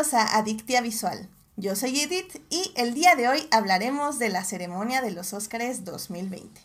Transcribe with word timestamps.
a 0.00 0.38
Adictia 0.38 0.80
Visual. 0.80 1.28
Yo 1.56 1.76
soy 1.76 2.00
Edith 2.00 2.40
y 2.48 2.72
el 2.74 2.94
día 2.94 3.16
de 3.16 3.28
hoy 3.28 3.46
hablaremos 3.50 4.18
de 4.18 4.30
la 4.30 4.44
ceremonia 4.44 5.02
de 5.02 5.10
los 5.10 5.34
Óscares 5.34 5.84
2020. 5.84 6.58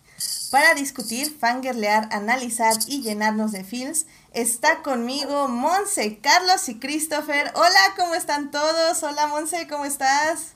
Para 0.52 0.74
discutir, 0.74 1.38
fangirlear, 1.38 2.08
analizar 2.14 2.74
y 2.88 3.02
llenarnos 3.02 3.52
de 3.52 3.66
feels, 3.66 4.08
está 4.34 4.82
conmigo 4.84 5.50
Monse, 5.50 6.20
Carlos 6.20 6.70
y 6.70 6.80
Christopher. 6.80 7.52
Hola, 7.56 7.94
¿cómo 7.98 8.16
están 8.16 8.52
todos? 8.52 9.04
Hola 9.04 9.28
Monse, 9.28 9.68
¿cómo 9.68 9.84
estás? 9.84 10.56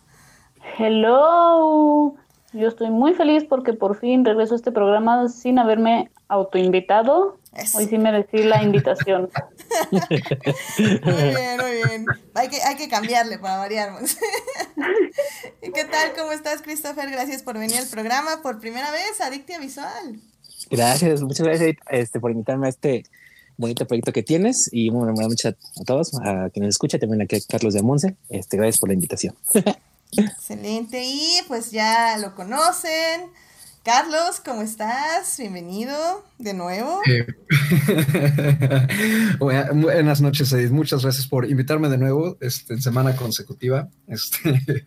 Hello. 0.78 2.16
Yo 2.54 2.70
estoy 2.70 2.92
muy 2.92 3.14
feliz 3.14 3.44
porque 3.44 3.74
por 3.74 4.00
fin 4.00 4.24
regreso 4.24 4.54
a 4.54 4.58
este 4.58 4.72
programa 4.72 5.28
sin 5.28 5.60
haberme 5.60 6.12
autoinvitado. 6.30 7.39
Hoy 7.74 7.88
sí 7.88 7.98
merecí 7.98 8.44
la 8.44 8.62
invitación. 8.64 9.30
muy 9.92 11.24
bien, 11.24 11.58
muy 11.60 11.72
bien. 11.72 12.06
Hay 12.36 12.48
que, 12.48 12.62
hay 12.62 12.76
que 12.76 12.88
cambiarle 12.88 13.40
para 13.40 13.58
variar. 13.58 13.92
¿Qué 15.62 15.86
tal? 15.86 16.14
¿Cómo 16.18 16.32
estás, 16.32 16.62
Christopher? 16.62 17.10
Gracias 17.10 17.42
por 17.42 17.58
venir 17.58 17.78
al 17.78 17.88
programa 17.88 18.42
por 18.44 18.60
primera 18.60 18.92
vez, 18.92 19.20
Adictia 19.20 19.60
Visual. 19.60 20.20
Gracias, 20.70 21.22
muchas 21.22 21.48
gracias 21.48 21.76
este, 21.90 22.20
por 22.20 22.32
invitarme 22.32 22.68
a 22.68 22.70
este 22.70 23.04
bonito 23.58 23.86
proyecto 23.86 24.14
que 24.14 24.24
tienes 24.24 24.70
y 24.72 24.90
bueno, 24.90 25.14
muchas 25.14 25.56
a 25.82 25.84
todos, 25.84 26.14
a 26.24 26.50
quienes 26.50 26.70
escuchan, 26.70 27.00
también 27.00 27.24
aquí 27.24 27.36
a 27.36 27.40
Carlos 27.48 27.74
de 27.74 27.82
Monse. 27.82 28.16
Este, 28.30 28.58
gracias 28.58 28.80
por 28.80 28.90
la 28.90 28.94
invitación. 28.94 29.36
Excelente. 30.18 31.04
Y 31.04 31.40
pues 31.48 31.72
ya 31.72 32.18
lo 32.18 32.36
conocen. 32.36 33.32
Carlos, 33.84 34.42
¿cómo 34.44 34.62
estás? 34.62 35.38
Bienvenido 35.40 36.26
de 36.38 36.54
nuevo. 36.54 37.02
Eh, 39.52 39.66
buenas 39.74 40.22
noches, 40.22 40.52
Edith. 40.54 40.72
Muchas 40.72 41.04
gracias 41.04 41.28
por 41.28 41.50
invitarme 41.50 41.90
de 41.90 41.98
nuevo 41.98 42.38
este, 42.42 42.74
en 42.74 42.82
semana 42.82 43.16
consecutiva. 43.16 43.90
Este, 44.08 44.50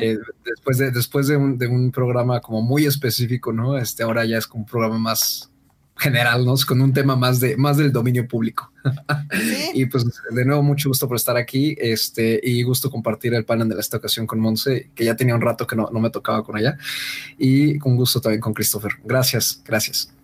eh, 0.00 0.18
después 0.44 0.78
de, 0.78 0.90
después 0.90 1.26
de 1.26 1.36
un, 1.36 1.58
de, 1.58 1.66
un, 1.66 1.90
programa 1.90 2.40
como 2.40 2.62
muy 2.62 2.86
específico, 2.86 3.52
¿no? 3.52 3.78
Este, 3.78 4.02
ahora 4.02 4.24
ya 4.24 4.38
es 4.38 4.46
como 4.46 4.64
un 4.64 4.68
programa 4.68 4.98
más, 4.98 5.50
general, 5.98 6.44
¿no? 6.44 6.54
Con 6.66 6.80
un 6.80 6.92
tema 6.92 7.16
más 7.16 7.40
de 7.40 7.56
más 7.56 7.76
del 7.76 7.92
dominio 7.92 8.26
público. 8.26 8.72
y 9.74 9.86
pues 9.86 10.04
de 10.30 10.44
nuevo 10.44 10.62
mucho 10.62 10.88
gusto 10.88 11.08
por 11.08 11.16
estar 11.16 11.36
aquí, 11.36 11.76
este 11.78 12.40
y 12.42 12.62
gusto 12.62 12.90
compartir 12.90 13.34
el 13.34 13.44
panel 13.44 13.68
de 13.68 13.80
esta 13.80 13.98
ocasión 13.98 14.26
con 14.26 14.40
Monse, 14.40 14.90
que 14.94 15.04
ya 15.04 15.16
tenía 15.16 15.34
un 15.34 15.40
rato 15.40 15.66
que 15.66 15.76
no, 15.76 15.88
no 15.92 16.00
me 16.00 16.10
tocaba 16.10 16.42
con 16.42 16.56
ella 16.56 16.78
y 17.36 17.78
con 17.78 17.96
gusto 17.96 18.20
también 18.20 18.40
con 18.40 18.54
Christopher. 18.54 18.92
Gracias, 19.04 19.60
gracias. 19.64 20.17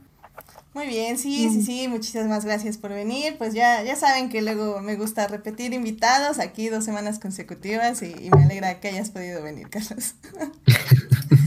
Muy 0.75 0.89
bien, 0.89 1.19
sí, 1.19 1.49
sí, 1.51 1.63
sí, 1.63 1.87
muchísimas 1.87 2.45
gracias 2.45 2.79
por 2.79 2.91
venir. 2.91 3.39
Pues 3.39 3.55
ya, 3.55 3.83
ya 3.85 3.95
saben 3.95 4.29
que 4.29 4.43
luego 4.43 4.81
me 4.81 4.97
gusta 4.97 5.29
repetir 5.29 5.73
invitados 5.73 6.41
aquí 6.41 6.69
dos 6.69 6.85
semanas 6.85 7.21
consecutivas 7.21 8.03
y, 8.03 8.13
y 8.21 8.31
me 8.31 8.43
alegra 8.43 8.81
que 8.81 8.89
hayas 8.89 9.11
podido 9.11 9.41
venir, 9.41 9.71
Carlos. 9.71 10.15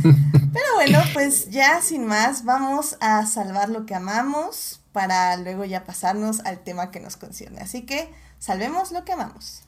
Pero 0.02 0.66
bueno, 0.76 1.00
pues 1.14 1.50
ya 1.50 1.82
sin 1.82 2.06
más, 2.06 2.46
vamos 2.46 2.96
a 3.02 3.26
salvar 3.26 3.70
lo 3.70 3.86
que 3.86 3.96
amamos 3.96 4.80
para 4.94 5.36
luego 5.36 5.66
ya 5.66 5.84
pasarnos 5.84 6.40
al 6.40 6.64
tema 6.64 6.90
que 6.90 7.02
nos 7.02 7.18
concierne. 7.18 7.60
Así 7.60 7.82
que 7.82 8.10
salvemos 8.40 8.92
lo 8.92 9.04
que 9.04 9.12
amamos. 9.12 9.64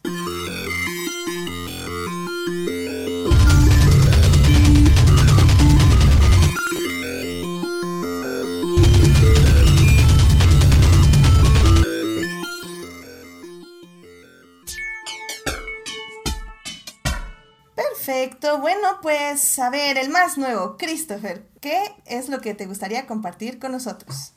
Perfecto, 18.10 18.60
bueno, 18.60 18.88
pues 19.04 19.60
a 19.60 19.70
ver, 19.70 20.00
el 20.00 20.10
más 20.10 20.36
nuevo, 20.36 20.78
Christopher, 20.80 21.44
¿qué 21.62 21.78
es 22.08 22.28
lo 22.28 22.40
que 22.40 22.56
te 22.56 22.66
gustaría 22.66 23.06
compartir 23.06 23.60
con 23.60 23.72
nosotros? 23.72 24.34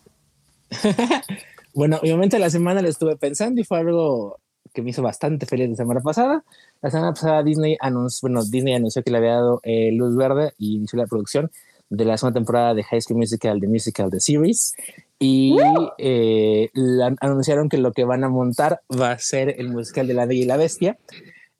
bueno, 1.74 1.98
obviamente 2.02 2.38
la 2.38 2.50
semana 2.50 2.82
lo 2.82 2.90
estuve 2.90 3.16
pensando 3.16 3.62
y 3.62 3.64
fue 3.64 3.78
algo 3.78 4.38
que 4.74 4.82
me 4.82 4.90
hizo 4.90 5.00
bastante 5.00 5.46
feliz 5.46 5.70
la 5.70 5.76
semana 5.76 6.00
pasada. 6.02 6.44
La 6.82 6.90
semana 6.90 7.14
pasada 7.14 7.42
Disney 7.42 7.78
anunció, 7.80 8.28
bueno, 8.28 8.44
Disney 8.44 8.74
anunció 8.74 9.02
que 9.02 9.10
le 9.10 9.16
había 9.16 9.36
dado 9.36 9.60
eh, 9.62 9.90
luz 9.92 10.16
verde 10.16 10.52
y 10.58 10.76
inició 10.76 10.98
la 10.98 11.06
producción 11.06 11.50
de 11.88 12.04
la 12.04 12.18
segunda 12.18 12.40
temporada 12.40 12.74
de 12.74 12.84
High 12.84 13.00
School 13.00 13.20
Musical, 13.20 13.58
The 13.58 13.68
Musical, 13.68 14.10
The 14.10 14.20
Series. 14.20 14.74
Y 15.18 15.56
eh, 15.96 16.68
anunciaron 17.20 17.70
que 17.70 17.78
lo 17.78 17.92
que 17.92 18.04
van 18.04 18.22
a 18.22 18.28
montar 18.28 18.82
va 18.90 19.12
a 19.12 19.18
ser 19.18 19.58
el 19.58 19.70
musical 19.70 20.06
de 20.08 20.12
La 20.12 20.26
Bella 20.26 20.42
y 20.42 20.46
la 20.46 20.58
Bestia. 20.58 20.98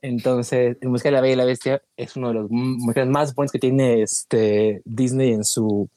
Entonces, 0.03 0.77
el 0.81 0.89
musical 0.89 1.13
de 1.13 1.17
La 1.17 1.21
Bella 1.21 1.35
y 1.35 1.37
la 1.37 1.45
Bestia 1.45 1.83
es 1.97 2.17
uno 2.17 2.29
de 2.29 2.35
los 2.35 2.51
musicales 2.51 3.09
más 3.09 3.35
buenos 3.37 3.53
que 3.53 3.61
tiene 3.61 4.03
este 4.03 4.83
Disney 4.85 5.33
en 5.33 5.45
su, 5.45 5.89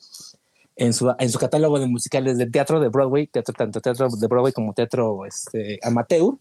en 0.75 0.93
su, 0.93 1.11
en 1.17 1.29
su 1.31 1.39
catálogo 1.39 1.79
de 1.79 1.87
musicales 1.87 2.37
de 2.37 2.45
teatro 2.45 2.79
de 2.79 2.89
Broadway, 2.89 3.25
teatro, 3.25 3.55
tanto 3.57 3.81
teatro 3.81 4.07
de 4.09 4.27
Broadway 4.27 4.53
como 4.53 4.73
teatro 4.73 5.25
este, 5.25 5.79
amateur. 5.81 6.35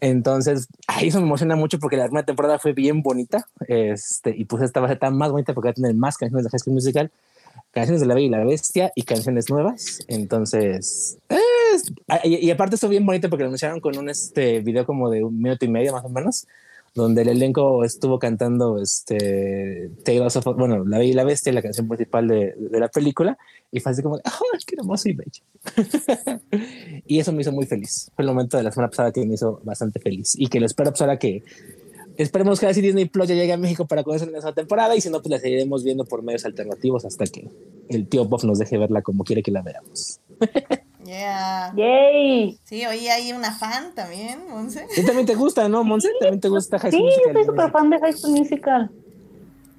Entonces, 0.00 0.68
ahí 0.86 1.08
eso 1.08 1.18
me 1.20 1.26
emociona 1.26 1.56
mucho 1.56 1.78
porque 1.78 1.96
la 1.96 2.04
primera 2.04 2.26
temporada 2.26 2.58
fue 2.58 2.74
bien 2.74 3.02
bonita. 3.02 3.48
Este, 3.66 4.34
y 4.36 4.44
pues 4.44 4.62
esta 4.62 4.80
va 4.80 4.86
a 4.86 4.90
ser 4.90 4.98
tan 4.98 5.16
más 5.16 5.30
bonita 5.30 5.54
porque 5.54 5.68
va 5.68 5.70
a 5.70 5.74
tener 5.74 5.94
más 5.94 6.18
canciones 6.18 6.44
de 6.44 6.50
High 6.50 6.74
Musical, 6.74 7.10
canciones 7.70 8.02
de 8.02 8.06
La 8.06 8.14
Bella 8.14 8.26
y 8.26 8.30
la 8.30 8.44
Bestia 8.44 8.92
y 8.94 9.04
canciones 9.04 9.48
nuevas. 9.48 10.00
Entonces, 10.08 11.16
y, 12.22 12.34
y, 12.34 12.50
aparte 12.50 12.74
esto 12.74 12.90
bien 12.90 13.06
bonito 13.06 13.30
porque 13.30 13.44
lo 13.44 13.48
anunciaron 13.48 13.80
con 13.80 13.96
un 13.96 14.10
este, 14.10 14.60
video 14.60 14.84
como 14.84 15.08
de 15.08 15.24
un 15.24 15.40
minuto 15.40 15.64
y 15.64 15.68
medio 15.68 15.94
más 15.94 16.04
o 16.04 16.10
menos 16.10 16.46
donde 16.94 17.22
el 17.22 17.28
elenco 17.28 17.84
estuvo 17.84 18.18
cantando 18.18 18.80
este 18.80 19.90
Tales 20.04 20.36
of, 20.36 20.44
bueno, 20.56 20.84
La 20.84 20.98
Bella 20.98 21.10
y 21.10 21.14
la 21.14 21.24
Bestia, 21.24 21.52
la 21.52 21.62
canción 21.62 21.88
principal 21.88 22.28
de, 22.28 22.54
de 22.56 22.80
la 22.80 22.88
película, 22.88 23.38
y 23.70 23.80
fue 23.80 23.92
así 23.92 24.02
como, 24.02 24.16
¡oh, 24.16 24.58
qué 24.66 24.76
hermoso 24.78 25.08
y 25.08 25.14
bello! 25.14 25.42
y 27.06 27.18
eso 27.18 27.32
me 27.32 27.42
hizo 27.42 27.52
muy 27.52 27.66
feliz. 27.66 28.10
Fue 28.14 28.24
el 28.24 28.30
momento 28.30 28.56
de 28.56 28.62
la 28.62 28.72
semana 28.72 28.88
pasada 28.88 29.12
que 29.12 29.24
me 29.26 29.34
hizo 29.34 29.60
bastante 29.64 30.00
feliz 30.00 30.34
y 30.36 30.48
que 30.48 30.60
lo 30.60 30.66
espero 30.66 30.90
pues 30.90 31.00
ahora 31.02 31.18
que 31.18 31.42
esperemos 32.16 32.58
que 32.58 32.66
así 32.66 32.80
Disney 32.80 33.06
Plus 33.06 33.28
ya 33.28 33.34
llegue 33.34 33.52
a 33.52 33.56
México 33.56 33.86
para 33.86 34.02
conocer 34.02 34.32
esa 34.34 34.52
temporada 34.52 34.96
y 34.96 35.00
si 35.00 35.10
no, 35.10 35.20
pues 35.20 35.30
la 35.30 35.38
seguiremos 35.38 35.84
viendo 35.84 36.04
por 36.04 36.22
medios 36.22 36.44
alternativos 36.44 37.04
hasta 37.04 37.26
que 37.26 37.48
el 37.88 38.08
tío 38.08 38.24
Bob 38.24 38.44
nos 38.44 38.58
deje 38.58 38.78
verla 38.78 39.02
como 39.02 39.24
quiere 39.24 39.42
que 39.42 39.52
la 39.52 39.62
veamos. 39.62 40.20
Yeah. 41.08 41.72
Yay. 41.74 42.58
Sí, 42.64 42.84
hoy 42.84 43.08
hay 43.08 43.32
una 43.32 43.52
fan 43.52 43.94
también, 43.94 44.46
Monse. 44.50 44.86
Y 44.94 45.06
también 45.06 45.26
te 45.26 45.34
gusta, 45.34 45.66
¿no, 45.66 45.82
Monse? 45.82 46.10
También 46.20 46.38
te 46.38 46.50
gusta 46.50 46.78
High 46.78 46.90
School 46.90 47.00
sí, 47.00 47.06
Musical. 47.06 47.32
Sí, 47.32 47.32
soy 47.32 47.44
súper 47.46 47.70
fan 47.70 47.88
de 47.88 47.98
High 47.98 48.12
School 48.12 48.32
Musical. 48.32 48.90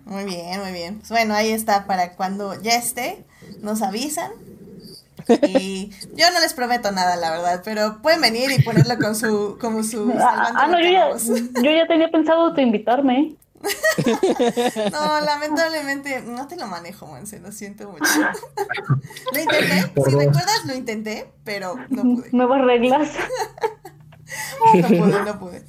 Muy 0.05 0.23
bien, 0.23 0.59
muy 0.59 0.71
bien. 0.71 0.97
Pues 0.97 1.11
bueno, 1.11 1.35
ahí 1.35 1.51
está 1.51 1.85
para 1.85 2.13
cuando 2.13 2.59
ya 2.63 2.73
esté, 2.77 3.23
nos 3.61 3.83
avisan. 3.83 4.31
Y 5.47 5.91
yo 6.15 6.31
no 6.33 6.39
les 6.39 6.55
prometo 6.55 6.91
nada, 6.91 7.15
la 7.15 7.29
verdad, 7.29 7.61
pero 7.63 8.01
pueden 8.01 8.21
venir 8.21 8.49
y 8.49 8.63
ponerlo 8.63 8.97
con 8.97 9.15
su, 9.15 9.55
como 9.61 9.83
su. 9.83 10.11
Ah, 10.17 10.51
ah 10.55 10.67
no, 10.67 10.79
yo 10.79 10.89
ya, 10.89 11.11
yo 11.61 11.71
ya 11.71 11.85
tenía 11.85 12.09
pensado 12.09 12.55
te 12.55 12.63
invitarme. 12.63 13.35
no, 14.91 15.21
lamentablemente 15.21 16.21
no 16.21 16.47
te 16.47 16.55
lo 16.55 16.67
manejo, 16.67 17.05
Monse, 17.07 17.39
lo 17.39 17.51
siento 17.51 17.89
mucho. 17.89 18.03
lo 19.33 19.39
intenté, 19.39 19.81
si 20.09 20.15
recuerdas, 20.15 20.65
lo 20.65 20.75
intenté, 20.75 21.31
pero 21.43 21.75
no 21.89 22.03
pude. 22.03 22.29
Nuevas 22.31 22.61
reglas. 22.61 23.09
no 24.73 24.87
pude, 24.87 25.23
no 25.25 25.39
pude. 25.39 25.63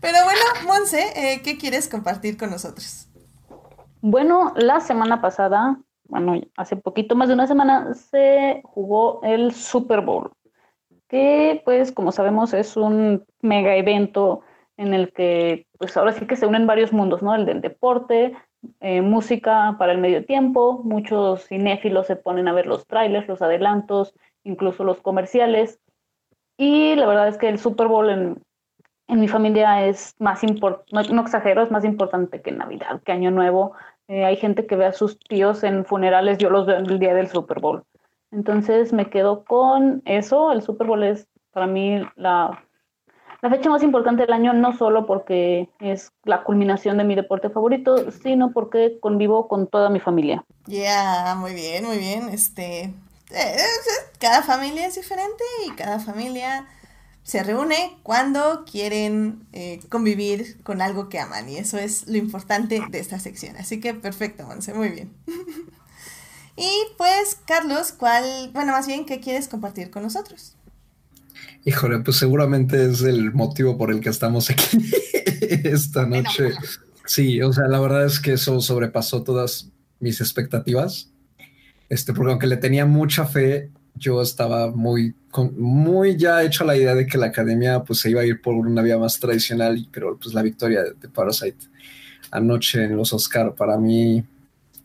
Pero 0.00 0.18
bueno, 0.24 0.40
Monse, 0.66 1.12
eh, 1.16 1.42
¿qué 1.42 1.56
quieres 1.56 1.88
compartir 1.88 2.36
con 2.36 2.50
nosotros? 2.50 3.08
Bueno, 4.00 4.52
la 4.56 4.80
semana 4.80 5.20
pasada, 5.20 5.78
bueno, 6.04 6.40
hace 6.56 6.76
poquito 6.76 7.16
más 7.16 7.28
de 7.28 7.34
una 7.34 7.46
semana, 7.46 7.94
se 7.94 8.60
jugó 8.64 9.20
el 9.22 9.52
Super 9.52 10.00
Bowl, 10.00 10.32
que 11.08 11.62
pues 11.64 11.92
como 11.92 12.12
sabemos 12.12 12.52
es 12.54 12.76
un 12.76 13.24
mega 13.40 13.74
evento 13.76 14.42
en 14.76 14.94
el 14.94 15.12
que 15.12 15.65
pues 15.78 15.96
ahora 15.96 16.12
sí 16.12 16.26
que 16.26 16.36
se 16.36 16.46
unen 16.46 16.66
varios 16.66 16.92
mundos, 16.92 17.22
¿no? 17.22 17.34
El 17.34 17.46
del 17.46 17.60
deporte, 17.60 18.34
eh, 18.80 19.02
música 19.02 19.76
para 19.78 19.92
el 19.92 19.98
medio 19.98 20.24
tiempo, 20.24 20.80
muchos 20.84 21.46
cinéfilos 21.46 22.06
se 22.06 22.16
ponen 22.16 22.48
a 22.48 22.52
ver 22.52 22.66
los 22.66 22.86
trailers, 22.86 23.28
los 23.28 23.42
adelantos, 23.42 24.14
incluso 24.44 24.84
los 24.84 25.00
comerciales. 25.00 25.80
Y 26.56 26.94
la 26.94 27.06
verdad 27.06 27.28
es 27.28 27.38
que 27.38 27.48
el 27.48 27.58
Super 27.58 27.88
Bowl 27.88 28.10
en, 28.10 28.42
mi 29.08 29.28
familia 29.28 29.86
es 29.86 30.14
más 30.18 30.42
importante, 30.42 31.12
no, 31.12 31.22
exagero, 31.22 31.62
es 31.62 31.70
más 31.70 31.84
importante 31.84 32.42
que 32.42 32.50
Navidad, 32.50 33.00
que 33.02 33.12
Año 33.12 33.30
Nuevo. 33.30 33.74
Eh, 34.08 34.24
hay 34.24 34.36
gente 34.36 34.66
que 34.66 34.76
ve 34.76 34.86
a 34.86 34.92
sus 34.92 35.18
tíos 35.18 35.62
en 35.64 35.84
funerales, 35.84 36.38
yo 36.38 36.50
los 36.50 36.66
veo 36.66 36.78
el 36.78 36.98
día 36.98 37.14
del 37.14 37.28
Super 37.28 37.60
Bowl. 37.60 37.84
Entonces 38.32 38.92
me 38.92 39.08
quedo 39.08 39.44
con 39.44 40.02
eso. 40.04 40.50
El 40.52 40.62
Super 40.62 40.86
Bowl 40.86 41.04
es 41.04 41.28
para 41.52 41.66
mí 41.66 42.02
la 42.16 42.65
la 43.42 43.50
fecha 43.50 43.70
más 43.70 43.82
importante 43.82 44.22
del 44.22 44.32
año 44.32 44.52
no 44.52 44.76
solo 44.76 45.06
porque 45.06 45.68
es 45.80 46.12
la 46.24 46.44
culminación 46.44 46.98
de 46.98 47.04
mi 47.04 47.14
deporte 47.14 47.50
favorito, 47.50 48.10
sino 48.10 48.52
porque 48.52 48.98
convivo 49.00 49.48
con 49.48 49.66
toda 49.66 49.90
mi 49.90 50.00
familia. 50.00 50.44
Ya, 50.66 51.36
muy 51.38 51.54
bien, 51.54 51.84
muy 51.84 51.98
bien. 51.98 52.28
Este, 52.30 52.94
eh, 53.30 53.56
cada 54.18 54.42
familia 54.42 54.86
es 54.86 54.94
diferente 54.94 55.44
y 55.66 55.70
cada 55.72 55.98
familia 56.00 56.66
se 57.22 57.42
reúne 57.42 57.98
cuando 58.04 58.64
quieren 58.64 59.46
eh, 59.52 59.80
convivir 59.88 60.62
con 60.62 60.80
algo 60.80 61.08
que 61.08 61.18
aman 61.18 61.48
y 61.48 61.56
eso 61.56 61.76
es 61.76 62.06
lo 62.06 62.16
importante 62.16 62.80
de 62.88 62.98
esta 63.00 63.18
sección. 63.18 63.56
Así 63.56 63.80
que 63.80 63.94
perfecto, 63.94 64.46
Monse, 64.46 64.72
muy 64.74 64.90
bien. 64.90 65.12
y 66.56 66.70
pues, 66.96 67.36
Carlos, 67.44 67.92
¿cuál, 67.92 68.50
bueno, 68.52 68.72
más 68.72 68.86
bien, 68.86 69.04
qué 69.04 69.20
quieres 69.20 69.48
compartir 69.48 69.90
con 69.90 70.04
nosotros? 70.04 70.55
Híjole, 71.66 71.98
pues 71.98 72.16
seguramente 72.16 72.88
es 72.88 73.02
el 73.02 73.32
motivo 73.32 73.76
por 73.76 73.90
el 73.90 73.98
que 73.98 74.08
estamos 74.08 74.50
aquí 74.50 74.78
esta 75.64 76.06
noche. 76.06 76.52
Sí, 77.06 77.42
o 77.42 77.52
sea, 77.52 77.66
la 77.66 77.80
verdad 77.80 78.06
es 78.06 78.20
que 78.20 78.34
eso 78.34 78.60
sobrepasó 78.60 79.24
todas 79.24 79.68
mis 79.98 80.20
expectativas. 80.20 81.10
Este, 81.88 82.12
porque 82.12 82.30
aunque 82.30 82.46
le 82.46 82.56
tenía 82.56 82.86
mucha 82.86 83.26
fe, 83.26 83.72
yo 83.96 84.22
estaba 84.22 84.70
muy, 84.70 85.16
muy 85.56 86.16
ya 86.16 86.44
hecho 86.44 86.62
a 86.62 86.68
la 86.68 86.76
idea 86.76 86.94
de 86.94 87.04
que 87.04 87.18
la 87.18 87.26
academia 87.26 87.82
pues 87.82 87.98
se 87.98 88.10
iba 88.10 88.20
a 88.20 88.26
ir 88.26 88.40
por 88.40 88.54
una 88.54 88.80
vía 88.80 88.96
más 88.96 89.18
tradicional, 89.18 89.88
pero 89.90 90.16
pues 90.16 90.34
la 90.34 90.42
victoria 90.42 90.84
de, 90.84 91.08
Parasite 91.08 91.66
anoche 92.30 92.84
en 92.84 92.96
los 92.96 93.12
Oscar 93.12 93.56
para 93.56 93.76
mí, 93.76 94.24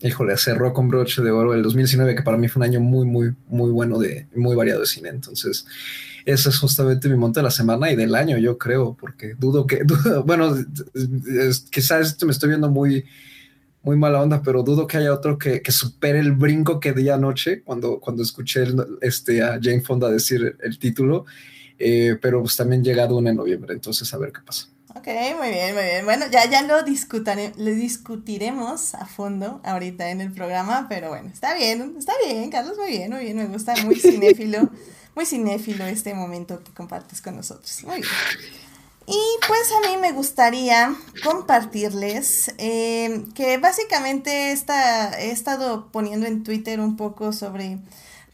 híjole, 0.00 0.36
cerró 0.36 0.72
con 0.72 0.88
broche 0.88 1.22
de 1.22 1.30
oro 1.30 1.54
el 1.54 1.62
2019, 1.62 2.16
que 2.16 2.22
para 2.22 2.38
mí 2.38 2.48
fue 2.48 2.58
un 2.58 2.64
año 2.64 2.80
muy, 2.80 3.06
muy, 3.06 3.36
muy 3.46 3.70
bueno 3.70 4.00
de, 4.00 4.26
muy 4.34 4.56
variado 4.56 4.80
de 4.80 4.86
cine. 4.86 5.10
Entonces, 5.10 5.64
ese 6.24 6.48
es 6.48 6.58
justamente 6.58 7.08
mi 7.08 7.16
monte 7.16 7.40
de 7.40 7.44
la 7.44 7.50
semana 7.50 7.90
y 7.90 7.96
del 7.96 8.14
año, 8.14 8.38
yo 8.38 8.58
creo, 8.58 8.96
porque 8.98 9.34
dudo 9.34 9.66
que, 9.66 9.82
bueno, 10.24 10.54
quizás 11.70 12.08
esto 12.08 12.26
me 12.26 12.32
estoy 12.32 12.50
viendo 12.50 12.70
muy 12.70 13.04
muy 13.82 13.96
mala 13.96 14.22
onda, 14.22 14.42
pero 14.42 14.62
dudo 14.62 14.86
que 14.86 14.96
haya 14.96 15.12
otro 15.12 15.38
que, 15.38 15.60
que 15.60 15.72
supere 15.72 16.20
el 16.20 16.32
brinco 16.32 16.78
que 16.78 16.92
di 16.92 17.08
anoche 17.08 17.62
cuando, 17.62 17.98
cuando 17.98 18.22
escuché 18.22 18.64
este, 19.00 19.42
a 19.42 19.58
Jane 19.60 19.80
Fonda 19.80 20.08
decir 20.08 20.56
el 20.62 20.78
título, 20.78 21.26
eh, 21.78 22.16
pero 22.20 22.40
pues 22.40 22.56
también 22.56 22.84
llega 22.84 23.06
Dune 23.06 23.30
en 23.30 23.36
noviembre, 23.36 23.74
entonces 23.74 24.12
a 24.14 24.18
ver 24.18 24.32
qué 24.32 24.40
pasa. 24.42 24.68
Ok, 24.94 25.08
muy 25.38 25.48
bien, 25.48 25.74
muy 25.74 25.82
bien. 25.82 26.04
Bueno, 26.04 26.26
ya, 26.30 26.48
ya 26.48 26.62
lo, 26.62 26.76
lo 26.76 27.70
discutiremos 27.74 28.94
a 28.94 29.06
fondo 29.06 29.60
ahorita 29.64 30.10
en 30.10 30.20
el 30.20 30.32
programa, 30.32 30.86
pero 30.88 31.08
bueno, 31.08 31.30
está 31.32 31.54
bien, 31.54 31.96
está 31.98 32.12
bien, 32.24 32.50
Carlos, 32.50 32.76
muy 32.78 32.90
bien, 32.90 33.10
muy 33.10 33.24
bien, 33.24 33.36
me 33.36 33.46
gusta, 33.46 33.74
muy 33.84 33.94
cinéfilo, 34.00 34.70
muy 35.14 35.26
cinéfilo 35.26 35.84
este 35.84 36.14
momento 36.14 36.62
que 36.62 36.72
compartes 36.72 37.20
con 37.20 37.36
nosotros. 37.36 37.84
Muy 37.84 38.00
bien. 38.00 38.12
Y 39.06 39.20
pues 39.46 39.72
a 39.72 39.88
mí 39.88 39.96
me 40.00 40.12
gustaría 40.12 40.94
compartirles 41.24 42.54
eh, 42.58 43.24
que 43.34 43.58
básicamente 43.58 44.52
esta, 44.52 45.20
he 45.20 45.32
estado 45.32 45.88
poniendo 45.90 46.26
en 46.26 46.44
Twitter 46.44 46.78
un 46.80 46.96
poco 46.96 47.32
sobre 47.32 47.78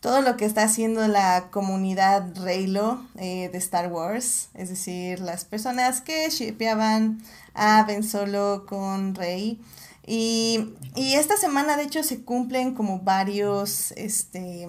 todo 0.01 0.21
lo 0.21 0.37
que 0.37 0.45
está 0.45 0.65
haciendo 0.65 1.09
la 1.09 1.49
comunidad 1.51 2.37
Reylo 2.37 3.03
eh, 3.17 3.49
de 3.51 3.59
Star 3.59 3.91
Wars, 3.91 4.51
es 4.55 4.69
decir, 4.69 5.21
las 5.21 5.45
personas 5.45 6.01
que 6.01 6.29
shipeaban 6.31 7.23
a 7.55 7.83
Ben 7.85 8.05
Solo 8.05 8.65
con 8.69 9.15
Rey. 9.15 9.61
Y, 10.07 10.75
y, 10.95 11.15
esta 11.15 11.37
semana 11.37 11.77
de 11.77 11.83
hecho 11.83 12.03
se 12.03 12.23
cumplen 12.23 12.75
como 12.75 13.01
varios 13.01 13.93
este, 13.93 14.67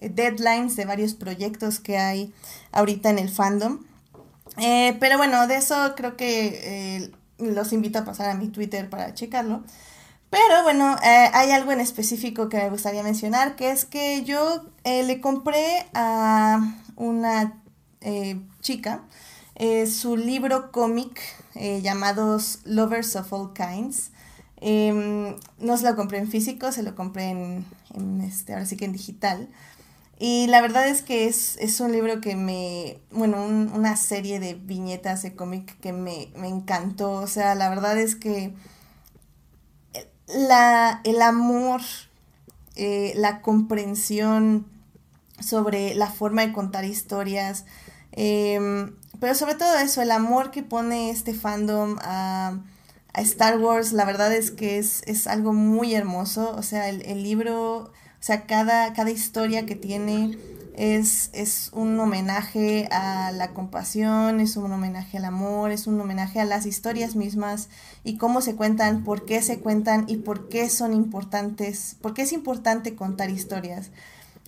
deadlines 0.00 0.76
de 0.76 0.84
varios 0.84 1.14
proyectos 1.14 1.78
que 1.80 1.98
hay 1.98 2.32
ahorita 2.72 3.10
en 3.10 3.18
el 3.18 3.28
fandom. 3.28 3.80
Eh, 4.56 4.96
pero 5.00 5.16
bueno, 5.16 5.46
de 5.46 5.56
eso 5.56 5.94
creo 5.96 6.16
que 6.16 6.98
eh, 6.98 7.10
los 7.38 7.72
invito 7.72 7.98
a 7.98 8.04
pasar 8.04 8.30
a 8.30 8.34
mi 8.34 8.48
Twitter 8.48 8.88
para 8.88 9.14
checarlo. 9.14 9.62
Pero 10.30 10.62
bueno, 10.62 10.96
eh, 11.02 11.30
hay 11.32 11.50
algo 11.50 11.72
en 11.72 11.80
específico 11.80 12.48
que 12.48 12.58
me 12.58 12.70
gustaría 12.70 13.02
mencionar, 13.02 13.56
que 13.56 13.70
es 13.70 13.84
que 13.84 14.22
yo 14.22 14.64
le 14.84 15.20
compré 15.20 15.86
a 15.92 16.60
una 16.96 17.60
chica 18.60 19.02
su 19.86 20.16
libro 20.16 20.70
cómic 20.70 21.20
llamados 21.54 22.60
Lovers 22.64 23.16
of 23.16 23.32
All 23.32 23.52
Kinds. 23.52 24.10
Em, 24.60 25.36
no 25.58 25.76
se 25.76 25.84
lo 25.84 25.96
compré 25.96 26.18
en 26.18 26.28
físico, 26.28 26.70
se 26.70 26.82
lo 26.82 26.94
compré 26.94 27.30
en, 27.30 27.64
en 27.94 28.20
este, 28.20 28.52
ahora 28.52 28.66
sí 28.66 28.76
que 28.76 28.84
en 28.84 28.92
digital. 28.92 29.48
Y 30.22 30.48
la 30.48 30.60
verdad 30.60 30.86
es 30.86 31.00
que 31.00 31.28
es, 31.28 31.80
un 31.80 31.92
libro 31.92 32.20
que 32.20 32.36
me, 32.36 33.00
bueno, 33.10 33.42
una 33.42 33.96
serie 33.96 34.38
de 34.38 34.52
viñetas 34.52 35.22
de 35.22 35.34
cómic 35.34 35.80
que 35.80 35.94
me, 35.94 36.30
encantó. 36.46 37.12
O 37.12 37.26
sea, 37.26 37.54
la 37.54 37.70
verdad 37.70 37.98
es 37.98 38.16
que 38.16 38.52
la, 40.26 41.00
el 41.04 41.22
amor, 41.22 41.80
eh, 42.76 43.14
la 43.16 43.40
comprensión 43.40 44.66
sobre 45.40 45.94
la 45.94 46.10
forma 46.10 46.42
de 46.42 46.52
contar 46.52 46.84
historias, 46.84 47.64
em, 48.12 48.94
pero 49.20 49.34
sobre 49.34 49.54
todo 49.54 49.74
eso, 49.78 50.02
el 50.02 50.10
amor 50.10 50.50
que 50.50 50.62
pone 50.62 51.08
este 51.08 51.32
fandom 51.32 51.96
a, 52.02 52.58
Star 53.14 53.58
Wars, 53.58 53.92
la 53.92 54.04
verdad 54.04 54.32
es 54.34 54.50
que 54.50 54.78
es, 54.78 55.02
es 55.06 55.26
algo 55.26 55.52
muy 55.54 55.94
hermoso. 55.94 56.54
O 56.56 56.62
sea, 56.62 56.88
el, 56.90 57.02
el 57.06 57.22
libro 57.22 57.90
o 58.20 58.22
sea, 58.22 58.46
cada, 58.46 58.92
cada 58.92 59.10
historia 59.10 59.64
que 59.64 59.76
tiene 59.76 60.36
es, 60.74 61.30
es 61.32 61.70
un 61.72 61.98
homenaje 61.98 62.86
a 62.90 63.32
la 63.32 63.52
compasión, 63.52 64.40
es 64.40 64.56
un 64.56 64.70
homenaje 64.72 65.16
al 65.18 65.24
amor, 65.24 65.70
es 65.70 65.86
un 65.86 66.00
homenaje 66.00 66.38
a 66.38 66.44
las 66.44 66.66
historias 66.66 67.16
mismas 67.16 67.68
y 68.04 68.18
cómo 68.18 68.42
se 68.42 68.56
cuentan, 68.56 69.04
por 69.04 69.24
qué 69.24 69.40
se 69.42 69.58
cuentan 69.60 70.04
y 70.06 70.18
por 70.18 70.48
qué 70.48 70.68
son 70.68 70.92
importantes, 70.92 71.96
por 72.00 72.12
qué 72.12 72.22
es 72.22 72.32
importante 72.32 72.94
contar 72.94 73.30
historias. 73.30 73.90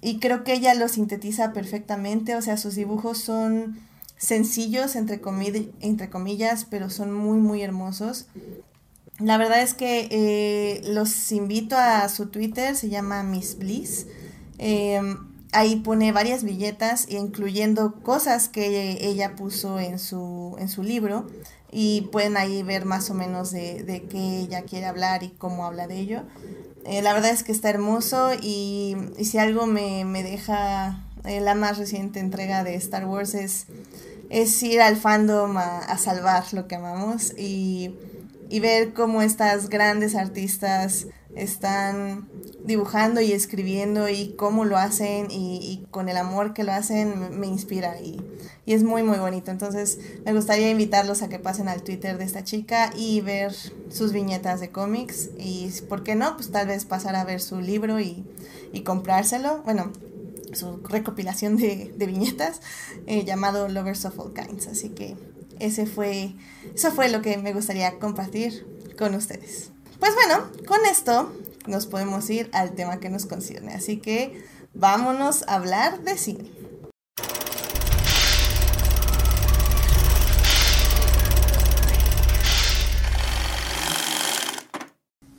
Y 0.03 0.19
creo 0.19 0.45
que 0.45 0.55
ella 0.55 0.75
lo 0.75 0.89
sintetiza 0.89 1.53
perfectamente, 1.53 2.37
o 2.37 2.43
sea, 2.43 2.57
sus 2.57 2.75
dibujos 2.75 3.19
son 3.19 3.79
sencillos, 4.19 4.97
entre, 4.97 5.21
entre 5.81 6.11
comillas, 6.11 6.67
pero 6.69 6.91
son 6.91 7.13
muy, 7.13 7.39
muy 7.39 7.63
hermosos. 7.63 8.27
La 9.23 9.39
verdad 9.39 9.63
es 9.63 9.75
que 9.75 10.09
eh, 10.11 10.83
los 10.85 11.31
invito 11.31 11.77
a 11.77 12.09
su 12.09 12.27
Twitter, 12.27 12.75
se 12.75 12.89
llama 12.89 13.23
Miss 13.23 13.57
Bliss. 13.57 14.07
Em, 14.59 15.19
ahí 15.53 15.77
pone 15.77 16.11
varias 16.11 16.43
billetas, 16.43 17.07
incluyendo 17.09 17.95
cosas 18.03 18.49
que 18.49 18.99
ella 19.01 19.37
puso 19.37 19.79
en 19.79 20.01
su, 20.01 20.57
en 20.59 20.69
su 20.69 20.83
libro. 20.83 21.27
Y 21.71 22.03
pueden 22.13 22.37
ahí 22.37 22.63
ver 22.63 22.85
más 22.85 23.11
o 23.11 23.15
menos 23.15 23.53
de, 23.53 23.83
de 23.85 24.03
qué 24.03 24.41
ella 24.41 24.63
quiere 24.63 24.87
hablar 24.87 25.23
y 25.23 25.29
cómo 25.31 25.67
habla 25.67 25.87
de 25.87 26.01
ello. 26.01 26.23
Eh, 26.85 27.01
la 27.01 27.13
verdad 27.13 27.31
es 27.31 27.45
que 27.45 27.53
está 27.53 27.71
hermoso 27.71 28.33
y, 28.43 28.97
si 29.23 29.39
algo 29.39 29.67
me, 29.67 30.05
deja 30.23 31.05
eh, 31.25 31.41
la 31.41 31.55
más 31.55 31.79
reciente 31.79 32.19
entrega 32.19 32.65
de 32.65 32.75
Star 32.75 33.07
Wars 33.07 33.35
es, 33.35 33.67
es 34.31 34.61
ir 34.65 34.81
al 34.83 34.97
fandom 34.97 35.57
a, 35.57 35.79
a 35.79 35.97
salvar 35.97 36.45
lo 36.53 36.67
que 36.67 36.75
amamos 36.75 37.33
y 37.39 37.95
y 38.53 38.61
ver 38.61 38.93
cómo 38.93 39.23
estas 39.23 39.71
grandes 39.71 40.15
artistas 40.15 41.07
están 41.35 42.29
dibujando 42.67 43.23
y 43.23 43.33
escribiendo 43.33 44.11
y 44.11 44.35
cómo 44.37 44.67
lo 44.67 44.77
hacen 44.77 45.29
y, 45.31 45.87
con 45.91 46.11
el 46.11 46.19
amor 46.19 46.53
que 46.53 46.63
lo 46.63 46.73
hacen 46.73 47.41
me, 47.41 47.47
inspira 47.47 47.99
y, 47.99 48.21
y, 48.67 48.75
es 48.75 48.83
muy 48.83 49.03
muy 49.05 49.17
bonito. 49.17 49.51
Entonces 49.51 49.99
me 50.27 50.35
gustaría 50.35 50.69
invitarlos 50.69 51.23
a 51.23 51.31
que 51.31 51.39
pasen 51.39 51.67
al 51.67 51.83
Twitter 51.83 52.19
de 52.19 52.25
esta 52.25 52.45
chica 52.45 52.91
y 52.95 53.23
ver 53.23 53.55
sus 53.89 54.13
viñetas 54.13 54.61
de 54.61 54.69
cómics 54.69 55.31
y 55.39 55.73
por 55.89 56.03
qué 56.03 56.15
no, 56.15 56.37
pues 56.37 56.53
tal 56.53 56.67
vez 56.67 56.85
pasar 56.85 57.17
a 57.17 57.25
ver 57.25 57.41
su 57.41 57.59
libro 57.59 58.01
y, 58.01 58.23
y 58.75 58.83
comprárselo. 58.83 59.63
Bueno, 59.63 59.93
su 60.53 60.77
recopilación 60.89 61.57
de, 61.57 61.95
viñetas 61.97 62.61
eh, 63.07 63.25
llamado 63.25 63.67
Lovers 63.69 64.05
of 64.05 64.19
All 64.19 64.35
Kinds. 64.35 64.67
Así 64.67 64.91
que 64.91 65.17
ese 65.63 65.87
fue, 65.87 66.35
eso 66.75 66.91
fue 66.91 67.09
lo 67.09 67.23
que 67.23 67.39
me 67.39 67.53
gustaría 67.53 67.99
compartir 67.99 68.67
con 68.99 69.15
ustedes. 69.15 69.71
Pues 70.01 70.13
bueno, 70.15 70.51
con 70.67 70.85
esto 70.91 71.33
nos 71.67 71.87
podemos 71.87 72.29
ir 72.31 72.51
al 72.53 72.73
tema 72.73 72.99
que 72.99 73.09
nos 73.09 73.27
concierne. 73.27 73.73
Así 73.73 73.99
que 73.99 74.43
vámonos 74.75 75.45
a 75.47 75.55
hablar 75.55 76.01
de 76.03 76.19
cine. 76.19 76.51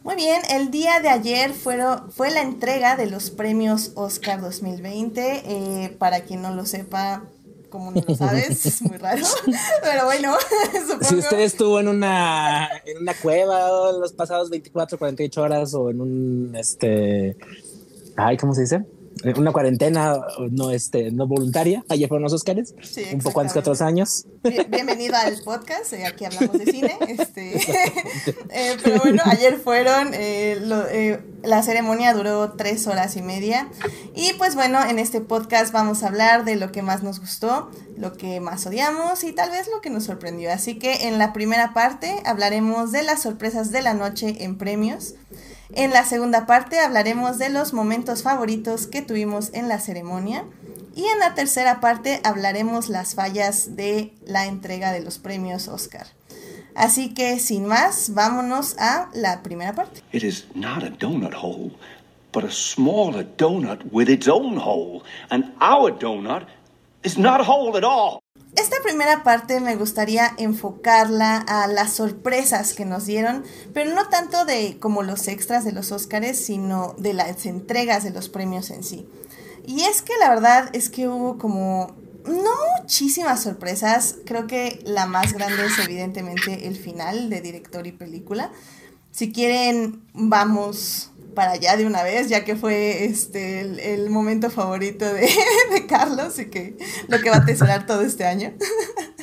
Muy 0.03 0.15
bien, 0.15 0.41
el 0.49 0.71
día 0.71 0.99
de 1.01 1.09
ayer 1.09 1.53
fueron, 1.53 2.11
fue 2.11 2.29
la 2.29 2.41
entrega 2.41 2.95
de 2.95 3.07
los 3.07 3.31
premios 3.31 3.91
Oscar 3.95 4.39
2020. 4.39 5.43
Eh, 5.45 5.95
para 5.97 6.21
quien 6.21 6.41
no 6.41 6.53
lo 6.53 6.65
sepa, 6.65 7.23
como 7.73 7.89
no 7.89 8.03
lo 8.07 8.15
sabes, 8.15 8.65
es 8.67 8.81
muy 8.83 8.97
raro. 8.97 9.25
Pero 9.83 10.05
bueno, 10.05 10.35
supongo. 10.87 11.03
Si 11.05 11.15
usted 11.15 11.39
estuvo 11.39 11.79
en 11.79 11.87
una, 11.87 12.69
en 12.85 12.99
una 13.01 13.15
cueva 13.15 13.91
los 13.93 14.13
pasados 14.13 14.51
24, 14.51 14.99
48 14.99 15.41
horas 15.41 15.73
o 15.73 15.89
en 15.89 15.99
un, 15.99 16.55
este, 16.55 17.35
ay, 18.15 18.37
¿cómo 18.37 18.53
se 18.53 18.61
dice? 18.61 18.85
Eh, 19.23 19.33
una 19.37 19.51
cuarentena 19.51 20.17
no, 20.51 20.71
este, 20.71 21.11
no 21.11 21.27
voluntaria. 21.27 21.83
Ayer 21.89 22.07
fueron 22.07 22.23
los 22.23 22.33
Oscars, 22.33 22.73
un 23.13 23.19
poco 23.19 23.39
antes 23.39 23.53
que 23.53 23.59
otros 23.59 23.81
años. 23.81 24.25
bienvenido 24.69 25.15
al 25.15 25.39
podcast, 25.43 25.93
eh, 25.93 26.05
aquí 26.05 26.25
hablamos 26.25 26.57
de 26.57 26.65
cine. 26.65 26.97
Este, 27.13 27.57
eh, 28.49 28.77
pero 28.83 29.01
bueno, 29.01 29.21
ayer 29.25 29.57
fueron, 29.57 30.11
la 31.43 31.61
ceremonia 31.61 32.13
duró 32.13 32.53
tres 32.53 32.87
horas 32.87 33.15
y 33.15 33.21
media. 33.21 33.69
Y 34.15 34.33
pues 34.37 34.55
bueno, 34.55 34.79
en 34.83 34.99
este 34.99 35.21
podcast 35.21 35.71
vamos 35.71 36.03
a 36.03 36.07
hablar 36.07 36.43
de 36.43 36.55
lo 36.55 36.71
que 36.71 36.81
más 36.81 37.03
nos 37.03 37.19
gustó, 37.19 37.69
lo 37.97 38.13
que 38.13 38.39
más 38.39 38.65
odiamos 38.65 39.23
y 39.23 39.33
tal 39.33 39.51
vez 39.51 39.67
lo 39.67 39.81
que 39.81 39.89
nos 39.89 40.05
sorprendió. 40.05 40.51
Así 40.51 40.79
que 40.79 41.07
en 41.07 41.17
la 41.17 41.33
primera 41.33 41.73
parte 41.73 42.21
hablaremos 42.25 42.91
de 42.91 43.03
las 43.03 43.21
sorpresas 43.21 43.71
de 43.71 43.81
la 43.81 43.93
noche 43.93 44.43
en 44.43 44.57
premios. 44.57 45.15
En 45.71 45.91
la 45.91 46.03
segunda 46.05 46.45
parte 46.45 46.79
hablaremos 46.79 47.37
de 47.37 47.49
los 47.49 47.73
momentos 47.73 48.23
favoritos 48.23 48.87
que 48.87 49.01
tuvimos 49.01 49.53
en 49.53 49.69
la 49.69 49.79
ceremonia. 49.79 50.45
Y 50.95 51.05
en 51.05 51.19
la 51.19 51.33
tercera 51.33 51.79
parte 51.79 52.21
hablaremos 52.23 52.89
las 52.89 53.15
fallas 53.15 53.75
de 53.75 54.13
la 54.25 54.45
entrega 54.45 54.91
de 54.91 55.01
los 55.01 55.17
premios 55.17 55.67
Oscar. 55.67 56.07
Así 56.75 57.13
que 57.13 57.39
sin 57.39 57.65
más, 57.65 58.13
vámonos 58.13 58.75
a 58.79 59.09
la 59.13 59.41
primera 59.43 59.73
parte. 59.73 60.01
It 60.11 60.23
is 60.23 60.45
not 60.55 60.83
a 60.83 60.89
donut 60.89 61.33
hole, 61.33 61.71
but 62.31 62.43
a 62.43 62.51
smaller 62.51 63.25
donut 63.37 63.81
with 63.91 64.09
its 64.09 64.27
own 64.27 64.57
hole. 64.57 65.03
And 65.29 65.53
our 65.59 65.91
donut 65.91 66.47
is 67.03 67.17
not 67.17 67.41
a 67.41 67.43
hole 67.43 67.77
at 67.77 67.83
all. 67.83 68.22
Esta 68.55 68.77
primera 68.83 69.23
parte 69.23 69.59
me 69.59 69.75
gustaría 69.75 70.33
enfocarla 70.37 71.37
a 71.37 71.67
las 71.67 71.93
sorpresas 71.93 72.73
que 72.73 72.85
nos 72.85 73.05
dieron, 73.05 73.43
pero 73.73 73.93
no 73.93 74.09
tanto 74.09 74.45
de 74.45 74.77
como 74.79 75.01
los 75.01 75.27
extras 75.27 75.65
de 75.65 75.71
los 75.71 75.91
Óscares, 75.91 76.45
sino 76.45 76.93
de 76.97 77.13
las 77.13 77.45
entregas 77.47 78.03
de 78.03 78.11
los 78.11 78.29
premios 78.29 78.69
en 78.69 78.83
sí. 78.83 79.07
Y 79.65 79.81
es 79.83 80.01
que 80.01 80.13
la 80.19 80.29
verdad 80.29 80.69
es 80.73 80.89
que 80.89 81.07
hubo 81.07 81.37
como 81.37 81.95
no 82.25 82.51
muchísimas 82.79 83.41
sorpresas, 83.41 84.17
creo 84.25 84.45
que 84.45 84.81
la 84.85 85.07
más 85.07 85.33
grande 85.33 85.65
es 85.65 85.79
evidentemente 85.79 86.67
el 86.67 86.75
final 86.75 87.29
de 87.29 87.41
director 87.41 87.87
y 87.87 87.91
película. 87.91 88.51
Si 89.11 89.31
quieren, 89.31 90.03
vamos 90.13 91.11
para 91.33 91.51
allá 91.51 91.77
de 91.77 91.85
una 91.85 92.03
vez, 92.03 92.29
ya 92.29 92.43
que 92.43 92.55
fue 92.55 93.05
este 93.05 93.93
el, 93.93 94.09
momento 94.09 94.49
favorito 94.49 95.05
de, 95.13 95.27
Carlos 95.87 96.39
y 96.39 96.45
que 96.49 96.77
lo 97.07 97.19
que 97.19 97.29
va 97.29 97.37
a 97.37 97.45
tesorar 97.45 97.85
todo 97.85 98.01
este 98.01 98.25
año. 98.25 98.53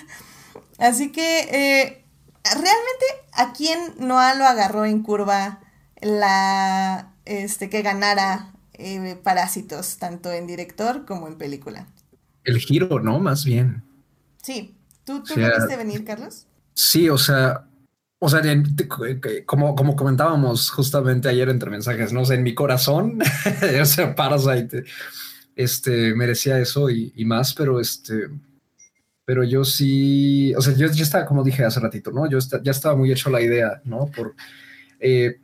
Así 0.78 1.12
que 1.12 1.40
eh, 1.40 2.04
realmente 2.44 3.06
a 3.32 3.52
quién 3.52 3.94
no 3.98 4.16
lo 4.34 4.46
agarró 4.46 4.84
en 4.84 5.02
curva 5.02 5.60
la 6.00 7.12
este 7.24 7.68
que 7.68 7.82
ganara 7.82 8.52
eh, 8.74 9.18
Parásitos, 9.22 9.98
tanto 9.98 10.32
en 10.32 10.46
director 10.46 11.04
como 11.04 11.28
en 11.28 11.36
película. 11.36 11.86
El 12.44 12.58
giro, 12.58 13.00
¿no? 13.00 13.18
Más 13.18 13.44
bien. 13.44 13.84
Sí. 14.42 14.74
¿Tú, 15.04 15.22
tú 15.22 15.38
lo 15.38 15.46
viste 15.46 15.76
venir, 15.76 16.04
Carlos? 16.04 16.46
Sí, 16.72 17.10
o 17.10 17.18
sea, 17.18 17.66
o 18.22 18.28
sea, 18.28 18.42
como, 19.46 19.74
como 19.74 19.96
comentábamos 19.96 20.70
justamente 20.70 21.28
ayer 21.28 21.48
entre 21.48 21.70
mensajes, 21.70 22.12
no 22.12 22.24
sé, 22.26 22.34
en 22.34 22.42
mi 22.42 22.54
corazón, 22.54 23.18
o 23.80 23.84
sea, 23.86 24.14
Parasite 24.14 24.84
este, 25.56 26.14
merecía 26.14 26.58
eso 26.58 26.90
y, 26.90 27.24
más, 27.24 27.54
pero 27.54 27.80
este, 27.80 28.28
pero 29.24 29.42
yo 29.42 29.64
sí, 29.64 30.54
o 30.54 30.60
sea, 30.60 30.74
yo 30.74 30.86
ya 30.88 31.02
estaba, 31.02 31.24
como 31.24 31.42
dije 31.42 31.64
hace 31.64 31.80
ratito, 31.80 32.12
¿no? 32.12 32.28
Yo 32.28 32.38
ya 32.62 32.70
estaba 32.70 32.94
muy 32.94 33.10
hecho 33.10 33.30
la 33.30 33.40
idea, 33.40 33.80
¿no? 33.84 34.10
Por, 34.14 34.34
eh, 35.00 35.38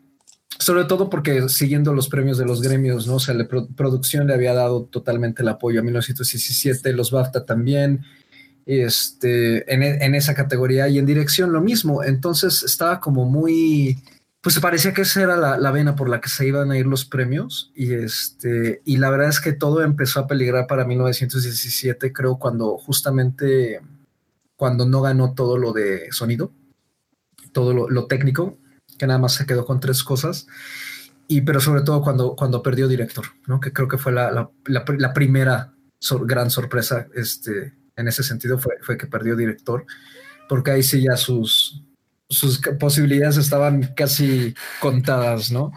sobre 0.59 0.85
todo 0.85 1.09
porque 1.09 1.49
siguiendo 1.49 1.95
los 1.95 2.11
premios 2.11 2.37
de 2.37 2.45
los 2.45 2.61
gremios, 2.61 3.07
¿no? 3.07 3.15
O 3.15 3.21
sea, 3.21 3.35
la 3.35 3.49
producción 3.49 4.27
le 4.27 4.35
había 4.35 4.53
dado 4.53 4.85
totalmente 4.85 5.43
el 5.43 5.49
apoyo 5.49 5.81
a 5.81 5.83
1917, 5.83 6.93
los 6.93 7.11
BAFTA 7.11 7.47
también, 7.47 8.05
este, 8.67 9.73
en, 9.73 10.15
esa 10.17 10.35
categoría 10.35 10.89
y 10.89 10.99
en 10.99 11.07
dirección 11.07 11.53
lo 11.53 11.61
mismo. 11.61 12.03
Entonces 12.03 12.65
estaba 12.65 13.01
como 13.01 13.25
muy, 13.25 14.03
pues 14.41 14.59
parecía 14.59 14.93
que 14.93 15.03
esa 15.03 15.23
era 15.23 15.37
la, 15.37 15.71
vena 15.71 15.95
por 15.95 16.09
la 16.09 16.21
que 16.21 16.29
se 16.29 16.47
iban 16.47 16.71
a 16.71 16.79
ir 16.79 16.87
los 16.87 17.05
premios 17.05 17.73
y 17.75 17.95
este, 17.95 18.83
y 18.85 18.99
la 18.99 19.11
verdad 19.11 19.29
es 19.29 19.41
que 19.41 19.53
todo 19.53 19.83
empezó 19.83 20.21
a 20.21 20.27
peligrar 20.27 20.67
para 20.67 20.85
1917, 20.85 22.13
creo, 22.13 22.39
cuando 22.39 22.77
justamente, 22.77 23.81
cuando 24.57 24.87
no 24.87 25.01
ganó 25.01 25.33
todo 25.35 25.59
lo 25.59 25.73
de 25.73 26.11
sonido, 26.11 26.53
todo 27.53 27.73
lo, 27.73 28.07
técnico, 28.07 28.59
que 28.99 29.07
nada 29.07 29.19
más 29.19 29.35
se 29.35 29.47
quedó 29.47 29.65
con 29.65 29.81
tres 29.81 30.03
cosas. 30.05 30.47
Y 31.29 31.41
pero 31.41 31.61
sobre 31.61 31.83
todo 31.83 32.03
cuando, 32.03 32.37
cuando 32.37 32.63
perdió 32.63 32.87
director, 32.87 33.25
¿no? 33.47 33.61
Que 33.61 33.73
creo 33.73 33.89
que 33.89 33.99
fue 33.99 34.13
la, 34.13 34.51
la, 34.67 35.15
primera 35.15 35.73
gran 36.23 36.51
sorpresa 36.51 37.09
este, 37.15 37.73
en 37.97 38.09
ese 38.09 38.23
sentido 38.23 38.59
fue, 38.59 38.75
fue 38.83 38.97
que 38.97 39.07
perdió 39.07 39.37
director, 39.37 39.85
porque 40.49 40.71
ahí 40.71 40.83
sí 40.83 41.03
ya 41.03 41.17
sus, 41.17 41.83
sus 42.29 42.61
posibilidades 42.79 43.37
estaban 43.37 43.95
casi 43.95 44.55
contadas, 44.81 45.51
¿no? 45.51 45.73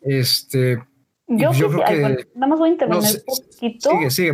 Este. 0.00 0.82
Yo, 1.28 1.50
creo 1.50 1.84
que. 1.84 2.26
nada 2.34 2.46
más 2.46 2.58
voy 2.58 2.70
a 2.70 2.72
intervenir 2.72 3.02
un 3.02 3.36
poquito. 3.36 3.90
Sigue, 3.90 4.10
sigue, 4.10 4.32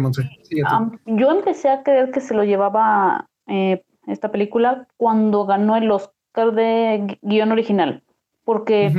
yo 1.06 1.30
empecé 1.30 1.70
a 1.70 1.82
creer 1.82 2.10
que 2.10 2.20
se 2.20 2.34
lo 2.34 2.44
llevaba 2.44 3.30
eh, 3.46 3.82
esta 4.06 4.30
película 4.30 4.86
cuando 4.98 5.46
ganó 5.46 5.76
el 5.76 5.90
Oscar 5.90 6.52
de 6.52 7.18
guion 7.22 7.52
original, 7.52 8.02
porque 8.44 8.92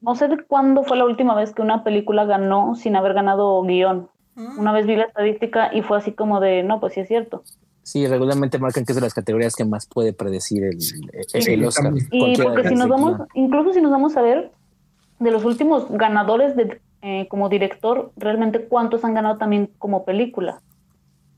no 0.00 0.14
sé 0.14 0.28
de 0.28 0.44
cuándo 0.44 0.84
fue 0.84 0.96
la 0.96 1.04
última 1.04 1.34
vez 1.34 1.52
que 1.52 1.62
una 1.62 1.82
película 1.82 2.24
ganó 2.24 2.76
sin 2.76 2.94
haber 2.94 3.14
ganado 3.14 3.62
guion. 3.62 4.08
Una 4.34 4.72
vez 4.72 4.86
vi 4.86 4.96
la 4.96 5.04
estadística 5.04 5.74
y 5.74 5.82
fue 5.82 5.98
así 5.98 6.12
como 6.12 6.40
de, 6.40 6.62
no, 6.62 6.80
pues 6.80 6.94
sí 6.94 7.00
es 7.00 7.08
cierto. 7.08 7.42
Sí, 7.82 8.06
regularmente 8.06 8.58
marcan 8.58 8.84
que 8.84 8.92
es 8.92 8.96
de 8.96 9.02
las 9.02 9.12
categorías 9.12 9.56
que 9.56 9.64
más 9.64 9.86
puede 9.86 10.12
predecir 10.12 10.64
el, 10.64 11.64
Oscar. 11.64 11.92
Y 12.10 12.36
porque 12.36 12.68
si 12.68 12.74
nos 12.74 12.88
vamos, 12.88 13.20
incluso 13.34 13.72
si 13.72 13.80
nos 13.80 13.90
vamos 13.90 14.16
a 14.16 14.22
ver 14.22 14.52
de 15.18 15.30
los 15.30 15.44
últimos 15.44 15.90
ganadores 15.90 16.56
de, 16.56 16.80
eh, 17.02 17.26
como 17.28 17.48
director, 17.48 18.12
realmente 18.16 18.66
cuántos 18.66 19.04
han 19.04 19.14
ganado 19.14 19.36
también 19.36 19.70
como 19.78 20.04
película. 20.04 20.62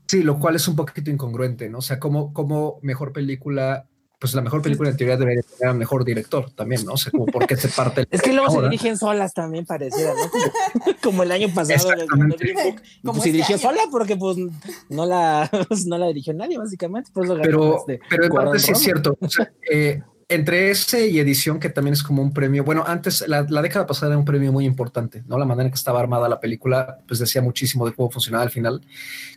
Sí, 0.07 0.21
lo 0.21 0.39
cual 0.39 0.55
es 0.55 0.67
un 0.67 0.75
poquito 0.75 1.09
incongruente, 1.09 1.69
¿no? 1.69 1.79
O 1.79 1.81
sea, 1.81 1.99
como, 1.99 2.31
como 2.31 2.77
mejor 2.83 3.11
película 3.11 3.87
pues 4.25 4.33
la 4.33 4.41
mejor 4.41 4.63
película 4.63 4.89
en 4.89 4.97
teoría 4.97 5.17
debería 5.17 5.43
tener 5.43 5.69
al 5.69 5.77
mejor 5.77 6.03
director 6.03 6.49
también, 6.49 6.83
¿no? 6.83 6.93
O 6.93 6.97
sea, 6.97 7.11
como 7.11 7.27
por 7.27 7.45
qué 7.45 7.55
se 7.55 7.67
parte. 7.67 8.07
es 8.09 8.23
que 8.23 8.33
luego 8.33 8.49
se 8.49 8.63
dirigen 8.63 8.97
solas 8.97 9.35
también 9.35 9.67
pareciera, 9.67 10.13
¿no? 10.15 10.93
Como, 11.03 11.21
el 11.23 11.31
año 11.31 11.47
pasado 11.53 11.93
Como 13.05 13.21
se 13.21 13.31
dirigió 13.31 13.59
sola 13.59 13.83
porque 13.91 14.17
pues 14.17 14.37
no 14.89 15.05
la, 15.05 15.47
no 15.85 15.97
la 15.99 16.07
dirigió 16.07 16.33
nadie, 16.33 16.57
básicamente. 16.57 17.11
Pues, 17.13 17.29
pero, 17.43 17.85
pero 18.09 18.23
en 18.23 18.31
parte 18.31 18.57
sí 18.57 18.71
es 18.71 18.79
cierto. 18.79 19.15
O 19.21 19.29
sea, 19.29 19.51
eh, 19.71 20.01
entre 20.27 20.71
ese 20.71 21.07
y 21.07 21.19
edición, 21.19 21.59
que 21.59 21.69
también 21.69 21.93
es 21.93 22.01
como 22.01 22.21
un 22.21 22.33
premio, 22.33 22.63
bueno, 22.63 22.83
antes, 22.87 23.23
la, 23.27 23.43
década 23.43 23.85
pasada 23.85 24.11
era 24.11 24.17
un 24.17 24.25
premio 24.25 24.51
muy 24.51 24.65
importante, 24.65 25.23
¿no? 25.27 25.37
La 25.37 25.45
manera 25.45 25.65
en 25.65 25.71
que 25.71 25.77
estaba 25.77 25.99
armada 25.99 26.27
la 26.27 26.39
película, 26.39 26.97
pues 27.07 27.19
decía 27.19 27.43
muchísimo 27.43 27.85
de 27.85 27.93
cómo 27.93 28.09
funcionaba 28.09 28.43
al 28.43 28.49
final. 28.49 28.81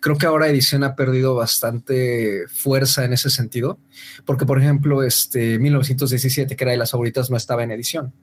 Creo 0.01 0.17
que 0.17 0.25
ahora 0.25 0.49
edición 0.49 0.85
ha 0.85 0.97
perdido 0.97 1.35
bastante 1.35 2.47
fuerza 2.49 3.05
en 3.05 3.13
ese 3.13 3.29
sentido, 3.29 3.79
porque, 4.25 4.47
por 4.47 4.59
ejemplo, 4.59 5.03
este 5.03 5.59
1917, 5.59 6.57
que 6.57 6.65
era 6.65 6.73
de 6.73 6.79
las 6.79 6.91
favoritas, 6.91 7.29
no 7.29 7.37
estaba 7.37 7.63
en 7.63 7.71
edición. 7.71 8.15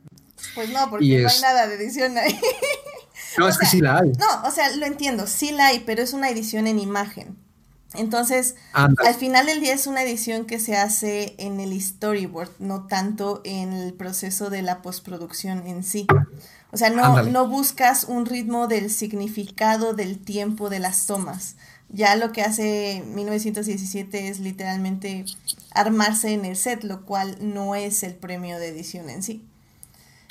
Pues 0.56 0.70
no, 0.70 0.90
porque 0.90 1.22
no 1.22 1.30
hay 1.30 1.42
nada 1.42 1.68
de 1.68 1.76
edición 1.76 2.18
ahí. 2.18 2.40
No, 3.38 3.48
es 3.50 3.60
que 3.60 3.68
sí 3.68 3.80
la 3.80 4.00
hay. 4.00 4.12
No, 4.12 4.48
o 4.48 4.50
sea, 4.50 4.76
lo 4.76 4.88
entiendo, 4.88 5.28
sí 5.28 5.52
la 5.52 5.68
hay, 5.68 5.84
pero 5.86 6.02
es 6.02 6.14
una 6.14 6.32
edición 6.32 6.66
en 6.66 6.80
imagen. 6.80 7.45
Entonces, 7.98 8.56
al 8.74 9.16
final 9.16 9.46
del 9.46 9.62
día 9.62 9.74
es 9.74 9.88
una 9.88 10.04
edición 10.04 10.46
que 10.46 10.60
se 10.60 10.76
hace 10.76 11.36
en 11.38 11.60
el 11.60 11.80
storyboard, 11.80 12.52
no 12.60 12.88
tanto 12.88 13.42
en 13.44 13.74
el 13.74 13.94
proceso 13.94 14.50
de 14.50 14.62
la 14.62 14.82
postproducción 14.82 15.68
en 15.68 15.84
sí. 15.84 16.08
O 16.72 16.78
sea, 16.78 16.90
no, 16.90 17.24
no 17.24 17.48
buscas 17.48 18.04
un 18.04 18.26
ritmo 18.26 18.68
del 18.68 18.90
significado 18.90 19.94
del 19.94 20.20
tiempo 20.20 20.70
de 20.70 20.80
las 20.80 21.06
tomas. 21.06 21.56
Ya 21.90 22.16
lo 22.16 22.32
que 22.32 22.42
hace 22.42 23.04
1917 23.14 24.28
es 24.28 24.40
literalmente 24.40 25.26
armarse 25.72 26.34
en 26.34 26.44
el 26.46 26.56
set, 26.56 26.84
lo 26.84 27.06
cual 27.06 27.38
no 27.40 27.76
es 27.76 28.04
el 28.04 28.16
premio 28.16 28.58
de 28.58 28.70
edición 28.70 29.10
en 29.10 29.24
sí. 29.24 29.46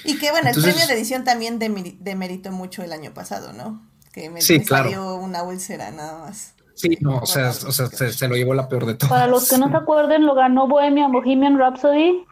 Y 0.05 0.19
que 0.19 0.31
bueno, 0.31 0.51
el 0.51 0.61
premio 0.61 0.87
de 0.87 0.95
edición 0.95 1.25
también 1.25 1.59
demeritó 1.59 2.53
mucho 2.53 2.83
el 2.83 2.93
año 2.93 3.15
pasado, 3.15 3.53
¿no? 3.53 3.83
Que 4.13 4.29
me, 4.31 4.43
salió 4.43 5.17
una 5.17 5.43
úlcera 5.43 5.91
nada 5.91 6.19
más. 6.19 6.53
Sí, 6.75 6.99
no, 7.01 7.19
o 7.19 7.27
sea, 7.27 7.51
o 7.51 7.73
sea 7.73 7.89
se, 7.89 8.29
lo 8.29 8.37
llevó 8.37 8.55
la 8.55 8.69
peor 8.69 8.87
de 8.87 8.95
todas. 8.95 9.11
Para 9.11 9.27
los 9.27 9.49
que 9.49 9.59
no 9.59 9.69
se 9.69 9.77
acuerden, 9.77 10.27
lo 10.27 10.35
ganó 10.35 10.67
Bohemian, 10.67 11.13
Bohemian 11.13 11.59
Rhapsody. 11.59 12.25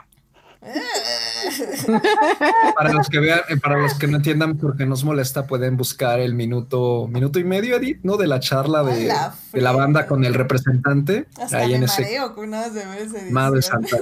para 2.77 2.93
los 2.93 3.09
que 3.09 3.19
vean, 3.19 3.41
eh, 3.49 3.57
para 3.57 3.79
los 3.79 3.95
que 3.95 4.07
no 4.07 4.19
entiendan 4.19 4.59
por 4.59 4.77
qué 4.77 4.87
nos 4.87 5.03
molesta, 5.03 5.47
pueden 5.47 5.77
buscar 5.77 6.21
el 6.21 6.35
minuto, 6.35 7.09
minuto 7.09 7.41
y 7.41 7.45
medio, 7.45 7.77
Edith, 7.77 7.99
¿no? 8.05 8.17
De 8.17 8.29
la 8.29 8.39
charla 8.39 8.85
de 8.85 9.07
la, 9.07 9.35
de 9.53 9.61
la 9.61 9.73
banda 9.73 10.07
con 10.07 10.25
el 10.25 10.35
representante. 10.35 11.27
Hasta 11.41 11.59
ahí 11.59 11.75
en 11.75 11.85
ese. 11.85 12.17
Con 12.35 12.53
de 12.53 13.31
Madre 13.31 13.63
santa. 13.63 13.97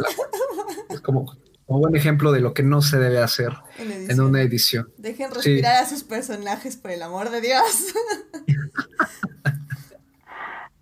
es 0.90 1.00
como 1.00 1.32
como 1.70 1.82
buen 1.82 1.94
ejemplo 1.94 2.32
de 2.32 2.40
lo 2.40 2.52
que 2.52 2.64
no 2.64 2.82
se 2.82 2.98
debe 2.98 3.20
hacer 3.20 3.52
en, 3.78 4.20
una 4.20 4.42
edición. 4.42 4.92
Dejen 4.96 5.30
respirar 5.30 5.84
a 5.84 5.88
sus 5.88 6.02
personajes, 6.02 6.76
por 6.76 6.90
el 6.90 7.00
amor 7.00 7.30
de 7.30 7.40
Dios. 7.40 7.94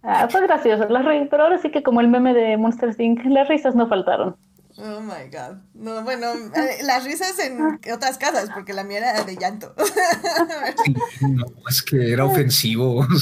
ah, 0.03 0.29
fue 0.31 0.43
gracioso, 0.43 0.87
pero 0.89 1.43
ahora 1.43 1.59
sí 1.59 1.71
que 1.71 1.83
como 1.83 2.01
el 2.01 2.09
meme 2.09 2.35
de 2.35 2.57
Monster 2.57 2.95
Inc., 2.99 3.25
las 3.27 3.49
risas 3.49 3.75
no 3.75 3.89
faltaron. 3.89 4.37
Oh 4.81 5.01
my 5.01 5.29
god. 5.33 5.59
No, 5.75 6.05
bueno, 6.05 6.33
eh, 6.55 6.79
las 6.85 7.03
risas 7.03 7.37
en 7.41 7.81
otras 7.93 8.17
casas, 8.17 8.49
porque 8.55 8.73
la 8.73 8.85
mía 8.85 8.99
era 8.99 9.25
de 9.25 9.37
llanto. 9.37 9.75
no, 11.21 11.47
es 11.69 11.83
que 11.83 12.13
era 12.13 12.25
ofensivo. 12.25 13.05
No, 13.05 13.17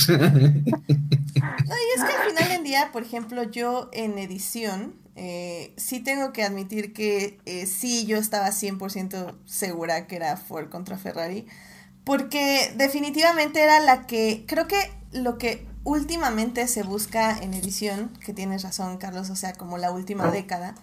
y 1.38 1.88
es 1.96 2.04
que 2.04 2.12
al 2.12 2.28
final 2.28 2.48
del 2.50 2.62
día, 2.62 2.90
por 2.92 3.02
ejemplo, 3.02 3.42
yo 3.42 3.88
en 3.94 4.18
edición, 4.18 4.96
eh, 5.14 5.72
sí 5.78 6.00
tengo 6.00 6.34
que 6.34 6.42
admitir 6.42 6.92
que 6.92 7.38
eh, 7.46 7.64
sí, 7.64 8.04
yo 8.04 8.18
estaba 8.18 8.48
100% 8.48 9.34
segura 9.46 10.06
que 10.06 10.16
era 10.16 10.36
Ford 10.36 10.68
contra 10.68 10.98
Ferrari, 10.98 11.46
porque 12.04 12.70
definitivamente 12.76 13.62
era 13.62 13.80
la 13.80 14.06
que, 14.06 14.44
creo 14.46 14.68
que 14.68 14.76
lo 15.12 15.38
que 15.38 15.64
últimamente 15.86 16.66
se 16.66 16.82
busca 16.82 17.38
en 17.38 17.54
edición, 17.54 18.10
que 18.24 18.34
tienes 18.34 18.64
razón, 18.64 18.98
Carlos, 18.98 19.30
o 19.30 19.36
sea, 19.36 19.52
como 19.52 19.78
la 19.78 19.92
última 19.92 20.30
década, 20.32 20.74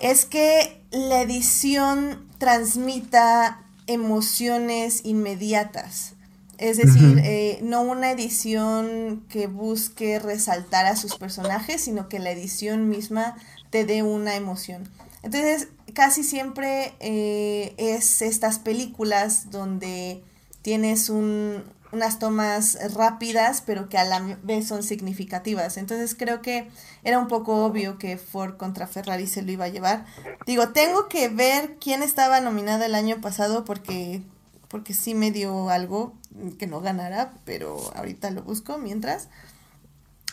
es 0.00 0.26
que 0.26 0.82
la 0.90 1.22
edición 1.22 2.28
transmita 2.36 3.64
emociones 3.86 5.00
inmediatas. 5.04 6.12
Es 6.58 6.76
decir, 6.76 7.20
eh, 7.24 7.58
no 7.62 7.82
una 7.82 8.10
edición 8.10 9.24
que 9.30 9.46
busque 9.46 10.18
resaltar 10.18 10.84
a 10.84 10.96
sus 10.96 11.16
personajes, 11.16 11.82
sino 11.82 12.08
que 12.08 12.18
la 12.18 12.30
edición 12.30 12.90
misma 12.90 13.36
te 13.70 13.86
dé 13.86 14.02
una 14.02 14.36
emoción. 14.36 14.88
Entonces, 15.22 15.68
casi 15.94 16.22
siempre 16.22 16.94
eh, 17.00 17.74
es 17.78 18.20
estas 18.20 18.58
películas 18.58 19.50
donde 19.50 20.22
tienes 20.62 21.08
un, 21.08 21.62
unas 21.92 22.18
tomas 22.18 22.78
rápidas, 22.94 23.62
pero 23.64 23.88
que 23.88 23.98
a 23.98 24.04
la 24.04 24.20
vez 24.42 24.66
son 24.66 24.82
significativas. 24.82 25.76
Entonces 25.76 26.14
creo 26.14 26.42
que 26.42 26.68
era 27.04 27.18
un 27.18 27.28
poco 27.28 27.64
obvio 27.64 27.98
que 27.98 28.16
Ford 28.16 28.56
contra 28.56 28.86
Ferrari 28.86 29.26
se 29.26 29.42
lo 29.42 29.52
iba 29.52 29.66
a 29.66 29.68
llevar. 29.68 30.06
Digo, 30.46 30.70
tengo 30.70 31.08
que 31.08 31.28
ver 31.28 31.76
quién 31.80 32.02
estaba 32.02 32.40
nominada 32.40 32.86
el 32.86 32.94
año 32.94 33.20
pasado 33.20 33.64
porque, 33.64 34.22
porque 34.68 34.94
sí 34.94 35.14
me 35.14 35.30
dio 35.30 35.70
algo 35.70 36.14
que 36.58 36.66
no 36.66 36.80
ganara, 36.80 37.32
pero 37.44 37.92
ahorita 37.94 38.30
lo 38.30 38.42
busco 38.42 38.78
mientras. 38.78 39.28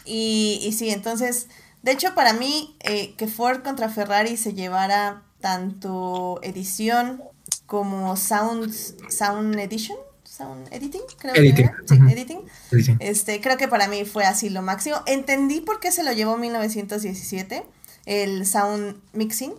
Y, 0.05 0.59
y 0.63 0.73
sí, 0.73 0.89
entonces, 0.89 1.47
de 1.81 1.91
hecho 1.91 2.13
para 2.15 2.33
mí 2.33 2.75
eh, 2.81 3.13
que 3.15 3.27
Ford 3.27 3.63
contra 3.63 3.89
Ferrari 3.89 4.37
se 4.37 4.53
llevara 4.53 5.23
tanto 5.39 6.39
edición 6.41 7.21
como 7.65 8.15
sound, 8.17 8.73
sound 9.09 9.57
edition 9.59 9.97
Sound 10.35 10.67
Editing, 10.71 11.01
creo 11.19 11.35
editing. 11.35 11.67
que 11.67 11.87
Sí, 11.87 11.99
editing. 12.11 12.97
Este, 12.99 13.39
creo 13.39 13.55
que 13.55 13.67
para 13.67 13.87
mí 13.87 14.03
fue 14.03 14.25
así 14.25 14.49
lo 14.49 14.63
máximo. 14.63 14.97
Entendí 15.05 15.61
por 15.61 15.79
qué 15.79 15.91
se 15.91 16.03
lo 16.03 16.11
llevó 16.11 16.37
1917, 16.37 17.63
el 18.07 18.47
Sound 18.47 18.99
Mixing, 19.13 19.53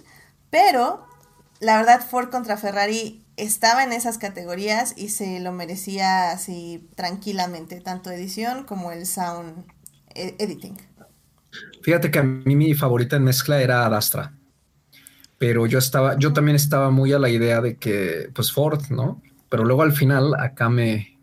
pero 0.50 1.06
la 1.60 1.76
verdad 1.76 2.04
Ford 2.04 2.28
contra 2.28 2.56
Ferrari 2.56 3.24
estaba 3.36 3.84
en 3.84 3.92
esas 3.92 4.18
categorías 4.18 4.94
y 4.96 5.10
se 5.10 5.38
lo 5.38 5.52
merecía 5.52 6.32
así 6.32 6.88
tranquilamente, 6.96 7.80
tanto 7.80 8.10
edición 8.10 8.64
como 8.64 8.90
el 8.90 9.06
Sound 9.06 9.64
e-, 10.16 10.34
Editing. 10.40 10.76
Fíjate 11.82 12.10
que 12.10 12.18
a 12.18 12.24
mí 12.24 12.56
mi 12.56 12.74
favorita 12.74 13.14
en 13.14 13.22
mezcla 13.22 13.62
era 13.62 13.86
Adastra. 13.86 14.34
Pero 15.38 15.66
yo 15.66 15.78
estaba, 15.78 16.18
yo 16.18 16.32
también 16.32 16.56
estaba 16.56 16.90
muy 16.90 17.12
a 17.12 17.20
la 17.20 17.28
idea 17.28 17.60
de 17.60 17.76
que, 17.76 18.30
pues 18.34 18.50
Ford, 18.50 18.90
¿no? 18.90 19.22
Pero 19.48 19.64
luego 19.64 19.82
al 19.82 19.92
final 19.92 20.34
acá 20.34 20.68
me, 20.68 21.18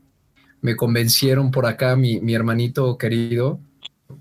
me 0.62 0.76
convencieron 0.76 1.52
por 1.52 1.66
acá 1.66 1.96
mi, 1.96 2.22
mi 2.22 2.34
hermanito 2.34 2.98
querido, 2.98 3.60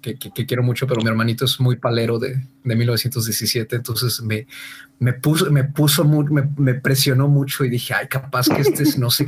que, 0.00 0.16
que, 0.16 0.46
quiero 0.46 0.62
mucho, 0.62 0.86
pero 0.86 1.02
mi 1.02 1.08
hermanito 1.08 1.44
es 1.44 1.60
muy 1.60 1.76
palero 1.76 2.18
de, 2.18 2.42
de 2.64 2.76
1917, 2.76 3.76
entonces 3.76 4.22
me, 4.22 4.46
me 4.98 5.12
puso, 5.12 5.50
me 5.50 5.64
puso, 5.64 6.04
me, 6.04 6.48
me, 6.56 6.74
presionó 6.74 7.28
mucho 7.28 7.64
y 7.64 7.70
dije, 7.70 7.94
ay, 7.94 8.06
capaz 8.08 8.48
que 8.48 8.62
este 8.62 8.98
no 8.98 9.10
sé. 9.10 9.26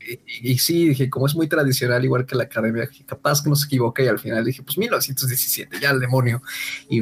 Y, 0.00 0.52
y, 0.52 0.58
sí, 0.58 0.88
dije, 0.88 1.08
como 1.08 1.26
es 1.26 1.34
muy 1.34 1.48
tradicional, 1.48 2.04
igual 2.04 2.26
que 2.26 2.36
la 2.36 2.44
academia, 2.44 2.88
capaz 3.06 3.42
que 3.42 3.48
no 3.48 3.56
se 3.56 3.66
equivoca 3.66 4.02
y 4.02 4.08
al 4.08 4.18
final 4.18 4.44
dije, 4.44 4.62
pues 4.62 4.76
1917, 4.76 5.80
ya 5.80 5.90
el 5.90 6.00
demonio. 6.00 6.42
Y 6.90 7.00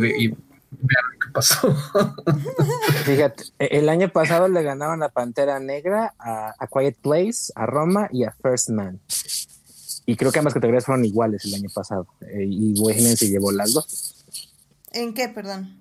vean 0.81 1.05
lo 1.13 1.19
que 1.19 1.33
pasó. 1.33 1.75
Fíjate, 3.05 3.45
e-, 3.59 3.79
el 3.79 3.89
año 3.89 4.09
pasado 4.09 4.49
le 4.49 4.63
ganaron 4.63 5.03
a 5.03 5.09
Pantera 5.09 5.59
Negra, 5.61 6.15
a, 6.19 6.67
Quiet 6.67 6.97
Place, 7.01 7.53
a 7.55 7.67
Roma 7.67 8.09
y 8.13 8.25
a 8.25 8.33
First 8.33 8.71
Man. 8.71 9.01
Y 10.07 10.17
creo 10.17 10.33
que 10.33 10.39
ambas 10.39 10.55
categorías 10.55 10.85
fueron 10.85 11.05
iguales 11.05 11.45
el 11.45 11.55
año 11.55 11.69
pasado. 11.73 12.07
Eh, 12.21 12.47
y 12.49 12.75
Bohemian 12.79 13.17
se 13.17 13.29
llevó 13.29 13.53
las 13.53 13.73
dos. 13.73 14.25
¿En 14.93 15.15
qué, 15.15 15.29
perdón? 15.29 15.81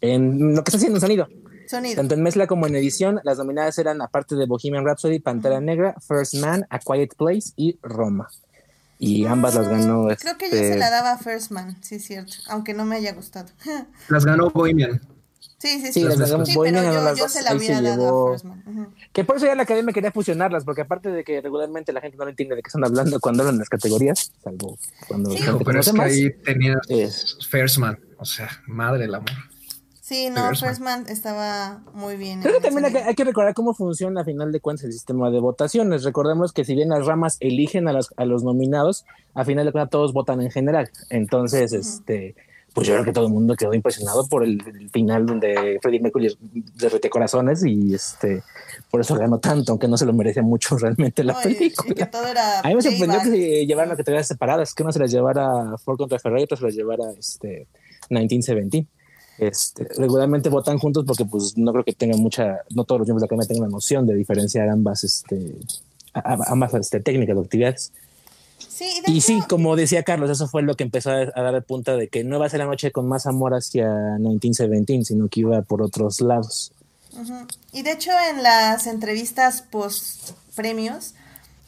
En 0.00 0.54
lo 0.54 0.64
que 0.64 0.70
está 0.70 0.78
haciendo 0.78 1.00
sonido. 1.00 1.28
Sonido. 1.68 1.96
Tanto 1.96 2.14
en 2.14 2.22
mezcla 2.22 2.46
como 2.46 2.66
en 2.66 2.74
edición, 2.74 3.20
las 3.22 3.38
nominadas 3.38 3.78
eran, 3.78 4.02
aparte 4.02 4.34
de 4.34 4.46
Bohemian 4.46 4.84
Rhapsody, 4.84 5.20
Pantera 5.20 5.60
Negra, 5.60 5.94
First 6.00 6.34
Man, 6.34 6.66
A 6.68 6.78
Quiet 6.80 7.14
Place 7.16 7.52
y 7.54 7.78
Roma 7.82 8.28
y 9.00 9.24
ambas 9.24 9.54
las 9.54 9.66
ganó. 9.66 10.08
Creo 10.18 10.36
que 10.36 10.50
yo 10.50 10.56
se 10.56 10.66
este, 10.66 10.78
la 10.78 10.90
daba 10.90 11.12
a 11.12 11.18
First 11.18 11.50
Man, 11.50 11.76
sí 11.80 11.96
es 11.96 12.04
cierto, 12.04 12.34
aunque 12.48 12.74
no 12.74 12.84
me 12.84 12.96
haya 12.96 13.12
gustado. 13.12 13.48
Las 14.08 14.24
ganó 14.24 14.50
Bohemian. 14.50 15.00
Sí, 15.58 15.78
sí, 15.80 15.92
sí. 15.92 16.02
las 16.02 16.18
ganó 16.18 16.42
Bohemian 16.54 16.84
pero 16.84 17.14
yo, 17.16 17.28
se 17.28 17.42
la 17.42 17.54
hubiera 17.54 17.82
dado 17.82 18.28
a 18.28 18.30
First 18.32 18.44
Man. 18.44 18.94
Que 19.12 19.24
por 19.24 19.36
eso 19.36 19.46
ya 19.46 19.54
la 19.54 19.64
academia 19.64 19.92
quería 19.92 20.12
fusionarlas, 20.12 20.64
porque 20.64 20.82
aparte 20.82 21.10
de 21.10 21.24
que 21.24 21.40
regularmente 21.40 21.92
la 21.92 22.00
gente 22.00 22.16
no 22.16 22.28
entiende 22.28 22.56
de 22.56 22.62
qué 22.62 22.68
están 22.68 22.84
hablando 22.84 23.20
cuando 23.20 23.42
hablan 23.42 23.58
las 23.58 23.68
categorías, 23.68 24.32
salvo 24.42 24.78
cuando 25.08 25.30
sí. 25.30 25.44
pero 25.64 25.80
es 25.80 25.92
que 25.92 26.02
ahí 26.02 26.30
tenías 26.44 26.80
First 27.50 27.78
Man, 27.78 27.98
o 28.18 28.24
sea, 28.24 28.48
madre 28.66 29.04
el 29.04 29.14
amor. 29.14 29.30
Sí, 30.10 30.28
no, 30.28 30.48
First 30.56 30.80
Man 30.80 31.04
estaba 31.08 31.84
muy 31.94 32.16
bien. 32.16 32.40
Creo 32.40 32.54
que 32.54 32.60
también 32.60 32.96
hay 33.06 33.14
que, 33.14 33.22
recordar 33.22 33.54
cómo 33.54 33.74
funciona 33.74 34.22
a 34.22 34.24
final 34.24 34.50
de 34.50 34.58
cuentas 34.58 34.86
el 34.86 34.92
sistema 34.92 35.30
de 35.30 35.38
votaciones. 35.38 36.02
Recordemos 36.02 36.52
que 36.52 36.64
si 36.64 36.74
bien 36.74 36.88
las 36.88 37.06
ramas 37.06 37.36
eligen 37.38 37.86
a, 37.86 37.96
a 38.16 38.24
los 38.24 38.42
nominados, 38.42 39.04
a 39.34 39.44
final 39.44 39.66
de 39.66 39.70
cuentas 39.70 39.90
todos 39.90 40.12
votan 40.12 40.40
en 40.40 40.50
general. 40.50 40.90
Entonces, 41.10 41.72
este, 41.72 42.34
pues 42.74 42.88
yo 42.88 42.94
creo 42.94 43.04
que 43.04 43.12
todo 43.12 43.26
el 43.26 43.32
mundo 43.32 43.54
quedó 43.54 43.72
impresionado 43.72 44.26
por 44.26 44.42
el, 44.42 44.60
final 44.90 45.26
donde 45.26 45.78
Freddie 45.80 46.00
Mercury 46.00 46.36
derrete 46.74 47.08
corazones 47.08 47.64
y 47.64 47.94
este 47.94 48.42
por 48.90 49.02
eso 49.02 49.14
ganó 49.14 49.38
tanto, 49.38 49.70
aunque 49.70 49.86
no 49.86 49.96
se 49.96 50.06
lo 50.06 50.12
merecía 50.12 50.42
mucho 50.42 50.76
realmente 50.76 51.22
la 51.22 51.40
película. 51.40 52.10
a 52.64 52.66
mí 52.66 52.74
me 52.74 52.82
sorprendió 52.82 53.20
que 53.20 53.30
se 53.30 53.64
llevaran 53.64 53.92
a 53.92 53.96
categorías 53.96 54.26
separadas, 54.26 54.74
que 54.74 54.82
uno 54.82 54.90
se 54.90 54.98
las 54.98 55.12
llevara 55.12 55.78
Ford 55.84 55.98
contra 55.98 56.18
Ferrari 56.18 56.42
y 56.42 56.44
otro 56.46 56.56
se 56.56 56.64
las 56.64 56.74
llevara 56.74 57.04
este 57.16 57.68
1917 58.08 58.88
este, 59.40 59.88
regularmente 59.96 60.50
votan 60.50 60.78
juntos 60.78 61.04
porque 61.06 61.24
pues 61.24 61.56
no 61.56 61.72
creo 61.72 61.84
que 61.84 61.94
tengan 61.94 62.20
mucha, 62.20 62.58
no 62.70 62.84
todos 62.84 63.00
los 63.00 63.08
miembros 63.08 63.22
de 63.22 63.24
la 63.24 63.26
Academia 63.26 63.48
tengan 63.48 63.70
la 63.70 63.72
noción 63.72 64.06
de 64.06 64.14
diferenciar 64.14 64.68
ambas, 64.68 65.02
este, 65.02 65.56
ambas 66.12 66.74
este, 66.74 67.00
técnicas 67.00 67.36
o 67.36 67.40
actividades. 67.40 67.92
y 69.06 69.20
sí, 69.22 69.40
como 69.48 69.76
decía 69.76 70.02
Carlos, 70.02 70.30
eso 70.30 70.46
fue 70.46 70.62
lo 70.62 70.74
que 70.74 70.84
empezó 70.84 71.10
a, 71.10 71.24
dar 71.24 71.62
punta 71.64 71.96
de 71.96 72.08
que 72.08 72.22
no 72.22 72.36
iba 72.36 72.46
a 72.46 72.50
ser 72.50 72.60
la 72.60 72.66
noche 72.66 72.92
con 72.92 73.08
más 73.08 73.26
amor 73.26 73.54
hacia 73.54 73.88
1917, 74.18 75.04
sino 75.06 75.28
que 75.28 75.40
iba 75.40 75.62
por 75.62 75.80
otros 75.80 76.20
lados. 76.20 76.72
Y 77.72 77.82
de 77.82 77.92
hecho 77.92 78.10
en 78.30 78.42
las 78.42 78.86
entrevistas 78.86 79.62
post 79.62 80.32
premios, 80.54 81.14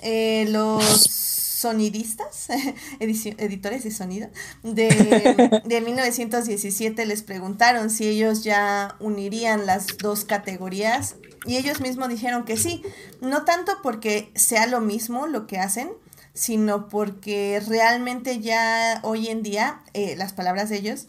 eh, 0.01 0.47
los 0.51 1.32
sonidistas, 1.63 2.49
editores 3.01 3.85
de 3.85 3.91
sonido, 3.93 4.29
de, 4.63 5.63
de 5.65 5.81
1917 5.81 7.07
les 7.07 7.23
preguntaron 7.23 7.89
si 7.89 8.09
ellos 8.09 8.43
ya 8.45 8.97
unirían 8.99 9.65
las 9.65 9.97
dos 9.99 10.25
categorías 10.25 11.15
y 11.47 11.57
ellos 11.57 11.81
mismos 11.81 12.09
dijeron 12.09 12.45
que 12.45 12.57
sí, 12.57 12.83
no 13.21 13.45
tanto 13.45 13.73
porque 13.83 14.31
sea 14.35 14.67
lo 14.67 14.81
mismo 14.81 15.27
lo 15.27 15.47
que 15.47 15.59
hacen, 15.59 15.91
sino 16.35 16.89
porque 16.89 17.63
realmente 17.67 18.41
ya 18.41 19.01
hoy 19.03 19.29
en 19.29 19.43
día, 19.43 19.83
eh, 19.93 20.17
las 20.17 20.33
palabras 20.33 20.69
de 20.69 20.79
ellos, 20.79 21.07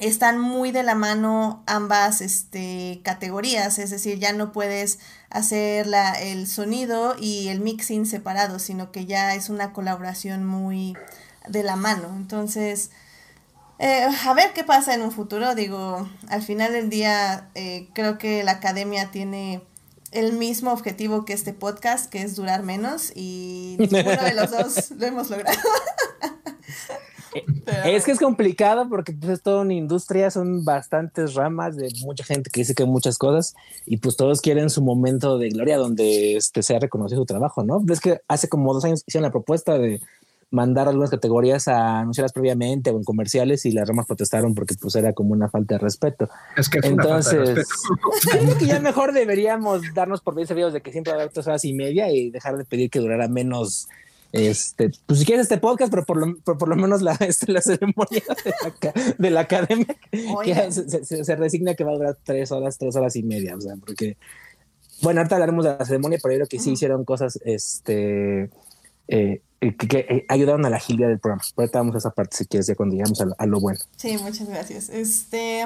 están 0.00 0.40
muy 0.40 0.70
de 0.70 0.82
la 0.82 0.94
mano 0.94 1.62
ambas 1.66 2.20
este, 2.20 3.00
categorías, 3.04 3.78
es 3.78 3.90
decir, 3.90 4.18
ya 4.18 4.32
no 4.32 4.52
puedes 4.52 4.98
hacer 5.34 5.88
la, 5.88 6.12
el 6.12 6.46
sonido 6.46 7.16
y 7.18 7.48
el 7.48 7.60
mixing 7.60 8.06
separados, 8.06 8.62
sino 8.62 8.92
que 8.92 9.04
ya 9.04 9.34
es 9.34 9.50
una 9.50 9.72
colaboración 9.72 10.44
muy 10.44 10.96
de 11.48 11.64
la 11.64 11.74
mano. 11.74 12.14
Entonces, 12.16 12.90
eh, 13.80 14.06
a 14.24 14.32
ver 14.34 14.52
qué 14.54 14.62
pasa 14.62 14.94
en 14.94 15.02
un 15.02 15.10
futuro. 15.10 15.56
Digo, 15.56 16.08
al 16.28 16.42
final 16.42 16.72
del 16.72 16.88
día 16.88 17.50
eh, 17.56 17.88
creo 17.94 18.16
que 18.16 18.44
la 18.44 18.52
academia 18.52 19.10
tiene 19.10 19.60
el 20.12 20.34
mismo 20.34 20.72
objetivo 20.72 21.24
que 21.24 21.32
este 21.32 21.52
podcast, 21.52 22.08
que 22.08 22.22
es 22.22 22.36
durar 22.36 22.62
menos, 22.62 23.10
y 23.16 23.76
ninguno 23.80 24.22
de 24.22 24.34
los 24.34 24.52
dos 24.52 24.90
lo 24.96 25.04
hemos 25.04 25.30
logrado. 25.30 25.58
Es 27.84 28.04
que 28.04 28.12
es 28.12 28.18
complicado 28.18 28.88
porque 28.88 29.12
pues, 29.12 29.32
es 29.32 29.42
toda 29.42 29.62
una 29.62 29.74
industria, 29.74 30.30
son 30.30 30.64
bastantes 30.64 31.34
ramas 31.34 31.76
de 31.76 31.88
mucha 32.04 32.24
gente 32.24 32.50
que 32.50 32.60
dice 32.60 32.74
que 32.74 32.84
muchas 32.84 33.18
cosas 33.18 33.54
y 33.86 33.98
pues 33.98 34.16
todos 34.16 34.40
quieren 34.40 34.70
su 34.70 34.82
momento 34.82 35.38
de 35.38 35.48
gloria 35.48 35.76
donde 35.76 36.36
este, 36.36 36.62
sea 36.62 36.78
reconocido 36.78 37.22
su 37.22 37.26
trabajo, 37.26 37.64
¿no? 37.64 37.82
Es 37.90 38.00
que 38.00 38.20
hace 38.28 38.48
como 38.48 38.72
dos 38.72 38.84
años 38.84 39.02
hicieron 39.06 39.24
la 39.24 39.32
propuesta 39.32 39.78
de 39.78 40.00
mandar 40.54 40.86
algunas 40.88 41.10
categorías 41.10 41.66
a 41.66 41.98
anunciarlas 41.98 42.32
previamente 42.32 42.90
o 42.90 42.96
en 42.96 43.04
comerciales 43.04 43.66
y 43.66 43.72
las 43.72 43.88
ramas 43.88 44.06
protestaron 44.06 44.54
porque 44.54 44.76
pues 44.80 44.94
era 44.94 45.12
como 45.12 45.32
una 45.32 45.48
falta 45.48 45.74
de 45.74 45.78
respeto. 45.80 46.28
Es 46.56 46.68
que 46.68 46.78
es 46.78 46.84
Entonces, 46.84 47.32
una 47.32 47.44
falta 47.44 47.50
de 47.50 47.54
respeto. 47.56 48.40
creo 48.44 48.58
que 48.58 48.66
ya 48.66 48.80
mejor 48.80 49.12
deberíamos 49.12 49.82
darnos 49.94 50.20
por 50.20 50.36
bien 50.36 50.46
servidos 50.46 50.72
de 50.72 50.80
que 50.80 50.92
siempre 50.92 51.12
va 51.12 51.18
a 51.18 51.22
haber 51.22 51.32
tres 51.32 51.46
horas 51.48 51.64
y 51.64 51.74
media 51.74 52.10
y 52.10 52.30
dejar 52.30 52.56
de 52.56 52.64
pedir 52.64 52.88
que 52.88 53.00
durara 53.00 53.28
menos. 53.28 53.88
Este, 54.34 54.90
pues 55.06 55.20
si 55.20 55.26
quieres 55.26 55.44
este 55.44 55.58
podcast, 55.58 55.92
pero 55.92 56.04
por 56.04 56.16
lo, 56.16 56.36
por, 56.38 56.58
por 56.58 56.68
lo 56.68 56.74
menos 56.74 57.02
la, 57.02 57.12
este, 57.20 57.52
la 57.52 57.62
ceremonia 57.62 58.20
de 58.44 58.54
la, 58.60 59.14
de 59.16 59.30
la 59.30 59.40
academia 59.40 59.96
que 60.10 60.72
se, 60.72 61.04
se, 61.04 61.24
se, 61.24 61.36
resigna 61.36 61.74
que 61.76 61.84
va 61.84 61.92
a 61.92 61.94
durar 61.94 62.18
tres 62.20 62.50
horas, 62.50 62.76
tres 62.76 62.96
horas 62.96 63.14
y 63.14 63.22
media. 63.22 63.54
O 63.54 63.60
sea, 63.60 63.76
porque, 63.76 64.16
bueno, 65.02 65.20
ahorita 65.20 65.36
hablaremos 65.36 65.64
de 65.64 65.76
la 65.78 65.84
ceremonia, 65.84 66.18
pero 66.20 66.32
yo 66.32 66.38
creo 66.38 66.48
que 66.48 66.58
sí 66.58 66.72
hicieron 66.72 67.04
cosas, 67.04 67.38
este, 67.44 68.50
eh, 69.06 69.40
que, 69.60 69.76
que, 69.76 69.98
eh, 69.98 70.26
ayudaron 70.28 70.66
a 70.66 70.70
la 70.70 70.78
agilidad 70.78 71.10
del 71.10 71.20
programa. 71.20 71.44
Ahorita 71.56 71.78
vamos 71.78 71.94
a 71.94 71.98
esa 71.98 72.10
parte 72.10 72.38
si 72.38 72.46
quieres, 72.46 72.66
ya 72.66 72.74
cuando 72.74 72.96
llegamos 72.96 73.20
a 73.20 73.26
lo, 73.26 73.34
a 73.38 73.46
lo 73.46 73.60
bueno. 73.60 73.78
Sí, 73.96 74.18
muchas 74.18 74.48
gracias. 74.48 74.88
Este. 74.88 75.64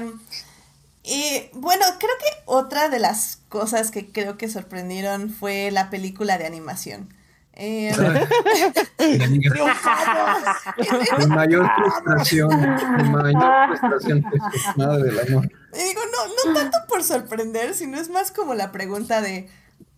Y 1.04 1.48
bueno, 1.54 1.86
creo 1.98 2.12
que 2.18 2.42
otra 2.44 2.90
de 2.90 2.98
las 2.98 3.38
cosas 3.48 3.90
que 3.90 4.12
creo 4.12 4.36
que 4.36 4.50
sorprendieron 4.50 5.30
fue 5.30 5.70
la 5.70 5.88
película 5.88 6.36
de 6.36 6.44
animación. 6.44 7.08
Eh, 7.60 7.92
mi 11.18 11.26
mayor 11.26 11.68
frustración, 11.74 12.48
mi 12.96 13.02
mayor 13.10 13.68
frustración, 13.68 14.24
madre 14.76 15.02
del 15.02 15.18
amor. 15.18 15.50
Y 15.74 15.88
digo, 15.88 16.00
no, 16.12 16.52
no 16.52 16.58
tanto 16.60 16.78
por 16.88 17.02
sorprender, 17.02 17.74
sino 17.74 17.98
es 17.98 18.10
más 18.10 18.30
como 18.30 18.54
la 18.54 18.70
pregunta 18.70 19.20
de, 19.20 19.50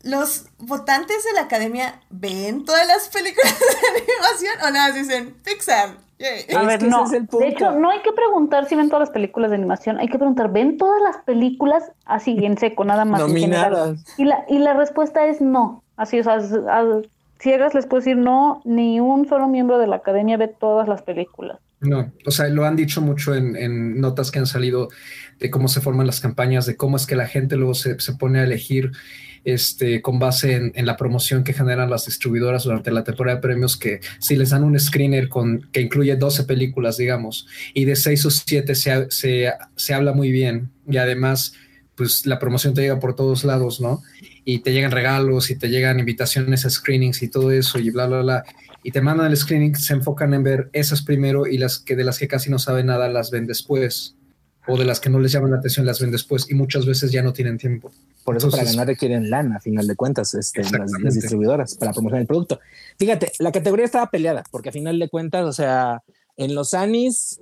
¿los 0.02 0.46
votantes 0.56 1.22
de 1.22 1.34
la 1.34 1.42
academia 1.42 2.00
ven 2.08 2.64
todas 2.64 2.86
las 2.86 3.10
películas 3.10 3.54
de 3.58 4.00
animación 4.00 4.54
o 4.66 4.70
nada, 4.70 4.92
dicen 4.92 5.34
Pixar? 5.44 5.98
Yay. 6.18 6.46
A 6.56 6.62
ver, 6.62 6.82
no. 6.82 7.06
De 7.08 7.48
hecho, 7.48 7.72
no 7.72 7.90
hay 7.90 8.00
que 8.00 8.12
preguntar 8.12 8.66
si 8.68 8.74
ven 8.74 8.88
todas 8.88 9.08
las 9.08 9.10
películas 9.10 9.50
de 9.50 9.56
animación, 9.56 9.98
hay 9.98 10.08
que 10.08 10.16
preguntar, 10.16 10.50
¿ven 10.50 10.78
todas 10.78 11.00
las 11.02 11.18
películas 11.24 11.92
así 12.06 12.42
en 12.42 12.56
seco, 12.56 12.86
nada 12.86 13.04
más? 13.04 13.20
Nominadas. 13.20 14.02
Y 14.16 14.24
la, 14.24 14.46
y 14.48 14.60
la 14.60 14.72
respuesta 14.72 15.26
es 15.26 15.42
no. 15.42 15.82
Así, 15.98 16.18
o 16.18 16.24
sea, 16.24 16.34
a, 16.34 17.02
ciegas 17.40 17.74
les 17.74 17.86
puedo 17.86 18.00
decir 18.00 18.16
no, 18.16 18.62
ni 18.64 19.00
un 19.00 19.28
solo 19.28 19.48
miembro 19.48 19.78
de 19.78 19.86
la 19.86 19.96
academia 19.96 20.36
ve 20.36 20.48
todas 20.48 20.88
las 20.88 21.02
películas. 21.02 21.58
No, 21.80 22.12
o 22.26 22.30
sea, 22.30 22.48
lo 22.48 22.66
han 22.66 22.76
dicho 22.76 23.00
mucho 23.00 23.34
en, 23.34 23.56
en, 23.56 24.00
notas 24.00 24.30
que 24.30 24.38
han 24.38 24.46
salido 24.46 24.90
de 25.38 25.50
cómo 25.50 25.66
se 25.66 25.80
forman 25.80 26.06
las 26.06 26.20
campañas, 26.20 26.66
de 26.66 26.76
cómo 26.76 26.98
es 26.98 27.06
que 27.06 27.16
la 27.16 27.26
gente 27.26 27.56
luego 27.56 27.72
se, 27.72 27.98
se 28.00 28.14
pone 28.14 28.40
a 28.40 28.44
elegir 28.44 28.92
este, 29.44 30.02
con 30.02 30.18
base 30.18 30.56
en, 30.56 30.72
en, 30.74 30.84
la 30.84 30.98
promoción 30.98 31.42
que 31.42 31.54
generan 31.54 31.88
las 31.88 32.04
distribuidoras 32.04 32.64
durante 32.64 32.90
la 32.90 33.04
temporada 33.04 33.36
de 33.36 33.42
premios, 33.42 33.78
que 33.78 34.00
si 34.18 34.36
les 34.36 34.50
dan 34.50 34.64
un 34.64 34.78
screener 34.78 35.30
con, 35.30 35.68
que 35.72 35.80
incluye 35.80 36.14
12 36.16 36.44
películas, 36.44 36.98
digamos, 36.98 37.46
y 37.72 37.86
de 37.86 37.96
6 37.96 38.26
o 38.26 38.30
7 38.30 38.74
se, 38.74 39.10
se, 39.10 39.52
se 39.76 39.94
habla 39.94 40.12
muy 40.12 40.30
bien, 40.30 40.70
y 40.86 40.98
además, 40.98 41.54
pues 41.94 42.26
la 42.26 42.38
promoción 42.38 42.74
te 42.74 42.82
llega 42.82 43.00
por 43.00 43.16
todos 43.16 43.44
lados, 43.44 43.80
¿no? 43.80 44.02
Y 44.52 44.58
te 44.60 44.72
llegan 44.72 44.90
regalos 44.90 45.50
y 45.50 45.56
te 45.56 45.68
llegan 45.68 46.00
invitaciones 46.00 46.64
a 46.66 46.70
screenings 46.70 47.22
y 47.22 47.28
todo 47.28 47.50
eso, 47.52 47.78
y 47.78 47.90
bla, 47.90 48.06
bla, 48.06 48.22
bla 48.22 48.44
y 48.82 48.92
te 48.92 49.00
mandan 49.00 49.26
el 49.26 49.36
screening, 49.36 49.74
se 49.76 49.92
enfocan 49.92 50.32
en 50.34 50.42
ver 50.42 50.70
esas 50.72 51.02
primero 51.02 51.46
y 51.46 51.58
las 51.58 51.78
que 51.78 51.96
de 51.96 52.04
las 52.04 52.18
que 52.18 52.28
casi 52.28 52.50
no 52.50 52.58
saben 52.58 52.86
nada 52.86 53.08
las 53.08 53.30
ven 53.30 53.46
después. 53.46 54.16
O 54.66 54.76
de 54.76 54.84
las 54.84 55.00
que 55.00 55.10
no 55.10 55.18
les 55.18 55.32
llaman 55.32 55.50
la 55.50 55.56
atención 55.56 55.86
las 55.86 56.00
ven 56.00 56.10
después 56.10 56.48
y 56.50 56.54
muchas 56.54 56.86
veces 56.86 57.10
ya 57.10 57.22
no 57.22 57.32
tienen 57.32 57.56
tiempo. 57.58 57.90
Por 58.24 58.36
eso 58.36 58.46
Entonces, 58.46 58.60
para 58.60 58.70
ganar 58.70 58.86
requieren 58.86 59.30
lana, 59.30 59.56
a 59.56 59.60
final 59.60 59.86
de 59.86 59.96
cuentas, 59.96 60.34
este, 60.34 60.62
las, 60.62 60.90
las, 61.02 61.14
distribuidoras 61.14 61.74
para 61.74 61.92
promocionar 61.92 62.20
el 62.20 62.26
producto. 62.26 62.60
Fíjate, 62.98 63.32
la 63.38 63.52
categoría 63.52 63.86
estaba 63.86 64.10
peleada 64.10 64.44
porque 64.50 64.68
a 64.68 64.72
final 64.72 64.98
de 64.98 65.08
cuentas, 65.08 65.46
o 65.46 65.52
sea, 65.52 66.02
en 66.40 66.54
los 66.54 66.72
Anis, 66.72 67.38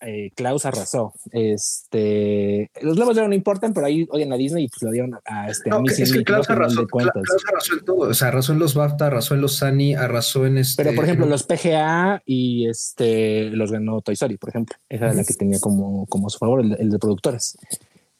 eh, 0.00 0.30
Klaus 0.34 0.64
arrasó. 0.64 1.12
Este, 1.32 2.70
los 2.80 2.96
Globos 2.96 3.14
de 3.14 3.28
no 3.28 3.34
importan, 3.34 3.74
pero 3.74 3.86
ahí 3.86 4.06
odian 4.10 4.32
a 4.32 4.36
Disney 4.36 4.64
y 4.64 4.68
pues 4.68 4.82
lo 4.82 4.90
dieron 4.90 5.20
a, 5.26 5.50
este. 5.50 5.68
No, 5.68 5.80
a 5.80 5.82
es 5.86 6.12
que 6.12 6.24
Klaus 6.24 6.48
arrasó, 6.48 6.86
Klaus 6.86 7.10
arrasó 7.46 7.74
en 7.74 7.84
todo. 7.84 8.08
O 8.08 8.14
sea, 8.14 8.28
arrasó 8.28 8.54
en 8.54 8.58
los 8.58 8.74
BAFTA, 8.74 9.08
arrasó 9.08 9.34
en 9.34 9.42
los 9.42 9.62
Annie, 9.62 9.94
arrasó 9.94 10.46
en 10.46 10.56
este. 10.56 10.82
Pero 10.82 10.96
por 10.96 11.04
ejemplo, 11.04 11.26
los 11.26 11.42
PGA 11.42 12.22
y 12.24 12.68
este 12.68 13.50
los 13.50 13.70
ganó 13.70 14.00
Toy 14.00 14.14
Story, 14.14 14.38
por 14.38 14.48
ejemplo. 14.48 14.76
Esa 14.88 15.06
era 15.06 15.14
la 15.14 15.24
que 15.24 15.34
tenía 15.34 15.60
como, 15.60 16.06
como 16.06 16.30
su 16.30 16.38
favor, 16.38 16.62
el, 16.62 16.74
el 16.80 16.88
de 16.88 16.98
productores. 16.98 17.58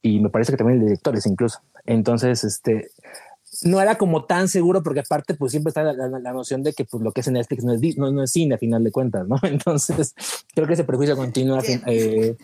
Y 0.03 0.21
me 0.21 0.29
parece 0.29 0.53
que 0.53 0.59
también 0.59 0.79
el 0.79 0.81
de 0.81 0.91
directores, 0.91 1.25
incluso. 1.25 1.61
Entonces, 1.87 2.45
este 2.45 2.91
no 3.65 3.81
era 3.81 3.97
como 3.97 4.25
tan 4.25 4.49
seguro 4.49 4.83
porque 4.83 5.01
aparte 5.01 5.35
pues 5.35 5.53
siempre 5.53 5.71
está 5.71 5.83
la, 5.83 5.93
la, 5.93 6.19
la, 6.19 6.33
noción 6.33 6.63
de 6.63 6.73
que 6.73 6.85
pues 6.85 7.03
lo 7.03 7.13
que 7.13 7.21
es 7.21 7.29
en 7.29 7.35
Netflix 7.35 7.65
no 7.65 7.73
es, 7.73 7.97
no, 7.97 8.11
no 8.11 8.23
es 8.23 8.31
cine 8.31 8.55
a 8.55 8.59
final 8.59 8.83
de 8.83 8.91
cuentas, 8.91 9.27
¿no? 9.29 9.37
Entonces 9.43 10.15
creo 10.55 10.67
que 10.67 10.75
ese 10.75 10.85
prejuicio 10.85 11.17
continúa, 11.17 11.63
eh, 11.87 12.37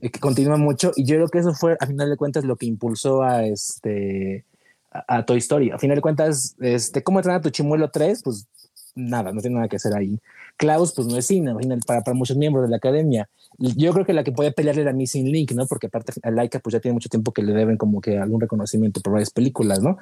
que 0.00 0.20
continúa 0.20 0.56
mucho 0.56 0.92
y 0.96 1.04
yo 1.04 1.16
creo 1.16 1.28
que 1.28 1.38
eso 1.38 1.54
fue 1.54 1.76
a 1.80 1.86
final 1.86 2.10
de 2.10 2.16
cuentas 2.16 2.44
lo 2.44 2.56
que 2.56 2.66
impulsó 2.66 3.22
a 3.22 3.44
este 3.44 4.44
a, 4.90 5.18
a 5.18 5.26
Toy 5.26 5.38
Story. 5.38 5.70
A 5.70 5.78
final 5.78 5.96
de 5.96 6.02
cuentas, 6.02 6.56
este, 6.60 7.02
¿cómo 7.02 7.18
entrenar 7.18 7.40
a 7.40 7.42
tu 7.42 7.50
chimuelo 7.50 7.90
3? 7.90 8.22
Pues 8.22 8.46
nada, 8.94 9.32
no 9.32 9.40
tiene 9.40 9.56
nada 9.56 9.68
que 9.68 9.76
hacer 9.76 9.94
ahí. 9.94 10.18
Klaus, 10.56 10.92
pues 10.94 11.06
no 11.06 11.16
es 11.16 11.26
cine, 11.26 11.54
para, 11.86 12.00
para 12.00 12.14
muchos 12.14 12.36
miembros 12.36 12.64
de 12.64 12.70
la 12.70 12.78
academia. 12.78 13.28
Yo 13.58 13.92
creo 13.92 14.04
que 14.04 14.12
la 14.12 14.24
que 14.24 14.32
puede 14.32 14.52
pelearle 14.52 14.82
era 14.82 14.92
Missing 14.92 15.30
Link, 15.30 15.52
¿no? 15.52 15.66
Porque 15.66 15.86
aparte 15.86 16.12
a 16.22 16.30
Laika 16.30 16.58
pues 16.60 16.72
ya 16.72 16.80
tiene 16.80 16.94
mucho 16.94 17.08
tiempo 17.08 17.32
que 17.32 17.42
le 17.42 17.52
deben 17.52 17.76
como 17.76 18.00
que 18.00 18.18
algún 18.18 18.40
reconocimiento 18.40 19.00
por 19.00 19.12
varias 19.12 19.30
películas, 19.30 19.80
¿no? 19.80 19.98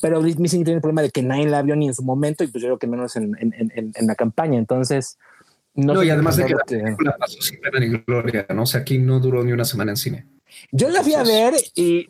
Pero 0.00 0.20
Missing 0.20 0.64
tiene 0.64 0.76
el 0.76 0.80
problema 0.80 1.02
de 1.02 1.10
que 1.10 1.22
nadie 1.22 1.46
la 1.46 1.62
vio 1.62 1.76
ni 1.76 1.88
en 1.88 1.94
su 1.94 2.02
momento 2.02 2.44
y 2.44 2.48
pues 2.48 2.62
yo 2.62 2.68
creo 2.68 2.78
que 2.78 2.86
menos 2.86 3.16
en, 3.16 3.36
en, 3.38 3.54
en, 3.54 3.92
en 3.94 4.06
la 4.06 4.14
campaña. 4.14 4.58
Entonces, 4.58 5.18
no, 5.74 5.94
no 5.94 6.02
y 6.02 6.10
además 6.10 6.36
de 6.36 6.46
que 6.46 6.54
la 6.54 6.64
película 6.64 7.16
pasó 7.18 7.40
sin 7.40 7.60
pena 7.60 7.80
ni 7.80 7.88
gloria, 7.88 8.46
¿no? 8.54 8.62
O 8.62 8.66
sea, 8.66 8.80
aquí 8.80 8.98
no 8.98 9.20
duró 9.20 9.44
ni 9.44 9.52
una 9.52 9.64
semana 9.64 9.92
en 9.92 9.96
cine. 9.96 10.26
Yo 10.72 10.90
la 10.90 11.02
fui 11.02 11.14
a 11.14 11.22
ver 11.22 11.54
y 11.74 12.08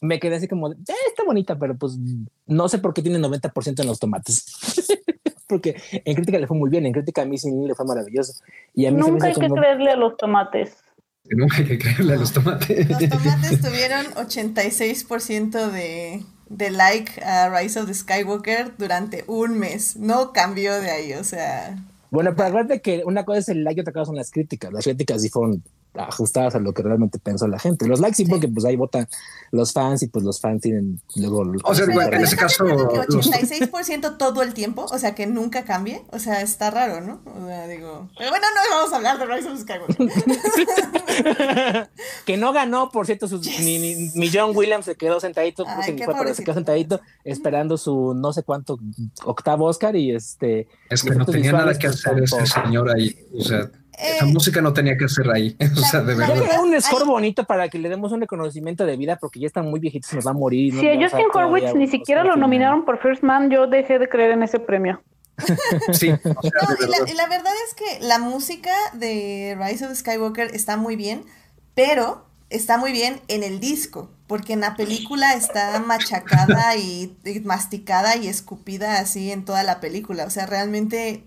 me 0.00 0.18
quedé 0.18 0.36
así 0.36 0.48
como, 0.48 0.72
eh, 0.72 0.76
está 1.08 1.24
bonita, 1.24 1.58
pero 1.58 1.76
pues 1.76 1.98
no 2.46 2.68
sé 2.68 2.78
por 2.78 2.94
qué 2.94 3.02
tiene 3.02 3.18
90% 3.18 3.80
en 3.80 3.86
los 3.86 3.98
tomates. 3.98 4.46
Porque 5.46 5.76
en 5.92 6.14
crítica 6.14 6.38
le 6.38 6.46
fue 6.46 6.56
muy 6.56 6.70
bien, 6.70 6.86
en 6.86 6.92
crítica 6.92 7.22
a 7.22 7.26
Missing 7.26 7.68
le 7.68 7.74
fue 7.74 7.84
maravilloso. 7.84 8.32
Y 8.72 8.86
a 8.86 8.90
mí 8.90 8.96
Nunca 8.96 9.26
hay 9.26 9.34
que 9.34 9.42
como... 9.42 9.56
creerle 9.56 9.90
a 9.90 9.96
los 9.96 10.16
tomates. 10.16 10.78
Nunca 11.24 11.58
hay 11.58 11.66
que 11.66 11.78
creerle 11.78 12.14
a 12.14 12.16
los 12.16 12.32
tomates. 12.32 12.88
Los 12.88 13.08
tomates 13.10 13.60
tuvieron 13.62 14.06
86% 14.14 15.70
de, 15.70 16.24
de 16.48 16.70
like 16.70 17.20
a 17.22 17.50
Rise 17.50 17.78
of 17.78 17.86
the 17.86 17.94
Skywalker 17.94 18.72
durante 18.78 19.24
un 19.26 19.58
mes. 19.58 19.96
No 19.96 20.32
cambió 20.32 20.80
de 20.80 20.90
ahí, 20.90 21.12
o 21.14 21.24
sea. 21.24 21.76
Bueno, 22.10 22.34
pero 22.36 22.48
acuérdate 22.48 22.80
que 22.80 23.02
una 23.04 23.24
cosa 23.24 23.40
es 23.40 23.48
el 23.48 23.64
like 23.64 23.80
y 23.80 23.82
otra 23.82 23.92
cosa 23.92 24.06
son 24.06 24.16
las 24.16 24.30
críticas. 24.30 24.72
Las 24.72 24.84
críticas 24.84 25.22
sí 25.22 25.30
ajustadas 25.96 26.54
a 26.54 26.58
lo 26.58 26.72
que 26.72 26.82
realmente 26.82 27.18
pensó 27.18 27.46
la 27.46 27.58
gente. 27.58 27.86
Los 27.86 28.00
likes 28.00 28.16
sí, 28.16 28.24
porque 28.24 28.48
pues 28.48 28.64
ahí 28.64 28.76
votan 28.76 29.08
los 29.50 29.72
fans 29.72 30.02
y 30.02 30.08
pues 30.08 30.24
los 30.24 30.40
fans 30.40 30.62
tienen 30.62 31.00
luego... 31.16 31.44
O 31.64 31.74
sea, 31.74 31.84
en 31.84 32.22
ese 32.22 32.36
caso... 32.36 32.64
Que 32.64 32.72
86% 32.72 34.16
todo 34.16 34.42
el 34.42 34.54
tiempo, 34.54 34.86
o 34.90 34.98
sea, 34.98 35.14
que 35.14 35.26
nunca 35.26 35.64
cambie. 35.64 36.02
O 36.10 36.18
sea, 36.18 36.40
está 36.42 36.70
raro, 36.70 37.00
¿no? 37.00 37.22
O 37.24 37.46
sea, 37.46 37.66
digo... 37.68 38.10
Pero 38.18 38.30
bueno, 38.30 38.46
no 38.54 38.76
vamos 38.76 38.92
a 38.92 38.96
hablar 38.96 39.18
de 39.18 39.26
Rise 39.26 39.48
of 39.48 39.60
Skywalker. 39.60 40.08
que 42.26 42.36
no 42.36 42.52
ganó, 42.52 42.90
por 42.90 43.06
cierto, 43.06 43.28
sus, 43.28 43.42
yes. 43.42 43.60
ni, 43.60 43.78
ni, 43.78 44.08
ni, 44.14 44.30
John 44.32 44.56
Williams 44.56 44.86
se 44.86 44.96
quedó 44.96 45.20
sentadito, 45.20 45.64
Ay, 45.66 45.96
fue, 45.96 46.14
pero 46.18 46.34
se 46.34 46.42
quedó 46.42 46.54
sentadito 46.54 47.00
esperando 47.22 47.76
su 47.78 48.14
no 48.14 48.32
sé 48.32 48.42
cuánto 48.42 48.78
octavo 49.24 49.66
Oscar 49.66 49.94
y 49.94 50.14
este... 50.14 50.66
Es 50.90 51.02
que 51.02 51.14
no 51.14 51.24
tenía 51.24 51.52
nada 51.52 51.78
que 51.78 51.86
hacer 51.86 52.18
ese 52.22 52.44
señor 52.46 52.90
ahí, 52.90 53.16
o 53.32 53.42
sea... 53.42 53.70
Eh, 53.98 54.16
Esa 54.16 54.26
música 54.26 54.60
no 54.60 54.72
tenía 54.72 54.96
que 54.96 55.08
ser 55.08 55.30
ahí. 55.30 55.56
o 55.76 55.80
sea, 55.80 56.00
de 56.00 56.14
verdad. 56.14 56.36
Era 56.36 56.60
un 56.60 56.80
score 56.80 57.04
bonito 57.04 57.44
para 57.44 57.68
que 57.68 57.78
le 57.78 57.88
demos 57.88 58.12
un 58.12 58.20
reconocimiento 58.20 58.86
de 58.86 58.96
vida 58.96 59.16
porque 59.16 59.40
ya 59.40 59.46
está 59.46 59.62
muy 59.62 59.80
viejito, 59.80 60.08
se 60.08 60.16
nos 60.16 60.26
va 60.26 60.30
a 60.30 60.34
morir. 60.34 60.74
Si 60.74 60.86
¿no? 60.86 60.92
a 60.92 61.08
Justin 61.08 61.26
Horwitz 61.32 61.74
ni 61.74 61.86
siquiera 61.86 62.24
lo 62.24 62.36
nominaron 62.36 62.84
por 62.84 62.98
First 62.98 63.22
Man, 63.22 63.50
yo 63.50 63.66
dejé 63.66 63.98
de 63.98 64.08
creer 64.08 64.32
en 64.32 64.42
ese 64.42 64.58
premio. 64.58 65.02
sí. 65.92 66.10
O 66.10 66.42
sea, 66.42 66.52
no, 66.62 66.86
y, 66.86 66.90
la, 66.90 67.10
y 67.10 67.14
la 67.14 67.26
verdad 67.28 67.52
es 67.66 67.74
que 67.74 68.06
la 68.06 68.18
música 68.18 68.72
de 68.92 69.56
Rise 69.60 69.86
of 69.86 69.96
Skywalker 69.96 70.54
está 70.54 70.76
muy 70.76 70.96
bien, 70.96 71.24
pero 71.74 72.24
está 72.50 72.78
muy 72.78 72.92
bien 72.92 73.20
en 73.28 73.42
el 73.42 73.58
disco, 73.58 74.10
porque 74.26 74.52
en 74.52 74.60
la 74.60 74.76
película 74.76 75.34
está 75.34 75.80
machacada 75.80 76.76
y, 76.76 77.16
y 77.24 77.40
masticada 77.40 78.16
y 78.16 78.28
escupida 78.28 78.98
así 78.98 79.32
en 79.32 79.44
toda 79.44 79.64
la 79.64 79.80
película. 79.80 80.24
O 80.24 80.30
sea, 80.30 80.46
realmente 80.46 81.24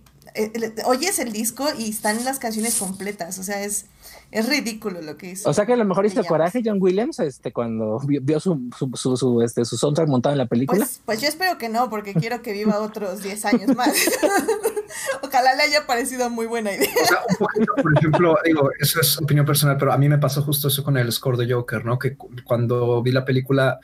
oyes 0.85 1.19
el 1.19 1.31
disco 1.31 1.67
y 1.77 1.89
están 1.89 2.23
las 2.25 2.39
canciones 2.39 2.75
completas, 2.75 3.39
o 3.39 3.43
sea, 3.43 3.63
es, 3.63 3.85
es 4.31 4.47
ridículo 4.47 5.01
lo 5.01 5.17
que 5.17 5.31
hizo. 5.31 5.49
O 5.49 5.53
sea 5.53 5.65
que 5.65 5.73
a 5.73 5.77
lo 5.77 5.85
mejor 5.85 6.05
hizo 6.05 6.23
coraje 6.23 6.61
John 6.63 6.77
Williams 6.81 7.19
este, 7.19 7.51
cuando 7.51 7.99
vio, 7.99 8.21
vio 8.21 8.39
su, 8.39 8.69
su, 8.77 8.91
su, 8.95 9.17
su, 9.17 9.41
este, 9.41 9.65
su 9.65 9.77
soundtrack 9.77 10.07
montado 10.07 10.33
en 10.33 10.39
la 10.39 10.47
película. 10.47 10.79
Pues, 10.79 11.01
pues, 11.05 11.21
yo 11.21 11.27
espero 11.27 11.57
que 11.57 11.69
no, 11.69 11.89
porque 11.89 12.13
quiero 12.13 12.41
que 12.41 12.53
viva 12.53 12.79
otros 12.79 13.23
10 13.23 13.45
años 13.45 13.75
más. 13.75 13.95
ojalá 15.21 15.55
le 15.55 15.63
haya 15.63 15.85
parecido 15.85 16.29
muy 16.29 16.45
buena 16.45 16.73
idea. 16.73 16.89
O 17.01 17.05
sea, 17.05 17.19
un 17.29 17.35
poquito, 17.37 17.73
por 17.81 17.97
ejemplo, 17.97 18.37
digo, 18.43 18.69
eso 18.79 18.99
es 18.99 19.17
opinión 19.17 19.45
personal, 19.45 19.77
pero 19.77 19.93
a 19.93 19.97
mí 19.97 20.09
me 20.09 20.17
pasó 20.17 20.41
justo 20.43 20.67
eso 20.67 20.83
con 20.83 20.97
el 20.97 21.11
score 21.11 21.37
de 21.37 21.53
Joker, 21.53 21.85
¿no? 21.85 21.97
Que 21.97 22.15
cuando 22.43 23.01
vi 23.01 23.11
la 23.11 23.25
película, 23.25 23.79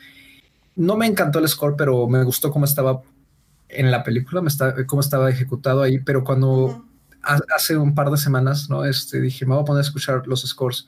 no 0.76 0.96
me 0.96 1.06
encantó 1.06 1.38
el 1.38 1.48
score, 1.48 1.74
pero 1.76 2.06
me 2.08 2.22
gustó 2.24 2.50
cómo 2.50 2.64
estaba 2.64 3.02
en 3.74 3.90
la 3.90 4.02
película, 4.02 4.40
me 4.40 4.48
está, 4.48 4.86
cómo 4.86 5.00
estaba 5.00 5.30
ejecutado 5.30 5.82
ahí, 5.82 5.98
pero 5.98 6.24
cuando 6.24 6.84
hace 7.54 7.76
un 7.76 7.94
par 7.94 8.10
de 8.10 8.16
semanas, 8.16 8.68
¿no? 8.68 8.84
Este, 8.84 9.20
dije, 9.20 9.46
me 9.46 9.54
voy 9.54 9.62
a 9.62 9.64
poner 9.64 9.80
a 9.80 9.86
escuchar 9.86 10.26
los 10.26 10.42
scores. 10.42 10.86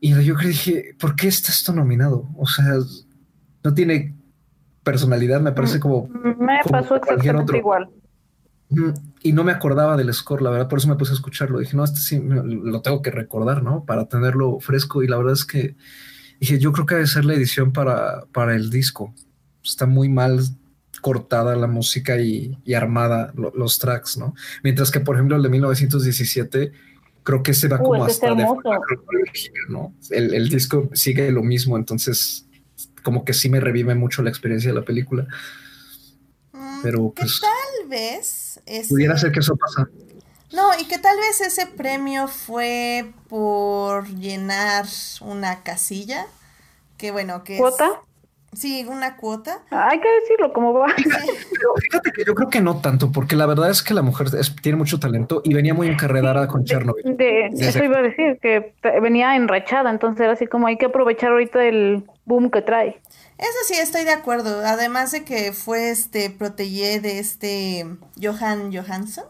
Y 0.00 0.10
yo 0.22 0.34
dije, 0.36 0.94
¿por 0.98 1.16
qué 1.16 1.28
está 1.28 1.50
esto 1.50 1.72
nominado? 1.72 2.28
O 2.36 2.46
sea, 2.46 2.74
no 3.64 3.74
tiene 3.74 4.14
personalidad, 4.82 5.40
me 5.40 5.52
parece 5.52 5.80
como... 5.80 6.08
Me 6.08 6.60
pasó 6.70 6.96
exactamente 6.96 7.56
igual. 7.56 7.88
Y 9.22 9.32
no 9.32 9.44
me 9.44 9.52
acordaba 9.52 9.96
del 9.96 10.12
score, 10.12 10.42
la 10.42 10.50
verdad, 10.50 10.68
por 10.68 10.78
eso 10.78 10.88
me 10.88 10.96
puse 10.96 11.12
a 11.12 11.14
escucharlo. 11.14 11.58
Dije, 11.58 11.76
no, 11.76 11.84
este 11.84 12.00
sí 12.00 12.20
lo 12.20 12.82
tengo 12.82 13.00
que 13.00 13.10
recordar, 13.10 13.62
¿no? 13.62 13.84
Para 13.84 14.06
tenerlo 14.06 14.60
fresco. 14.60 15.02
Y 15.02 15.08
la 15.08 15.16
verdad 15.16 15.32
es 15.32 15.44
que 15.44 15.76
dije, 16.40 16.58
yo 16.58 16.72
creo 16.72 16.86
que 16.86 16.96
debe 16.96 17.06
ser 17.06 17.24
la 17.24 17.34
edición 17.34 17.72
para, 17.72 18.26
para 18.32 18.54
el 18.54 18.70
disco. 18.70 19.14
Está 19.62 19.86
muy 19.86 20.08
mal 20.08 20.40
cortada 21.06 21.54
la 21.54 21.68
música 21.68 22.18
y, 22.20 22.58
armada 22.74 23.32
los 23.36 23.78
tracks, 23.78 24.16
¿no? 24.16 24.34
Mientras 24.64 24.90
que, 24.90 24.98
por 24.98 25.14
ejemplo, 25.14 25.36
el 25.36 25.42
de 25.44 25.48
1917, 25.50 26.72
creo 27.22 27.44
que 27.44 27.54
se 27.54 27.68
va 27.68 27.76
uh, 27.76 27.84
como 27.84 28.04
hasta 28.04 28.34
de 28.34 28.44
¿no? 29.68 29.94
El, 30.10 30.48
disco 30.48 30.90
sigue 30.94 31.30
lo 31.30 31.44
mismo, 31.44 31.76
entonces 31.76 32.46
como 33.04 33.24
que 33.24 33.34
sí 33.34 33.48
me 33.48 33.60
revive 33.60 33.94
mucho 33.94 34.20
la 34.20 34.30
experiencia 34.30 34.70
de 34.72 34.80
la 34.80 34.84
película. 34.84 35.28
Mm, 36.52 36.82
Pero 36.82 37.12
pues... 37.14 37.40
tal 37.40 37.88
vez... 37.88 38.60
Pudiera 38.88 39.16
ser 39.16 39.30
que 39.30 39.38
eso 39.38 39.54
pasa. 39.54 39.88
No, 40.52 40.76
y 40.76 40.86
que 40.88 40.98
tal 40.98 41.18
vez 41.18 41.40
ese 41.40 41.68
premio 41.68 42.26
fue 42.26 43.12
por 43.28 44.08
llenar 44.08 44.86
una 45.20 45.62
casilla. 45.62 46.26
Que 46.96 47.12
bueno, 47.12 47.44
que... 47.44 47.58
¿Cuota? 47.58 48.02
Sí, 48.56 48.86
una 48.88 49.16
cuota. 49.16 49.60
Hay 49.70 50.00
que 50.00 50.08
decirlo 50.20 50.52
como 50.52 50.72
va. 50.72 50.86
Pero 50.96 51.74
fíjate 51.78 52.10
que 52.10 52.24
yo 52.24 52.34
creo 52.34 52.48
que 52.48 52.62
no 52.62 52.80
tanto, 52.80 53.12
porque 53.12 53.36
la 53.36 53.44
verdad 53.44 53.70
es 53.70 53.82
que 53.82 53.92
la 53.92 54.00
mujer 54.00 54.28
tiene 54.62 54.78
mucho 54.78 54.98
talento 54.98 55.42
y 55.44 55.52
venía 55.52 55.74
muy 55.74 55.88
encarredada 55.88 56.48
con 56.48 56.64
Chernobyl. 56.64 57.16
De, 57.16 57.48
eso 57.48 57.84
iba 57.84 57.98
a 57.98 58.02
decir, 58.02 58.38
que 58.40 58.74
venía 59.02 59.36
enrachada, 59.36 59.90
entonces 59.90 60.22
era 60.22 60.32
así 60.32 60.46
como 60.46 60.66
hay 60.68 60.78
que 60.78 60.86
aprovechar 60.86 61.32
ahorita 61.32 61.64
el 61.64 62.04
boom 62.24 62.50
que 62.50 62.62
trae. 62.62 63.00
Eso 63.36 63.58
sí, 63.66 63.74
estoy 63.74 64.04
de 64.04 64.12
acuerdo. 64.12 64.64
Además 64.64 65.12
de 65.12 65.24
que 65.24 65.52
fue 65.52 65.90
este 65.90 66.30
protege 66.30 67.00
de 67.00 67.18
este 67.18 67.86
Johan 68.20 68.72
Johansson. 68.74 69.24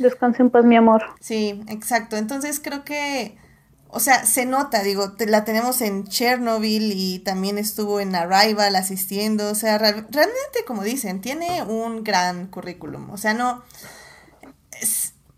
Descanse 0.00 0.42
en 0.42 0.50
paz, 0.50 0.64
mi 0.64 0.76
amor. 0.76 1.04
Sí, 1.20 1.62
exacto. 1.68 2.16
Entonces 2.16 2.60
creo 2.60 2.84
que 2.84 3.36
o 3.90 4.00
sea, 4.00 4.26
se 4.26 4.44
nota, 4.44 4.82
digo, 4.82 5.14
la 5.18 5.44
tenemos 5.44 5.80
en 5.80 6.06
Chernobyl 6.06 6.92
y 6.94 7.20
también 7.20 7.56
estuvo 7.56 8.00
en 8.00 8.14
Arrival 8.14 8.76
asistiendo, 8.76 9.50
o 9.50 9.54
sea, 9.54 9.78
realmente 9.78 10.64
como 10.66 10.82
dicen, 10.82 11.20
tiene 11.22 11.62
un 11.62 12.04
gran 12.04 12.48
currículum, 12.48 13.10
o 13.10 13.16
sea, 13.16 13.32
no, 13.32 13.62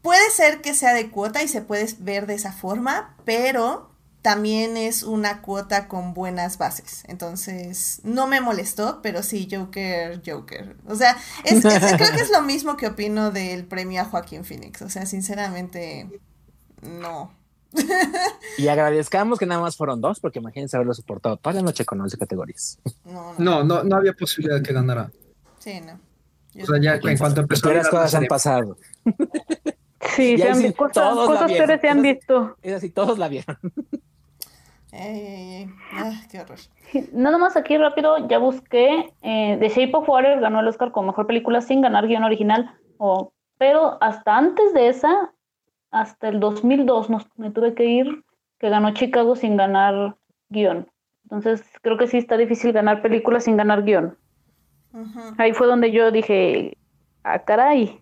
puede 0.02 0.30
ser 0.30 0.60
que 0.60 0.74
sea 0.74 0.94
de 0.94 1.10
cuota 1.10 1.42
y 1.44 1.48
se 1.48 1.62
puede 1.62 1.94
ver 2.00 2.26
de 2.26 2.34
esa 2.34 2.52
forma, 2.52 3.14
pero 3.24 3.88
también 4.20 4.76
es 4.76 5.04
una 5.04 5.42
cuota 5.42 5.86
con 5.86 6.12
buenas 6.12 6.58
bases, 6.58 7.04
entonces 7.06 8.00
no 8.02 8.26
me 8.26 8.40
molestó, 8.40 9.00
pero 9.00 9.22
sí, 9.22 9.48
Joker, 9.48 10.22
Joker, 10.26 10.76
o 10.88 10.96
sea, 10.96 11.16
es, 11.44 11.60
creo 11.62 12.12
que 12.12 12.20
es 12.20 12.30
lo 12.30 12.42
mismo 12.42 12.76
que 12.76 12.88
opino 12.88 13.30
del 13.30 13.64
premio 13.64 14.02
a 14.02 14.06
Joaquín 14.06 14.44
Phoenix, 14.44 14.82
o 14.82 14.90
sea, 14.90 15.06
sinceramente, 15.06 16.20
no 16.82 17.39
y 18.58 18.68
agradezcamos 18.68 19.38
que 19.38 19.46
nada 19.46 19.60
más 19.60 19.76
fueron 19.76 20.00
dos, 20.00 20.20
porque 20.20 20.38
imagínense 20.38 20.76
haberlo 20.76 20.94
soportado 20.94 21.36
toda 21.36 21.54
la 21.54 21.62
noche 21.62 21.84
con 21.84 22.00
11 22.00 22.16
categorías. 22.18 22.78
No, 23.38 23.64
no, 23.64 23.84
no, 23.84 23.96
había 23.96 24.12
posibilidad 24.12 24.56
de 24.56 24.62
que 24.62 24.72
ganara. 24.72 25.10
Sí, 25.58 25.80
no. 25.80 26.00
o 26.62 26.66
sea, 26.66 26.80
ya 26.80 26.94
en 27.02 27.18
cuanto 27.18 27.40
empezó. 27.40 27.72
Las 27.72 27.88
cosas 27.88 28.14
han 28.14 28.26
pasado. 28.26 28.76
Sí, 30.16 30.38
se 30.38 30.48
han, 30.48 30.72
cosas, 30.72 31.14
cosas 31.14 31.52
peores 31.52 31.80
se 31.80 31.88
han 31.88 32.02
visto. 32.02 32.56
Es 32.62 32.74
así, 32.74 32.90
todos 32.90 33.18
la 33.18 33.28
vieron. 33.28 33.58
Ah, 34.92 36.22
qué 36.30 36.40
horror. 36.40 36.58
Nada 37.12 37.38
más 37.38 37.56
aquí 37.56 37.76
rápido, 37.76 38.28
ya 38.28 38.38
busqué. 38.38 39.12
Eh, 39.22 39.56
The 39.60 39.68
Shape 39.68 39.92
of 39.94 40.08
Water 40.08 40.40
ganó 40.40 40.60
el 40.60 40.68
Oscar 40.68 40.90
como 40.90 41.08
mejor 41.08 41.26
película 41.26 41.60
sin 41.60 41.80
ganar 41.80 42.06
guion 42.06 42.24
original. 42.24 42.74
O, 42.98 43.32
pero 43.58 44.02
hasta 44.02 44.36
antes 44.36 44.72
de 44.74 44.88
esa, 44.88 45.32
hasta 45.90 46.28
el 46.28 46.40
2002 46.40 47.10
nos, 47.10 47.26
me 47.36 47.50
tuve 47.50 47.74
que 47.74 47.84
ir, 47.84 48.24
que 48.58 48.68
ganó 48.68 48.92
Chicago 48.92 49.36
sin 49.36 49.56
ganar 49.56 50.16
guion. 50.48 50.88
Entonces 51.24 51.62
creo 51.82 51.96
que 51.96 52.06
sí 52.06 52.18
está 52.18 52.36
difícil 52.36 52.72
ganar 52.72 53.02
películas 53.02 53.44
sin 53.44 53.56
ganar 53.56 53.84
guion. 53.84 54.16
Ahí 55.38 55.52
fue 55.52 55.66
donde 55.66 55.92
yo 55.92 56.10
dije, 56.10 56.76
ah, 57.22 57.38
caray. 57.40 58.00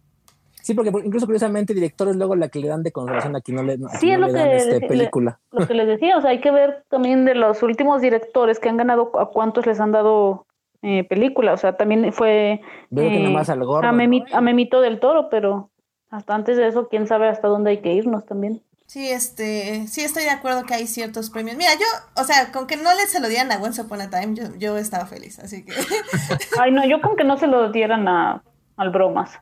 Sí, 0.62 0.74
porque 0.74 0.90
incluso 1.04 1.26
curiosamente 1.26 1.74
directores 1.74 2.16
luego 2.16 2.36
la 2.36 2.48
que 2.48 2.58
le 2.58 2.68
dan 2.68 2.82
de 2.82 2.92
conservación 2.92 3.36
aquí 3.36 3.52
no 3.52 3.62
le, 3.62 3.78
sí, 3.98 4.10
es 4.10 4.18
lo 4.18 4.28
que, 4.28 4.56
este, 4.56 4.86
película. 4.86 5.38
lo 5.50 5.66
que 5.66 5.74
les 5.74 5.86
decía, 5.86 6.16
o 6.18 6.20
sea, 6.20 6.30
hay 6.30 6.40
que 6.40 6.50
ver 6.50 6.84
también 6.88 7.24
de 7.24 7.34
los 7.34 7.62
últimos 7.62 8.02
directores 8.02 8.58
que 8.58 8.68
han 8.68 8.76
ganado 8.76 9.18
a 9.18 9.30
cuántos 9.30 9.66
les 9.66 9.80
han 9.80 9.92
dado 9.92 10.46
eh, 10.82 11.04
película, 11.04 11.54
o 11.54 11.56
sea, 11.56 11.76
también 11.76 12.12
fue 12.12 12.60
Veo 12.90 13.08
que 13.08 13.20
nomás 13.20 13.48
al 13.48 13.64
gordo, 13.64 13.86
a, 13.86 13.90
a 13.90 14.40
Memito 14.40 14.80
del 14.80 15.00
Toro, 15.00 15.28
pero 15.30 15.70
hasta 16.10 16.34
antes 16.34 16.56
de 16.56 16.68
eso, 16.68 16.88
quién 16.88 17.06
sabe 17.06 17.28
hasta 17.28 17.48
dónde 17.48 17.70
hay 17.70 17.80
que 17.80 17.92
irnos 17.92 18.24
también. 18.26 18.62
Sí, 18.86 19.10
este, 19.10 19.86
sí 19.86 20.00
estoy 20.00 20.24
de 20.24 20.30
acuerdo 20.30 20.64
que 20.64 20.72
hay 20.72 20.86
ciertos 20.86 21.28
premios. 21.28 21.58
Mira, 21.58 21.74
yo, 21.74 22.22
o 22.22 22.24
sea, 22.24 22.50
con 22.52 22.66
que 22.66 22.78
no 22.78 22.94
le 22.94 23.06
se 23.06 23.20
lo 23.20 23.28
dieran 23.28 23.52
a 23.52 23.62
Once 23.62 23.82
Upon 23.82 24.00
a 24.00 24.08
Time, 24.08 24.34
yo, 24.34 24.44
yo 24.56 24.78
estaba 24.78 25.04
feliz, 25.04 25.38
así 25.38 25.62
que. 25.62 25.72
Ay, 26.58 26.72
no, 26.72 26.86
yo 26.86 27.02
con 27.02 27.14
que 27.14 27.24
no 27.24 27.36
se 27.36 27.46
lo 27.46 27.70
dieran 27.70 28.08
a, 28.08 28.42
al 28.78 28.90
bromas. 28.90 29.32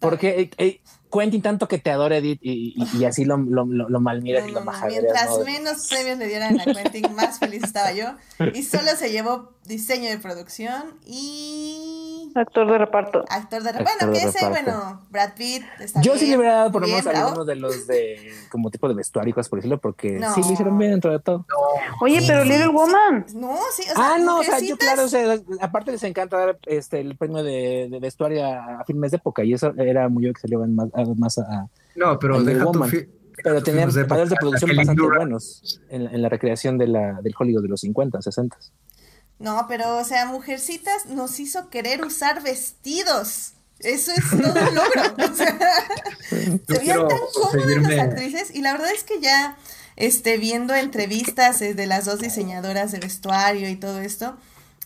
Porque 0.00 0.40
eh, 0.40 0.50
eh, 0.58 0.80
Quentin 1.10 1.40
tanto 1.40 1.66
que 1.66 1.78
te 1.78 1.90
adora 1.90 2.18
Edith 2.18 2.40
y, 2.42 2.74
y, 2.94 3.04
así 3.06 3.24
lo, 3.24 3.38
lo, 3.38 3.64
lo, 3.64 4.00
malmiras 4.00 4.46
y 4.46 4.52
lo 4.52 4.62
Mientras 4.86 5.38
menos 5.46 5.88
premios 5.88 6.18
le 6.18 6.26
dieran 6.26 6.60
a 6.60 6.64
Quentin, 6.64 7.14
más 7.14 7.38
feliz 7.38 7.62
estaba 7.62 7.92
yo. 7.92 8.12
Y 8.54 8.62
solo 8.62 8.88
se 8.96 9.10
llevó 9.10 9.52
diseño 9.64 10.10
de 10.10 10.18
producción 10.18 10.98
y... 11.06 11.99
Actor 12.34 12.70
de 12.70 12.78
reparto. 12.78 13.24
Actor 13.28 13.62
de 13.62 13.72
reparto. 13.72 14.06
Bueno, 14.06 14.18
que 14.18 14.26
ese, 14.26 14.48
bueno, 14.48 15.00
Brad 15.10 15.34
Pitt 15.36 15.62
está 15.78 16.00
Yo 16.00 16.16
sí 16.16 16.26
le 16.26 16.36
hubiera 16.36 16.54
dado 16.54 16.72
por 16.72 16.82
lo 16.82 16.88
menos 16.88 17.06
algunos 17.06 17.46
de 17.46 17.56
los 17.56 17.86
de 17.86 18.32
como 18.50 18.70
tipo 18.70 18.88
de 18.88 18.94
vestuario, 18.94 19.34
por 19.34 19.58
decirlo, 19.58 19.78
porque 19.78 20.20
sí 20.34 20.40
lo 20.42 20.52
hicieron 20.52 20.78
bien 20.78 20.92
dentro 20.92 21.12
de 21.12 21.20
todo. 21.20 21.46
Oye, 22.00 22.22
pero 22.26 22.44
Little 22.44 22.68
Woman. 22.68 23.26
No, 23.34 23.56
sí, 23.72 23.82
o 23.90 23.94
sea, 23.94 24.14
Ah, 24.14 24.18
no, 24.18 24.38
o 24.38 24.42
sea, 24.42 24.60
yo 24.60 24.76
claro, 24.76 25.04
o 25.04 25.08
sea, 25.08 25.38
aparte 25.60 25.92
les 25.92 26.02
encanta 26.04 26.38
dar 26.38 26.58
este 26.66 27.00
el 27.00 27.16
premio 27.16 27.42
de, 27.42 27.88
de 27.90 28.00
vestuario 28.00 28.44
a, 28.44 28.84
filmes 28.84 29.10
de 29.10 29.18
época 29.18 29.44
y 29.44 29.52
eso 29.52 29.72
era 29.76 30.08
muy 30.08 30.24
obvio 30.24 30.34
que 30.34 30.40
se 30.40 30.48
le 30.48 30.54
iban 30.54 30.74
más, 30.74 30.88
más 31.16 31.38
a... 31.38 31.68
No, 31.96 32.18
pero 32.18 32.42
deja 32.42 32.64
tu 32.70 32.84
pero 33.42 33.62
tenían 33.62 33.90
padres 34.06 34.30
de 34.30 34.36
producción 34.36 34.76
bastante 34.76 35.02
buenos 35.02 35.80
en, 35.88 36.02
en, 36.02 36.22
la 36.22 36.28
recreación 36.28 36.76
de 36.76 36.88
la, 36.88 37.20
del 37.22 37.32
Hollywood 37.38 37.62
de 37.62 37.68
los 37.68 37.80
50, 37.80 38.20
60. 38.20 38.56
No, 39.40 39.64
pero, 39.68 39.96
o 39.96 40.04
sea, 40.04 40.26
Mujercitas 40.26 41.06
nos 41.06 41.40
hizo 41.40 41.70
querer 41.70 42.04
usar 42.04 42.42
vestidos. 42.42 43.54
Eso 43.78 44.12
es 44.12 44.30
todo 44.30 44.52
un 44.52 44.74
logro. 44.74 45.32
O 45.32 45.34
sea, 45.34 45.58
se 46.28 46.78
veían 46.78 47.08
tan 47.08 47.18
cómodas 47.34 47.82
las 47.82 47.98
actrices 47.98 48.54
y 48.54 48.60
la 48.60 48.72
verdad 48.72 48.92
es 48.94 49.02
que 49.02 49.18
ya 49.20 49.56
este, 49.96 50.36
viendo 50.36 50.74
entrevistas 50.74 51.58
de 51.60 51.86
las 51.86 52.04
dos 52.04 52.20
diseñadoras 52.20 52.92
de 52.92 52.98
vestuario 53.00 53.70
y 53.70 53.76
todo 53.76 54.00
esto, 54.00 54.36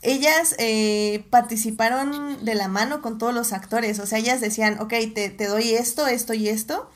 ellas 0.02 0.54
eh, 0.58 1.24
participaron 1.30 2.44
de 2.44 2.54
la 2.54 2.68
mano 2.68 3.02
con 3.02 3.18
todos 3.18 3.34
los 3.34 3.52
actores. 3.52 3.98
O 3.98 4.06
sea, 4.06 4.18
ellas 4.18 4.40
decían, 4.40 4.78
ok, 4.80 4.92
te, 5.14 5.30
te 5.30 5.46
doy 5.48 5.74
esto, 5.74 6.06
esto 6.06 6.32
y 6.32 6.48
esto, 6.48 6.88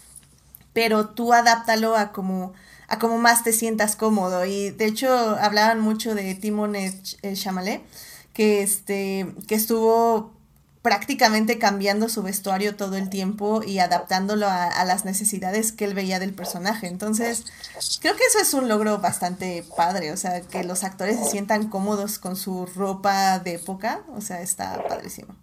pero 0.73 1.09
tú 1.09 1.33
adáptalo 1.33 1.97
a 1.97 2.13
como 2.13 2.55
a 2.89 2.99
como 2.99 3.19
más 3.19 3.45
te 3.45 3.53
sientas 3.53 3.97
cómodo. 3.97 4.45
Y 4.45 4.71
de 4.71 4.87
hecho 4.87 5.11
hablaban 5.41 5.81
mucho 5.81 6.15
de 6.15 6.35
Timon 6.35 6.75
Chalamet, 7.35 7.83
que, 8.33 8.63
este, 8.63 9.27
que 9.47 9.55
estuvo 9.55 10.33
prácticamente 10.83 11.59
cambiando 11.59 12.09
su 12.09 12.23
vestuario 12.23 12.77
todo 12.77 12.97
el 12.97 13.11
tiempo 13.11 13.63
y 13.63 13.79
adaptándolo 13.79 14.47
a, 14.49 14.85
las 14.85 15.05
necesidades 15.05 15.73
que 15.73 15.85
él 15.85 15.93
veía 15.93 16.19
del 16.19 16.33
personaje. 16.33 16.87
Entonces, 16.87 17.45
creo 18.01 18.17
que 18.17 18.25
eso 18.25 18.39
es 18.41 18.55
un 18.55 18.69
logro 18.69 18.99
bastante 18.99 19.65
padre, 19.77 20.13
o 20.13 20.17
sea, 20.17 20.41
que 20.41 20.65
los 20.65 20.85
actores 20.85 21.19
se 21.19 21.27
sientan 21.27 21.69
cómodos 21.69 22.19
con 22.19 22.37
su 22.37 22.65
ropa 22.65 23.39
de 23.39 23.55
época, 23.57 24.01
o 24.15 24.21
sea, 24.21 24.41
está 24.41 24.83
padrísimo. 24.89 25.37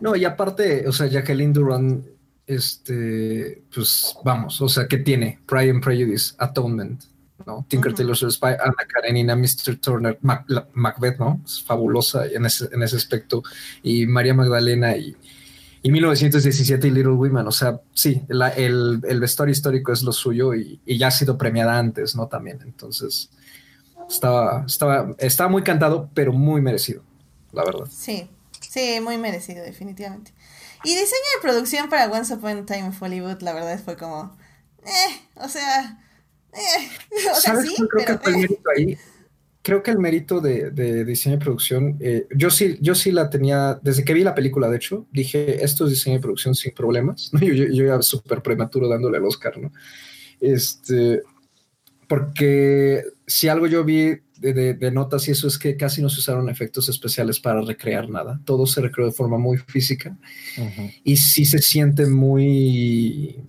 No, 0.00 0.16
y 0.16 0.24
aparte, 0.24 0.88
o 0.88 0.92
sea, 0.92 1.06
Jacqueline 1.06 1.52
Duran 1.52 2.04
este, 2.46 3.62
pues 3.74 4.14
vamos, 4.24 4.60
o 4.60 4.68
sea, 4.68 4.86
¿qué 4.86 4.98
tiene? 4.98 5.40
Pride 5.46 5.70
and 5.70 5.82
Prejudice, 5.82 6.34
Atonement, 6.38 7.02
¿no? 7.46 7.64
Tinker 7.68 7.94
Tailor 7.94 8.16
Spy, 8.16 8.48
Anna 8.62 8.86
Karenina, 8.86 9.36
Mr. 9.36 9.76
Turner, 9.80 10.18
Macbeth, 10.20 11.18
¿no? 11.18 11.40
Es 11.44 11.62
fabulosa 11.62 12.26
en 12.26 12.46
ese, 12.46 12.68
en 12.72 12.82
ese 12.82 12.96
aspecto. 12.96 13.42
Y 13.82 14.06
María 14.06 14.34
Magdalena 14.34 14.96
y, 14.96 15.16
y 15.82 15.90
1917 15.90 16.88
y 16.88 16.90
Little 16.90 17.12
Women, 17.12 17.46
o 17.46 17.52
sea, 17.52 17.78
sí, 17.92 18.22
el, 18.28 19.00
el, 19.06 19.20
vestuario 19.20 19.52
histórico 19.52 19.92
es 19.92 20.02
lo 20.02 20.12
suyo 20.12 20.54
y, 20.54 20.80
ya 20.86 21.08
ha 21.08 21.10
sido 21.10 21.36
premiada 21.36 21.78
antes, 21.78 22.16
¿no? 22.16 22.26
También, 22.26 22.60
entonces 22.62 23.30
estaba, 24.08 24.64
estaba, 24.66 25.14
estaba 25.18 25.50
muy 25.50 25.62
cantado, 25.62 26.08
pero 26.14 26.32
muy 26.32 26.62
merecido, 26.62 27.02
la 27.52 27.64
verdad. 27.64 27.86
Sí, 27.90 28.28
sí, 28.60 28.98
muy 29.02 29.18
merecido, 29.18 29.62
definitivamente. 29.62 30.32
Y 30.84 30.90
diseño 30.90 31.28
de 31.36 31.42
producción 31.42 31.88
para 31.88 32.10
Once 32.10 32.32
Upon 32.34 32.58
a 32.58 32.66
Time 32.66 32.86
in 32.86 32.92
Hollywood, 32.98 33.40
la 33.40 33.52
verdad 33.52 33.80
fue 33.82 33.96
como, 33.96 34.36
eh, 34.84 35.20
o 35.36 35.48
sea, 35.48 35.98
eh, 36.52 36.88
o 37.32 37.40
sea, 37.40 37.56
sí, 37.60 37.74
creo 37.90 38.20
que 38.20 38.30
el 38.30 38.36
mérito 38.36 38.70
ahí 38.76 38.98
creo 39.64 39.82
que 39.82 39.90
el 39.90 39.98
mérito 39.98 40.40
de, 40.42 41.04
diseño 41.06 41.36
y 41.36 41.38
producción, 41.38 41.96
eh, 41.98 42.28
yo 42.36 42.50
sí, 42.50 42.76
yo 42.82 42.94
sí 42.94 43.10
la 43.10 43.30
tenía, 43.30 43.80
desde 43.82 44.04
que 44.04 44.12
vi 44.12 44.22
la 44.22 44.34
película, 44.34 44.68
de 44.68 44.76
hecho, 44.76 45.06
dije, 45.10 45.64
esto 45.64 45.86
es 45.86 45.90
diseño 45.92 46.16
y 46.16 46.20
producción 46.20 46.54
sin 46.54 46.74
problemas, 46.74 47.30
Yo, 47.40 47.48
yo, 47.48 47.64
yo 47.64 47.84
era 47.84 48.02
súper 48.02 48.42
prematuro 48.42 48.88
dándole 48.88 49.16
al 49.16 49.24
Oscar, 49.24 49.56
¿no? 49.56 49.72
Este, 50.38 51.22
porque 52.06 53.02
si 53.26 53.48
algo 53.48 53.66
yo 53.66 53.84
vi 53.84 54.20
de, 54.36 54.90
notas 54.90 55.28
y 55.28 55.30
eso 55.30 55.46
es 55.46 55.58
que 55.58 55.76
casi 55.76 56.02
no 56.02 56.08
se 56.08 56.20
usaron 56.20 56.48
efectos 56.48 56.88
especiales 56.88 57.40
para 57.40 57.60
recrear 57.60 58.08
nada, 58.08 58.40
todo 58.44 58.66
se 58.66 58.80
recreó 58.80 59.06
de 59.06 59.12
forma 59.12 59.38
muy 59.38 59.58
física 59.58 60.16
y 61.02 61.16
sí 61.16 61.44
se 61.44 61.58
siente 61.58 62.06
muy 62.06 63.44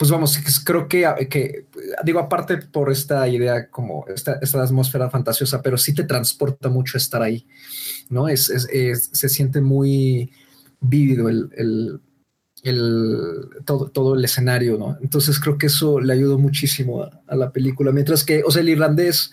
pues 0.00 0.10
vamos, 0.10 0.38
creo 0.64 0.88
que, 0.88 1.06
que, 1.28 1.66
digo, 2.02 2.20
aparte 2.20 2.56
por 2.56 2.90
esta 2.90 3.28
idea 3.28 3.68
como 3.68 4.06
esta, 4.08 4.38
esta 4.40 4.62
atmósfera 4.62 5.10
fantasiosa, 5.10 5.60
pero 5.60 5.76
sí 5.76 5.92
te 5.92 6.04
transporta 6.04 6.70
mucho 6.70 6.96
estar 6.96 7.20
ahí, 7.20 7.46
¿no? 8.08 8.26
Es, 8.26 8.46
se 8.46 9.28
siente 9.28 9.60
muy 9.60 10.32
vívido 10.80 11.28
el, 11.28 11.50
el, 11.54 12.00
el, 12.62 13.50
todo, 13.66 13.90
todo 13.90 14.14
el 14.14 14.24
escenario, 14.24 14.78
¿no? 14.78 14.96
Entonces 15.02 15.38
creo 15.38 15.58
que 15.58 15.66
eso 15.66 16.00
le 16.00 16.14
ayudó 16.14 16.38
muchísimo 16.38 17.02
a, 17.02 17.20
a 17.26 17.36
la 17.36 17.52
película, 17.52 17.92
mientras 17.92 18.24
que, 18.24 18.42
o 18.42 18.50
sea, 18.50 18.62
el 18.62 18.70
irlandés 18.70 19.32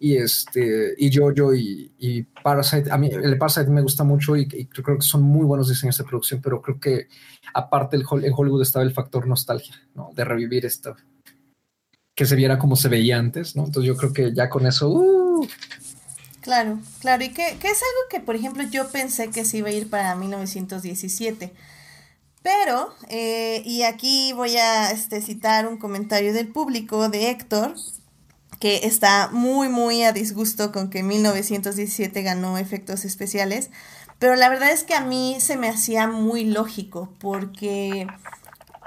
y 0.00 0.16
este 0.16 0.94
y 0.96 1.14
Jojo 1.14 1.54
y, 1.54 1.92
y 1.98 2.22
Parasite 2.22 2.90
a 2.90 2.98
mí 2.98 3.10
el 3.10 3.36
Parasite 3.36 3.70
me 3.70 3.82
gusta 3.82 4.04
mucho 4.04 4.36
y, 4.36 4.46
creo 4.46 4.96
que 4.96 5.02
son 5.02 5.22
muy 5.22 5.44
buenos 5.44 5.68
diseños 5.68 5.98
de 5.98 6.04
producción 6.04 6.40
pero 6.40 6.62
creo 6.62 6.78
que 6.78 7.08
aparte 7.52 7.96
el, 7.96 8.04
en 8.24 8.32
Hollywood 8.36 8.62
estaba 8.62 8.84
el 8.84 8.92
factor 8.92 9.26
nostalgia 9.26 9.74
¿no? 9.94 10.10
de 10.14 10.24
revivir 10.24 10.64
esto 10.64 10.96
que 12.14 12.26
se 12.26 12.36
viera 12.36 12.58
como 12.58 12.76
se 12.76 12.88
veía 12.88 13.18
antes 13.18 13.56
¿no? 13.56 13.66
entonces 13.66 13.88
yo 13.88 13.96
creo 13.96 14.12
que 14.12 14.34
ya 14.34 14.48
con 14.48 14.66
eso 14.66 14.88
uh. 14.90 15.46
claro 16.40 16.78
claro 17.00 17.24
y 17.24 17.30
que, 17.30 17.56
que 17.58 17.68
es 17.68 17.82
algo 17.82 18.08
que 18.10 18.20
por 18.20 18.36
ejemplo 18.36 18.62
yo 18.70 18.88
pensé 18.90 19.30
que 19.30 19.44
se 19.44 19.58
iba 19.58 19.68
a 19.68 19.72
ir 19.72 19.90
para 19.90 20.14
1917 20.14 21.52
pero, 22.40 22.94
eh, 23.08 23.62
y 23.64 23.82
aquí 23.82 24.32
voy 24.32 24.56
a 24.56 24.90
este, 24.90 25.20
citar 25.20 25.66
un 25.66 25.76
comentario 25.76 26.32
del 26.32 26.48
público 26.48 27.08
de 27.08 27.30
Héctor, 27.30 27.74
que 28.60 28.86
está 28.86 29.28
muy, 29.32 29.68
muy 29.68 30.02
a 30.02 30.12
disgusto 30.12 30.72
con 30.72 30.90
que 30.90 31.02
1917 31.02 32.22
ganó 32.22 32.58
efectos 32.58 33.04
especiales, 33.04 33.70
pero 34.18 34.34
la 34.34 34.48
verdad 34.48 34.70
es 34.70 34.84
que 34.84 34.94
a 34.94 35.00
mí 35.00 35.36
se 35.40 35.56
me 35.56 35.68
hacía 35.68 36.08
muy 36.08 36.44
lógico 36.44 37.12
porque, 37.20 38.06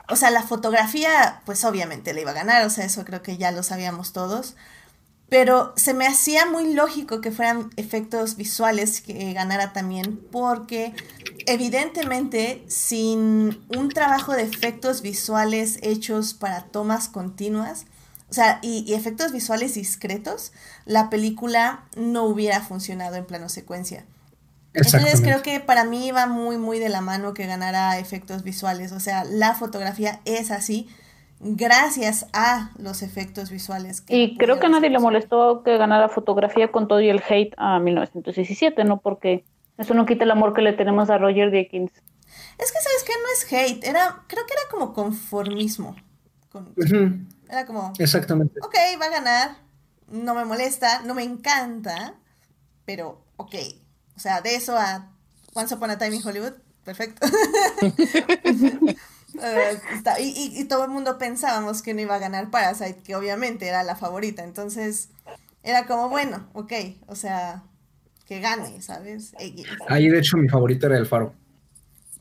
o 0.09 0.15
sea, 0.15 0.29
la 0.29 0.43
fotografía, 0.43 1.41
pues 1.45 1.63
obviamente 1.63 2.13
le 2.13 2.21
iba 2.21 2.31
a 2.31 2.35
ganar, 2.35 2.65
o 2.65 2.69
sea, 2.69 2.85
eso 2.85 3.05
creo 3.05 3.21
que 3.21 3.37
ya 3.37 3.51
lo 3.51 3.63
sabíamos 3.63 4.11
todos, 4.11 4.55
pero 5.29 5.71
se 5.77 5.93
me 5.93 6.05
hacía 6.05 6.45
muy 6.45 6.73
lógico 6.73 7.21
que 7.21 7.31
fueran 7.31 7.69
efectos 7.77 8.35
visuales 8.35 8.99
que 8.99 9.31
ganara 9.31 9.71
también 9.71 10.19
porque 10.29 10.93
evidentemente 11.45 12.65
sin 12.67 13.57
un 13.69 13.87
trabajo 13.87 14.33
de 14.33 14.43
efectos 14.43 15.01
visuales 15.01 15.79
hechos 15.83 16.33
para 16.33 16.65
tomas 16.65 17.07
continuas, 17.07 17.85
o 18.31 18.33
sea, 18.33 18.59
y, 18.61 18.93
efectos 18.93 19.33
visuales 19.33 19.75
discretos, 19.75 20.53
la 20.85 21.09
película 21.09 21.83
no 21.97 22.23
hubiera 22.23 22.61
funcionado 22.61 23.17
en 23.17 23.25
plano 23.25 23.49
secuencia. 23.49 24.05
Entonces 24.73 25.19
creo 25.19 25.41
que 25.41 25.59
para 25.59 25.83
mí 25.83 26.07
iba 26.07 26.27
muy, 26.27 26.57
muy 26.57 26.79
de 26.79 26.87
la 26.87 27.01
mano 27.01 27.33
que 27.33 27.45
ganara 27.45 27.99
efectos 27.99 28.43
visuales. 28.43 28.93
O 28.93 29.01
sea, 29.01 29.25
la 29.25 29.53
fotografía 29.53 30.21
es 30.23 30.49
así 30.49 30.87
gracias 31.41 32.27
a 32.31 32.71
los 32.77 33.01
efectos 33.01 33.51
visuales. 33.51 34.05
y 34.07 34.37
creo 34.37 34.61
que 34.61 34.67
a 34.67 34.69
nadie 34.69 34.89
le 34.89 34.99
molestó 34.99 35.61
que 35.63 35.77
ganara 35.77 36.07
fotografía 36.07 36.71
con 36.71 36.87
todo 36.87 37.01
y 37.01 37.09
el 37.09 37.21
hate 37.27 37.53
a 37.57 37.79
1917, 37.79 38.85
¿no? 38.85 39.01
Porque 39.01 39.43
eso 39.77 39.93
no 39.93 40.05
quita 40.05 40.23
el 40.23 40.31
amor 40.31 40.53
que 40.53 40.61
le 40.61 40.71
tenemos 40.71 41.09
a 41.09 41.17
Roger 41.17 41.51
Dickens. 41.51 41.91
Es 42.57 42.71
que, 42.71 42.79
¿sabes 42.79 43.03
qué? 43.05 43.13
No 43.13 43.33
es 43.33 43.51
hate, 43.51 43.83
era, 43.83 44.23
creo 44.27 44.45
que 44.45 44.53
era 44.53 44.63
como 44.71 44.93
conformismo. 44.93 45.97
Con, 46.49 46.73
era 47.51 47.65
como, 47.65 47.91
exactamente. 47.99 48.59
Ok, 48.63 48.75
va 48.99 49.07
a 49.07 49.09
ganar, 49.09 49.57
no 50.07 50.33
me 50.33 50.45
molesta, 50.45 51.01
no 51.01 51.13
me 51.13 51.23
encanta, 51.23 52.15
pero 52.85 53.21
ok. 53.35 53.55
O 54.15 54.19
sea, 54.19 54.39
de 54.39 54.55
eso 54.55 54.77
a 54.77 55.11
Once 55.53 55.75
Upon 55.75 55.91
a 55.91 55.97
Time 55.97 56.15
in 56.15 56.25
Hollywood, 56.25 56.53
perfecto. 56.83 57.27
Eh, 59.41 59.79
y, 60.19 60.59
y, 60.59 60.65
todo 60.65 60.83
el 60.83 60.91
mundo 60.91 61.17
pensábamos 61.17 61.81
que 61.81 61.93
no 61.93 62.01
iba 62.01 62.15
a 62.15 62.19
ganar 62.19 62.51
Parasite, 62.51 63.01
que 63.01 63.15
obviamente 63.15 63.65
era 63.65 63.81
la 63.81 63.95
favorita. 63.95 64.43
Entonces, 64.43 65.07
era 65.63 65.85
como, 65.85 66.09
bueno, 66.09 66.49
ok, 66.51 66.73
o 67.07 67.15
sea, 67.15 67.63
que 68.27 68.41
gane, 68.41 68.81
¿sabes? 68.81 69.33
Ahí, 69.87 70.09
de 70.09 70.19
hecho, 70.19 70.35
mi 70.35 70.49
favorita 70.49 70.87
era 70.87 70.97
El 70.97 71.05
Faro. 71.05 71.33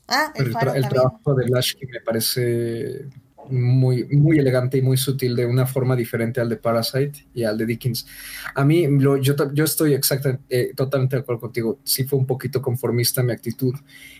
Ah, 0.07 0.31
El, 0.35 0.53
Faro. 0.53 0.73
el 0.73 0.87
trabajo 0.87 1.35
de 1.35 1.49
Lash 1.49 1.73
que 1.75 1.85
me 1.87 1.99
parece 1.99 3.09
muy, 3.51 4.05
muy 4.05 4.39
elegante 4.39 4.77
y 4.77 4.81
muy 4.81 4.97
sutil 4.97 5.35
de 5.35 5.45
una 5.45 5.65
forma 5.65 5.95
diferente 5.95 6.41
al 6.41 6.49
de 6.49 6.57
Parasite 6.57 7.25
y 7.33 7.43
al 7.43 7.57
de 7.57 7.65
Dickens. 7.65 8.07
A 8.55 8.65
mí, 8.65 8.87
yo, 8.99 9.17
yo 9.17 9.63
estoy 9.63 9.93
exactamente, 9.93 10.43
eh, 10.49 10.73
totalmente 10.75 11.15
de 11.15 11.21
acuerdo 11.21 11.41
contigo. 11.41 11.79
Sí 11.83 12.03
fue 12.05 12.17
un 12.19 12.25
poquito 12.25 12.61
conformista 12.61 13.23
mi 13.23 13.31
actitud. 13.31 13.73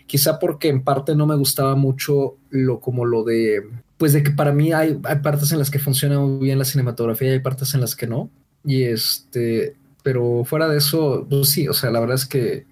Quizá 0.05 0.39
porque 0.39 0.67
en 0.67 0.83
parte 0.83 1.15
no 1.15 1.25
me 1.25 1.35
gustaba 1.35 1.75
mucho 1.75 2.37
lo 2.49 2.79
como 2.79 3.05
lo 3.05 3.23
de, 3.23 3.63
pues 3.97 4.13
de 4.13 4.23
que 4.23 4.31
para 4.31 4.51
mí 4.51 4.73
hay, 4.73 4.99
hay 5.03 5.19
partes 5.19 5.51
en 5.51 5.59
las 5.59 5.71
que 5.71 5.79
funciona 5.79 6.19
muy 6.19 6.45
bien 6.45 6.59
la 6.59 6.65
cinematografía 6.65 7.29
y 7.29 7.31
hay 7.33 7.39
partes 7.39 7.73
en 7.73 7.81
las 7.81 7.95
que 7.95 8.07
no. 8.07 8.29
Y 8.63 8.83
este, 8.83 9.75
pero 10.03 10.43
fuera 10.45 10.67
de 10.67 10.77
eso, 10.77 11.25
pues 11.29 11.49
sí, 11.49 11.67
o 11.67 11.73
sea, 11.73 11.91
la 11.91 11.99
verdad 11.99 12.15
es 12.15 12.25
que 12.25 12.65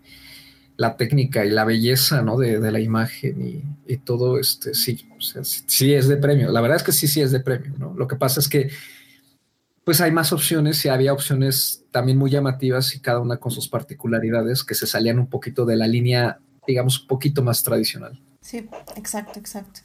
la 0.79 0.95
técnica 0.95 1.45
y 1.45 1.49
la 1.49 1.65
belleza, 1.65 2.21
¿no? 2.21 2.37
De, 2.37 2.57
de 2.57 2.71
la 2.71 2.79
imagen 2.79 3.65
y, 3.85 3.97
todo, 3.97 4.39
este, 4.39 4.73
sí, 4.73 5.09
o 5.17 5.19
sea, 5.19 5.43
sí, 5.43 5.93
es 5.93 6.07
de 6.07 6.15
premio. 6.15 6.53
La 6.53 6.61
verdad 6.61 6.77
es 6.77 6.83
que 6.83 6.93
sí, 6.93 7.05
sí 7.05 7.19
es 7.19 7.33
de 7.33 7.41
premio, 7.41 7.73
¿no? 7.77 7.93
Lo 7.97 8.07
que 8.07 8.15
pasa 8.15 8.39
es 8.39 8.47
que, 8.47 8.71
pues 9.83 9.99
hay 9.99 10.13
más 10.13 10.31
opciones 10.31 10.85
y 10.85 10.87
había 10.87 11.11
opciones 11.11 11.83
también 11.91 12.17
muy 12.17 12.31
llamativas 12.31 12.95
y 12.95 13.01
cada 13.01 13.19
una 13.19 13.35
con 13.35 13.51
sus 13.51 13.67
particularidades 13.67 14.63
que 14.63 14.73
se 14.73 14.87
salían 14.87 15.19
un 15.19 15.27
poquito 15.27 15.65
de 15.65 15.75
la 15.75 15.85
línea, 15.85 16.39
digamos, 16.65 17.01
un 17.01 17.07
poquito 17.07 17.43
más 17.43 17.61
tradicional. 17.61 18.17
Sí, 18.39 18.69
exacto, 18.95 19.37
exacto. 19.37 19.81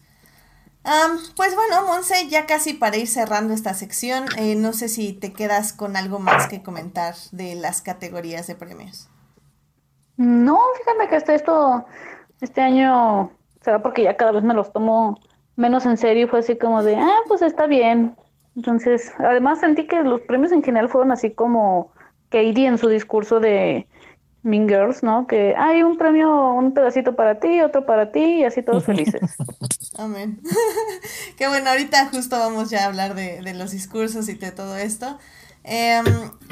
pues 1.34 1.56
bueno, 1.56 1.88
Monse, 1.88 2.28
ya 2.30 2.46
casi 2.46 2.72
para 2.72 2.98
ir 2.98 3.08
cerrando 3.08 3.52
esta 3.52 3.74
sección, 3.74 4.26
eh, 4.38 4.54
no 4.54 4.72
sé 4.72 4.88
si 4.88 5.12
te 5.12 5.32
quedas 5.32 5.72
con 5.72 5.96
algo 5.96 6.20
más 6.20 6.46
que 6.46 6.62
comentar 6.62 7.16
de 7.32 7.56
las 7.56 7.82
categorías 7.82 8.46
de 8.46 8.54
premios. 8.54 9.08
No, 10.16 10.60
fíjate 10.78 11.08
que 11.08 11.16
este, 11.16 11.34
esto, 11.34 11.84
este 12.40 12.60
año, 12.60 13.32
será 13.60 13.82
porque 13.82 14.02
ya 14.02 14.16
cada 14.16 14.32
vez 14.32 14.44
me 14.44 14.54
los 14.54 14.72
tomo 14.72 15.18
menos 15.56 15.86
en 15.86 15.96
serio, 15.96 16.28
fue 16.28 16.40
así 16.40 16.56
como 16.56 16.82
de, 16.82 16.96
ah, 16.96 17.18
pues 17.28 17.42
está 17.42 17.66
bien. 17.66 18.16
Entonces, 18.56 19.12
además 19.18 19.60
sentí 19.60 19.86
que 19.86 20.02
los 20.02 20.20
premios 20.22 20.52
en 20.52 20.62
general 20.62 20.88
fueron 20.88 21.10
así 21.10 21.32
como 21.32 21.92
Katie 22.28 22.66
en 22.66 22.78
su 22.78 22.88
discurso 22.88 23.40
de 23.40 23.88
Mean 24.42 24.68
Girls, 24.68 25.02
¿no? 25.02 25.26
Que 25.26 25.54
hay 25.56 25.82
un 25.82 25.96
premio, 25.96 26.52
un 26.52 26.72
pedacito 26.72 27.16
para 27.16 27.40
ti, 27.40 27.60
otro 27.62 27.86
para 27.86 28.12
ti, 28.12 28.40
y 28.40 28.44
así 28.44 28.62
todos 28.62 28.84
felices. 28.84 29.36
Amén. 29.98 30.40
Qué 31.36 31.48
bueno, 31.48 31.70
ahorita 31.70 32.10
justo 32.10 32.38
vamos 32.38 32.70
ya 32.70 32.84
a 32.84 32.86
hablar 32.86 33.14
de, 33.14 33.40
de 33.42 33.54
los 33.54 33.72
discursos 33.72 34.28
y 34.28 34.34
de 34.34 34.52
todo 34.52 34.76
esto. 34.76 35.18
Em, 35.64 36.04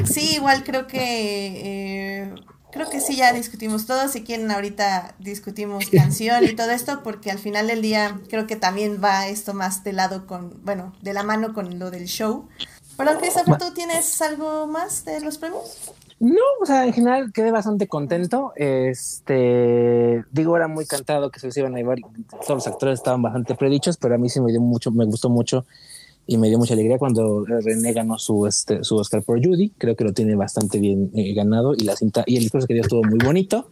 sí, 0.04 0.36
igual 0.36 0.64
creo 0.64 0.86
que 0.86 0.98
eh, 0.98 2.34
Creo 2.72 2.88
que 2.88 3.00
sí, 3.00 3.16
ya 3.16 3.32
discutimos 3.34 3.84
todo. 3.86 4.08
Si 4.08 4.22
quieren, 4.22 4.50
ahorita 4.50 5.14
discutimos 5.18 5.90
canción 5.90 6.42
y 6.44 6.56
todo 6.56 6.70
esto, 6.70 7.02
porque 7.02 7.30
al 7.30 7.38
final 7.38 7.66
del 7.66 7.82
día 7.82 8.18
creo 8.30 8.46
que 8.46 8.56
también 8.56 8.98
va 9.02 9.28
esto 9.28 9.52
más 9.52 9.84
de 9.84 9.92
lado 9.92 10.26
con, 10.26 10.64
bueno, 10.64 10.94
de 11.02 11.12
la 11.12 11.22
mano 11.22 11.52
con 11.52 11.78
lo 11.78 11.90
del 11.90 12.06
show. 12.06 12.48
Pero, 12.96 13.18
Christopher, 13.18 13.58
¿tú 13.58 13.74
tienes 13.74 14.20
algo 14.22 14.66
más 14.66 15.04
de 15.04 15.20
los 15.20 15.36
premios? 15.36 15.92
No, 16.18 16.40
o 16.62 16.66
sea, 16.66 16.86
en 16.86 16.92
general 16.94 17.32
quedé 17.32 17.50
bastante 17.50 17.88
contento. 17.88 18.52
Este, 18.56 20.24
digo, 20.30 20.56
era 20.56 20.68
muy 20.68 20.86
cantado 20.86 21.30
que 21.30 21.40
se 21.40 21.60
iban 21.60 21.74
a 21.74 21.78
llevar. 21.78 21.98
Todos 22.30 22.48
los 22.48 22.66
actores 22.66 23.00
estaban 23.00 23.20
bastante 23.20 23.54
predichos, 23.54 23.98
pero 23.98 24.14
a 24.14 24.18
mí 24.18 24.30
sí 24.30 24.40
me 24.40 24.50
dio 24.50 24.60
mucho, 24.62 24.90
me 24.92 25.04
gustó 25.04 25.28
mucho 25.28 25.66
y 26.26 26.38
me 26.38 26.48
dio 26.48 26.58
mucha 26.58 26.74
alegría 26.74 26.98
cuando 26.98 27.44
René 27.44 27.92
ganó 27.92 28.18
su, 28.18 28.46
este, 28.46 28.84
su 28.84 28.96
Oscar 28.96 29.22
por 29.22 29.44
Judy. 29.44 29.70
Creo 29.76 29.96
que 29.96 30.04
lo 30.04 30.12
tiene 30.12 30.34
bastante 30.36 30.78
bien 30.78 31.10
eh, 31.14 31.34
ganado 31.34 31.74
y 31.74 31.84
la 31.84 31.96
cinta 31.96 32.24
y 32.26 32.36
el 32.36 32.42
discurso 32.42 32.66
que 32.66 32.74
dio 32.74 32.82
estuvo 32.82 33.02
muy 33.02 33.18
bonito. 33.18 33.68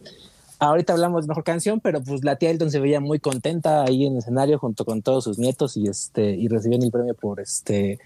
ahorita 0.59 0.93
hablamos 0.93 1.23
de 1.23 1.29
mejor 1.29 1.43
canción, 1.43 1.79
pero 1.79 2.01
pues 2.01 2.23
la 2.23 2.35
tía 2.35 2.51
Elton 2.51 2.71
se 2.71 2.79
veía 2.79 2.99
muy 2.99 3.19
contenta 3.19 3.83
ahí 3.83 4.05
en 4.05 4.13
el 4.13 4.19
escenario 4.19 4.59
junto 4.59 4.85
con 4.85 5.01
todos 5.01 5.23
sus 5.23 5.39
nietos 5.39 5.77
y 5.77 5.87
este 5.87 6.35
y 6.35 6.47
recibiendo 6.47 6.85
el 6.85 6.91
premio 6.91 7.13
por 7.13 7.39
este 7.39 7.99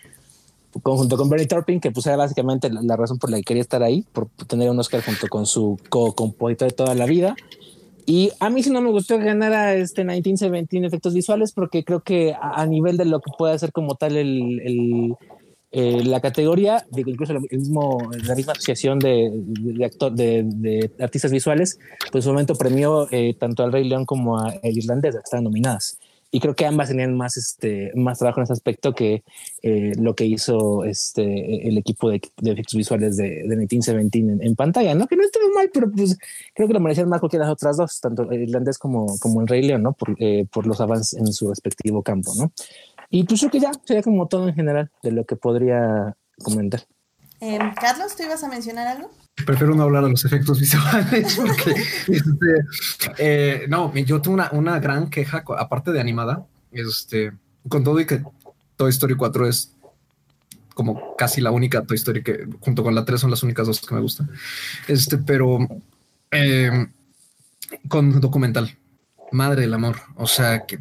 junto 0.83 1.17
con 1.17 1.29
Bernie 1.29 1.47
Taupin, 1.47 1.79
que 1.79 1.91
pues 1.91 2.05
era 2.05 2.17
básicamente 2.17 2.69
la, 2.69 2.95
razón 2.95 3.17
por 3.17 3.29
la 3.29 3.37
que 3.37 3.43
quería 3.43 3.61
estar 3.61 3.81
ahí, 3.81 4.05
por 4.11 4.27
tener 4.47 4.69
un 4.69 4.79
Oscar 4.79 5.01
junto 5.03 5.27
con 5.27 5.45
su 5.45 5.79
co-compositor 5.89 6.69
de 6.69 6.75
toda 6.75 6.95
la 6.95 7.05
vida. 7.05 7.35
Y 8.05 8.31
a 8.39 8.49
mí 8.49 8.61
sí 8.61 8.69
no 8.69 8.81
me 8.81 8.91
gustó 8.91 9.17
que 9.17 9.25
ganara 9.25 9.73
este 9.73 10.03
1917 10.03 10.85
efectos 10.85 11.13
visuales 11.13 11.51
porque 11.51 11.83
creo 11.83 12.01
que 12.01 12.35
a, 12.39 12.65
nivel 12.65 12.97
de 12.97 13.05
lo 13.05 13.19
que 13.19 13.31
puede 13.37 13.53
hacer 13.53 13.71
como 13.71 13.95
tal 13.95 14.15
el, 14.15 15.15
eh, 15.71 16.03
la 16.03 16.19
categoría, 16.19 16.85
de 16.91 17.01
incluso 17.01 17.33
el 17.33 17.41
mismo, 17.41 17.97
la 18.27 18.35
misma 18.35 18.53
asociación 18.53 18.99
de, 18.99 19.31
de, 19.33 20.43
de, 20.45 20.91
artistas 20.99 21.31
visuales, 21.31 21.79
pues 22.11 22.23
en 22.23 22.29
su 22.29 22.29
momento 22.29 22.55
premió 22.55 23.07
eh, 23.11 23.35
tanto 23.39 23.63
al 23.63 23.71
Rey 23.71 23.83
León 23.83 24.05
como 24.05 24.39
a 24.39 24.53
El 24.61 24.77
Irlandés, 24.77 25.15
que 25.15 25.21
estaban 25.23 25.45
nominadas 25.45 25.97
y 26.35 26.41
creo 26.41 26.53
que 26.53 26.65
ambas 26.65 26.89
tenían 26.89 27.15
más, 27.15 27.37
este, 27.37 27.93
más 27.95 28.19
trabajo 28.19 28.41
en 28.41 28.43
ese 28.43 28.51
aspecto 28.51 28.93
que 28.93 29.23
eh, 29.61 29.93
lo 29.97 30.15
que 30.15 30.25
hizo 30.25 30.83
este, 30.83 31.65
el 31.65 31.77
equipo 31.77 32.09
de, 32.09 32.17
efectos 32.17 32.73
visuales 32.75 33.15
de, 33.15 33.43
de 33.47 33.55
1917 33.55 34.19
en, 34.19 34.43
en, 34.43 34.55
pantalla, 34.57 34.93
¿no? 34.95 35.07
Que 35.07 35.15
no 35.15 35.23
estuvo 35.23 35.49
mal, 35.55 35.69
pero 35.73 35.89
pues 35.89 36.17
creo 36.53 36.67
que 36.67 36.73
lo 36.73 36.81
merecían 36.81 37.07
más 37.07 37.21
que 37.31 37.37
las 37.37 37.49
otras 37.49 37.77
dos, 37.77 38.01
tanto 38.01 38.33
irlandés 38.33 38.77
como, 38.77 39.17
como 39.19 39.39
el 39.39 39.47
Rey 39.47 39.61
León, 39.61 39.83
¿no? 39.83 39.93
Por, 39.93 40.17
eh, 40.19 40.45
por 40.51 40.67
los 40.67 40.81
avances 40.81 41.17
en 41.17 41.31
su 41.31 41.47
respectivo 41.47 42.03
campo, 42.03 42.33
¿no? 42.37 42.51
Y 43.09 43.23
pues 43.23 43.39
creo 43.39 43.51
que 43.51 43.61
ya 43.61 43.71
sería 43.85 44.03
como 44.03 44.27
todo 44.27 44.49
en 44.49 44.55
general 44.55 44.91
de 45.03 45.13
lo 45.13 45.23
que 45.23 45.37
podría 45.37 46.17
comentar. 46.43 46.81
Eh, 47.41 47.59
Carlos, 47.79 48.15
¿tú 48.15 48.23
ibas 48.23 48.43
a 48.43 48.49
mencionar 48.49 48.87
algo? 48.87 49.11
Prefiero 49.45 49.75
no 49.75 49.83
hablar 49.83 50.03
de 50.05 50.11
los 50.11 50.23
efectos 50.23 50.59
visuales 50.59 51.35
porque 51.37 51.75
este, 52.07 52.65
eh, 53.17 53.65
no, 53.67 53.93
yo 53.93 54.21
tengo 54.21 54.41
una, 54.53 54.79
gran 54.79 55.09
queja, 55.09 55.43
aparte 55.57 55.91
de 55.91 55.99
animada, 55.99 56.45
este, 56.71 57.33
con 57.67 57.83
todo 57.83 57.99
y 57.99 58.05
que 58.05 58.23
Toy 58.77 58.89
Story 58.89 59.15
4 59.15 59.47
es 59.47 59.73
como 60.73 61.15
casi 61.17 61.41
la 61.41 61.51
única 61.51 61.83
Toy 61.83 61.95
Story 61.95 62.23
que 62.23 62.47
junto 62.61 62.83
con 62.83 62.95
la 62.95 63.05
3 63.05 63.19
son 63.19 63.31
las 63.31 63.43
únicas 63.43 63.67
dos 63.67 63.81
que 63.81 63.95
me 63.95 64.01
gustan. 64.01 64.29
Este, 64.87 65.17
pero 65.17 65.59
eh, 66.31 66.87
con 67.87 68.19
documental, 68.21 68.77
madre 69.31 69.61
del 69.61 69.73
amor, 69.73 69.97
o 70.15 70.27
sea 70.27 70.65
que 70.65 70.79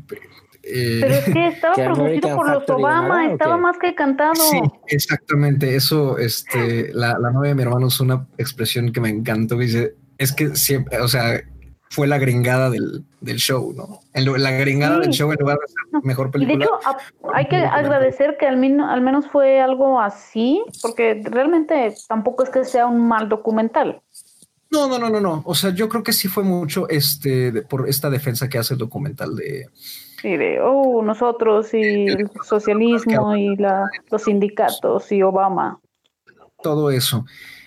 eh, 0.67 0.99
Pero 1.01 1.15
es 1.15 1.25
que 1.25 1.47
estaba 1.49 1.75
producido 1.75 2.37
por 2.37 2.51
los 2.51 2.71
Obama, 2.71 3.33
estaba 3.33 3.57
más 3.57 3.79
que 3.79 3.95
cantado. 3.95 4.35
Sí, 4.35 4.61
exactamente. 4.89 5.77
Eso, 5.77 6.19
este, 6.19 6.93
la, 6.93 7.19
la 7.19 7.31
novia 7.31 7.51
de 7.51 7.55
mi 7.55 7.63
hermano 7.63 7.89
es 7.89 8.01
una 8.01 8.27
expresión 8.39 8.93
que 8.93 9.01
me 9.01 9.09
encantó. 9.09 9.59
Dice, 9.59 9.95
es 10.19 10.33
que 10.33 10.57
siempre, 10.57 11.01
o 11.01 11.09
sea, 11.09 11.43
fue 11.95 12.09
la 12.09 12.19
gringada 12.19 12.71
del, 12.71 13.05
del 13.21 13.37
show, 13.37 13.73
¿no? 13.73 14.01
la 14.15 14.51
gringada 14.51 14.99
del 14.99 15.11
show 15.11 15.31
en 15.31 15.39
lugar 15.39 15.59
de 15.59 15.69
ser 15.69 16.03
mejor 16.03 16.31
película. 16.31 16.55
Y 16.55 16.59
de 16.59 16.65
hecho, 16.65 16.99
hay 17.33 17.47
que 17.47 17.57
agradecer 17.57 18.37
que 18.39 18.47
al, 18.47 18.81
al 18.81 19.01
menos 19.01 19.29
fue 19.29 19.61
algo 19.61 20.01
así, 20.01 20.63
porque 20.83 21.23
realmente 21.25 21.95
tampoco 22.09 22.43
es 22.43 22.51
que 22.51 22.65
sea 22.65 22.87
un 22.87 23.07
mal 23.07 23.29
documental. 23.29 24.03
No, 24.71 24.89
no, 24.89 24.99
no, 24.99 25.09
no, 25.09 25.21
no. 25.21 25.43
O 25.47 25.55
sea, 25.55 25.71
yo 25.71 25.89
creo 25.89 26.03
que 26.03 26.13
sí 26.13 26.27
fue 26.27 26.43
mucho 26.43 26.89
este 26.89 27.63
por 27.63 27.89
esta 27.89 28.11
defensa 28.11 28.49
que 28.49 28.59
hace 28.59 28.75
el 28.75 28.79
documental 28.79 29.37
de, 29.37 29.69
y 30.25 30.37
de, 30.37 30.61
oh, 30.61 31.03
nosotros 31.03 31.73
y 31.75 32.07
el 32.07 32.31
socialismo 32.43 33.37
y 33.37 33.57
la, 33.57 33.89
los 34.11 34.23
sindicatos 34.23 35.11
y 35.13 35.23
Obama. 35.23 35.81
Todo 36.63 36.91
eso. 36.91 37.25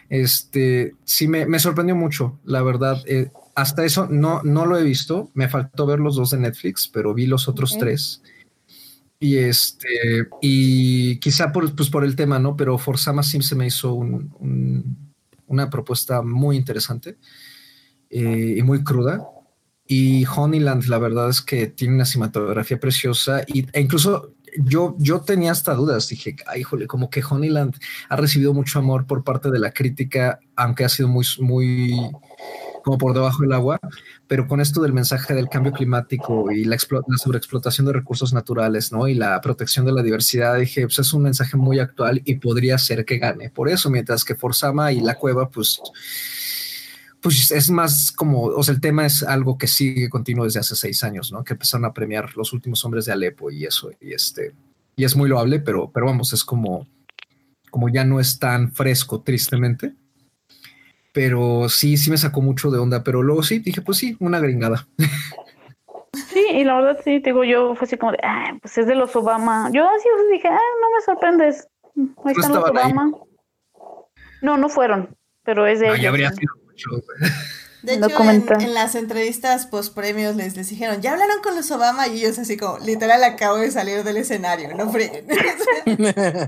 Este, 0.09 0.95
sí, 1.03 1.27
me, 1.27 1.45
me 1.45 1.59
sorprendió 1.59 1.95
mucho, 1.95 2.39
la 2.45 2.61
verdad. 2.61 3.01
Eh, 3.05 3.29
hasta 3.55 3.85
eso 3.85 4.07
no, 4.07 4.41
no 4.43 4.65
lo 4.65 4.77
he 4.77 4.83
visto. 4.83 5.29
Me 5.33 5.49
faltó 5.49 5.85
ver 5.85 5.99
los 5.99 6.15
dos 6.15 6.31
de 6.31 6.37
Netflix, 6.37 6.87
pero 6.87 7.13
vi 7.13 7.25
los 7.25 7.47
otros 7.47 7.77
tres. 7.77 8.21
Y 9.19 9.37
este, 9.37 10.27
y 10.41 11.19
quizá 11.19 11.51
por, 11.51 11.75
pues 11.75 11.89
por 11.89 12.03
el 12.03 12.15
tema, 12.15 12.37
¿no? 12.39 12.55
Pero 12.55 12.77
Forzama 12.77 13.23
Sim 13.23 13.41
se 13.41 13.55
me 13.55 13.65
hizo 13.65 13.93
una 13.95 15.69
propuesta 15.69 16.21
muy 16.21 16.55
interesante 16.55 17.17
eh, 18.09 18.55
y 18.57 18.61
muy 18.61 18.83
cruda. 18.83 19.27
Y 19.87 20.25
Honeyland, 20.25 20.85
la 20.85 20.99
verdad 20.99 21.29
es 21.29 21.41
que 21.41 21.67
tiene 21.67 21.95
una 21.95 22.05
cinematografía 22.05 22.79
preciosa 22.79 23.43
y, 23.47 23.65
e 23.71 23.81
incluso 23.81 24.33
yo, 24.57 24.95
yo 24.97 25.21
tenía 25.21 25.51
hasta 25.51 25.73
dudas. 25.73 26.07
Dije, 26.09 26.35
ay, 26.47 26.61
híjole, 26.61 26.87
como 26.87 27.09
que 27.09 27.23
Honeyland 27.27 27.75
ha 28.09 28.15
recibido 28.15 28.53
mucho 28.53 28.79
amor 28.79 29.05
por 29.05 29.23
parte 29.23 29.51
de 29.51 29.59
la 29.59 29.71
crítica, 29.71 30.39
aunque 30.55 30.83
ha 30.83 30.89
sido 30.89 31.07
muy, 31.07 31.25
muy 31.39 32.11
como 32.83 32.97
por 32.97 33.13
debajo 33.13 33.41
del 33.41 33.51
agua, 33.51 33.81
pero 34.27 34.47
con 34.47 34.61
esto 34.61 34.81
del 34.81 34.93
mensaje 34.93 35.33
del 35.33 35.49
cambio 35.49 35.73
climático 35.73 36.49
y 36.51 36.63
la, 36.63 36.77
la 37.07 37.17
sobreexplotación 37.17 37.85
de 37.85 37.91
recursos 37.91 38.31
naturales, 38.31 38.93
¿no? 38.93 39.09
Y 39.09 39.13
la 39.13 39.41
protección 39.41 39.85
de 39.85 39.91
la 39.91 40.01
diversidad, 40.01 40.57
dije, 40.57 40.83
pues 40.83 40.99
es 40.99 41.11
un 41.11 41.23
mensaje 41.23 41.57
muy 41.57 41.79
actual 41.79 42.21
y 42.23 42.35
podría 42.35 42.77
ser 42.77 43.03
que 43.03 43.17
gane. 43.17 43.49
Por 43.49 43.67
eso, 43.67 43.89
mientras 43.89 44.23
que 44.23 44.35
Forzama 44.35 44.93
y 44.93 45.01
La 45.01 45.15
Cueva, 45.15 45.49
pues 45.49 45.81
pues 47.27 47.51
es 47.51 47.69
más 47.69 48.11
como, 48.11 48.43
o 48.43 48.63
sea, 48.63 48.73
el 48.73 48.79
tema 48.79 49.05
es 49.05 49.21
algo 49.21 49.57
que 49.57 49.67
sigue 49.67 50.09
continuo 50.09 50.45
desde 50.45 50.61
hace 50.61 50.77
seis 50.77 51.03
años, 51.03 51.31
¿no? 51.31 51.43
Que 51.43 51.53
empezaron 51.53 51.83
a 51.83 51.93
premiar 51.93 52.37
los 52.37 52.53
últimos 52.53 52.83
hombres 52.85 53.05
de 53.05 53.11
Alepo 53.11 53.51
y 53.51 53.65
eso, 53.65 53.91
y 53.99 54.13
este, 54.13 54.53
y 54.95 55.03
es 55.03 55.15
muy 55.17 55.27
loable, 55.27 55.59
pero, 55.59 55.91
pero 55.91 56.05
vamos, 56.05 56.31
es 56.31 56.45
como, 56.45 56.87
como 57.69 57.89
ya 57.89 58.05
no 58.05 58.21
es 58.21 58.39
tan 58.39 58.71
fresco, 58.71 59.21
tristemente. 59.21 59.93
Pero 61.11 61.67
sí, 61.67 61.97
sí 61.97 62.09
me 62.09 62.17
sacó 62.17 62.41
mucho 62.41 62.71
de 62.71 62.79
onda, 62.79 63.03
pero 63.03 63.21
luego 63.23 63.43
sí, 63.43 63.59
dije, 63.59 63.81
pues 63.81 63.97
sí, 63.97 64.15
una 64.19 64.39
gringada. 64.39 64.87
Sí, 66.13 66.45
y 66.49 66.63
la 66.63 66.75
verdad 66.75 67.01
sí, 67.03 67.19
digo, 67.19 67.43
yo 67.43 67.75
fue 67.75 67.85
así 67.85 67.97
como 67.97 68.13
de, 68.13 68.19
ah, 68.23 68.57
pues 68.61 68.77
es 68.77 68.87
de 68.87 68.95
los 68.95 69.15
Obama. 69.17 69.69
Yo 69.73 69.85
así 69.85 70.07
dije, 70.31 70.47
ah, 70.47 70.57
no 70.81 70.95
me 70.95 71.01
sorprendes. 71.03 71.67
Ahí 72.23 72.33
están 72.35 72.53
los 72.53 72.69
Obama. 72.69 73.11
No, 74.41 74.57
no 74.57 74.69
fueron, 74.69 75.15
pero 75.43 75.67
es 75.67 75.79
de. 75.79 75.89
Ahí 75.89 76.05
habría 76.05 76.31
sido 76.31 76.53
de 77.83 77.93
hecho, 77.93 78.07
en, 78.59 78.73
las 78.73 78.95
entrevistas 78.95 79.67
post 79.67 79.93
premios 79.93 80.35
les, 80.35 80.57
les 80.57 80.69
dijeron, 80.69 80.99
ya 81.01 81.13
hablaron 81.13 81.41
con 81.43 81.55
los 81.55 81.69
Obama 81.71 82.07
y 82.07 82.17
ellos 82.19 82.39
así 82.39 82.57
como, 82.57 82.79
literal 82.79 83.23
acabo 83.23 83.57
de 83.57 83.71
salir 83.71 84.03
del 84.03 84.17
escenario, 84.17 84.75
no 84.75 84.89
freguen. 84.89 85.27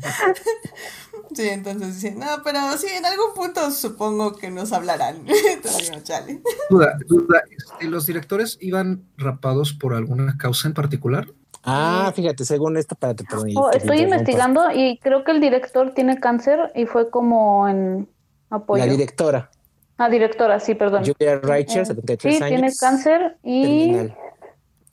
sí, 1.34 1.48
entonces 1.50 1.96
sí, 1.96 2.12
no, 2.12 2.26
pero 2.44 2.60
sí, 2.78 2.88
en 2.88 3.06
algún 3.06 3.34
punto 3.36 3.72
supongo 3.72 4.36
que 4.36 4.50
nos 4.50 4.74
hablarán. 4.74 5.26
chale. 6.04 6.42
Duda, 6.70 6.98
duda, 7.08 7.44
este, 7.50 7.88
¿los 7.88 8.06
directores 8.06 8.58
iban 8.60 9.06
rapados 9.18 9.74
por 9.74 9.94
alguna 9.94 10.36
causa 10.38 10.68
en 10.68 10.74
particular? 10.74 11.28
Ah, 11.64 12.12
fíjate, 12.16 12.44
según 12.44 12.76
esto, 12.78 12.96
para 12.96 13.14
te 13.14 13.24
oh, 13.56 13.72
Estoy 13.72 14.00
investigando 14.00 14.72
y 14.74 14.98
creo 14.98 15.24
que 15.24 15.32
el 15.32 15.42
director 15.42 15.94
tiene 15.94 16.20
cáncer 16.20 16.72
y 16.74 16.86
fue 16.86 17.10
como 17.10 17.68
en 17.68 18.10
apoyo. 18.50 18.84
La 18.84 18.92
directora. 18.92 19.52
Ah, 20.00 20.10
directora, 20.10 20.62
sí, 20.62 20.76
perdón. 20.76 21.04
Julia 21.04 21.40
Reicher, 21.44 21.86
73 21.86 22.38
sí, 22.38 22.44
tiene 22.46 22.72
cáncer 22.80 23.36
y 23.44 23.98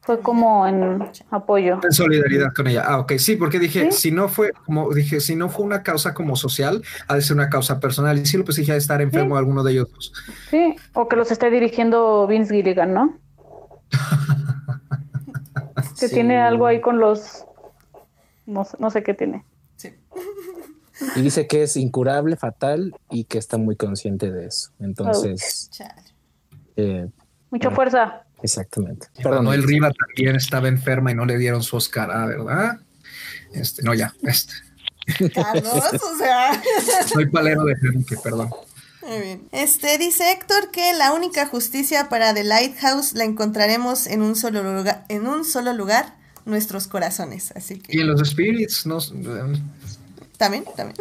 fue 0.00 0.20
como 0.20 0.66
en 0.66 1.08
apoyo. 1.30 1.78
En 1.84 1.92
solidaridad 1.92 2.52
con 2.52 2.66
ella. 2.66 2.82
Ah, 2.84 2.98
ok, 2.98 3.12
sí, 3.18 3.36
porque 3.36 3.60
dije, 3.60 3.92
si 3.92 4.10
no 4.10 4.28
fue, 4.28 4.50
como 4.64 4.92
dije, 4.92 5.20
si 5.20 5.36
no 5.36 5.48
fue 5.48 5.64
una 5.64 5.84
causa 5.84 6.12
como 6.12 6.34
social, 6.34 6.82
ha 7.06 7.14
de 7.14 7.22
ser 7.22 7.36
una 7.36 7.48
causa 7.48 7.78
personal. 7.78 8.18
Y 8.18 8.26
sí, 8.26 8.36
lo 8.36 8.44
pues 8.44 8.56
dije, 8.56 8.72
de 8.72 8.78
estar 8.78 9.00
enfermo 9.00 9.36
alguno 9.36 9.62
de 9.62 9.72
ellos. 9.72 10.12
Sí, 10.50 10.74
o 10.92 11.08
que 11.08 11.14
los 11.14 11.30
esté 11.30 11.50
dirigiendo 11.50 12.26
Vince 12.26 12.52
Gilligan, 12.52 12.92
¿no? 12.92 13.16
que 16.00 16.08
tiene 16.08 16.40
algo 16.40 16.66
ahí 16.66 16.80
con 16.80 16.98
los... 16.98 17.46
No, 18.44 18.66
no 18.80 18.90
sé 18.90 19.04
qué 19.04 19.14
tiene. 19.14 19.44
Y 21.14 21.20
dice 21.20 21.46
que 21.46 21.62
es 21.62 21.76
incurable, 21.76 22.36
fatal 22.36 22.94
y 23.10 23.24
que 23.24 23.38
está 23.38 23.58
muy 23.58 23.76
consciente 23.76 24.30
de 24.30 24.46
eso. 24.46 24.70
Entonces. 24.80 25.70
Eh, 26.76 27.08
Mucha 27.50 27.70
fuerza. 27.70 28.22
Exactamente. 28.42 29.08
Perdón, 29.22 29.48
el 29.48 29.62
Riva 29.62 29.90
también 29.92 30.36
estaba 30.36 30.68
enferma 30.68 31.10
y 31.10 31.14
no 31.14 31.24
le 31.24 31.38
dieron 31.38 31.62
su 31.62 31.76
Oscar, 31.76 32.10
ah, 32.10 32.26
¿verdad? 32.26 32.78
Este, 33.52 33.82
no, 33.82 33.94
ya, 33.94 34.14
este. 34.22 34.52
Carlos, 35.34 35.82
o 35.92 36.18
sea. 36.18 36.60
Soy 37.06 37.26
palero 37.26 37.64
de 37.64 37.74
que 38.06 38.16
perdón. 38.16 38.50
Muy 39.06 39.20
bien. 39.20 39.48
Este 39.52 39.98
dice 39.98 40.32
Héctor 40.32 40.70
que 40.72 40.92
la 40.94 41.12
única 41.12 41.46
justicia 41.46 42.08
para 42.08 42.34
The 42.34 42.42
Lighthouse 42.42 43.14
la 43.14 43.24
encontraremos 43.24 44.06
en 44.06 44.20
un 44.20 44.34
solo 44.34 44.62
lugar, 44.62 45.04
en 45.08 45.26
un 45.28 45.44
solo 45.44 45.72
lugar, 45.72 46.14
nuestros 46.44 46.88
corazones. 46.88 47.52
Así 47.54 47.78
que. 47.78 47.96
Y 47.96 48.00
en 48.00 48.08
los 48.08 48.20
spirits, 48.28 48.84
no, 48.84 48.98
también, 50.36 50.64
también. 50.76 50.96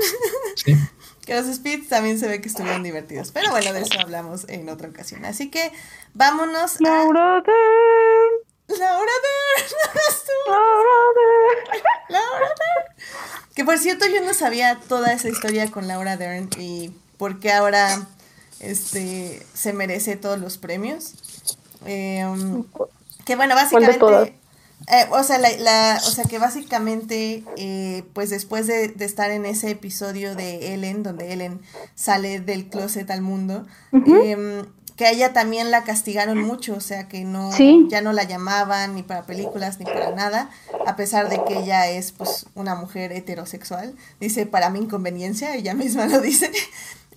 Sí. 0.56 0.76
que 1.26 1.36
los 1.36 1.54
Speeds 1.54 1.90
también 1.90 2.20
se 2.20 2.28
ve 2.28 2.40
que 2.40 2.48
estuvieron 2.48 2.84
divertidos. 2.84 3.32
Pero 3.32 3.52
bueno, 3.52 3.74
de 3.74 3.82
eso 3.82 4.00
hablamos 4.00 4.46
en 4.48 4.70
otra 4.70 4.90
ocasión. 4.90 5.26
Así 5.26 5.50
que 5.50 5.72
vámonos 6.14 6.80
Laura 6.80 7.38
a. 7.38 7.42
Dern. 7.42 8.80
Laura 8.80 9.12
Dern. 9.26 10.08
Laura 10.48 11.04
Dern. 11.16 11.80
Laura 12.10 12.48
Dern. 12.48 12.96
Que 13.56 13.66
por 13.66 13.78
cierto, 13.78 14.06
yo 14.08 14.22
no 14.22 14.34
sabía 14.34 14.80
toda 14.88 15.14
esa 15.14 15.30
historia 15.30 15.72
con 15.72 15.88
Laura 15.88 16.18
Dern 16.18 16.50
y 16.58 16.94
por 17.18 17.40
qué 17.40 17.52
ahora 17.52 18.06
este, 18.60 19.46
se 19.54 19.74
merece 19.74 20.16
todos 20.16 20.40
los 20.40 20.58
premios. 20.58 21.14
Em, 21.86 22.64
que 23.26 23.36
bueno, 23.36 23.56
básicamente... 23.56 24.40
Eh, 24.88 25.08
o, 25.10 25.24
sea, 25.24 25.40
la, 25.40 26.00
o 26.06 26.10
sea, 26.12 26.26
que 26.26 26.38
básicamente, 26.38 27.44
eh, 27.58 28.04
pues 28.14 28.30
después 28.30 28.68
de, 28.68 28.94
estar 29.00 29.32
en 29.32 29.46
ese 29.46 29.72
episodio 29.72 30.36
de 30.36 30.74
Ellen, 30.74 31.02
donde 31.02 31.34
Ellen 31.34 31.60
sale 31.96 32.40
del 32.40 32.68
closet 32.68 33.10
al 33.10 33.22
mundo, 33.22 33.66
em, 33.92 34.66
que 34.96 35.06
a 35.06 35.12
ella 35.12 35.34
también 35.34 35.72
la 35.72 35.84
castigaron 35.84 36.38
mucho, 36.42 36.76
o 36.76 36.80
sea, 36.80 37.08
que 37.08 37.26
no, 37.26 37.50
ya 37.90 38.02
no 38.02 38.14
la 38.14 38.24
llamaban 38.24 38.96
ni 38.96 39.02
para 39.02 39.26
películas 39.26 39.80
ni 39.80 39.86
para 39.86 40.12
nada, 40.12 40.50
a 40.86 40.96
pesar 40.96 41.30
de 41.30 41.44
que 41.44 41.58
ella 41.60 41.90
es, 41.90 42.12
pues, 42.12 42.46
una 42.54 42.76
mujer 42.76 43.12
heterosexual. 43.12 43.96
Dice, 44.20 44.46
para 44.46 44.70
mi 44.70 44.80
inconveniencia, 44.80 45.56
ella 45.56 45.74
misma 45.74 46.06
lo 46.08 46.22
dice. 46.22 46.52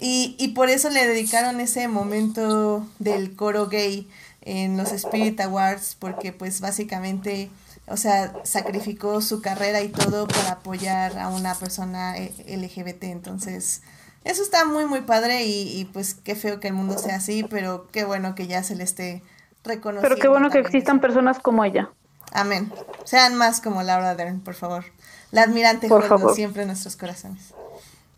Y, 0.01 0.37
y 0.39 0.51
por 0.51 0.71
eso 0.71 0.91
le 0.91 1.05
dedicaron 1.05 1.59
ese 1.59 1.89
momento 1.89 2.87
del 3.01 3.35
coro 3.35 3.67
gay 3.67 4.07
en 4.49 4.79
los 4.79 4.93
Spirit 4.93 5.39
Awards 5.41 5.95
porque 5.99 6.33
pues 6.33 6.61
básicamente, 6.61 7.51
o 7.87 7.99
sea, 7.99 8.33
sacrificó 8.45 9.21
su 9.21 9.43
carrera 9.43 9.83
y 9.83 9.91
todo 9.91 10.27
para 10.27 10.53
apoyar 10.53 11.19
a 11.19 11.29
una 11.29 11.55
persona 11.55 12.17
eh, 12.17 12.33
LGBT. 12.49 13.05
Entonces, 13.05 13.83
eso 14.25 14.43
está 14.43 14.65
muy, 14.65 14.87
muy 14.87 15.03
padre 15.03 15.45
y, 15.45 15.85
pues 15.93 16.15
qué 16.15 16.35
feo 16.35 16.61
que 16.61 16.69
el 16.69 16.75
mundo 16.75 16.97
sea 16.97 17.17
así, 17.17 17.45
pero 17.45 17.89
qué 17.93 18.05
bueno 18.05 18.35
que 18.35 18.47
ya 18.47 18.63
se 18.63 18.75
le 18.75 18.85
esté 18.85 19.23
reconociendo. 19.65 20.09
Pero 20.09 20.21
qué 20.21 20.29
bueno 20.29 20.49
que 20.49 20.61
existan 20.61 21.01
personas 21.01 21.39
como 21.41 21.63
ella. 21.65 21.91
Amén. 22.33 22.73
Sean 23.05 23.37
más 23.37 23.61
como 23.61 23.83
Laura 23.83 24.15
Dern, 24.15 24.41
por 24.41 24.55
favor. 24.55 24.85
La 25.31 25.43
admirante 25.43 25.89
por 25.89 26.35
siempre 26.35 26.63
en 26.63 26.69
nuestros 26.69 26.97
corazones. 26.97 27.53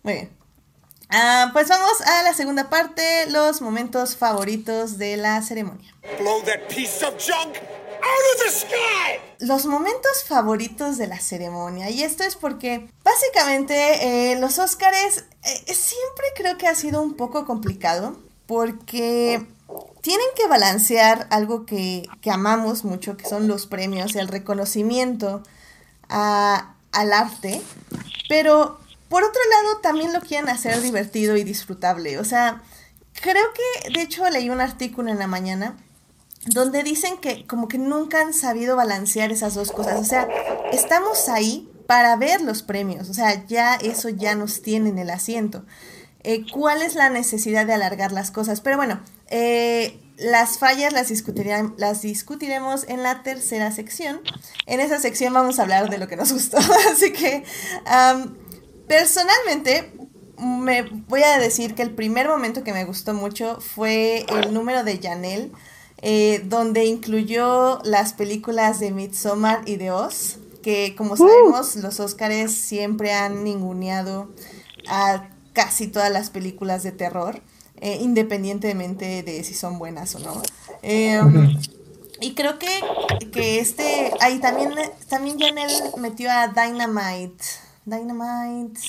Muy 0.05 0.14
bien. 0.14 0.39
Ah, 1.13 1.51
pues 1.53 1.69
vamos 1.69 2.01
a 2.03 2.23
la 2.23 2.35
segunda 2.35 2.71
parte, 2.71 3.29
los 3.31 3.61
momentos 3.61 4.17
favoritos 4.17 4.97
de 4.97 5.17
la 5.17 5.43
ceremonia. 5.43 5.93
Los 9.41 9.67
momentos 9.67 10.25
favoritos 10.25 10.99
de 10.99 11.09
la 11.09 11.19
ceremonia. 11.19 11.91
Y 11.91 12.05
esto 12.05 12.23
es 12.23 12.37
porque 12.37 12.89
básicamente 13.03 14.33
eh, 14.33 14.39
los 14.39 14.59
Óscares 14.59 15.25
eh, 15.43 15.75
siempre 15.75 16.27
creo 16.37 16.57
que 16.57 16.69
ha 16.69 16.75
sido 16.77 17.03
un 17.03 17.15
poco 17.15 17.45
complicado 17.45 18.17
porque 18.47 19.45
tienen 20.03 20.27
que 20.37 20.47
balancear 20.47 21.27
algo 21.31 21.67
que, 21.67 22.09
amamos 22.31 22.85
mucho, 22.85 23.17
que 23.17 23.29
son 23.29 23.49
los 23.49 23.67
premios, 23.67 24.15
el 24.15 24.29
reconocimiento 24.29 25.43
al 26.09 27.13
arte, 27.13 27.63
pero 28.29 28.79
por 29.11 29.25
otro 29.25 29.41
lado, 29.51 29.79
también 29.79 30.13
lo 30.13 30.21
quieren 30.21 30.49
hacer 30.49 30.81
divertido 30.81 31.37
y 31.37 31.43
disfrutable. 31.43 32.21
O 32.21 32.25
sea, 32.25 32.63
creo 33.21 33.45
que, 33.53 33.91
de 33.91 34.03
hecho, 34.03 34.31
leí 34.31 34.49
un 34.51 34.61
artículo 34.61 35.11
en 35.11 35.19
la 35.19 35.27
mañana 35.27 35.77
donde 36.47 36.85
dicen 36.85 37.19
que 37.19 37.45
como 37.45 37.67
que 37.67 37.77
nunca 37.77 38.21
han 38.21 38.33
sabido 38.33 38.77
balancear 38.77 39.33
esas 39.33 39.55
dos 39.55 39.73
cosas. 39.73 39.99
O 39.99 40.05
sea, 40.05 40.29
estamos 40.73 41.29
ahí 41.29 41.69
para 41.89 42.15
ver 42.15 42.41
los 42.41 42.63
premios. 42.63 43.11
O 43.11 43.15
sea, 43.15 43.45
ya 43.47 43.75
eso 43.75 44.11
ya 44.11 44.37
nos 44.37 44.63
tiene 44.63 44.91
en 44.91 44.99
el 44.99 45.11
asiento. 45.11 45.65
Eh, 46.23 46.45
¿Cuál 46.53 46.81
es 46.81 46.95
la 46.95 47.11
necesidad 47.11 47.67
de 47.67 47.73
alargar 47.73 48.13
las 48.13 48.31
cosas? 48.31 48.61
Pero 48.61 48.77
bueno, 48.77 49.01
eh, 49.27 50.01
las 50.19 50.59
fallas 50.59 50.93
las, 50.93 51.11
las 51.79 52.03
discutiremos 52.03 52.85
en 52.87 53.03
la 53.03 53.25
tercera 53.25 53.73
sección. 53.73 54.21
En 54.67 54.79
esa 54.79 55.01
sección 55.01 55.35
vamos 55.35 55.59
a 55.59 55.63
hablar 55.63 55.91
de 55.91 55.99
lo 55.99 56.07
que 56.07 56.15
nos 56.15 56.33
gustó. 56.33 56.59
Así 56.93 57.13
que... 57.13 57.43
Personalmente, 58.91 59.93
me 60.36 60.82
voy 60.82 61.22
a 61.22 61.38
decir 61.38 61.76
que 61.76 61.82
el 61.82 61.93
primer 61.93 62.26
momento 62.26 62.64
que 62.64 62.72
me 62.72 62.84
gustó 62.84 63.14
mucho 63.14 63.61
fue 63.61 64.26
el 64.28 64.53
número 64.53 64.82
de 64.82 64.99
Janelle, 64.99 65.53
eh, 66.03 66.43
donde 66.47 66.86
incluyó 66.86 67.80
las 67.84 68.14
películas 68.14 68.80
de 68.80 68.91
Midsommar 68.91 69.62
y 69.64 69.76
de 69.76 69.93
Oz, 69.93 70.38
que 70.64 70.97
como 70.97 71.16
sabemos 71.16 71.76
los 71.76 72.01
Óscares 72.01 72.53
siempre 72.53 73.12
han 73.12 73.45
ninguneado 73.45 74.28
a 74.88 75.28
casi 75.53 75.86
todas 75.86 76.11
las 76.11 76.30
películas 76.30 76.82
de 76.82 76.91
terror, 76.91 77.41
eh, 77.80 77.99
independientemente 78.01 79.22
de 79.22 79.45
si 79.45 79.55
son 79.55 79.78
buenas 79.78 80.16
o 80.16 80.18
no. 80.18 80.43
Em, 80.82 81.57
y 82.20 82.34
creo 82.34 82.59
que, 82.59 82.80
que 83.30 83.61
este, 83.61 84.11
ahí 84.18 84.41
también, 84.41 84.72
también 85.09 85.38
Janelle 85.38 85.93
metió 85.97 86.28
a 86.28 86.49
Dynamite. 86.49 87.70
Dynamite. 87.91 88.80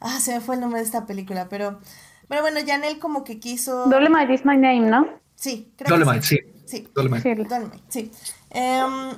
Ah, 0.00 0.18
se 0.20 0.34
me 0.34 0.40
fue 0.40 0.56
el 0.56 0.60
nombre 0.60 0.80
de 0.80 0.86
esta 0.86 1.06
película, 1.06 1.48
pero. 1.48 1.80
Pero 2.28 2.40
bueno, 2.40 2.60
Janelle 2.66 2.98
como 2.98 3.24
que 3.24 3.38
quiso. 3.38 3.86
Dolomite 3.86 4.32
is 4.32 4.44
my 4.44 4.56
name, 4.56 4.80
¿no? 4.80 5.06
Sí, 5.34 5.72
creo 5.76 5.98
Dolomite, 5.98 6.26
sí. 6.26 6.38
sí. 6.64 6.88
Dolomite. 6.94 7.34
Dolomite, 7.34 7.82
sí. 7.88 8.10
Em, 8.50 9.10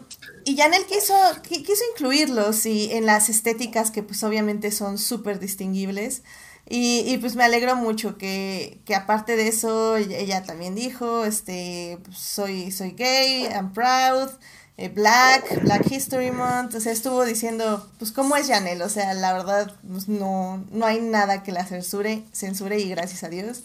y 0.45 0.57
Janelle 0.57 0.87
quiso, 0.87 1.15
quiso 1.43 1.83
incluirlos 1.93 2.67
y 2.67 2.91
en 2.93 3.07
las 3.07 3.29
estéticas 3.29 3.91
que 3.91 4.03
pues 4.03 4.25
obviamente 4.25 4.71
son 4.71 4.99
súper 4.99 5.39
distinguibles. 5.39 6.23
Y, 6.69 7.05
y, 7.07 7.19
pues 7.19 7.37
me 7.37 7.45
alegro 7.45 7.77
mucho 7.77 8.19
que, 8.19 8.81
que, 8.85 8.97
aparte 8.97 9.37
de 9.37 9.47
eso 9.47 9.97
ella 9.97 10.43
también 10.43 10.75
dijo, 10.75 11.25
este, 11.25 12.01
pues, 12.03 12.19
soy, 12.19 12.73
soy 12.73 12.91
gay, 12.91 13.45
I'm 13.45 13.73
proud, 13.73 14.31
eh, 14.79 14.89
Black, 14.91 15.63
Black 15.63 15.91
History 15.91 16.31
Month, 16.31 16.75
o 16.75 16.81
sea, 16.81 16.93
estuvo 16.93 17.25
diciendo, 17.25 17.87
pues, 17.99 18.13
¿cómo 18.13 18.37
es 18.37 18.49
Janelle? 18.49 18.83
O 18.83 18.89
sea, 18.89 19.15
la 19.15 19.33
verdad, 19.33 19.73
pues, 19.89 20.09
no, 20.09 20.65
no 20.71 20.87
hay 20.87 21.01
nada 21.01 21.43
que 21.43 21.53
la 21.53 21.65
censure, 21.65 22.23
censure 22.33 22.79
y 22.79 22.91
gracias 22.91 23.25
a 23.25 23.29
Dios. 23.29 23.65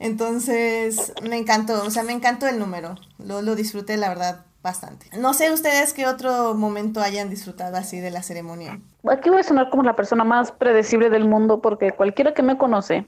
Entonces, 0.00 1.12
me 1.22 1.36
encantó, 1.36 1.84
o 1.84 1.90
sea, 1.90 2.02
me 2.02 2.12
encantó 2.12 2.46
el 2.46 2.58
número, 2.58 2.96
lo, 3.18 3.42
lo 3.42 3.54
disfruté, 3.54 3.96
la 3.96 4.08
verdad, 4.08 4.44
bastante. 4.62 5.06
No 5.16 5.34
sé 5.34 5.52
ustedes 5.52 5.92
qué 5.92 6.06
otro 6.06 6.54
momento 6.54 7.00
hayan 7.00 7.30
disfrutado 7.30 7.76
así 7.76 8.00
de 8.00 8.10
la 8.10 8.22
ceremonia. 8.22 8.80
Aquí 9.08 9.30
voy 9.30 9.40
a 9.40 9.44
sonar 9.44 9.70
como 9.70 9.82
la 9.82 9.96
persona 9.96 10.24
más 10.24 10.52
predecible 10.52 11.10
del 11.10 11.24
mundo 11.24 11.60
porque 11.60 11.92
cualquiera 11.92 12.34
que 12.34 12.42
me 12.42 12.58
conoce 12.58 13.06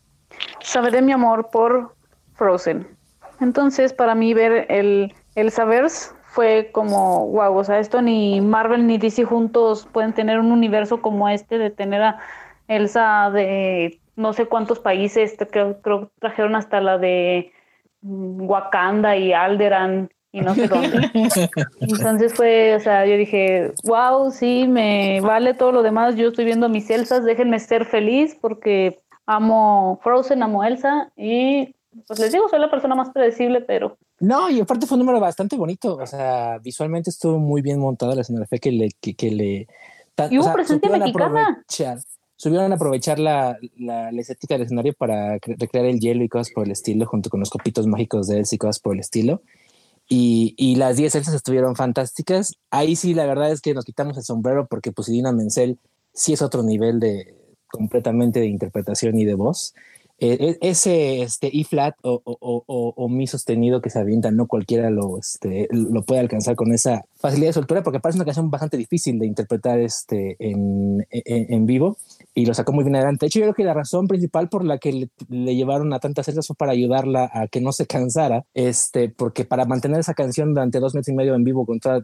sabe 0.62 0.90
de 0.90 1.02
mi 1.02 1.12
amor 1.12 1.50
por 1.50 1.94
Frozen. 2.34 2.86
Entonces, 3.40 3.92
para 3.92 4.14
mí 4.14 4.34
ver 4.34 4.66
el, 4.68 5.14
el 5.34 5.50
Savers 5.50 6.12
fue 6.30 6.70
como, 6.72 7.26
wow, 7.26 7.56
o 7.56 7.64
sea, 7.64 7.80
esto 7.80 8.00
ni 8.02 8.40
Marvel 8.40 8.86
ni 8.86 8.98
DC 8.98 9.24
juntos 9.24 9.88
pueden 9.92 10.12
tener 10.12 10.38
un 10.38 10.52
universo 10.52 11.02
como 11.02 11.28
este 11.28 11.58
de 11.58 11.70
tener 11.70 12.02
a 12.02 12.20
Elsa 12.68 13.30
de 13.30 13.98
no 14.14 14.32
sé 14.32 14.46
cuántos 14.46 14.78
países, 14.78 15.36
creo, 15.50 15.82
que 15.82 16.08
trajeron 16.20 16.54
hasta 16.54 16.80
la 16.80 16.98
de 16.98 17.52
mm, 18.02 18.48
Wakanda 18.48 19.16
y 19.16 19.32
Alderan 19.32 20.08
y 20.30 20.42
no 20.42 20.54
sé 20.54 20.68
dónde. 20.68 21.10
Entonces 21.80 22.32
fue, 22.32 22.76
o 22.76 22.80
sea, 22.80 23.06
yo 23.06 23.16
dije, 23.16 23.72
wow, 23.82 24.30
sí, 24.30 24.68
me 24.68 25.20
vale 25.20 25.54
todo 25.54 25.72
lo 25.72 25.82
demás, 25.82 26.14
yo 26.14 26.28
estoy 26.28 26.44
viendo 26.44 26.68
mis 26.68 26.88
Elsas, 26.90 27.24
déjenme 27.24 27.58
ser 27.58 27.84
feliz 27.86 28.38
porque 28.40 29.00
amo 29.26 29.98
Frozen, 30.04 30.44
amo 30.44 30.62
Elsa 30.62 31.10
y 31.16 31.74
pues 32.06 32.20
les 32.20 32.30
digo, 32.30 32.48
soy 32.48 32.60
la 32.60 32.70
persona 32.70 32.94
más 32.94 33.10
predecible, 33.10 33.62
pero 33.62 33.98
no, 34.20 34.50
y 34.50 34.60
aparte 34.60 34.86
fue 34.86 34.96
un 34.96 35.00
número 35.00 35.18
bastante 35.18 35.56
bonito. 35.56 35.96
O 35.96 36.06
sea, 36.06 36.58
visualmente 36.58 37.10
estuvo 37.10 37.38
muy 37.38 37.62
bien 37.62 37.80
montada 37.80 38.14
la 38.14 38.20
escenografía 38.20 38.58
que 38.58 38.70
le. 38.70 38.90
Que, 39.00 39.14
que 39.14 39.30
le 39.30 39.66
y 40.30 40.38
hubo 40.38 40.52
presencia 40.52 40.90
mexicana. 40.90 41.64
Subieron 42.36 42.72
a 42.72 42.76
aprovechar 42.76 43.18
la, 43.18 43.58
la, 43.76 44.08
estética 44.10 44.54
del 44.54 44.62
escenario 44.62 44.94
para 44.94 45.38
recrear 45.42 45.84
el 45.84 46.00
hielo 46.00 46.24
y 46.24 46.28
cosas 46.28 46.50
por 46.54 46.64
el 46.64 46.70
estilo, 46.72 47.04
junto 47.04 47.28
con 47.28 47.40
los 47.40 47.50
copitos 47.50 47.86
mágicos 47.86 48.28
de 48.28 48.38
Elsa 48.38 48.54
y 48.54 48.58
cosas 48.58 48.78
por 48.78 48.94
el 48.94 49.00
estilo. 49.00 49.42
Y, 50.08 50.54
y 50.56 50.76
las 50.76 50.96
10 50.96 51.16
Elsas 51.16 51.34
estuvieron 51.34 51.76
fantásticas. 51.76 52.54
Ahí 52.70 52.96
sí, 52.96 53.12
la 53.12 53.26
verdad 53.26 53.52
es 53.52 53.60
que 53.60 53.74
nos 53.74 53.84
quitamos 53.84 54.16
el 54.16 54.22
sombrero 54.22 54.66
porque 54.66 54.90
pues 54.90 55.10
Idina 55.10 55.32
Menzel 55.32 55.78
sí 56.14 56.32
es 56.32 56.40
otro 56.40 56.62
nivel 56.62 56.98
de 56.98 57.34
completamente 57.70 58.40
de 58.40 58.46
interpretación 58.46 59.18
y 59.18 59.24
de 59.24 59.34
voz. 59.34 59.74
Eh, 60.22 60.58
ese 60.60 61.22
este, 61.22 61.48
E 61.48 61.64
flat 61.64 61.94
o, 62.02 62.20
o, 62.24 62.94
o, 62.94 63.08
mi 63.08 63.26
sostenido 63.26 63.80
que 63.80 63.88
se 63.88 63.98
avienta, 63.98 64.30
no 64.30 64.46
cualquiera 64.46 64.90
lo, 64.90 65.18
este, 65.18 65.66
lo 65.70 66.02
puede 66.02 66.20
alcanzar 66.20 66.56
con 66.56 66.74
esa 66.74 67.06
facilidad 67.14 67.48
de 67.48 67.52
soltura, 67.54 67.82
porque 67.82 68.00
parece 68.00 68.18
una 68.18 68.26
canción 68.26 68.50
bastante 68.50 68.76
difícil 68.76 69.18
de 69.18 69.26
interpretar 69.26 69.80
este, 69.80 70.36
en, 70.38 71.06
en, 71.10 71.64
vivo 71.64 71.96
y 72.34 72.44
lo 72.44 72.52
sacó 72.52 72.72
muy 72.74 72.84
bien 72.84 72.96
adelante. 72.96 73.24
De 73.24 73.28
hecho, 73.28 73.38
yo 73.38 73.46
creo 73.46 73.54
que 73.54 73.64
la 73.64 73.72
razón 73.72 74.08
principal 74.08 74.50
por 74.50 74.62
la 74.62 74.76
que 74.76 75.08
le, 75.28 75.54
llevaron 75.56 75.94
a 75.94 76.00
tantas 76.00 76.26
celdas 76.26 76.46
fue 76.46 76.56
para 76.56 76.72
ayudarla 76.72 77.30
a 77.32 77.48
que 77.48 77.62
no 77.62 77.72
se 77.72 77.86
cansara, 77.86 78.44
este, 78.52 79.08
porque 79.08 79.46
para 79.46 79.64
mantener 79.64 80.00
esa 80.00 80.12
canción 80.12 80.52
durante 80.52 80.80
dos 80.80 80.94
meses 80.94 81.08
y 81.08 81.16
medio 81.16 81.34
en 81.34 81.44
vivo 81.44 81.64
con, 81.64 81.80
toda 81.80 82.02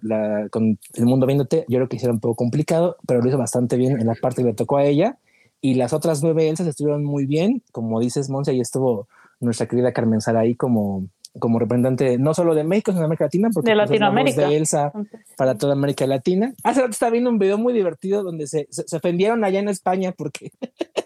con 0.51 0.79
el 0.95 1.05
mundo 1.05 1.27
viéndote, 1.27 1.67
yo 1.69 1.77
creo 1.79 1.89
que 1.89 1.97
hiciera 1.97 2.15
un 2.15 2.21
poco 2.21 2.37
complicado, 2.37 2.97
pero 3.07 3.21
lo 3.21 3.29
hizo 3.29 3.37
bastante 3.37 3.77
bien 3.77 4.01
en 4.01 4.07
la 4.07 4.15
parte 4.15 4.41
que 4.41 4.49
le 4.49 4.55
tocó 4.55 4.79
a 4.79 4.85
ella 4.87 5.19
y 5.61 5.75
las 5.75 5.93
otras 5.93 6.23
nueve 6.23 6.49
Elsas 6.49 6.67
estuvieron 6.67 7.05
muy 7.05 7.27
bien. 7.27 7.63
Como 7.73 8.01
dices, 8.01 8.31
Monse, 8.31 8.53
ahí 8.53 8.61
estuvo 8.61 9.09
nuestra 9.41 9.67
querida 9.67 9.93
Carmen 9.93 10.21
Sara 10.21 10.41
ahí 10.41 10.55
como, 10.55 11.09
como 11.39 11.59
representante 11.59 12.19
no 12.19 12.35
solo 12.35 12.55
de 12.55 12.65
México, 12.65 12.93
sino 12.93 13.01
de 13.01 13.07
América 13.07 13.25
Latina, 13.25 13.51
porque 13.53 13.71
de 13.71 13.77
pues, 13.77 13.89
Latinoamérica. 13.89 14.49
de 14.49 14.57
Elsa 14.57 14.93
para 15.37 15.57
toda 15.57 15.75
América 15.75 16.07
Latina. 16.07 16.53
Hace 16.63 16.81
rato 16.81 16.93
estaba 16.93 17.11
viendo 17.11 17.31
un 17.31 17.39
video 17.39 17.59
muy 17.59 17.73
divertido 17.73 18.23
donde 18.23 18.47
se, 18.47 18.67
se, 18.71 18.97
ofendieron 18.97 19.45
allá 19.45 19.61
en 19.61 19.69
España 19.69 20.13
porque 20.17 20.53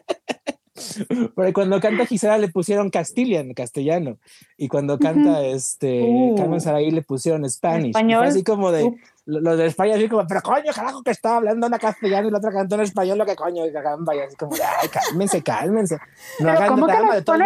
Porque 1.34 1.52
cuando 1.52 1.80
canta 1.80 2.06
Gisela 2.06 2.38
le 2.38 2.48
pusieron 2.48 2.90
Castilian, 2.90 3.52
castellano. 3.54 4.18
Y 4.56 4.68
cuando 4.68 4.98
canta 4.98 5.44
este 5.44 6.02
uh. 6.02 6.36
Carmen 6.36 6.60
Saray 6.60 6.90
le 6.90 7.02
pusieron 7.02 7.48
Spanish. 7.48 7.90
Español. 7.90 8.24
así 8.24 8.42
como 8.42 8.72
de. 8.72 8.92
Los 9.26 9.58
de 9.58 9.66
España, 9.66 9.94
así 9.94 10.08
como, 10.08 10.26
pero 10.26 10.40
coño, 10.40 10.72
carajo, 10.74 11.02
que 11.04 11.12
estaba 11.12 11.36
hablando 11.36 11.66
una 11.66 11.78
castellano 11.78 12.26
y 12.26 12.30
la 12.32 12.38
otra 12.38 12.50
cantó 12.50 12.74
en 12.74 12.80
español, 12.80 13.16
lo 13.16 13.26
que 13.26 13.36
coño, 13.36 13.64
y 13.64 13.68
así 13.68 14.34
como, 14.36 14.54
ay, 14.54 14.88
cálmense, 14.88 15.40
cálmense. 15.42 15.98
No 16.40 16.50
hagan 16.50 16.80
nada 16.80 17.14
de 17.14 17.22
todos 17.22 17.38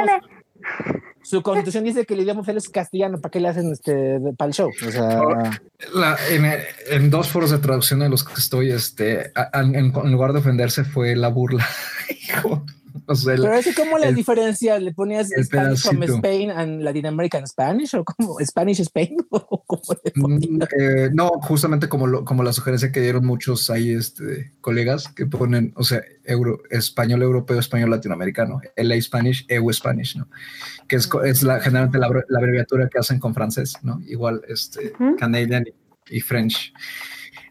su 1.24 1.43
constitución 1.43 1.85
dice 1.85 2.05
que 2.05 2.14
el 2.14 2.20
idioma 2.20 2.41
oficial 2.41 2.59
es 2.59 2.68
castellano, 2.68 3.18
¿para 3.18 3.30
qué 3.30 3.41
le 3.41 3.49
hacen 3.49 3.72
este 3.72 4.20
para 4.37 4.49
el 4.49 4.55
show? 4.55 4.70
O 4.87 4.91
sea, 4.91 5.61
en, 6.91 7.11
dos 7.11 7.28
foros 7.28 7.51
de 7.51 7.59
traducción 7.59 8.03
en 8.03 8.11
los 8.11 8.24
que 8.24 8.35
estoy, 8.35 8.70
este, 8.70 9.32
en, 9.55 9.93
lugar 10.12 10.35
de 10.35 10.41
ofenderse 10.41 10.85
fue 10.85 11.16
la 11.16 11.28
burla. 11.28 11.66
Pero 13.24 13.55
es 13.55 13.74
como 13.74 13.99
la 13.99 14.12
diferencia, 14.12 14.78
¿le 14.78 14.92
ponías 14.92 15.28
Spanish 15.42 15.82
from 15.82 16.03
Spain 16.03 16.51
and 16.51 16.82
Latin 16.82 17.07
American 17.07 17.47
Spanish 17.47 17.95
o 17.95 18.05
como 18.05 18.36
Spanish 18.40 18.80
Spain? 18.80 19.16
Mm, 20.14 20.62
eh, 20.78 21.11
no, 21.12 21.28
justamente 21.42 21.88
como, 21.88 22.24
como 22.24 22.42
la 22.42 22.53
sugerencia 22.53 22.92
que 22.92 23.01
dieron 23.01 23.26
muchos 23.26 23.68
ahí 23.70 23.92
este, 23.92 24.53
colegas 24.61 25.09
que 25.09 25.26
ponen, 25.26 25.72
o 25.76 25.82
sea, 25.82 26.03
euro, 26.24 26.61
español 26.70 27.22
europeo, 27.22 27.59
español 27.59 27.90
latinoamericano, 27.90 28.61
LA 28.76 29.01
Spanish, 29.03 29.45
EU 29.49 29.72
Spanish, 29.72 30.16
¿no? 30.16 30.28
Que 30.86 30.97
es, 30.97 31.09
es 31.24 31.42
la, 31.42 31.61
generalmente 31.61 31.99
la, 31.99 32.07
abreviatura 32.07 32.88
que 32.88 32.99
hacen 32.99 33.18
con 33.18 33.34
francés, 33.34 33.74
¿no? 33.82 34.01
Igual, 34.07 34.42
este, 34.49 34.92
Canadian 35.18 35.64
y 36.09 36.20
French 36.20 36.72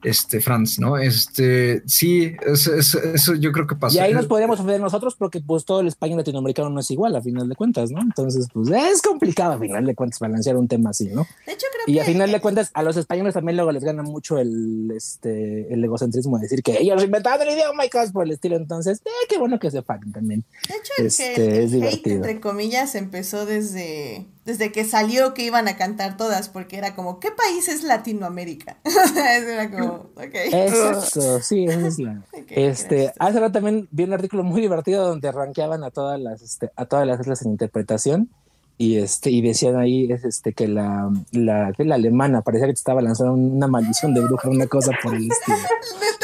este, 0.04 0.42
Franz, 0.42 0.80
¿no? 0.80 0.98
Este, 0.98 1.82
sí, 1.86 2.36
eso, 2.46 3.36
yo 3.36 3.52
creo 3.52 3.68
que 3.68 3.76
pasó. 3.76 3.96
Y 3.96 4.00
ahí 4.00 4.14
nos 4.14 4.28
podríamos 4.28 4.60
ofender 4.60 4.82
nosotros 4.82 5.16
porque 5.16 5.40
pues 5.42 5.66
todo 5.66 5.80
el 5.80 5.88
español 5.88 6.18
latinoamericano 6.18 6.70
no 6.70 6.80
es 6.80 6.92
igual 6.92 7.16
a 7.16 7.22
final 7.22 7.48
de 7.48 7.56
cuentas, 7.56 7.92
¿no? 7.92 8.02
Entonces, 8.02 8.48
pues 8.54 8.70
es 8.70 9.02
complicado 9.02 9.54
a 9.54 9.60
final 9.60 9.86
de 9.86 9.96
cuentas 9.96 10.20
balancear 10.20 10.58
un 10.58 10.68
tema 10.68 10.92
así, 10.92 11.06
¿no? 11.08 11.26
De 11.46 11.54
hecho, 11.54 11.68
creo 11.72 11.96
y 11.96 12.00
a 12.00 12.06
final 12.06 12.32
de 12.32 12.40
cuentas 12.42 12.72
a 12.74 12.84
los 12.84 12.98
españoles 12.98 13.34
también 13.34 13.56
luego 13.56 13.72
les 13.72 13.84
gana 13.84 14.04
mucho 14.04 14.38
el, 14.38 14.92
este, 14.96 15.74
el 15.74 15.84
egocentrismo 15.84 16.38
de 16.38 16.44
decir 16.44 16.64
que 16.64 16.80
ellos 16.80 17.04
inventaron 17.04 17.48
el 17.48 17.54
idioma 17.54 17.86
y 17.86 17.90
cosas 17.90 18.12
por 18.12 18.26
el 18.26 18.32
estilo, 18.32 18.56
entonces, 18.56 19.02
eh, 19.06 19.10
qué 19.30 19.38
bueno 19.38 19.60
que 19.60 19.72
se 19.72 19.82
fan 19.82 20.12
también. 20.12 20.44
De 20.68 20.76
hecho, 20.76 20.94
este, 20.98 21.64
es 21.64 21.74
hate, 21.74 22.08
entre 22.08 22.40
comillas, 22.40 22.96
empezó 22.96 23.46
desde 23.46 24.28
desde 24.46 24.72
que 24.72 24.84
salió 24.84 25.34
que 25.34 25.44
iban 25.44 25.68
a 25.68 25.78
cantar 25.78 26.18
todas, 26.18 26.50
porque 26.50 26.78
era 26.78 26.96
como, 26.96 27.20
¿qué 27.20 27.30
país 27.32 27.68
es 27.68 27.84
Latinoamérica? 27.84 28.78
era 29.16 29.72
como, 29.72 29.94
ok. 30.16 30.36
Eso, 30.52 31.40
sí, 31.42 31.66
eso 31.66 31.88
es 31.88 32.00
la. 32.00 32.24
este, 32.50 33.14
hace 33.20 33.40
rato 33.40 33.54
también 33.54 33.88
vi 33.92 34.04
un 34.04 34.14
artículo 34.14 34.44
muy 34.44 34.62
divertido 34.62 35.08
donde 35.08 35.32
rankeaban 35.32 35.84
a 35.84 35.92
todas 35.92 36.20
las, 36.20 36.42
este, 36.42 36.72
a 36.76 36.86
todas 36.86 37.08
las 37.08 37.20
islas 37.20 37.42
en 37.44 37.52
interpretación 37.52 38.30
y 38.78 38.98
este 38.98 39.30
y 39.30 39.42
decían 39.42 39.78
ahí 39.78 40.12
es 40.12 40.26
este 40.26 40.54
que 40.54 40.68
la 40.68 41.12
la, 41.32 41.72
que 41.78 41.86
la 41.86 41.96
alemana 41.96 42.42
parecía 42.42 42.68
que 42.68 42.74
te 42.74 42.80
estaba 42.80 43.02
lanzando 43.02 43.34
una 43.34 43.68
maldición 43.68 44.14
de 44.14 44.22
bruja 44.22 44.50
una 44.50 44.68
cosa 44.68 44.92
por 45.02 45.14
el 45.16 45.32
estilo. 45.32 45.58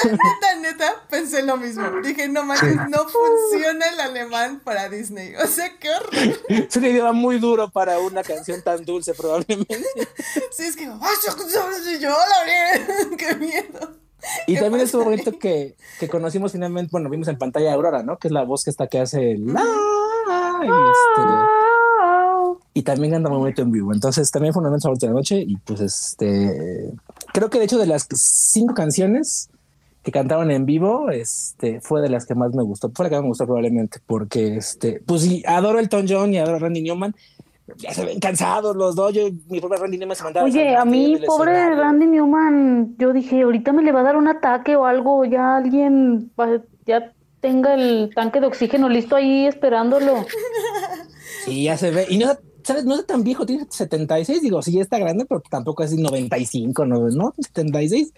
Neta 0.06 0.12
neta 0.12 0.56
neta 0.62 0.94
pensé 1.10 1.44
lo 1.44 1.58
mismo. 1.58 1.84
Dije 2.04 2.28
no 2.28 2.44
manches 2.44 2.76
no 2.90 3.06
funciona 3.08 3.86
el 3.94 4.00
alemán 4.00 4.62
para 4.64 4.90
Disney. 4.90 5.36
O 5.36 5.48
sea 5.48 5.78
qué 5.78 5.90
horror. 5.90 6.40
Es 6.48 6.76
un 6.76 6.86
idioma 6.86 7.12
muy 7.12 7.40
duro 7.40 7.70
para 7.70 8.00
una 8.00 8.24
canción 8.24 8.62
tan 8.62 8.84
dulce 8.84 9.14
probablemente. 9.14 9.78
Sí 10.52 10.64
es 10.64 10.76
que 10.76 10.86
yo 10.86 12.10
la 12.10 13.18
qué 13.18 13.36
miedo. 13.36 14.00
Y 14.48 14.56
también 14.56 14.84
estuvo 14.84 15.06
bonito 15.06 15.38
que, 15.40 15.76
que 16.00 16.10
conocimos 16.10 16.52
finalmente, 16.52 16.90
bueno, 16.92 17.10
vimos 17.10 17.28
en 17.28 17.38
pantalla 17.38 17.72
a 17.72 17.76
Aurora, 17.76 18.04
¿no? 18.04 18.18
Que 18.18 18.28
es 18.28 18.34
la 18.34 18.44
voz 18.44 18.64
que 18.64 18.70
está 18.70 18.88
que 18.88 19.00
hace 19.00 19.38
la... 19.38 19.64
Y 20.62 20.66
este, 20.66 21.59
y 22.80 22.84
también 22.84 23.14
anda 23.14 23.30
muy 23.30 23.40
bonito 23.40 23.62
en 23.62 23.72
vivo. 23.74 23.94
Entonces 23.94 24.32
también 24.32 24.54
fue 24.54 24.62
un 24.62 24.68
momento 24.68 24.94
de 24.94 25.08
la 25.08 25.14
noche 25.14 25.44
y 25.46 25.58
pues 25.58 25.82
este 25.82 26.94
creo 27.34 27.50
que 27.50 27.60
de 27.60 27.66
hecho 27.66 27.78
de 27.78 27.86
las 27.86 28.08
cinco 28.14 28.74
canciones 28.74 29.50
que 30.02 30.14
cantaron 30.14 30.50
en 30.50 30.66
vivo, 30.66 31.10
este 31.10 31.82
fue 31.82 32.02
de 32.02 32.08
las 32.08 32.26
que 32.26 32.36
más 32.36 32.56
me 32.56 32.64
gustó, 32.64 32.90
fue 32.96 33.04
la 33.04 33.10
que 33.10 33.16
más 33.16 33.24
me 33.24 33.30
gustó 33.30 33.46
probablemente 33.46 34.00
porque 34.08 34.56
este 34.56 35.02
pues 35.06 35.24
sí 35.24 35.44
adoro 35.46 35.80
el 35.80 35.90
Tom 35.90 36.06
John 36.08 36.34
y 36.34 36.38
adoro 36.38 36.56
a 36.56 36.60
Randy 36.60 36.82
Newman. 36.82 37.14
Ya 37.78 37.94
se 37.94 38.06
ven 38.06 38.20
cansados 38.20 38.78
los 38.78 38.96
dos. 38.96 39.14
Yo, 39.14 39.24
mi 39.50 39.60
pobre 39.60 39.78
Randy 39.78 39.98
Newman 39.98 40.16
se 40.16 40.24
mandaba. 40.24 40.46
Oye, 40.46 40.76
a 40.76 40.86
mí, 40.86 41.20
pobre 41.28 41.76
Randy 41.76 42.08
Newman, 42.08 42.96
yo 42.98 43.14
dije, 43.14 43.44
ahorita 43.44 43.74
me 43.74 43.84
le 43.84 43.92
va 43.92 44.00
a 44.00 44.04
dar 44.04 44.16
un 44.16 44.28
ataque 44.28 44.76
o 44.76 44.86
algo. 44.86 45.24
Ya 45.26 45.58
alguien 45.58 46.32
ya 46.88 47.14
tenga 47.42 47.76
el 47.76 48.10
tanque 48.16 48.40
de 48.40 48.48
oxígeno 48.48 48.90
listo 48.90 49.18
ahí 49.18 49.46
esperándolo. 49.46 50.26
Sí, 51.46 51.64
ya 51.64 51.78
se 51.78 51.92
ve. 51.92 52.08
Y 52.10 52.18
no, 52.18 52.36
¿sabes? 52.70 52.86
No 52.86 52.94
es 52.94 53.06
tan 53.08 53.24
viejo, 53.24 53.48
tiene 53.48 53.66
76, 53.68 54.44
digo, 54.44 54.62
sí 54.62 54.80
está 54.80 55.00
grande, 55.00 55.26
pero 55.26 55.42
tampoco 55.50 55.82
es 55.82 55.98
95, 55.98 56.86
¿no? 56.86 57.10
¿no? 57.10 57.34
76. 57.36 58.14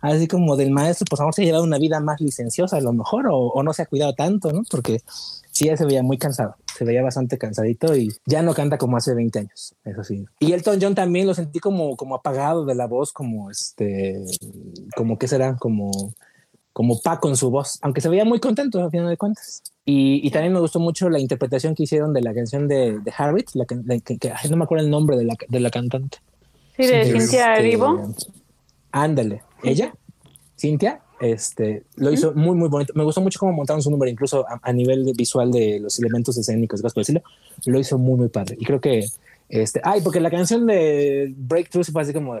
Así 0.00 0.28
como 0.28 0.54
del 0.56 0.70
maestro, 0.70 1.06
pues 1.10 1.20
a 1.20 1.32
se 1.32 1.42
ha 1.42 1.44
llevado 1.44 1.64
una 1.64 1.78
vida 1.78 1.98
más 1.98 2.20
licenciosa 2.20 2.76
a 2.76 2.80
lo 2.80 2.92
mejor, 2.92 3.26
o, 3.28 3.60
no 3.64 3.72
se 3.72 3.82
ha 3.82 3.86
cuidado 3.86 4.14
tanto, 4.14 4.52
¿no? 4.52 4.62
Porque 4.70 5.02
sí 5.50 5.64
ya 5.64 5.76
se 5.76 5.84
veía 5.84 6.04
muy 6.04 6.18
cansado, 6.18 6.54
se 6.78 6.84
veía 6.84 7.02
bastante 7.02 7.36
cansadito 7.36 7.96
y 7.96 8.14
ya 8.26 8.42
no 8.42 8.54
canta 8.54 8.78
como 8.78 8.96
hace 8.96 9.12
20 9.12 9.40
años, 9.40 9.74
eso 9.84 10.04
sí. 10.04 10.24
Y 10.38 10.52
Elton 10.52 10.78
John 10.80 10.94
también 10.94 11.26
lo 11.26 11.34
sentí 11.34 11.58
como, 11.58 11.96
como 11.96 12.14
apagado 12.14 12.64
de 12.64 12.76
la 12.76 12.86
voz, 12.86 13.12
como 13.12 13.50
este, 13.50 14.24
como 14.94 15.18
que 15.18 15.26
será, 15.26 15.56
como, 15.56 16.14
como 16.76 17.00
pa 17.00 17.18
con 17.20 17.38
su 17.38 17.48
voz, 17.48 17.78
aunque 17.80 18.02
se 18.02 18.10
veía 18.10 18.26
muy 18.26 18.38
contento 18.38 18.84
al 18.84 18.90
final 18.90 19.08
de 19.08 19.16
cuentas. 19.16 19.62
Y, 19.86 20.30
también 20.30 20.52
me 20.52 20.60
gustó 20.60 20.78
mucho 20.78 21.08
la 21.08 21.18
interpretación 21.18 21.74
que 21.74 21.84
hicieron 21.84 22.12
de 22.12 22.20
la 22.20 22.34
canción 22.34 22.68
de, 22.68 22.98
de 22.98 23.12
Harriet, 23.16 23.46
la, 23.54 23.64
que, 23.64 23.78
no 24.50 24.56
me 24.58 24.64
acuerdo 24.64 24.84
el 24.84 24.90
nombre 24.90 25.16
de 25.16 25.24
la, 25.24 25.36
de 25.48 25.60
la 25.60 25.70
cantante. 25.70 26.18
Sí, 26.76 26.86
de 26.86 27.04
Cintia. 27.06 27.54
Este, 27.54 27.78
ándale, 28.92 29.42
ella, 29.62 29.94
Cintia, 30.58 31.00
este, 31.18 31.84
lo 31.94 32.12
hizo 32.12 32.34
muy, 32.34 32.54
muy 32.54 32.68
bonito. 32.68 32.92
Me 32.94 33.04
gustó 33.04 33.22
mucho 33.22 33.38
cómo 33.38 33.52
montaron 33.52 33.80
su 33.80 33.90
número, 33.90 34.10
incluso 34.10 34.44
a, 34.46 34.72
nivel 34.74 35.10
visual 35.16 35.50
de 35.50 35.80
los 35.80 35.98
elementos 35.98 36.36
escénicos, 36.36 36.82
por 36.82 36.92
decirlo. 36.92 37.22
Lo 37.64 37.78
hizo 37.78 37.96
muy, 37.96 38.18
muy 38.18 38.28
padre. 38.28 38.54
Y 38.60 38.66
creo 38.66 38.82
que, 38.82 39.06
este, 39.48 39.80
ay, 39.82 40.02
porque 40.02 40.20
la 40.20 40.30
canción 40.30 40.66
de 40.66 41.32
Breakthrough 41.38 41.86
se 41.86 41.92
fue 41.92 42.02
así 42.02 42.12
como. 42.12 42.38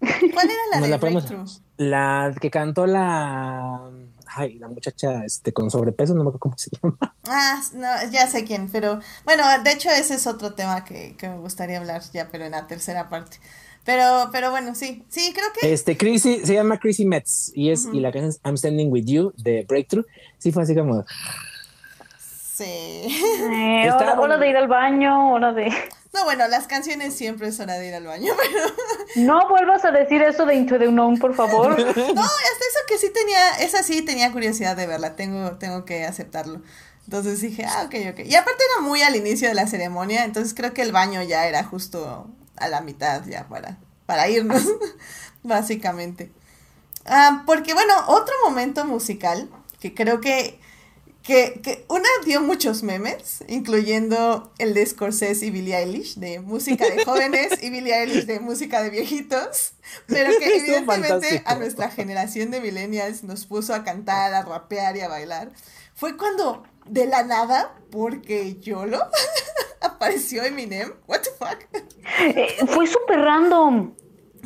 ¿Cuál 0.00 0.48
era 0.50 0.62
la 0.72 0.80
de? 0.80 1.46
La 1.76 2.34
que 2.40 2.50
cantó 2.50 2.86
la 2.86 3.90
ay, 4.34 4.58
la 4.58 4.68
muchacha 4.68 5.24
este, 5.24 5.52
con 5.52 5.70
sobrepeso, 5.70 6.14
no 6.14 6.22
me 6.22 6.28
acuerdo 6.28 6.38
cómo 6.38 6.58
se 6.58 6.70
llama. 6.70 6.96
Ah, 7.26 7.60
no, 7.74 8.10
ya 8.10 8.26
sé 8.26 8.44
quién, 8.44 8.68
pero 8.70 9.00
bueno, 9.24 9.44
de 9.62 9.72
hecho 9.72 9.90
ese 9.90 10.14
es 10.14 10.26
otro 10.26 10.54
tema 10.54 10.84
que, 10.84 11.16
que 11.16 11.28
me 11.28 11.38
gustaría 11.38 11.78
hablar 11.78 12.02
ya, 12.12 12.28
pero 12.30 12.44
en 12.44 12.52
la 12.52 12.66
tercera 12.66 13.08
parte. 13.08 13.38
Pero, 13.84 14.28
pero 14.30 14.50
bueno, 14.50 14.74
sí, 14.74 15.04
sí, 15.08 15.32
creo 15.32 15.46
que. 15.58 15.72
Este, 15.72 15.96
Chrissy, 15.96 16.44
se 16.44 16.54
llama 16.54 16.78
Chrissy 16.78 17.06
Metz 17.06 17.50
y 17.54 17.70
es, 17.70 17.88
y 17.92 18.00
la 18.00 18.12
canción 18.12 18.30
es 18.30 18.40
I'm 18.44 18.56
Standing 18.56 18.92
With 18.92 19.06
You 19.06 19.32
de 19.36 19.64
Breakthrough. 19.66 20.06
Sí, 20.38 20.52
fue 20.52 20.64
así 20.64 20.74
como. 20.74 21.04
Sí. 22.60 22.66
Eh, 22.66 23.90
hora, 23.90 24.36
de 24.36 24.50
ir 24.50 24.56
al 24.58 24.68
baño, 24.68 25.32
hora 25.32 25.54
de. 25.54 25.72
No, 26.12 26.24
bueno, 26.24 26.46
las 26.46 26.66
canciones 26.66 27.16
siempre 27.16 27.48
es 27.48 27.58
hora 27.58 27.78
de 27.78 27.88
ir 27.88 27.94
al 27.94 28.04
baño, 28.04 28.34
pero. 28.36 28.66
No 29.26 29.48
vuelvas 29.48 29.82
a 29.86 29.90
decir 29.92 30.20
eso 30.20 30.44
de 30.44 30.56
Into 30.56 30.78
the 30.78 30.86
Unknown, 30.86 31.18
por 31.18 31.34
favor. 31.34 31.70
No, 31.78 31.84
hasta 31.86 31.94
eso 31.94 32.80
que 32.86 32.98
sí 32.98 33.08
tenía, 33.08 33.50
esa 33.60 33.82
sí 33.82 34.02
tenía 34.02 34.30
curiosidad 34.30 34.76
de 34.76 34.86
verla, 34.86 35.16
tengo, 35.16 35.52
tengo 35.52 35.86
que 35.86 36.04
aceptarlo. 36.04 36.60
Entonces 37.04 37.40
dije, 37.40 37.64
ah, 37.64 37.84
ok, 37.86 37.94
ok. 38.12 38.26
Y 38.26 38.34
aparte 38.34 38.62
era 38.74 38.86
muy 38.86 39.00
al 39.00 39.16
inicio 39.16 39.48
de 39.48 39.54
la 39.54 39.66
ceremonia, 39.66 40.24
entonces 40.24 40.52
creo 40.52 40.74
que 40.74 40.82
el 40.82 40.92
baño 40.92 41.22
ya 41.22 41.46
era 41.46 41.64
justo 41.64 42.28
a 42.56 42.68
la 42.68 42.82
mitad 42.82 43.24
ya 43.24 43.48
para, 43.48 43.78
para 44.04 44.28
irnos, 44.28 44.64
básicamente. 45.42 46.30
Ah, 47.06 47.42
porque 47.46 47.72
bueno, 47.72 47.94
otro 48.08 48.34
momento 48.44 48.84
musical 48.84 49.48
que 49.80 49.94
creo 49.94 50.20
que 50.20 50.60
que, 51.30 51.60
que, 51.62 51.84
una 51.88 52.08
dio 52.24 52.40
muchos 52.40 52.82
memes, 52.82 53.44
incluyendo 53.46 54.52
el 54.58 54.74
de 54.74 54.84
Scorsese 54.84 55.46
y 55.46 55.50
Billie 55.50 55.76
Eilish, 55.76 56.16
de 56.16 56.40
música 56.40 56.84
de 56.90 57.04
jóvenes, 57.04 57.62
y 57.62 57.70
Billie 57.70 57.94
Eilish 57.94 58.26
de 58.26 58.40
música 58.40 58.82
de 58.82 58.90
viejitos, 58.90 59.74
pero 60.08 60.36
que 60.40 60.56
evidentemente 60.56 61.44
a 61.46 61.54
nuestra 61.54 61.88
generación 61.88 62.50
de 62.50 62.60
millennials 62.60 63.22
nos 63.22 63.46
puso 63.46 63.74
a 63.74 63.84
cantar, 63.84 64.34
a 64.34 64.42
rapear 64.42 64.96
y 64.96 65.02
a 65.02 65.08
bailar. 65.08 65.52
Fue 65.94 66.16
cuando, 66.16 66.64
de 66.86 67.06
la 67.06 67.22
nada, 67.22 67.76
porque 67.92 68.56
YOLO, 68.56 68.98
apareció 69.80 70.42
Eminem. 70.42 70.94
What 71.06 71.20
the 71.20 71.30
fuck? 71.38 71.64
Eh, 72.18 72.56
fue 72.66 72.88
súper 72.88 73.20
random. 73.20 73.94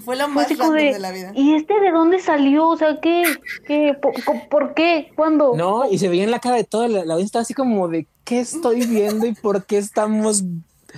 Fue 0.03 0.17
lo 0.17 0.29
más 0.29 0.49
random 0.49 0.75
de, 0.75 0.99
la 0.99 1.13
vida. 1.13 1.33
¿Y 1.35 1.55
este 1.55 1.79
de 1.81 1.91
dónde 1.91 2.19
salió? 2.19 2.69
O 2.69 2.77
sea, 2.77 3.01
¿qué? 3.01 3.23
qué 3.67 3.97
por, 4.51 4.75
qué? 4.75 5.13
¿Cuándo? 5.15 5.55
No, 5.57 5.89
y 5.89 5.99
se 5.99 6.09
veía 6.09 6.25
en 6.25 6.31
la 6.31 6.41
cara 6.41 6.57
de 6.57 6.65
toda 6.65 6.89
la, 6.89 7.05
la 7.05 7.15
audiencia 7.15 7.41
así 7.41 7.55
como 7.55 7.89
de 7.89 8.07
¿qué 8.25 8.41
estoy 8.41 8.87
viendo 8.87 9.27
y 9.27 9.35
por 9.35 9.65
qué 9.65 9.79
estamos? 9.79 10.43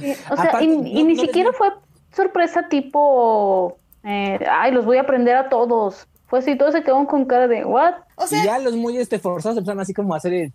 Eh, 0.00 0.16
o 0.30 0.36
sea, 0.36 0.62
y, 0.62 0.66
ni 0.68 1.16
siquiera 1.16 1.52
fue 1.52 1.72
sorpresa 2.14 2.68
tipo, 2.68 3.78
eh, 4.04 4.38
ay, 4.50 4.72
los 4.72 4.84
voy 4.84 4.98
a 4.98 5.02
aprender 5.02 5.36
a 5.36 5.48
todos. 5.48 6.06
Fue 6.26 6.40
así, 6.40 6.56
todos 6.56 6.72
se 6.72 6.82
quedaron 6.82 7.06
con 7.06 7.24
cara 7.24 7.46
de, 7.46 7.64
¿what? 7.64 7.94
O 8.16 8.26
sea, 8.26 8.42
y 8.42 8.46
ya 8.46 8.58
los 8.58 8.74
muy 8.74 8.96
este, 8.96 9.18
forzados 9.18 9.58
empezaron 9.58 9.80
así 9.80 9.94
como 9.94 10.14
a 10.14 10.16
hacer 10.16 10.32
el 10.32 10.52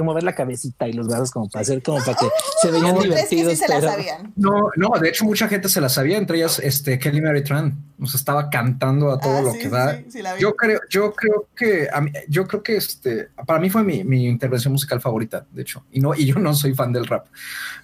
mover 0.00 0.22
la 0.22 0.34
cabecita 0.34 0.88
y 0.88 0.92
los 0.92 1.08
brazos 1.08 1.30
como 1.30 1.48
para 1.48 1.62
hacer 1.62 1.82
como 1.82 1.98
para 1.98 2.16
que 2.16 2.26
se 2.62 2.70
vean 2.70 2.98
divertidos. 2.98 3.58
se 3.58 3.68
la 3.68 3.80
sabían. 3.80 4.32
No, 4.36 4.70
no, 4.76 4.90
de 4.98 5.08
hecho 5.10 5.24
mucha 5.24 5.48
gente 5.48 5.68
se 5.68 5.80
la 5.80 5.88
sabía, 5.88 6.16
entre 6.16 6.38
ellas 6.38 6.58
este 6.58 6.98
Kelly 6.98 7.20
Mary 7.20 7.44
Tran, 7.44 7.76
nos 7.98 8.14
estaba 8.14 8.48
cantando 8.48 9.10
a 9.10 9.20
todo 9.20 9.38
ah, 9.38 9.42
lo 9.42 9.52
que 9.52 9.68
da. 9.68 10.02
yo 10.38 10.56
creo, 10.56 10.80
yo 10.88 11.12
creo 11.12 11.48
que 11.54 11.88
a 11.92 12.00
mí, 12.00 12.10
yo 12.28 12.46
creo 12.46 12.62
que 12.62 12.76
este 12.76 13.28
para 13.46 13.60
mí 13.60 13.68
fue 13.68 13.82
mi, 13.82 14.02
mi, 14.04 14.26
intervención 14.26 14.72
musical 14.72 15.00
favorita, 15.00 15.46
de 15.50 15.62
hecho, 15.62 15.84
y 15.92 16.00
no 16.00 16.14
y 16.14 16.26
yo 16.26 16.36
no 16.36 16.54
soy 16.54 16.74
fan 16.74 16.92
del 16.92 17.06
rap, 17.06 17.26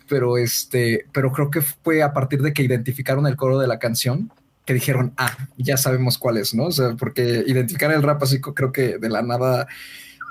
pero 0.09 0.39
este, 0.39 1.07
pero 1.13 1.31
creo 1.33 1.51
que 1.51 1.61
fue 1.61 2.03
a 2.03 2.13
partir 2.13 2.41
de 2.43 2.53
que 2.53 2.63
identificaron 2.63 3.27
el 3.27 3.37
coro 3.37 3.59
de 3.59 3.67
la 3.67 3.79
canción 3.79 4.33
que 4.69 4.75
dijeron, 4.75 5.15
ah, 5.17 5.35
ya 5.57 5.79
sabemos 5.79 6.19
cuál 6.19 6.37
es, 6.37 6.53
¿no? 6.53 6.65
O 6.65 6.73
sea, 6.73 6.95
porque 6.95 7.43
identificar 7.47 7.91
el 7.91 8.03
rap 8.03 8.23
así 8.23 8.39
creo 8.39 8.71
que 8.71 8.99
de 8.99 9.09
la 9.09 9.23
nada 9.23 9.67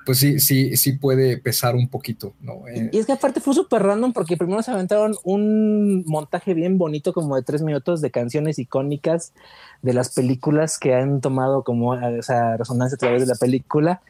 pues 0.07 0.19
sí, 0.19 0.39
sí, 0.39 0.77
sí 0.77 0.93
puede 0.93 1.37
pesar 1.37 1.75
un 1.75 1.89
poquito, 1.89 2.31
¿no? 2.39 2.65
Eh, 2.69 2.89
y 2.93 2.97
es 2.97 3.05
que 3.05 3.11
aparte 3.11 3.41
fue 3.41 3.53
súper 3.53 3.83
random 3.83 4.13
porque 4.13 4.37
primero 4.37 4.63
se 4.63 4.71
aventaron 4.71 5.17
un 5.25 6.05
montaje 6.05 6.53
bien 6.53 6.77
bonito 6.77 7.11
como 7.11 7.35
de 7.35 7.43
tres 7.43 7.61
minutos 7.61 7.99
de 7.99 8.09
canciones 8.09 8.57
icónicas 8.57 9.33
de 9.81 9.91
las 9.91 10.13
películas 10.13 10.79
que 10.79 10.93
han 10.93 11.19
tomado 11.19 11.65
como 11.65 11.93
esa 11.93 12.55
resonancia 12.55 12.95
a 12.95 12.99
través 12.99 13.23
de 13.23 13.27
la 13.27 13.35
película. 13.35 14.01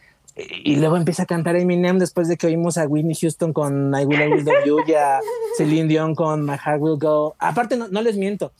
Y 0.63 0.75
luego 0.75 0.97
empieza 0.97 1.23
a 1.23 1.25
cantar 1.25 1.55
Eminem 1.55 1.97
después 1.97 2.27
de 2.27 2.37
que 2.37 2.45
oímos 2.45 2.77
a 2.77 2.85
Whitney 2.85 3.15
Houston 3.19 3.51
con 3.51 3.91
I 3.99 4.05
Will 4.05 4.21
Always 4.21 4.45
Love 4.45 4.65
You 4.67 4.77
y 4.85 4.93
a 4.93 5.19
Celine 5.57 5.87
Dion 5.87 6.13
con 6.13 6.45
My 6.45 6.57
Heart 6.63 6.79
Will 6.79 6.99
Go. 6.99 7.35
Aparte, 7.39 7.75
no, 7.75 7.87
no 7.87 8.03
les 8.03 8.17
miento, 8.17 8.51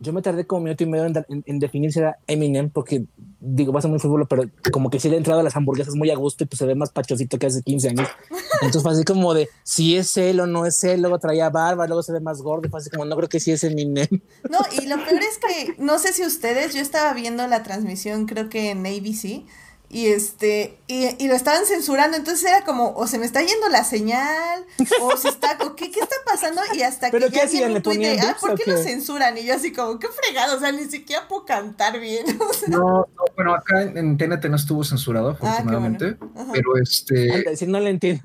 yo 0.00 0.12
me 0.12 0.22
tardé 0.22 0.44
como 0.44 0.58
un 0.58 0.64
minuto 0.64 0.82
y 0.82 0.86
medio 0.86 1.24
en, 1.46 1.58
definir 1.60 1.92
si 1.92 2.00
era 2.00 2.18
Eminem, 2.26 2.70
porque 2.70 3.04
digo, 3.40 3.72
va 3.72 3.80
a 3.82 3.88
muy 3.88 3.98
fútbol, 3.98 4.26
pero 4.28 4.44
como 4.70 4.90
que 4.90 5.00
si 5.00 5.08
le 5.08 5.14
he 5.14 5.18
entrado 5.18 5.40
a 5.40 5.42
las 5.42 5.56
hamburguesas 5.56 5.94
muy 5.94 6.10
a 6.10 6.16
gusto 6.16 6.44
y 6.44 6.46
pues 6.46 6.58
se 6.58 6.66
ve 6.66 6.74
más 6.74 6.90
pachosito 6.90 7.38
que 7.38 7.46
hace 7.46 7.62
15 7.62 7.88
años. 7.88 8.08
Entonces 8.54 8.82
fue 8.82 8.92
así 8.92 9.04
como 9.04 9.32
de 9.34 9.48
si 9.64 9.96
es 9.96 10.16
él 10.16 10.40
o 10.40 10.46
no 10.46 10.66
es 10.66 10.84
él, 10.84 11.00
luego 11.00 11.18
traía 11.18 11.48
barba, 11.48 11.86
luego 11.86 12.02
se 12.02 12.12
ve 12.12 12.20
más 12.20 12.42
gordo, 12.42 12.68
fue 12.68 12.80
así 12.80 12.90
como 12.90 13.04
no 13.04 13.16
creo 13.16 13.28
que 13.28 13.40
sí 13.40 13.50
es 13.50 13.64
Eminem. 13.64 14.08
No, 14.50 14.58
y 14.80 14.86
lo 14.86 14.96
peor 14.96 15.20
es 15.22 15.38
que 15.38 15.74
no 15.78 15.98
sé 15.98 16.12
si 16.12 16.24
ustedes, 16.24 16.74
yo 16.74 16.80
estaba 16.80 17.12
viendo 17.14 17.46
la 17.46 17.62
transmisión, 17.62 18.26
creo 18.26 18.48
que 18.48 18.70
en 18.70 18.86
ABC 18.86 19.44
y 19.92 20.06
este, 20.06 20.78
y, 20.86 21.26
lo 21.26 21.34
estaban 21.34 21.66
censurando, 21.66 22.16
entonces 22.16 22.48
era 22.48 22.64
como, 22.64 22.94
o 22.94 23.08
se 23.08 23.18
me 23.18 23.26
está 23.26 23.40
yendo 23.40 23.68
la 23.68 23.82
señal, 23.82 24.64
o 25.02 25.16
se 25.16 25.28
está, 25.28 25.58
o 25.66 25.74
qué, 25.74 25.90
qué 25.90 25.98
está 25.98 26.14
pasando, 26.24 26.60
y 26.74 26.82
hasta 26.82 27.10
que 27.10 27.28
ya 27.28 27.42
hacían? 27.42 27.72
un 27.72 27.82
tweet 27.82 27.98
de, 27.98 28.20
ah, 28.20 28.36
¿por 28.40 28.54
qué 28.54 28.70
lo 28.70 28.78
censuran? 28.78 29.36
Y 29.36 29.44
yo 29.44 29.54
así 29.54 29.72
como, 29.72 29.98
qué 29.98 30.06
fregado, 30.06 30.56
o 30.56 30.60
sea, 30.60 30.70
ni 30.70 30.84
siquiera 30.84 31.26
puedo 31.26 31.44
cantar 31.44 31.98
bien. 31.98 32.24
no, 32.68 32.78
no, 32.78 33.06
bueno, 33.34 33.52
acá 33.52 33.82
en 33.82 34.16
TNT 34.16 34.44
no 34.44 34.56
estuvo 34.56 34.84
censurado, 34.84 35.30
ah, 35.30 35.32
afortunadamente, 35.32 36.16
pero 36.52 36.76
este... 36.80 37.56
si 37.56 37.66
no 37.66 37.80
le 37.80 37.90
entiendo. 37.90 38.22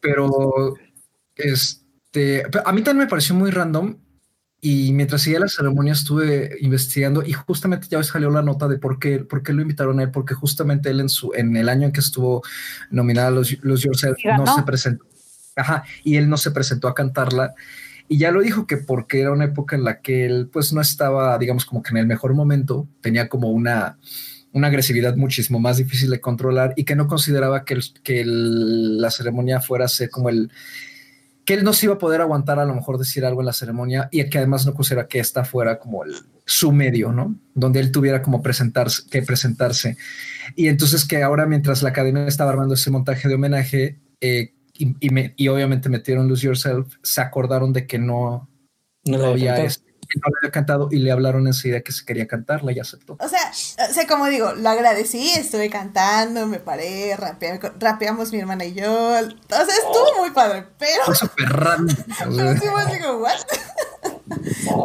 pero, 0.00 0.76
este, 1.34 2.44
a 2.64 2.72
mí 2.72 2.82
también 2.82 3.06
me 3.06 3.10
pareció 3.10 3.34
muy 3.34 3.50
random 3.50 3.96
y 4.64 4.92
mientras 4.92 5.22
seguía 5.22 5.40
la 5.40 5.48
ceremonia 5.48 5.92
estuve 5.92 6.56
investigando 6.60 7.24
y 7.26 7.32
justamente 7.32 7.88
ya 7.90 8.00
salió 8.04 8.30
la 8.30 8.42
nota 8.42 8.68
de 8.68 8.78
por 8.78 9.00
qué, 9.00 9.18
por 9.18 9.42
qué 9.42 9.52
lo 9.52 9.60
invitaron 9.60 9.98
a 9.98 10.04
él, 10.04 10.12
porque 10.12 10.34
justamente 10.34 10.88
él 10.88 11.00
en, 11.00 11.08
su, 11.08 11.32
en 11.34 11.56
el 11.56 11.68
año 11.68 11.86
en 11.86 11.92
que 11.92 11.98
estuvo 11.98 12.42
nominada 12.88 13.26
a 13.26 13.30
los, 13.32 13.58
los 13.64 13.82
Yourself 13.82 14.16
no 14.24 14.46
se 14.54 14.62
presentó. 14.62 15.04
Ajá, 15.56 15.82
y 16.04 16.14
él 16.14 16.28
no 16.28 16.36
se 16.36 16.52
presentó 16.52 16.86
a 16.86 16.94
cantarla. 16.94 17.54
Y 18.06 18.18
ya 18.18 18.30
lo 18.30 18.40
dijo 18.40 18.68
que 18.68 18.76
porque 18.76 19.20
era 19.20 19.32
una 19.32 19.46
época 19.46 19.74
en 19.74 19.82
la 19.82 20.00
que 20.00 20.26
él 20.26 20.48
pues 20.52 20.72
no 20.72 20.80
estaba, 20.80 21.36
digamos, 21.38 21.64
como 21.64 21.82
que 21.82 21.90
en 21.90 21.96
el 21.96 22.06
mejor 22.06 22.32
momento, 22.32 22.86
tenía 23.00 23.28
como 23.28 23.50
una, 23.50 23.98
una 24.52 24.68
agresividad 24.68 25.16
muchísimo 25.16 25.58
más 25.58 25.78
difícil 25.78 26.08
de 26.08 26.20
controlar 26.20 26.72
y 26.76 26.84
que 26.84 26.94
no 26.94 27.08
consideraba 27.08 27.64
que, 27.64 27.80
que 28.04 28.22
la 28.24 29.10
ceremonia 29.10 29.60
fuera 29.60 29.86
a 29.86 29.88
ser 29.88 30.08
como 30.08 30.28
el, 30.28 30.52
que 31.44 31.54
él 31.54 31.64
no 31.64 31.72
se 31.72 31.86
iba 31.86 31.94
a 31.94 31.98
poder 31.98 32.20
aguantar 32.20 32.58
a 32.58 32.64
lo 32.64 32.74
mejor 32.74 32.98
decir 32.98 33.24
algo 33.24 33.40
en 33.40 33.46
la 33.46 33.52
ceremonia 33.52 34.08
y 34.12 34.28
que 34.28 34.38
además 34.38 34.64
no 34.64 34.74
considera 34.74 35.08
que 35.08 35.18
esta 35.18 35.44
fuera 35.44 35.78
como 35.78 36.04
el, 36.04 36.14
su 36.44 36.72
medio, 36.72 37.12
¿no? 37.12 37.36
Donde 37.54 37.80
él 37.80 37.90
tuviera 37.90 38.22
como 38.22 38.42
presentarse, 38.42 39.02
que 39.10 39.22
presentarse. 39.22 39.96
Y 40.54 40.68
entonces 40.68 41.04
que 41.04 41.22
ahora 41.22 41.46
mientras 41.46 41.82
la 41.82 41.90
academia 41.90 42.26
estaba 42.26 42.50
armando 42.50 42.74
ese 42.74 42.90
montaje 42.90 43.28
de 43.28 43.34
homenaje 43.34 43.98
eh, 44.20 44.54
y, 44.74 45.48
obviamente 45.48 45.88
metieron 45.88 46.28
Lose 46.28 46.46
Yourself, 46.46 46.94
se 47.02 47.20
acordaron 47.20 47.72
de 47.72 47.86
que 47.86 47.98
no, 47.98 48.48
no, 49.04 49.24
había 49.26 49.56
no 49.56 49.60
le 49.60 50.38
había 50.40 50.50
cantado 50.50 50.88
y 50.90 50.98
le 50.98 51.10
hablaron 51.10 51.46
enseguida 51.46 51.80
que 51.80 51.92
se 51.92 52.04
quería 52.04 52.26
cantarla 52.26 52.72
y 52.72 52.80
aceptó. 52.80 53.16
O 53.20 53.28
sea, 53.28 53.52
o 53.78 53.92
sea, 53.92 54.06
como 54.06 54.26
digo, 54.26 54.52
lo 54.52 54.68
agradecí, 54.68 55.30
estuve 55.30 55.70
cantando, 55.70 56.46
me 56.46 56.58
paré, 56.58 57.16
rapeamos 57.78 58.32
mi 58.32 58.38
hermana 58.38 58.64
y 58.64 58.74
yo. 58.74 58.92
O 58.92 59.14
sea, 59.20 59.62
estuvo 59.62 60.18
muy 60.18 60.30
padre, 60.30 60.66
pero. 60.78 61.04
Fue 61.06 61.14
súper 61.14 61.48
raro. 61.48 61.84
pero 62.18 62.52
sí 62.54 62.66
digo, 62.92 63.18
¿what? 63.18 63.38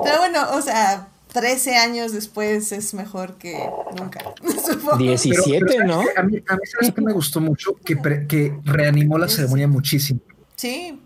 pero 0.03 0.17
bueno, 0.19 0.47
o 0.53 0.61
sea. 0.61 1.09
13 1.33 1.77
años 1.77 2.13
después 2.13 2.71
es 2.71 2.95
mejor 2.95 3.37
que 3.37 3.69
nunca. 3.95 4.19
17, 4.97 5.83
¿no? 5.85 5.99
A 5.99 6.23
mí, 6.23 6.41
a 6.47 6.55
mí 6.55 6.61
¿sabes 6.65 6.91
que 6.95 7.01
me 7.01 7.13
gustó 7.13 7.39
mucho? 7.39 7.75
Que, 7.85 7.95
que 8.27 8.57
reanimó 8.63 9.19
la 9.19 9.27
ceremonia 9.27 9.67
muchísimo. 9.67 10.19
Sí, 10.55 10.99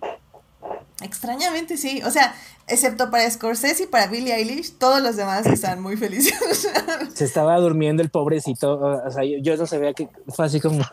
extrañamente 1.02 1.76
sí. 1.76 2.02
O 2.06 2.12
sea, 2.12 2.34
excepto 2.68 3.09
para 3.09 3.30
Scorsese 3.30 3.84
y 3.84 3.88
para 3.88 4.07
Billie 4.07 4.36
Eilish, 4.36 4.78
todos 4.78 5.01
los 5.01 5.16
demás 5.16 5.45
están 5.45 5.82
muy 5.82 5.97
felices. 5.97 6.70
Se 7.14 7.26
estaba 7.26 7.57
durmiendo 7.57 8.01
el 8.01 8.09
pobrecito, 8.09 8.80
o 8.80 9.12
sea, 9.12 9.24
yo, 9.24 9.57
no 9.57 9.66
sabía 9.66 9.93
que 9.93 10.09
fue 10.28 10.45
así 10.45 10.59
como... 10.59 10.84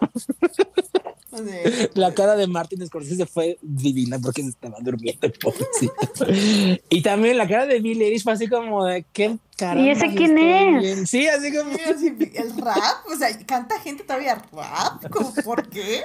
La 1.95 2.15
cara 2.15 2.37
de 2.37 2.47
Martin 2.47 2.87
Scorsese 2.87 3.27
fue 3.27 3.59
divina 3.63 4.19
porque 4.19 4.43
se 4.43 4.51
estaba 4.51 4.79
durmiendo 4.81 5.27
el 5.27 5.33
pobrecito. 5.41 6.83
y 6.89 7.03
también 7.03 7.39
la 7.39 7.49
cara 7.49 7.67
de 7.67 7.81
Billie 7.81 8.07
Eilish 8.07 8.23
fue 8.23 8.33
así 8.33 8.49
como 8.49 8.85
de 8.85 9.05
qué 9.13 9.39
cara. 9.57 9.81
¿Y 9.81 9.91
ese 9.91 10.15
quién 10.15 10.39
es? 10.39 11.11
Sí, 11.11 11.27
así 11.27 11.53
como. 11.53 11.71
el 11.73 12.57
rap, 12.59 13.07
o 13.13 13.17
sea, 13.17 13.29
canta 13.47 13.79
gente 13.81 14.05
todavía 14.05 14.37
rap. 14.53 15.05
¿Por 15.45 15.69
qué? 15.69 16.03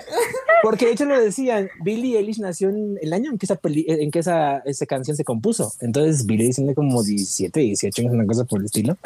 Porque 0.63 0.87
de 0.87 0.91
hecho 0.93 1.05
lo 1.05 1.19
decían, 1.19 1.69
Billie 1.83 2.17
Eilish 2.17 2.39
nació 2.39 2.69
en 2.69 2.97
el 3.01 3.13
año 3.13 3.31
en 3.31 3.37
que 3.37 3.45
esa, 3.45 3.59
en 3.63 4.11
que 4.11 4.19
esa, 4.19 4.57
esa 4.59 4.85
canción 4.85 5.15
se 5.15 5.23
compuso. 5.23 5.71
Entonces 5.81 6.25
Billie 6.25 6.45
Eilish 6.45 6.55
tiene 6.55 6.75
como 6.75 7.03
17, 7.03 7.59
18 7.59 8.01
años, 8.01 8.13
una 8.13 8.25
cosa 8.25 8.45
por 8.45 8.59
el 8.59 8.65
estilo. 8.65 8.97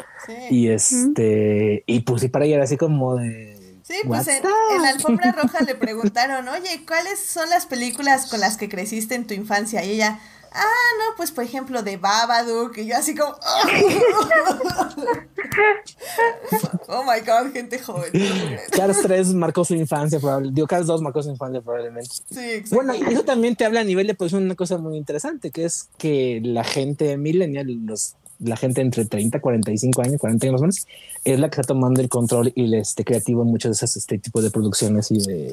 Y 0.50 0.68
este, 0.68 1.84
y 1.86 2.00
pues 2.00 2.22
sí, 2.22 2.28
para 2.28 2.44
ella 2.44 2.56
era 2.56 2.64
así 2.64 2.76
como 2.76 3.16
de 3.16 3.57
Sí, 3.88 3.94
pues 4.06 4.28
en, 4.28 4.42
la 4.82 4.90
alfombra 4.90 5.32
roja 5.32 5.60
le 5.64 5.74
preguntaron, 5.80 6.46
oye, 6.48 6.84
¿cuáles 6.86 7.20
son 7.20 7.48
las 7.48 7.64
películas 7.64 8.26
con 8.26 8.38
las 8.38 8.58
que 8.58 8.68
creciste 8.68 9.14
en 9.14 9.26
tu 9.26 9.32
infancia? 9.32 9.82
Y 9.82 9.92
ella, 9.92 10.20
ah, 10.52 10.90
no, 10.98 11.16
pues 11.16 11.32
por 11.32 11.42
ejemplo 11.44 11.82
de 11.82 11.96
Babadook, 11.96 12.76
y 12.76 12.84
yo 12.84 12.98
así 12.98 13.14
como, 13.14 13.30
oh 16.88 17.02
my 17.02 17.20
god, 17.26 17.50
gente 17.50 17.78
joven. 17.78 18.12
Cars 18.72 18.98
3 19.00 19.32
marcó 19.32 19.64
su 19.64 19.74
infancia, 19.74 20.20
probablemente. 20.20 20.56
Digo, 20.56 20.66
Cars 20.66 20.86
2 20.86 21.00
marcó 21.00 21.22
su 21.22 21.30
infancia, 21.30 21.62
probablemente. 21.62 22.10
Sí, 22.30 22.40
exacto. 22.40 22.84
Bueno, 22.84 22.92
eso 22.92 23.24
también 23.24 23.56
te 23.56 23.64
habla 23.64 23.80
a 23.80 23.84
nivel 23.84 24.06
de 24.06 24.14
producción 24.14 24.42
una 24.42 24.54
cosa 24.54 24.76
muy 24.76 24.98
interesante, 24.98 25.50
que 25.50 25.64
es 25.64 25.88
que 25.96 26.42
la 26.44 26.62
gente 26.62 27.16
millennial, 27.16 27.68
los 27.86 28.16
la 28.40 28.56
gente 28.56 28.80
entre 28.80 29.04
30, 29.04 29.40
45 29.40 30.02
años, 30.02 30.20
40 30.20 30.46
años 30.46 30.52
más 30.52 30.60
o 30.60 30.64
menos, 30.64 30.86
es 31.24 31.40
la 31.40 31.50
que 31.50 31.60
está 31.60 31.74
tomando 31.74 32.00
el 32.00 32.08
control 32.08 32.52
y 32.54 32.64
el 32.64 32.74
este, 32.74 33.04
creativo 33.04 33.42
en 33.42 33.48
muchos 33.48 33.70
de 33.70 33.74
esos 33.74 33.96
este 33.96 34.18
tipo 34.18 34.40
de 34.40 34.50
producciones 34.50 35.10
y 35.10 35.18
de, 35.18 35.52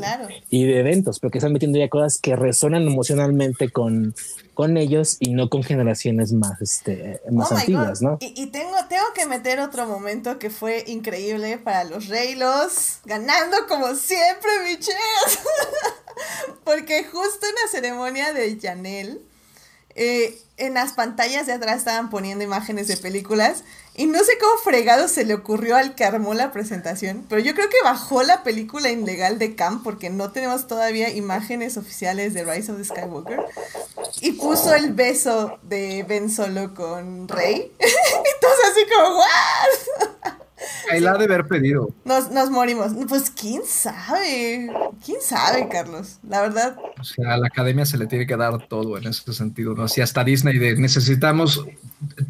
y 0.49 0.65
de 0.65 0.79
eventos, 0.79 1.19
pero 1.19 1.31
que 1.31 1.39
están 1.39 1.53
metiendo 1.53 1.79
ya 1.79 1.89
cosas 1.89 2.19
que 2.19 2.35
resonan 2.35 2.83
emocionalmente 2.83 3.69
con, 3.69 4.13
con 4.53 4.77
ellos 4.77 5.17
y 5.19 5.33
no 5.33 5.49
con 5.49 5.63
generaciones 5.63 6.31
más, 6.31 6.61
este, 6.61 7.21
más 7.31 7.51
oh 7.51 7.55
antiguas, 7.55 8.01
¿no? 8.01 8.17
Y, 8.21 8.47
tengo, 8.47 8.75
tengo 8.87 9.05
que 9.15 9.25
meter 9.25 9.59
otro 9.59 9.87
momento 9.87 10.37
que 10.37 10.49
fue 10.49 10.83
increíble 10.87 11.57
para 11.57 11.83
los 11.83 12.07
Reylos, 12.07 12.99
ganando 13.05 13.57
como 13.67 13.95
siempre, 13.95 14.49
biches. 14.65 14.95
Porque 16.63 17.03
justo 17.03 17.45
en 17.45 17.55
la 17.63 17.71
ceremonia 17.71 18.31
de 18.33 18.57
Janel, 18.59 19.21
eh, 19.95 20.37
en 20.57 20.75
las 20.75 20.93
pantallas 20.93 21.47
de 21.47 21.53
atrás 21.53 21.77
estaban 21.77 22.09
poniendo 22.09 22.43
imágenes 22.43 22.87
de 22.87 22.97
películas 22.97 23.63
y 23.93 24.07
no 24.07 24.19
sé 24.19 24.37
cómo 24.39 24.57
fregado 24.59 25.07
se 25.07 25.25
le 25.25 25.33
ocurrió 25.33 25.77
al 25.77 25.95
que 25.95 26.03
armó 26.03 26.33
la 26.33 26.51
presentación, 26.51 27.25
pero 27.29 27.41
yo 27.41 27.53
creo 27.55 27.69
que 27.69 27.81
bajó 27.83 28.23
la 28.23 28.43
película 28.43 28.89
ilegal 28.89 29.39
de 29.39 29.55
Cam 29.55 29.83
porque 29.83 30.09
no 30.09 30.31
tenemos 30.31 30.67
todavía 30.67 31.09
imágenes 31.09 31.77
oficiales 31.77 32.33
de 32.33 32.43
Rise 32.43 32.71
of 32.71 32.77
the 32.77 32.85
Skywalker 32.85 33.39
y 34.21 34.33
puso 34.33 34.75
el 34.75 34.93
beso 34.93 35.59
de 35.63 36.03
Ben 36.03 36.29
Solo 36.29 36.73
con 36.73 37.27
Rey. 37.27 37.73
Entonces 37.79 38.65
así 38.71 38.81
como, 38.93 39.17
¿what? 39.17 40.44
Ahí 40.91 41.01
la 41.01 41.17
de 41.17 41.25
haber 41.25 41.47
pedido. 41.47 41.89
Nos, 42.05 42.31
nos 42.31 42.49
morimos. 42.49 42.93
Pues 43.07 43.29
quién 43.29 43.61
sabe. 43.65 44.69
¿Quién 45.03 45.17
sabe, 45.21 45.67
Carlos? 45.67 46.19
La 46.27 46.41
verdad. 46.41 46.77
O 46.99 47.03
sea, 47.03 47.33
a 47.33 47.37
la 47.37 47.47
academia 47.47 47.85
se 47.85 47.97
le 47.97 48.07
tiene 48.07 48.25
que 48.25 48.37
dar 48.37 48.67
todo 48.67 48.97
en 48.97 49.07
ese 49.07 49.33
sentido, 49.33 49.75
¿no? 49.75 49.87
Si 49.87 50.01
hasta 50.01 50.23
Disney 50.23 50.57
de 50.57 50.75
necesitamos 50.77 51.65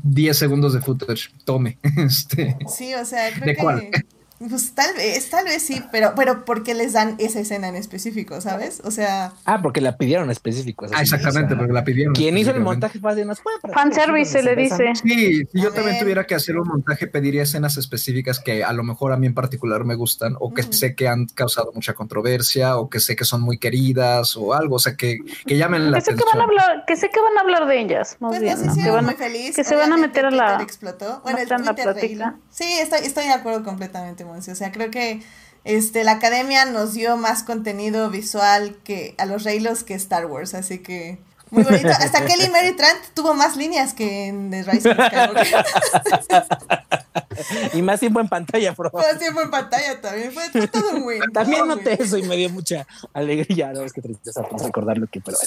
10 0.03 0.38
segundos 0.38 0.73
de 0.73 0.82
footage, 0.82 1.32
tome. 1.43 1.78
Este, 2.05 2.57
sí, 2.67 2.93
o 2.93 3.05
sea, 3.05 3.32
creo 3.34 3.55
que. 3.55 4.05
Pues 4.38 4.73
tal 4.75 4.93
vez, 4.95 5.29
tal 5.29 5.45
vez 5.45 5.63
sí, 5.63 5.81
pero, 5.93 6.13
pero 6.15 6.43
porque 6.43 6.73
les 6.73 6.91
dan 6.91 7.15
esa 7.19 7.39
escena 7.39 7.69
en 7.69 7.75
específico, 7.77 8.41
¿sabes? 8.41 8.81
O 8.83 8.91
sea. 8.91 9.31
Ah, 9.45 9.61
porque 9.61 9.79
la 9.79 9.97
pidieron 9.97 10.29
específico. 10.29 10.86
Ah, 10.93 11.01
exactamente, 11.01 11.55
porque 11.55 11.71
la 11.71 11.86
pidieron. 11.86 12.13
¿Quién 12.13 12.38
hizo 12.38 12.51
el 12.51 12.59
montaje? 12.59 12.99
Nos 12.99 13.39
puede 13.39 13.59
Fanservice 13.73 14.31
se 14.31 14.43
le 14.43 14.55
dice. 14.57 14.91
Sí, 14.95 15.45
si 15.45 15.61
yo 15.61 15.71
también 15.71 15.99
tuviera 15.99 16.25
que 16.25 16.36
hacer 16.36 16.57
un 16.57 16.67
montaje, 16.67 17.07
pediría 17.07 17.43
escenas 17.43 17.77
específicas 17.77 18.39
que 18.39 18.63
a 18.63 18.73
lo 18.73 18.83
mejor 18.83 19.13
a 19.13 19.17
mí 19.17 19.25
en 19.25 19.33
particular 19.33 19.86
me 19.86 19.95
gustan, 19.95 20.36
o 20.39 20.53
que 20.53 20.63
sé 20.63 20.95
que 20.95 21.07
han 21.07 21.27
causado 21.27 21.71
mucha 21.73 21.93
controversia, 21.93 22.77
o 22.77 22.89
que 22.89 22.99
sé 22.99 23.15
que 23.15 23.23
son 23.23 23.41
muy 23.41 23.57
queridas, 23.57 24.36
o 24.36 24.53
algo, 24.53 24.75
o 24.75 24.79
sea, 24.79 24.97
que, 24.97 25.19
que 25.47 25.57
llamen 25.57 25.91
la 25.91 25.99
que 25.99 26.11
atención. 26.11 26.17
Sé 26.17 26.23
que, 26.23 26.38
van 26.38 26.41
a 26.41 26.43
hablar, 26.43 26.86
que 26.86 26.95
sé 26.97 27.09
que 27.09 27.21
van 27.21 27.38
a 27.38 27.41
hablar 27.41 27.67
de 27.67 27.79
ellas, 27.79 28.17
más 28.19 28.31
pues 28.31 28.41
bien. 28.41 28.57
que, 28.83 28.89
van, 28.89 29.05
muy 29.05 29.13
feliz. 29.13 29.55
que 29.55 29.63
se 29.63 29.75
van 29.77 29.93
a 29.93 29.97
meter 29.97 30.25
a 30.25 30.31
la. 30.31 30.61
Explotó. 30.61 31.21
Bueno, 31.23 31.39
el 31.39 31.47
Twitter 31.47 32.17
la 32.17 32.36
Sí, 32.49 32.65
estoy, 32.79 32.99
estoy 33.05 33.25
de 33.25 33.33
acuerdo 33.33 33.63
completamente, 33.63 34.24
O 34.32 34.41
sea, 34.41 34.71
creo 34.71 34.91
que 34.91 35.21
este, 35.63 36.03
la 36.03 36.13
academia 36.13 36.65
nos 36.65 36.93
dio 36.93 37.17
más 37.17 37.43
contenido 37.43 38.09
visual 38.09 38.78
que 38.84 39.15
a 39.17 39.26
los 39.26 39.43
Reylos 39.43 39.84
que 39.84 39.95
Star 39.95 40.28
Wars, 40.28 40.53
así 40.53 40.80
que 40.80 41.19
muy 41.51 41.63
bonito. 41.63 41.89
Hasta 41.89 42.26
Kelly 42.26 42.49
Mary 42.49 42.76
Trant 42.76 42.99
tuvo 43.13 43.34
más 43.34 43.55
líneas 43.55 43.93
que 43.93 44.28
en 44.28 44.51
The 44.51 44.63
Rise 44.63 44.89
of 44.89 44.97
y 47.73 47.82
más 47.82 47.99
tiempo 47.99 48.19
en 48.19 48.28
pantalla, 48.28 48.73
probablemente. 48.73 49.13
Más 49.13 49.21
tiempo 49.21 49.41
en 49.41 49.51
pantalla 49.51 50.01
también. 50.01 50.32
Fue, 50.32 50.67
todo 50.67 50.99
muy 50.99 51.19
También 51.34 51.67
noté 51.67 52.01
eso 52.01 52.17
y 52.17 52.23
me 52.23 52.36
dio 52.36 52.49
mucha 52.49 52.88
alegría. 53.13 53.71
No, 53.73 53.84
es 53.84 53.93
que 53.93 54.01
tristeza 54.01 54.41
recordar 54.63 54.97
lo 54.97 55.07
que, 55.07 55.21
pero 55.21 55.38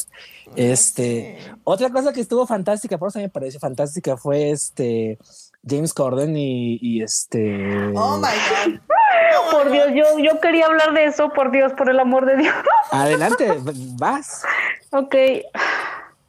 Este, 0.57 1.39
otra 1.65 1.91
cosa 1.91 2.13
que 2.13 2.21
estuvo 2.21 2.47
fantástica, 2.47 2.99
por 2.99 3.09
eso 3.09 3.19
me 3.19 3.29
pareció 3.29 3.61
fantástica, 3.61 4.17
fue 4.17 4.51
este 4.51 5.19
James 5.67 5.93
Corden 5.95 6.35
y, 6.37 7.03
este. 7.03 7.93
Oh 7.95 8.19
my 8.19 8.23
God. 8.23 8.81
Por 9.51 9.71
Dios, 9.71 9.89
yo, 9.95 10.19
yo 10.19 10.41
quería 10.41 10.67
hablar 10.67 10.95
de 10.95 11.07
eso, 11.07 11.31
por 11.31 11.51
Dios, 11.51 11.73
por 11.73 11.91
el 11.91 12.01
amor 12.01 12.27
de 12.27 12.37
Dios. 12.37 12.55
Adelante, 12.91 13.49
vas. 13.99 14.45
Ok. 14.91 15.15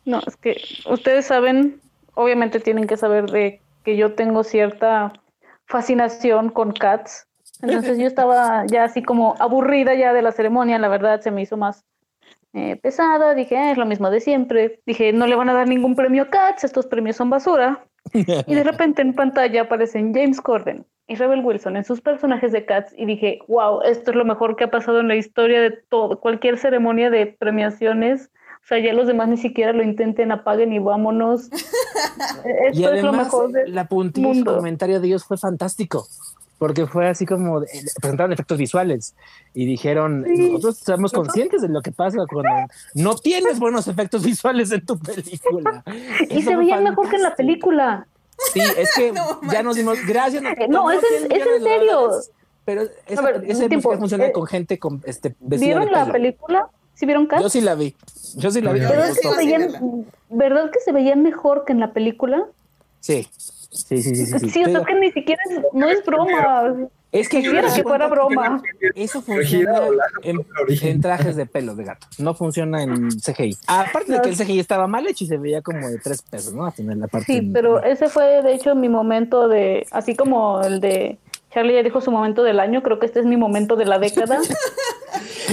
No, 0.06 0.20
es 0.26 0.36
que 0.38 0.62
ustedes 0.90 1.26
saben, 1.26 1.82
obviamente 2.14 2.60
tienen 2.60 2.88
que 2.88 2.98
saber 2.98 3.30
de 3.30 3.62
que 3.84 3.96
yo 3.96 4.16
tengo 4.16 4.44
cierta 4.44 5.14
fascinación 5.66 6.50
con 6.50 6.72
cats. 6.72 7.28
Entonces 7.62 7.98
yo 7.98 8.08
estaba 8.08 8.66
ya 8.68 8.86
así 8.86 9.04
como 9.04 9.36
aburrida 9.40 9.94
ya 9.94 10.14
de 10.14 10.22
la 10.22 10.32
ceremonia, 10.32 10.80
la 10.80 10.88
verdad 10.88 11.22
se 11.22 11.32
me 11.32 11.42
hizo 11.42 11.58
más 11.58 11.84
eh, 12.54 12.78
pesada, 12.78 13.36
dije, 13.36 13.58
ah, 13.58 13.72
es 13.72 13.78
lo 13.78 13.86
mismo 13.86 14.10
de 14.10 14.22
siempre. 14.22 14.82
Dije, 14.86 15.14
no 15.14 15.28
le 15.28 15.36
van 15.36 15.50
a 15.50 15.54
dar 15.54 15.68
ningún 15.68 15.96
premio 15.96 16.24
a 16.24 16.30
Cats, 16.30 16.64
estos 16.64 16.88
premios 16.88 17.18
son 17.18 17.30
basura. 17.30 17.86
Y 18.14 18.55
de 18.55 18.64
repente 18.64 19.01
en 19.01 19.14
pantalla 19.14 19.62
aparecen 19.62 20.14
James 20.14 20.41
Corden 20.41 20.86
y 21.07 21.16
Rebel 21.16 21.43
Wilson 21.43 21.76
en 21.76 21.84
sus 21.84 22.01
personajes 22.01 22.51
de 22.51 22.66
Cats 22.66 22.93
y 22.95 23.05
dije, 23.05 23.39
wow, 23.47 23.82
esto 23.82 24.12
es 24.12 24.18
lo 24.18 24.26
mejor 24.26 24.55
que 24.55 24.66
ha 24.66 24.72
pasado 24.72 24.99
en 24.99 25.07
la 25.07 25.16
historia 25.16 25.62
de 25.62 25.72
todo, 25.72 26.20
cualquier 26.20 26.57
ceremonia 26.57 27.10
de 27.10 27.26
premiaciones. 27.26 28.30
O 28.64 28.68
sea, 28.70 28.78
ya 28.78 28.93
los 28.93 29.07
demás 29.07 29.30
ni 29.30 29.38
siquiera 29.38 29.74
lo 29.74 29.82
intenten, 29.82 30.32
apaguen 30.32 30.72
y 30.74 30.80
vámonos. 30.80 31.49
Esto 31.51 32.80
y 32.80 32.84
además, 32.84 32.97
es 32.97 33.03
lo 33.03 33.14
mejor 33.14 33.51
la 33.68 33.88
puntilla 33.88 34.32
y 34.32 34.43
comentario 34.43 34.99
de 34.99 35.07
ellos 35.07 35.24
fue 35.24 35.38
fantástico 35.38 36.05
porque 36.60 36.86
fue 36.86 37.07
así 37.07 37.26
como 37.26 37.64
presentaron 37.99 38.34
efectos 38.34 38.57
visuales 38.57 39.16
y 39.55 39.66
dijeron 39.66 40.26
nosotros 40.28 40.78
estamos 40.78 41.12
conscientes 41.12 41.62
de 41.62 41.70
lo 41.70 41.82
que 41.82 41.91
pasa 41.91 42.20
cuando 42.30 42.51
no 42.93 43.16
tienes 43.16 43.60
buenos 43.60 43.88
efectos 43.88 44.24
visuales 44.24 44.72
en 44.72 44.86
tu 44.86 44.99
película 44.99 45.84
y 46.30 46.43
se 46.43 46.55
veían 46.55 46.84
mejor 46.84 47.10
que 47.10 47.16
en 47.16 47.24
la 47.24 47.36
película 47.36 48.07
sí 48.53 48.62
es 48.78 48.93
que 48.93 49.14
ya 49.51 49.64
nos 49.64 49.78
dimos 49.78 49.97
gracias 50.05 50.43
no, 50.70 50.91
es, 50.91 51.01
es, 51.03 51.32
en 51.32 51.64
serio 51.64 52.12
pero 52.66 52.84
ese 53.07 53.68
tiempo, 53.68 53.97
funciona 53.97 54.28
eh, 54.28 54.32
con 54.32 54.45
gente 54.45 54.78
con 54.78 55.01
este 55.05 55.36
vieron 55.39 55.91
la 55.91 56.12
película 56.12 56.70
¿Sí 56.93 57.05
vieron 57.05 57.28
Cats? 57.28 57.41
Yo 57.41 57.49
sí 57.49 57.62
la 57.62 57.76
vi. 57.76 57.95
Yo 58.36 58.51
sí 58.51 58.60
la 58.60 58.74
vi. 58.74 58.82
¿Verdad 58.82 60.70
que 60.70 60.80
se 60.82 60.91
veían 60.91 61.24
mejor 61.24 61.64
que 61.64 61.72
en 61.72 61.80
la 61.80 61.93
película? 61.93 62.45
Sí. 62.99 63.30
Sí, 63.72 64.02
sí, 64.02 64.16
sí. 64.16 64.26
Sí, 64.26 64.50
sí 64.50 64.64
o 64.64 64.70
sea 64.70 64.84
que 64.84 64.96
ni 64.96 65.12
siquiera 65.12 65.42
es, 65.50 65.62
no 65.74 65.90
es 65.90 66.04
broma. 66.06 66.90
Es 67.12 67.28
que, 67.28 67.42
quiero 67.42 67.74
que 67.74 67.82
fuera 67.82 68.08
broma. 68.08 68.62
Eso 68.94 69.22
funciona 69.22 69.82
en, 70.22 71.02
trajes 71.02 71.36
de 71.36 71.48
pelo 71.48 71.76
de 71.76 71.84
gato. 71.84 72.08
No 72.20 72.36
funciona 72.36 72.84
en 72.84 73.10
CGI. 73.10 73.58
Aparte 73.68 74.14
de 74.14 74.22
que 74.22 74.30
el 74.30 74.38
CGI 74.38 74.60
estaba 74.60 74.88
mal 74.88 75.08
hecho 75.08 75.24
y 75.24 75.28
se 75.28 75.38
veía 75.38 75.62
como 75.62 75.90
de 75.90 75.98
tres 75.98 76.22
pesos, 76.22 76.54
¿no? 76.54 76.72
la 76.78 77.08
parte 77.08 77.26
sí, 77.26 77.50
pero 77.52 77.84
ese 77.84 78.10
fue 78.10 78.44
de 78.44 78.54
hecho 78.54 78.76
mi 78.76 78.90
momento 78.90 79.48
de, 79.48 79.88
así 79.92 80.16
como 80.16 80.62
el 80.62 80.80
de 80.80 81.18
Charlie 81.52 81.76
ya 81.76 81.84
dijo 81.84 82.02
su 82.02 82.12
momento 82.12 82.43
del 82.43 82.60
año, 82.60 82.84
creo 82.84 83.00
que 83.00 83.06
este 83.06 83.20
es 83.20 83.26
mi 83.26 83.38
momento 83.38 83.76
de 83.76 83.86
la 83.86 84.00
década. 84.00 84.39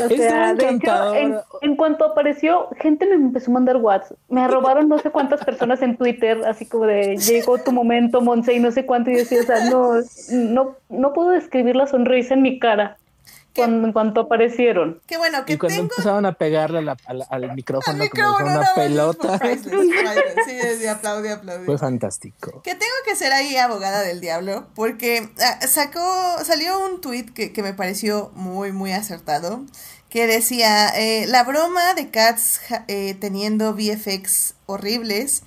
O 0.05 0.09
sea, 0.09 0.53
de 0.53 0.69
hecho, 0.69 1.15
en, 1.63 1.77
cuanto 1.77 2.05
apareció, 2.05 2.69
gente 2.79 3.07
me 3.07 3.15
empezó 3.15 3.51
a 3.51 3.55
mandar 3.55 3.79
WhatsApp. 3.79 4.19
Me 4.29 4.47
robaron 4.47 4.91
no 4.91 4.99
sé 4.99 5.11
cuántas 5.11 5.43
personas 5.43 5.81
en 5.81 5.97
Twitter, 5.97 6.43
así 6.47 6.67
como 6.67 6.85
de 6.85 7.17
llegó 7.17 7.57
tu 7.57 7.73
momento, 7.73 8.21
Monse, 8.21 8.53
y 8.53 8.61
no 8.61 8.71
sé 8.71 8.85
cuánto. 8.85 9.11
Y 9.11 9.15
decía, 9.15 9.41
o 9.41 9.45
sea, 9.45 9.71
no, 9.71 9.93
no, 10.33 10.77
no 10.91 11.13
puedo 11.15 11.31
describir 11.31 11.77
la 11.77 11.87
sonrisa 11.87 12.35
en 12.35 12.43
mi 12.43 12.59
cara 12.59 12.99
cuando, 13.57 13.87
en 13.87 13.93
cuanto 13.93 14.21
aparecieron. 14.23 15.01
Qué 15.07 15.17
bueno 15.17 15.45
que 15.45 15.55
y 15.55 15.59
cuando 15.59 15.81
empezaron 15.81 16.27
a 16.27 16.33
pegarle 16.33 16.85
al 17.29 17.55
micrófono, 17.55 18.05
como 18.11 18.37
una 18.37 18.75
pelota. 18.75 19.39
sí, 20.47 20.53
de 20.55 20.89
aplaudí, 20.89 21.29
aplaudí. 21.29 21.67
Fue 21.67 21.79
fantástico. 21.79 22.63
Que 22.63 22.75
tengo 22.75 22.95
que 23.05 23.17
ser 23.17 23.33
ahí 23.33 23.57
abogada 23.57 24.03
del 24.03 24.21
diablo, 24.21 24.67
porque 24.75 25.29
ah, 25.41 25.67
sacó, 25.67 26.01
salió 26.45 26.85
un 26.85 27.01
tweet 27.01 27.27
que, 27.35 27.53
que 27.53 27.63
me 27.63 27.73
pareció 27.73 28.31
muy, 28.35 28.73
muy 28.73 28.93
acertado, 28.93 29.65
que 30.09 30.27
decía, 30.27 30.89
eh, 30.91 31.27
la 31.27 31.43
broma 31.45 31.95
de 31.95 32.11
Cats 32.11 32.61
eh, 32.89 33.17
teniendo 33.19 33.75
VFX 33.75 34.55
horribles 34.67 35.43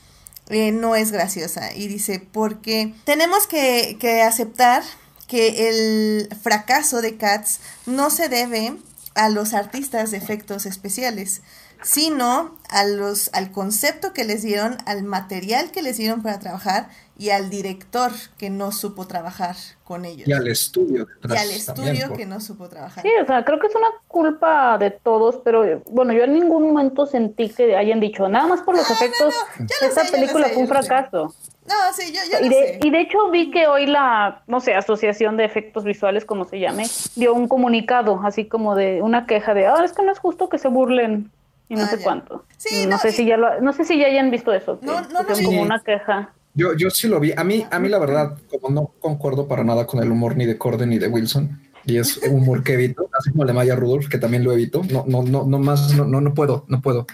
eh, 0.49 0.71
no 0.71 0.95
es 0.95 1.11
graciosa. 1.11 1.73
Y 1.73 1.87
dice, 1.87 2.19
porque 2.31 2.93
tenemos 3.05 3.47
que, 3.47 3.97
que 3.99 4.21
aceptar 4.21 4.83
que 5.29 5.69
el 5.69 6.35
fracaso 6.41 7.01
de 7.01 7.15
Cats 7.15 7.61
no 7.85 8.09
se 8.09 8.27
debe 8.27 8.75
a 9.13 9.29
los 9.29 9.53
artistas 9.53 10.11
de 10.11 10.17
efectos 10.17 10.65
especiales, 10.65 11.43
sino 11.83 12.57
a 12.69 12.83
los, 12.83 13.29
al 13.33 13.51
concepto 13.51 14.11
que 14.11 14.25
les 14.25 14.41
dieron, 14.41 14.77
al 14.85 15.03
material 15.03 15.71
que 15.71 15.81
les 15.81 15.97
dieron 15.97 16.21
para 16.23 16.39
trabajar 16.39 16.89
y 17.17 17.29
al 17.29 17.49
director 17.49 18.11
que 18.37 18.49
no 18.49 18.71
supo 18.71 19.05
trabajar 19.05 19.55
con 19.83 20.03
ellos. 20.03 20.27
Y 20.27 20.33
al 20.33 20.47
estudio. 20.47 21.07
Y 21.29 21.35
al 21.35 21.51
estudio 21.51 22.13
que 22.13 22.25
no 22.25 22.39
supo 22.41 22.67
trabajar. 22.67 23.03
Sí, 23.03 23.09
o 23.21 23.25
sea, 23.25 23.45
creo 23.45 23.59
que 23.59 23.67
es 23.67 23.75
una 23.75 23.89
culpa 24.07 24.77
de 24.77 24.89
todos, 24.89 25.41
pero 25.43 25.83
bueno, 25.91 26.11
yo 26.13 26.23
en 26.23 26.33
ningún 26.33 26.63
momento 26.63 27.05
sentí 27.05 27.49
que 27.49 27.75
hayan 27.75 27.99
dicho, 27.99 28.27
nada 28.27 28.47
más 28.47 28.61
por 28.61 28.75
los 28.75 28.89
efectos, 28.89 29.35
esta 29.81 30.05
película 30.05 30.47
fue 30.49 30.63
un 30.63 30.67
fracaso. 30.67 31.35
No, 31.69 31.75
sí, 31.95 32.11
yo, 32.11 32.19
yo 32.31 32.43
y, 32.43 32.49
de, 32.49 32.79
y 32.83 32.89
de 32.89 33.01
hecho 33.01 33.29
vi 33.29 33.51
que 33.51 33.67
hoy 33.67 33.85
la, 33.85 34.41
no 34.47 34.59
sé, 34.59 34.73
Asociación 34.73 35.37
de 35.37 35.45
Efectos 35.45 35.83
Visuales, 35.83 36.25
como 36.25 36.45
se 36.45 36.59
llame, 36.59 36.87
dio 37.15 37.35
un 37.35 37.47
comunicado, 37.47 38.19
así 38.23 38.45
como 38.45 38.73
de 38.75 39.03
una 39.03 39.27
queja 39.27 39.53
de, 39.53 39.67
ah, 39.67 39.83
es 39.85 39.93
que 39.93 40.01
no 40.01 40.11
es 40.11 40.17
justo 40.17 40.49
que 40.49 40.57
se 40.57 40.67
burlen 40.67 41.29
y 41.67 41.75
no 41.75 41.83
ah, 41.83 41.87
sé 41.87 42.01
cuánto. 42.01 42.43
Sí, 42.57 42.87
no, 42.87 42.97
sé 42.97 43.11
si 43.11 43.23
ya 43.23 43.37
lo, 43.37 43.61
no 43.61 43.71
sé 43.71 43.85
si 43.85 43.99
ya 43.99 44.07
hayan 44.07 44.31
visto 44.31 44.51
eso. 44.51 44.79
no, 44.81 45.01
no, 45.01 45.21
no, 45.21 45.27
como 45.27 45.61
una 45.61 45.79
queja. 45.83 46.33
Yo, 46.55 46.73
yo 46.73 46.89
sí 46.89 47.07
lo 47.07 47.19
vi. 47.19 47.33
A 47.37 47.43
mí, 47.43 47.65
a 47.69 47.77
mí 47.77 47.87
la 47.87 47.99
verdad, 47.99 48.35
como 48.49 48.73
no 48.73 48.91
concuerdo 48.99 49.47
para 49.47 49.63
nada 49.63 49.85
con 49.85 50.01
el 50.01 50.11
humor 50.11 50.35
ni 50.35 50.47
de 50.47 50.57
Corden 50.57 50.89
ni 50.89 50.97
de 50.97 51.07
Wilson, 51.07 51.61
y 51.85 51.97
es 51.97 52.17
un 52.17 52.41
humor 52.41 52.63
que 52.63 52.73
evito, 52.73 53.09
así 53.17 53.29
como 53.29 53.43
el 53.43 53.47
de 53.47 53.53
Maya 53.53 53.75
Rudolph, 53.75 54.09
que 54.09 54.17
también 54.17 54.43
lo 54.43 54.51
evito. 54.51 54.81
No, 54.89 55.05
no, 55.07 55.21
no, 55.21 55.45
no 55.45 55.59
más, 55.59 55.93
no, 55.95 56.05
no, 56.05 56.19
no 56.19 56.33
puedo, 56.33 56.65
no 56.67 56.81
puedo. 56.81 57.05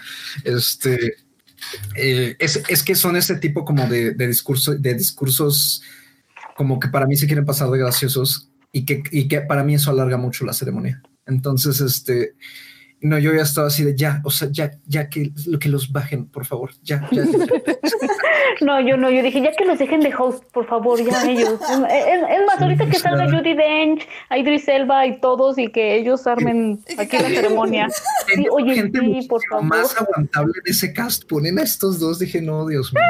Este, 0.44 1.14
eh, 1.96 2.36
es, 2.38 2.62
es, 2.68 2.82
que 2.82 2.94
son 2.94 3.16
ese 3.16 3.36
tipo 3.36 3.64
como 3.64 3.86
de, 3.86 4.14
de, 4.14 4.26
de 4.26 4.94
discursos 4.94 5.82
como 6.56 6.80
que 6.80 6.88
para 6.88 7.06
mí 7.06 7.16
se 7.16 7.26
quieren 7.26 7.44
pasar 7.44 7.70
de 7.70 7.78
graciosos 7.78 8.50
y 8.72 8.84
que, 8.84 9.02
y 9.10 9.28
que 9.28 9.42
para 9.42 9.62
mí 9.62 9.74
eso 9.74 9.90
alarga 9.90 10.16
mucho 10.16 10.44
la 10.44 10.52
ceremonia. 10.52 11.02
Entonces, 11.26 11.80
este, 11.80 12.34
no, 13.00 13.18
yo 13.18 13.34
ya 13.34 13.42
estaba 13.42 13.68
así 13.68 13.84
de 13.84 13.94
ya, 13.94 14.20
o 14.24 14.30
sea, 14.30 14.48
ya, 14.50 14.70
ya 14.86 15.08
que, 15.08 15.32
que 15.60 15.68
los 15.68 15.92
bajen, 15.92 16.26
por 16.26 16.46
favor, 16.46 16.72
ya, 16.82 17.08
ya. 17.12 17.24
no, 18.60 18.80
yo 18.80 18.96
no, 18.96 19.10
yo 19.10 19.22
dije, 19.22 19.40
ya 19.40 19.52
que 19.52 19.64
los 19.64 19.78
dejen 19.78 20.00
de 20.00 20.14
host, 20.14 20.44
por 20.52 20.66
favor, 20.66 21.02
ya 21.02 21.28
ellos. 21.28 21.60
Es, 21.88 22.46
más, 22.46 22.60
ahorita 22.60 22.86
que 22.86 22.98
salga 22.98 23.26
Judy 23.26 23.54
Dench, 23.54 24.08
Idris 24.30 24.68
Elba 24.68 25.06
y 25.06 25.20
todos 25.20 25.58
y 25.58 25.68
que 25.68 25.96
ellos 25.96 26.26
armen 26.26 26.80
aquí 26.98 27.16
la 27.16 27.28
ceremonia. 27.28 27.88
Sí, 28.34 28.46
oye, 28.50 28.74
Gente 28.74 29.00
sí, 29.00 29.26
por 29.28 29.40
favor. 29.48 29.64
más 29.64 29.96
aguantable 30.00 30.52
en 30.64 30.70
ese 30.70 30.92
cast, 30.92 31.24
ponen 31.28 31.58
a 31.58 31.62
estos 31.62 31.98
dos, 31.98 32.18
dije, 32.18 32.40
no, 32.40 32.66
Dios 32.66 32.92
mío. 32.92 33.02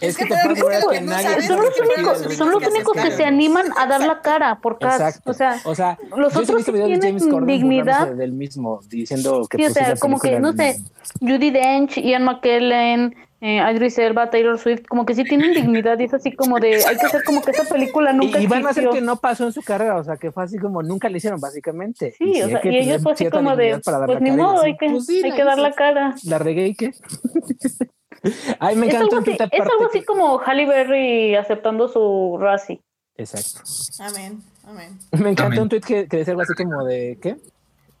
Es 0.00 0.16
que 0.16 0.24
te 0.24 0.34
pasa 0.34 0.86
que 0.90 1.00
nadie 1.00 1.42
son 1.42 1.62
los 1.62 1.80
únicos, 1.80 2.36
son 2.36 2.50
los 2.50 2.66
únicos 2.66 2.94
que 2.94 3.10
se 3.10 3.24
animan 3.24 3.66
a 3.76 3.86
dar 3.86 4.00
la 4.00 4.20
cara 4.20 4.60
por 4.60 4.78
cast. 4.78 5.26
O 5.26 5.32
sea, 5.32 5.60
o 5.64 5.74
sea, 5.74 5.98
los 6.16 6.34
otros 6.36 6.64
tienen 6.64 7.18
dignidad 7.46 8.08
del 8.12 8.32
mismo, 8.32 8.80
diciendo 8.88 9.46
que... 9.48 9.58
Sí, 9.58 9.64
o 9.64 9.66
pues, 9.66 9.74
sea, 9.74 9.96
como 9.96 10.18
que, 10.18 10.40
no 10.40 10.52
sé, 10.52 10.80
Judy 11.20 11.50
Dench, 11.50 11.98
Ian 11.98 12.24
McKellen, 12.24 13.14
eh, 13.46 13.60
Idris 13.72 13.98
Elba, 13.98 14.30
Taylor 14.30 14.58
Swift, 14.58 14.86
como 14.88 15.04
que 15.04 15.14
sí 15.14 15.22
tienen 15.24 15.52
dignidad 15.52 15.98
y 15.98 16.04
es 16.04 16.14
así 16.14 16.32
como 16.32 16.58
de, 16.58 16.76
hay 16.76 16.96
que 16.96 17.04
hacer 17.06 17.22
como 17.24 17.42
que 17.42 17.50
esa 17.50 17.64
película 17.64 18.12
nunca 18.14 18.40
Y, 18.40 18.44
y 18.44 18.46
van 18.46 18.66
a 18.66 18.70
hacer 18.70 18.88
que 18.88 19.02
no 19.02 19.16
pasó 19.16 19.44
en 19.44 19.52
su 19.52 19.60
carrera, 19.60 19.96
o 19.96 20.04
sea, 20.04 20.16
que 20.16 20.32
fue 20.32 20.44
así 20.44 20.56
como 20.58 20.82
nunca 20.82 21.10
le 21.10 21.18
hicieron, 21.18 21.38
básicamente. 21.40 22.12
Sí, 22.16 22.40
o 22.42 22.48
sea, 22.48 22.60
y 22.64 22.76
ellos 22.78 23.02
fue 23.02 23.12
así 23.12 23.28
como 23.28 23.54
de, 23.54 23.80
pues 24.06 24.20
ni 24.22 24.30
modo, 24.30 24.62
hay 24.62 24.76
que, 24.78 24.88
pues 24.88 25.04
sí, 25.04 25.20
hay 25.22 25.32
que 25.32 25.44
dar 25.44 25.58
la 25.58 25.72
cara. 25.72 26.14
La 26.24 26.38
regué 26.38 26.68
y 26.68 26.74
qué. 26.74 26.92
Ay, 28.58 28.76
me 28.76 28.86
Es 28.86 28.94
encantó 28.94 29.16
algo, 29.16 29.30
en 29.30 29.34
así, 29.42 29.44
es 29.52 29.60
algo 29.60 29.86
así 29.88 30.00
que- 30.00 30.04
como 30.06 30.38
Halle 30.38 30.64
Berry 30.66 31.34
aceptando 31.36 31.88
su 31.88 32.38
Razzie. 32.40 32.80
Exacto. 33.16 33.60
Amén, 34.00 34.40
amén. 34.66 34.98
Me 35.12 35.30
encantó 35.30 35.44
Amén. 35.44 35.60
un 35.60 35.68
tweet 35.68 35.82
que, 35.82 36.08
que 36.08 36.16
decía 36.16 36.32
algo 36.32 36.42
así 36.42 36.54
como 36.54 36.84
de 36.84 37.18
¿qué? 37.20 37.36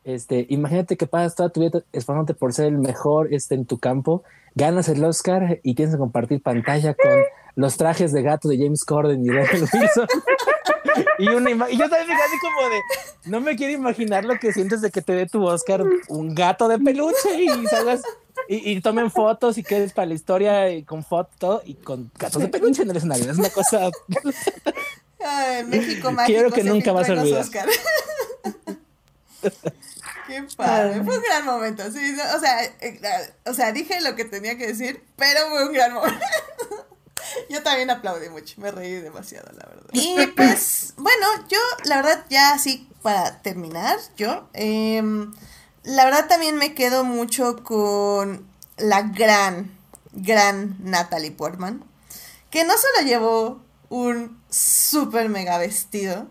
Este, 0.04 0.46
imagínate 0.50 0.96
que 0.96 1.06
pasas 1.06 1.34
toda 1.34 1.48
tu 1.48 1.60
vida 1.60 1.82
esforzándote 1.92 2.34
por 2.34 2.52
ser 2.52 2.66
el 2.66 2.78
mejor 2.78 3.32
este, 3.32 3.54
en 3.54 3.64
tu 3.64 3.78
campo, 3.78 4.22
ganas 4.54 4.88
el 4.88 5.02
Oscar 5.02 5.60
y 5.62 5.74
tienes 5.74 5.94
que 5.94 5.98
compartir 5.98 6.42
pantalla 6.42 6.94
con 6.94 7.12
los 7.56 7.76
trajes 7.76 8.12
de 8.12 8.22
gato 8.22 8.48
de 8.48 8.58
James 8.58 8.84
Corden 8.84 9.24
y 9.24 9.30
Rebel 9.30 9.62
Wilson. 9.62 10.08
y, 11.18 11.28
una 11.28 11.50
y 11.50 11.76
yo 11.76 11.88
también 11.88 12.08
me 12.08 12.14
quedé 12.14 12.22
así 12.22 12.38
como 12.40 12.68
de 12.68 12.80
no 13.24 13.40
me 13.40 13.56
quiero 13.56 13.72
imaginar 13.72 14.24
lo 14.24 14.38
que 14.38 14.52
sientes 14.52 14.82
de 14.82 14.90
que 14.90 15.00
te 15.00 15.14
dé 15.14 15.26
tu 15.26 15.44
Oscar 15.44 15.82
un 16.08 16.34
gato 16.34 16.68
de 16.68 16.78
peluche 16.78 17.42
y 17.42 17.66
salgas 17.66 18.02
y, 18.48 18.72
y 18.72 18.80
tomen 18.80 19.10
fotos 19.10 19.56
y 19.56 19.62
quedes 19.62 19.92
para 19.92 20.06
la 20.06 20.14
historia 20.14 20.70
y 20.70 20.82
con 20.82 21.02
fotos 21.02 21.34
todo 21.38 21.62
y 21.64 21.74
con 21.74 22.10
gatos 22.18 22.42
de 22.42 22.48
peluche 22.48 22.82
en 22.82 22.90
el 22.90 22.96
escenario. 22.96 23.30
Es 23.30 23.38
una 23.38 23.50
cosa 23.50 23.90
Ay, 25.24 25.64
México 25.64 26.12
mágico. 26.12 26.26
Quiero 26.26 26.50
que 26.50 26.62
nunca 26.62 26.92
vas 26.92 27.08
a 27.08 27.14
olvidar. 27.14 27.44
Qué 30.34 30.56
padre, 30.56 31.02
fue 31.04 31.16
un 31.16 31.22
gran 31.22 31.44
momento. 31.44 31.84
Sí, 31.92 32.16
o 32.34 32.40
sea, 32.40 32.64
eh, 32.64 33.00
o 33.46 33.54
sea, 33.54 33.70
dije 33.70 34.00
lo 34.00 34.16
que 34.16 34.24
tenía 34.24 34.58
que 34.58 34.66
decir, 34.66 35.04
pero 35.16 35.48
fue 35.48 35.66
un 35.66 35.72
gran 35.72 35.92
momento. 35.92 36.18
Yo 37.48 37.62
también 37.62 37.90
aplaudí 37.90 38.28
mucho, 38.30 38.60
me 38.60 38.70
reí 38.70 38.94
demasiado, 38.94 39.48
la 39.52 39.66
verdad. 39.66 39.88
Y 39.92 40.26
pues, 40.36 40.92
bueno, 40.96 41.26
yo, 41.48 41.58
la 41.84 41.96
verdad, 41.96 42.24
ya 42.28 42.52
así 42.52 42.88
para 43.02 43.40
terminar, 43.40 43.98
yo, 44.16 44.48
em, 44.52 45.32
la 45.84 46.04
verdad 46.04 46.26
también 46.28 46.56
me 46.56 46.74
quedo 46.74 47.02
mucho 47.02 47.62
con 47.64 48.46
la 48.76 49.02
gran, 49.02 49.70
gran 50.12 50.76
Natalie 50.80 51.30
Portman, 51.30 51.82
que 52.50 52.64
no 52.64 52.74
solo 52.76 53.08
llevó 53.08 53.62
un 53.88 54.42
super 54.50 55.28
mega 55.28 55.56
vestido, 55.56 56.28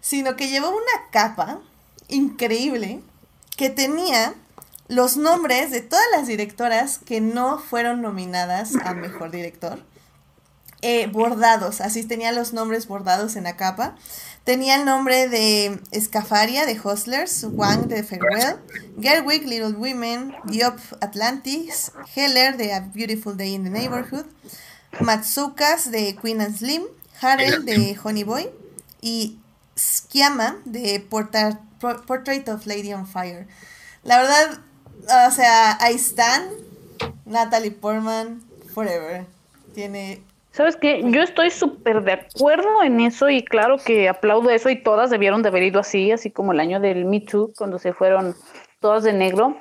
sino 0.00 0.36
que 0.36 0.48
llevó 0.48 0.70
una 0.70 1.10
capa 1.10 1.60
increíble 2.08 3.02
que 3.56 3.70
tenía 3.70 4.34
los 4.88 5.16
nombres 5.16 5.70
de 5.70 5.80
todas 5.80 6.04
las 6.12 6.26
directoras 6.26 6.98
que 6.98 7.20
no 7.20 7.58
fueron 7.58 8.02
nominadas 8.02 8.72
a 8.84 8.94
mejor 8.94 9.30
director. 9.30 9.82
eh, 10.86 11.06
bordados, 11.06 11.80
así 11.80 12.04
tenía 12.04 12.30
los 12.32 12.52
nombres 12.52 12.86
bordados 12.86 13.36
en 13.36 13.44
la 13.44 13.56
capa. 13.56 13.96
Tenía 14.44 14.74
el 14.76 14.84
nombre 14.84 15.28
de 15.30 15.80
Escafaria 15.92 16.66
de 16.66 16.78
Hustlers, 16.78 17.46
Wang 17.50 17.88
de 17.88 18.02
Farewell, 18.02 18.56
Gerwig, 19.00 19.46
Little 19.46 19.72
Women, 19.78 20.34
Diop 20.44 20.78
Atlantis, 21.00 21.90
Heller 22.14 22.58
de 22.58 22.74
A 22.74 22.80
Beautiful 22.80 23.34
Day 23.34 23.54
in 23.54 23.64
the 23.64 23.70
Neighborhood, 23.70 24.26
Matsukas 25.00 25.90
de 25.90 26.14
Queen 26.16 26.42
and 26.42 26.54
Slim, 26.58 26.82
Harel 27.22 27.64
de 27.64 27.96
Honey 28.02 28.24
Boy 28.24 28.50
y 29.00 29.38
Skiama 29.78 30.58
de 30.66 31.00
Porta- 31.00 31.60
Por- 31.60 31.63
Portrait 31.80 32.48
of 32.48 32.66
Lady 32.66 32.92
on 32.92 33.06
Fire. 33.06 33.46
La 34.02 34.18
verdad, 34.18 34.60
o 35.28 35.30
sea, 35.30 35.76
ahí 35.80 35.94
están. 35.94 36.50
Natalie 37.24 37.70
Portman, 37.70 38.42
forever. 38.72 39.24
Tiene. 39.74 40.22
¿Sabes 40.52 40.76
qué? 40.76 41.02
Yo 41.04 41.22
estoy 41.22 41.50
súper 41.50 42.02
de 42.04 42.12
acuerdo 42.12 42.82
en 42.82 43.00
eso 43.00 43.28
y 43.28 43.44
claro 43.44 43.76
que 43.78 44.08
aplaudo 44.08 44.50
eso 44.50 44.70
y 44.70 44.80
todas 44.80 45.10
debieron 45.10 45.42
de 45.42 45.48
haber 45.48 45.64
ido 45.64 45.80
así, 45.80 46.12
así 46.12 46.30
como 46.30 46.52
el 46.52 46.60
año 46.60 46.78
del 46.78 47.06
Me 47.06 47.20
Too, 47.20 47.52
cuando 47.56 47.78
se 47.78 47.92
fueron 47.92 48.36
todas 48.80 49.02
de 49.02 49.12
negro. 49.12 49.56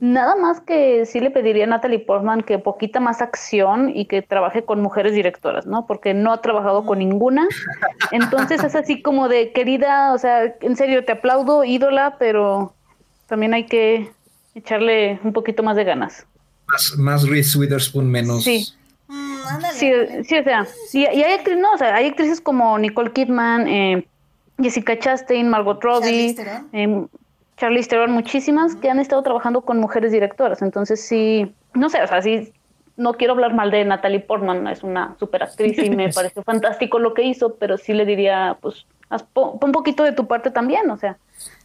Nada 0.00 0.36
más 0.36 0.60
que 0.60 1.06
sí 1.06 1.20
le 1.20 1.30
pediría 1.30 1.64
a 1.64 1.68
Natalie 1.68 1.98
Portman 2.00 2.42
que 2.42 2.58
poquita 2.58 3.00
más 3.00 3.22
acción 3.22 3.90
y 3.94 4.04
que 4.04 4.20
trabaje 4.22 4.62
con 4.64 4.82
mujeres 4.82 5.14
directoras, 5.14 5.66
¿no? 5.66 5.86
Porque 5.86 6.12
no 6.12 6.32
ha 6.32 6.42
trabajado 6.42 6.84
con 6.84 6.98
ninguna. 6.98 7.46
Entonces 8.10 8.62
es 8.62 8.74
así 8.74 9.00
como 9.02 9.28
de 9.28 9.52
querida, 9.52 10.12
o 10.12 10.18
sea, 10.18 10.54
en 10.60 10.76
serio, 10.76 11.04
te 11.04 11.12
aplaudo, 11.12 11.64
ídola, 11.64 12.16
pero 12.18 12.74
también 13.26 13.54
hay 13.54 13.64
que 13.66 14.10
echarle 14.54 15.18
un 15.24 15.32
poquito 15.32 15.62
más 15.62 15.76
de 15.76 15.84
ganas. 15.84 16.26
Más, 16.66 16.94
más 16.98 17.28
Reese 17.28 17.58
Witherspoon, 17.58 18.10
menos. 18.10 18.44
Sí. 18.44 18.66
Mm, 19.08 19.36
Sí, 19.74 19.92
sí, 20.24 20.38
o 20.38 20.42
sea, 20.42 20.66
y, 20.92 20.98
y 21.02 21.04
hay 21.22 21.32
actrices, 21.34 21.60
no, 21.62 21.72
o 21.72 21.78
sea, 21.78 21.94
hay 21.94 22.06
actrices 22.06 22.40
como 22.40 22.76
Nicole 22.78 23.12
Kidman, 23.12 23.68
eh, 23.68 24.06
Jessica 24.58 24.98
Chastain, 24.98 25.48
Margot 25.48 25.80
Robbie, 25.82 26.34
Charlize 26.34 26.34
Theron. 26.34 26.68
eh, 26.72 27.06
Charlize 27.56 27.88
Theron, 27.88 28.12
muchísimas 28.12 28.76
que 28.76 28.90
han 28.90 28.98
estado 28.98 29.22
trabajando 29.22 29.62
con 29.62 29.78
mujeres 29.78 30.12
directoras. 30.12 30.62
Entonces 30.62 31.00
sí, 31.00 31.54
no 31.74 31.88
sé, 31.88 32.02
o 32.02 32.06
sea, 32.06 32.20
sí, 32.22 32.52
no 32.96 33.14
quiero 33.14 33.34
hablar 33.34 33.54
mal 33.54 33.70
de 33.70 33.84
Natalie 33.84 34.20
Portman, 34.20 34.66
es 34.68 34.82
una 34.82 35.16
super 35.18 35.42
actriz 35.42 35.78
y 35.78 35.90
me 35.90 36.08
pareció 36.12 36.42
fantástico 36.42 36.98
lo 36.98 37.14
que 37.14 37.22
hizo, 37.22 37.54
pero 37.56 37.76
sí 37.78 37.92
le 37.92 38.04
diría, 38.04 38.58
pues, 38.60 38.86
haz 39.08 39.22
pon 39.22 39.58
un 39.60 39.72
poquito 39.72 40.02
de 40.02 40.12
tu 40.12 40.26
parte 40.26 40.50
también, 40.50 40.90
o 40.90 40.96
sea. 40.96 41.18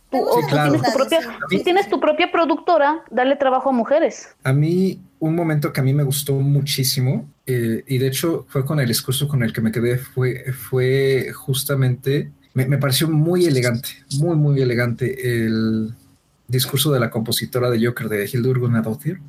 Tú, 0.10 0.18
Sí, 0.18 0.24
o 0.28 0.42
tú 0.42 0.48
claro. 0.48 0.72
tienes 0.74 0.92
tu 0.92 0.98
propia, 0.98 1.20
si 1.50 1.64
tienes 1.64 1.90
tu 1.90 2.00
propia 2.02 2.32
productora, 2.34 3.02
dale 3.10 3.38
trabajo 3.38 3.70
a 3.70 3.72
mujeres. 3.72 4.36
A 4.44 4.52
mí, 4.52 5.00
un 5.20 5.36
momento 5.36 5.72
que 5.72 5.80
a 5.80 5.84
mí 5.84 5.94
me 5.94 6.04
gustó 6.04 6.34
muchísimo, 6.34 7.30
eh, 7.46 7.86
y 7.88 7.98
de 7.98 8.08
hecho 8.08 8.46
fue 8.50 8.66
con 8.66 8.82
el 8.82 8.90
discurso 8.90 9.30
con 9.30 9.42
el 9.42 9.54
que 9.54 9.62
me 9.62 9.72
quedé, 9.72 9.98
fue, 9.98 10.52
fue 10.52 11.32
justamente, 11.34 12.30
me, 12.54 12.66
me 12.68 12.78
pareció 12.78 13.10
muy 13.10 13.46
elegante, 13.46 13.90
muy, 14.20 14.36
muy 14.36 14.62
elegante 14.62 15.46
el 15.46 15.94
discurso 16.48 16.92
de 16.92 17.00
la 17.00 17.10
compositora 17.10 17.70
de 17.70 17.86
Joker 17.86 18.10
de 18.10 18.30
Hildur 18.32 18.60
Gunnadóttir. 18.60 19.20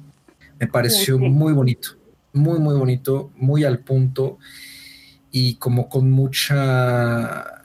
Me 0.59 0.66
pareció 0.66 1.16
Sí. 1.18 1.23
muy 1.29 1.53
bonito, 1.53 1.91
muy, 2.33 2.59
muy 2.59 2.75
bonito, 2.75 3.31
muy 3.37 3.64
al 3.64 3.79
punto 3.81 4.39
y 5.31 5.55
como 5.57 5.89
con 5.89 6.11
mucha, 6.11 7.62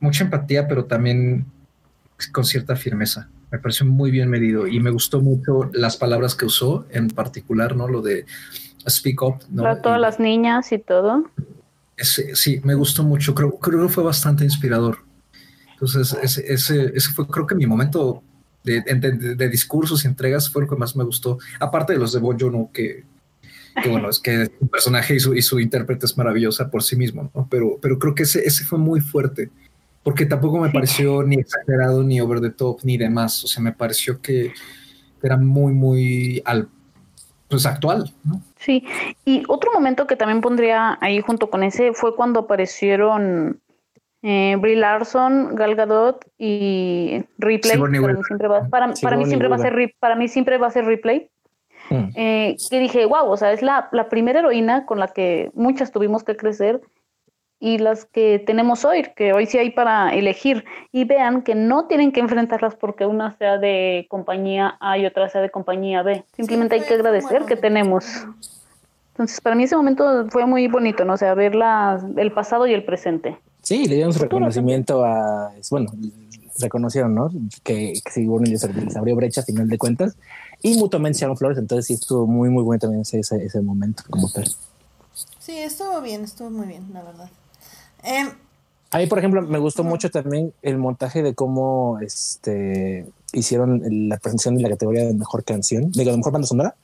mucha 0.00 0.24
empatía, 0.24 0.66
pero 0.68 0.84
también 0.84 1.46
con 2.32 2.44
cierta 2.44 2.76
firmeza. 2.76 3.28
Me 3.50 3.58
pareció 3.58 3.86
muy 3.86 4.10
bien 4.10 4.28
medido 4.28 4.66
y 4.66 4.80
me 4.80 4.90
gustó 4.90 5.20
mucho 5.20 5.70
las 5.72 5.96
palabras 5.96 6.34
que 6.34 6.46
usó, 6.46 6.86
en 6.90 7.08
particular, 7.08 7.76
¿no? 7.76 7.86
Lo 7.88 8.02
de 8.02 8.24
speak 8.88 9.22
up, 9.22 9.36
¿no? 9.50 9.62
Para 9.62 9.82
todas 9.82 9.98
Y 9.98 10.02
las 10.02 10.18
niñas 10.20 10.72
y 10.72 10.78
todo. 10.78 11.30
Ese- 11.96 12.34
sí, 12.36 12.60
me 12.64 12.74
gustó 12.74 13.02
mucho. 13.02 13.34
Creo, 13.34 13.58
creo 13.58 13.86
que 13.86 13.92
fue 13.92 14.04
bastante 14.04 14.44
inspirador. 14.44 14.98
Entonces, 15.72 16.16
ese, 16.22 16.52
ese, 16.52 16.92
ese 16.94 17.12
fue, 17.12 17.26
creo 17.26 17.46
que 17.46 17.54
mi 17.54 17.66
momento 17.66 18.22
de, 18.64 18.80
de- 18.80 19.48
discursos 19.48 20.04
y 20.04 20.08
entregas 20.08 20.50
fue 20.50 20.62
lo 20.62 20.68
que 20.68 20.76
más 20.76 20.96
me 20.96 21.04
gustó. 21.04 21.38
Aparte 21.60 21.92
de 21.92 21.98
los 21.98 22.12
de 22.12 22.18
Bon 22.20 22.38
Joon-ho, 22.38 22.70
que, 22.72 23.04
que 23.82 23.88
bueno, 23.90 24.08
es 24.08 24.18
que 24.18 24.46
su 24.60 24.66
personaje 24.68 25.14
y 25.16 25.20
su, 25.20 25.34
y 25.34 25.42
su 25.42 25.60
intérprete 25.60 26.06
es 26.06 26.16
maravillosa 26.16 26.70
por 26.70 26.82
sí 26.82 26.96
mismo, 26.96 27.30
¿no? 27.34 27.46
Pero, 27.50 27.78
pero 27.80 27.98
creo 27.98 28.14
que 28.14 28.22
ese, 28.24 28.40
ese 28.46 28.64
fue 28.64 28.78
muy 28.78 29.00
fuerte, 29.00 29.50
porque 30.02 30.24
tampoco 30.26 30.58
me 30.58 30.70
pareció 30.70 31.22
ni 31.22 31.36
exagerado, 31.36 32.02
ni 32.02 32.20
over 32.20 32.40
the 32.40 32.50
top, 32.50 32.80
ni 32.82 32.96
demás. 32.96 33.44
O 33.44 33.46
sea, 33.46 33.62
me 33.62 33.72
pareció 33.72 34.20
que 34.20 34.52
era 35.22 35.36
muy, 35.36 35.72
muy 35.74 36.42
al, 36.44 36.68
pues 37.48 37.66
actual, 37.66 38.12
¿no? 38.24 38.42
Sí, 38.66 38.84
y 39.24 39.44
otro 39.46 39.70
momento 39.72 40.08
que 40.08 40.16
también 40.16 40.40
pondría 40.40 40.98
ahí 41.00 41.20
junto 41.20 41.50
con 41.50 41.62
ese 41.62 41.92
fue 41.92 42.16
cuando 42.16 42.40
aparecieron 42.40 43.60
eh, 44.22 44.56
Brie 44.58 44.74
Larson, 44.74 45.54
Gal 45.54 45.76
Gadot 45.76 46.26
y 46.36 47.22
Ripley. 47.38 47.78
Para, 47.78 47.88
mí 47.88 48.24
siempre 48.26 48.48
va, 48.48 48.68
para, 48.68 48.92
para 49.00 49.16
mí 49.16 49.24
Sigourney 49.24 49.26
siempre 49.26 49.46
va 49.46 49.54
a 49.54 49.58
ser 49.60 49.94
para 50.00 50.16
mí 50.16 50.26
siempre 50.26 50.58
va 50.58 50.66
a 50.66 50.70
ser 50.72 50.84
Ripley. 50.84 51.30
Mm. 51.90 52.08
Eh, 52.16 52.56
que 52.68 52.80
dije, 52.80 53.06
wow, 53.06 53.30
o 53.30 53.36
sea, 53.36 53.52
es 53.52 53.62
la, 53.62 53.88
la 53.92 54.08
primera 54.08 54.40
heroína 54.40 54.84
con 54.84 54.98
la 54.98 55.06
que 55.06 55.52
muchas 55.54 55.92
tuvimos 55.92 56.24
que 56.24 56.36
crecer 56.36 56.80
y 57.60 57.78
las 57.78 58.04
que 58.04 58.38
tenemos 58.38 58.84
hoy, 58.84 59.04
que 59.16 59.32
hoy 59.32 59.46
sí 59.46 59.58
hay 59.58 59.70
para 59.70 60.12
elegir. 60.12 60.64
Y 60.92 61.04
vean 61.04 61.42
que 61.42 61.54
no 61.54 61.86
tienen 61.86 62.12
que 62.12 62.20
enfrentarlas 62.20 62.74
porque 62.74 63.06
una 63.06 63.32
sea 63.38 63.58
de 63.58 64.06
compañía 64.10 64.76
A 64.80 64.98
y 64.98 65.06
otra 65.06 65.28
sea 65.28 65.40
de 65.40 65.50
compañía 65.50 66.02
B. 66.02 66.24
Simplemente 66.32 66.76
Sí, 66.76 66.82
hay 66.82 66.88
que 66.88 66.94
agradecer 66.94 67.44
que 67.44 67.56
tenemos. 67.56 68.26
Entonces, 69.16 69.40
para 69.40 69.56
mí 69.56 69.62
ese 69.62 69.76
momento 69.76 70.26
fue 70.28 70.44
muy 70.44 70.68
bonito, 70.68 71.06
¿no? 71.06 71.14
O 71.14 71.16
sea, 71.16 71.32
ver 71.32 71.54
la, 71.54 71.98
el 72.18 72.32
pasado 72.32 72.66
y 72.66 72.74
el 72.74 72.84
presente. 72.84 73.38
Sí, 73.62 73.86
le 73.86 73.94
dieron 73.94 74.12
su 74.12 74.18
reconocimiento 74.18 75.06
a, 75.06 75.52
bueno, 75.70 75.90
reconocieron, 76.58 77.14
¿no? 77.14 77.30
Que, 77.62 77.94
que 78.04 78.10
Sigourney 78.12 78.50
les, 78.52 78.74
les 78.74 78.94
abrió 78.94 79.16
brecha 79.16 79.40
a 79.40 79.44
final 79.44 79.68
de 79.68 79.78
cuentas 79.78 80.16
y 80.62 80.76
mutuamente 80.76 81.18
se 81.18 81.24
echaron 81.24 81.38
flores, 81.38 81.56
entonces 81.58 81.86
sí 81.86 81.94
estuvo 81.94 82.26
muy, 82.26 82.50
muy 82.50 82.62
bueno 82.62 82.78
también 82.78 83.02
ese, 83.02 83.20
ese, 83.20 83.42
ese 83.42 83.60
momento 83.62 84.02
como 84.10 84.30
tal. 84.30 84.44
Sí, 85.38 85.58
estuvo 85.58 86.00
bien, 86.02 86.24
estuvo 86.24 86.50
muy 86.50 86.66
bien, 86.66 86.86
la 86.92 87.02
verdad. 87.02 87.30
Em, 88.02 88.28
A 88.90 88.98
mí, 88.98 89.06
por 89.06 89.18
ejemplo, 89.18 89.42
me 89.42 89.58
gustó 89.58 89.82
mucho 89.82 90.10
también 90.10 90.52
el 90.60 90.76
montaje 90.76 91.22
de 91.22 91.34
cómo 91.34 91.98
este, 92.00 93.06
hicieron 93.32 93.82
la 94.08 94.18
presentación 94.18 94.56
de 94.56 94.62
la 94.62 94.68
categoría 94.68 95.04
de 95.04 95.14
mejor 95.14 95.42
canción, 95.42 95.90
de 95.90 96.04
la 96.04 96.16
mejor 96.16 96.32
banda 96.32 96.46
sonora. 96.46 96.74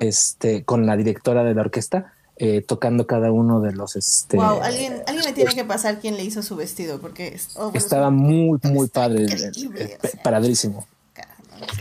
Este, 0.00 0.64
con 0.64 0.86
la 0.86 0.96
directora 0.96 1.44
de 1.44 1.54
la 1.54 1.62
orquesta. 1.62 2.12
Eh, 2.36 2.62
tocando 2.62 3.06
cada 3.06 3.30
uno 3.30 3.60
de 3.60 3.70
los 3.70 3.94
este 3.94 4.38
wow, 4.38 4.60
alguien, 4.60 5.04
alguien 5.06 5.24
me 5.24 5.32
tiene 5.34 5.54
que 5.54 5.64
pasar 5.64 6.00
quién 6.00 6.16
le 6.16 6.24
hizo 6.24 6.42
su 6.42 6.56
vestido 6.56 7.00
porque 7.00 7.38
oh, 7.54 7.70
estaba 7.74 8.10
muy 8.10 8.58
muy 8.64 8.88
padre 8.88 9.28
paradrísimo 10.24 10.84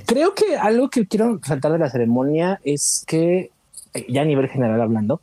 creo 0.06 0.36
que 0.36 0.56
algo 0.56 0.91
que 0.91 1.08
quiero 1.08 1.39
resaltar 1.39 1.72
de 1.72 1.80
la 1.80 1.89
ceremonia 1.89 2.62
es 2.64 3.04
que 3.08 3.50
eh, 3.96 4.06
ya 4.08 4.22
a 4.22 4.26
nivel 4.26 4.48
general 4.48 4.80
hablando 4.80 5.22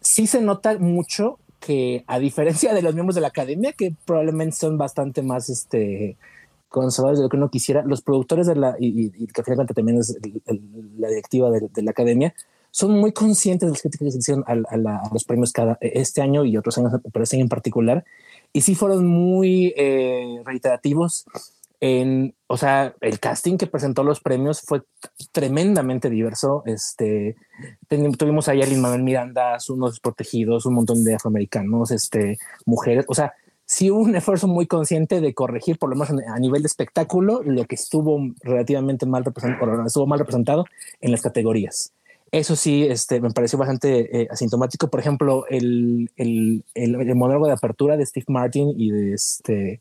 sí 0.00 0.28
se 0.28 0.40
nota 0.40 0.78
mucho 0.78 1.40
que 1.58 2.04
a 2.06 2.18
diferencia 2.18 2.72
de 2.72 2.82
los 2.82 2.94
miembros 2.94 3.14
de 3.14 3.20
la 3.20 3.28
academia 3.28 3.72
que 3.72 3.92
probablemente 4.04 4.56
son 4.56 4.78
bastante 4.78 5.22
más 5.22 5.48
este 5.50 6.16
conservadores 6.70 7.18
de 7.18 7.24
lo 7.24 7.28
que 7.28 7.36
uno 7.36 7.50
quisiera 7.50 7.84
los 7.84 8.00
productores 8.00 8.46
de 8.46 8.56
la 8.56 8.76
y, 8.80 9.10
que 9.26 9.42
finalmente 9.42 9.74
también 9.74 9.98
es 9.98 10.16
la 10.96 11.08
directiva 11.08 11.50
de 11.50 11.82
la 11.82 11.90
academia 11.90 12.34
son 12.70 12.98
muy 12.98 13.12
conscientes 13.12 13.66
de 13.66 13.72
las 13.72 13.82
críticas 13.82 14.06
que 14.06 14.12
se 14.12 14.18
hicieron 14.18 14.44
a, 14.46 15.10
los 15.12 15.24
premios 15.24 15.52
cada, 15.52 15.76
este 15.80 16.22
año 16.22 16.44
y 16.44 16.56
otros 16.56 16.78
años, 16.78 16.92
pero 17.12 17.22
este 17.22 17.36
año 17.36 17.44
en 17.44 17.48
particular. 17.48 18.04
Y 18.52 18.62
sí 18.62 18.74
fueron 18.74 19.06
muy 19.06 19.72
eh, 19.76 20.40
reiterativos 20.44 21.26
en, 21.80 22.34
o 22.46 22.56
sea, 22.56 22.94
el 23.00 23.18
casting 23.18 23.56
que 23.56 23.66
presentó 23.66 24.04
los 24.04 24.20
premios 24.20 24.60
fue 24.60 24.82
tremendamente 25.32 26.10
diverso. 26.10 26.62
Este, 26.66 27.36
tuvimos 28.18 28.48
ahí 28.48 28.62
a 28.62 28.66
Lin 28.66 28.80
Manuel 28.80 29.02
Miranda, 29.02 29.56
unos 29.70 29.98
protegidos, 29.98 30.66
un 30.66 30.74
montón 30.74 31.02
de 31.04 31.14
afroamericanos, 31.14 31.90
este, 31.90 32.38
mujeres, 32.66 33.04
o 33.08 33.14
sea, 33.14 33.32
sí 33.70 33.88
hubo 33.88 34.00
un 34.00 34.16
esfuerzo 34.16 34.48
muy 34.48 34.66
consciente 34.66 35.20
de 35.20 35.32
corregir, 35.32 35.78
por 35.78 35.90
lo 35.90 35.94
menos 35.94 36.10
a 36.26 36.38
nivel 36.40 36.62
de 36.62 36.66
espectáculo, 36.66 37.40
lo 37.44 37.64
que 37.66 37.76
estuvo 37.76 38.18
relativamente 38.42 39.06
mal 39.06 39.24
representado, 39.24 39.86
estuvo 39.86 40.08
mal 40.08 40.18
representado 40.18 40.66
en 41.00 41.12
las 41.12 41.22
categorías. 41.22 41.92
Eso 42.32 42.56
sí, 42.56 42.82
este, 42.82 43.20
me 43.20 43.30
pareció 43.30 43.60
bastante 43.60 44.22
eh, 44.22 44.28
asintomático. 44.28 44.88
Por 44.88 44.98
ejemplo, 44.98 45.46
el, 45.48 46.10
el, 46.16 46.64
el, 46.74 47.14
monólogo 47.14 47.46
de 47.46 47.52
apertura 47.52 47.96
de 47.96 48.04
Steve 48.04 48.26
Martin 48.28 48.74
y 48.76 48.90
de, 48.90 49.12
este, 49.12 49.80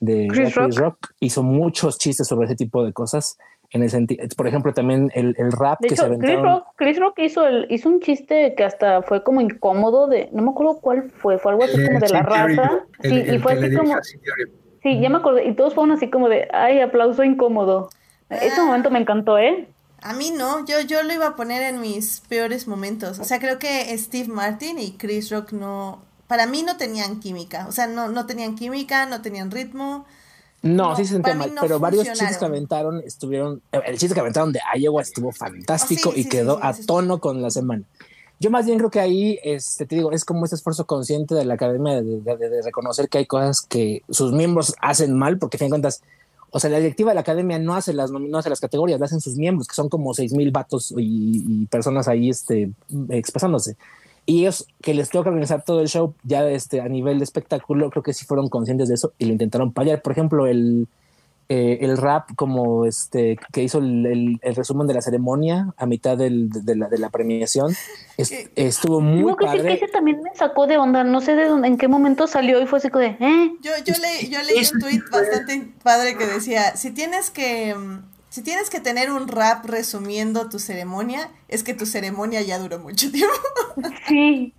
de 0.00 0.26
Chris, 0.26 0.74
Rock. 0.74 1.12
hizo 1.20 1.44
muchos 1.44 1.98
chistes 1.98 2.26
sobre 2.26 2.46
ese 2.46 2.56
tipo 2.56 2.84
de 2.84 2.92
cosas. 2.92 3.38
En 3.72 3.84
el 3.84 3.90
sentido, 3.90 4.26
por 4.36 4.48
ejemplo, 4.48 4.74
también 4.74 5.12
el, 5.14 5.34
el 5.38 5.52
rap 5.52 5.78
que 5.80 5.94
se 5.94 6.02
aventaron. 6.02 6.42
Chris 6.42 6.42
Rock, 6.42 6.66
Chris 6.76 6.98
Rock 6.98 7.18
hizo, 7.20 7.46
el, 7.46 7.66
hizo 7.70 7.88
un 7.88 8.00
chiste 8.00 8.54
que 8.56 8.64
hasta 8.64 9.02
fue 9.02 9.22
como 9.22 9.40
incómodo 9.40 10.08
de, 10.08 10.28
no 10.32 10.42
me 10.42 10.50
acuerdo 10.50 10.80
cuál 10.80 11.10
fue, 11.10 11.38
fue 11.38 11.52
algo 11.52 11.64
así 11.64 11.84
como 11.86 12.00
de 12.00 12.08
la 12.08 12.22
raza. 12.22 12.84
sí, 13.02 13.22
y 13.32 13.38
fue 13.38 13.52
así 13.52 13.74
como. 13.74 13.94
Sí, 14.82 15.00
ya 15.00 15.08
me 15.08 15.18
acordé. 15.18 15.46
Y 15.46 15.54
todos 15.54 15.74
fueron 15.74 15.92
así 15.92 16.10
como 16.10 16.28
de, 16.28 16.48
ay, 16.52 16.80
aplauso 16.80 17.22
incómodo. 17.22 17.90
Ese 18.28 18.60
momento 18.62 18.90
me 18.90 18.98
encantó, 18.98 19.38
¿eh? 19.38 19.68
A 20.02 20.14
mí 20.14 20.32
no, 20.36 20.64
yo, 20.64 20.80
yo 20.80 21.02
lo 21.02 21.12
iba 21.12 21.26
a 21.28 21.36
poner 21.36 21.62
en 21.62 21.80
mis 21.80 22.20
peores 22.28 22.66
momentos. 22.66 23.18
O 23.18 23.24
sea, 23.24 23.38
creo 23.38 23.58
que 23.58 23.96
Steve 23.98 24.28
Martin 24.28 24.78
y 24.78 24.96
Chris 24.96 25.30
Rock 25.30 25.52
no, 25.52 26.02
para 26.26 26.46
mí 26.46 26.62
no 26.62 26.76
tenían 26.76 27.20
química. 27.20 27.66
O 27.68 27.72
sea, 27.72 27.86
no, 27.86 28.08
no 28.08 28.26
tenían 28.26 28.54
química, 28.54 29.06
no 29.06 29.20
tenían 29.20 29.50
ritmo. 29.50 30.06
No, 30.62 30.94
sí 30.94 31.04
se 31.04 31.14
sentía 31.14 31.34
mal, 31.34 31.54
pero 31.60 31.78
varios 31.78 32.06
chistes 32.06 32.36
que 32.36 32.44
aventaron 32.44 33.02
estuvieron, 33.04 33.62
el 33.72 33.98
chiste 33.98 34.14
que 34.14 34.20
aventaron 34.20 34.52
de 34.52 34.60
Iowa 34.76 35.00
estuvo 35.00 35.32
fantástico 35.32 36.12
y 36.14 36.28
quedó 36.28 36.62
a 36.62 36.74
tono 36.74 37.18
con 37.18 37.40
la 37.40 37.50
semana. 37.50 37.84
Yo 38.40 38.50
más 38.50 38.64
bien 38.64 38.78
creo 38.78 38.90
que 38.90 39.00
ahí, 39.00 39.38
este, 39.42 39.84
te 39.84 39.96
digo, 39.96 40.12
es 40.12 40.24
como 40.24 40.46
ese 40.46 40.54
esfuerzo 40.54 40.86
consciente 40.86 41.34
de 41.34 41.44
la 41.44 41.54
academia 41.54 42.00
de, 42.00 42.62
reconocer 42.62 43.10
que 43.10 43.18
hay 43.18 43.26
cosas 43.26 43.60
que 43.60 44.02
sus 44.08 44.32
miembros 44.32 44.74
hacen 44.80 45.16
mal, 45.16 45.38
porque 45.38 45.56
a 45.56 45.58
fin 45.58 45.66
de 45.66 45.72
cuentas, 45.72 46.02
o 46.50 46.58
sea, 46.58 46.70
la 46.70 46.78
directiva 46.78 47.10
de 47.10 47.16
la 47.16 47.20
academia 47.20 47.58
no 47.58 47.74
hace 47.74 47.92
las, 47.92 48.10
no 48.10 48.38
hace 48.38 48.48
las 48.48 48.60
categorías, 48.60 48.98
las 48.98 49.10
hacen 49.10 49.20
sus 49.20 49.36
miembros, 49.36 49.68
que 49.68 49.74
son 49.74 49.90
como 49.90 50.14
seis 50.14 50.32
mil 50.32 50.50
vatos 50.50 50.94
y, 50.96 51.66
personas 51.66 52.08
ahí 52.08 52.30
este, 52.30 52.70
expresándose. 53.10 53.76
Y 54.30 54.42
ellos 54.42 54.68
que 54.80 54.94
les 54.94 55.10
tengo 55.10 55.24
que 55.24 55.30
organizar 55.30 55.64
todo 55.64 55.80
el 55.80 55.88
show 55.88 56.14
ya 56.22 56.48
este, 56.48 56.80
a 56.80 56.88
nivel 56.88 57.18
de 57.18 57.24
espectáculo, 57.24 57.90
creo 57.90 58.04
que 58.04 58.12
sí 58.12 58.24
fueron 58.24 58.48
conscientes 58.48 58.88
de 58.88 58.94
eso 58.94 59.12
y 59.18 59.24
lo 59.24 59.32
intentaron 59.32 59.72
paliar. 59.72 60.02
Por 60.02 60.12
ejemplo, 60.12 60.46
el, 60.46 60.86
eh, 61.48 61.78
el 61.80 61.96
rap 61.96 62.28
como 62.36 62.84
este 62.84 63.40
que 63.52 63.64
hizo 63.64 63.78
el, 63.78 64.38
el, 64.40 64.54
resumen 64.54 64.86
de 64.86 64.94
la 64.94 65.02
ceremonia 65.02 65.74
a 65.76 65.84
mitad 65.84 66.16
del, 66.16 66.48
de, 66.48 66.76
la, 66.76 66.88
de 66.88 66.98
la 66.98 67.10
premiación 67.10 67.74
estuvo 68.54 69.00
muy 69.00 69.34
que 69.34 69.46
padre. 69.46 69.62
Que 69.64 69.84
ese 69.84 69.88
también 69.88 70.22
me 70.22 70.32
sacó 70.36 70.68
de 70.68 70.78
onda, 70.78 71.02
no 71.02 71.20
sé 71.20 71.34
de 71.34 71.48
dónde, 71.48 71.66
en 71.66 71.76
qué 71.76 71.88
momento 71.88 72.28
salió 72.28 72.62
y 72.62 72.68
fue 72.68 72.78
así 72.78 72.88
como 72.88 73.02
de 73.02 73.16
¿eh? 73.18 73.52
Yo, 73.62 73.72
yo, 73.84 73.94
le, 74.00 74.28
yo 74.28 74.40
leí 74.44 74.64
un 74.72 74.78
tweet 74.78 75.02
bastante 75.10 75.72
padre 75.82 76.16
que 76.16 76.26
decía, 76.26 76.76
si 76.76 76.92
tienes 76.92 77.30
que 77.30 77.74
si 78.30 78.42
tienes 78.42 78.70
que 78.70 78.80
tener 78.80 79.10
un 79.10 79.28
rap 79.28 79.66
resumiendo 79.66 80.48
tu 80.48 80.58
ceremonia, 80.58 81.30
es 81.48 81.64
que 81.64 81.74
tu 81.74 81.84
ceremonia 81.84 82.40
ya 82.40 82.58
duró 82.58 82.78
mucho 82.78 83.10
tiempo. 83.12 83.34
Sí. 84.08 84.54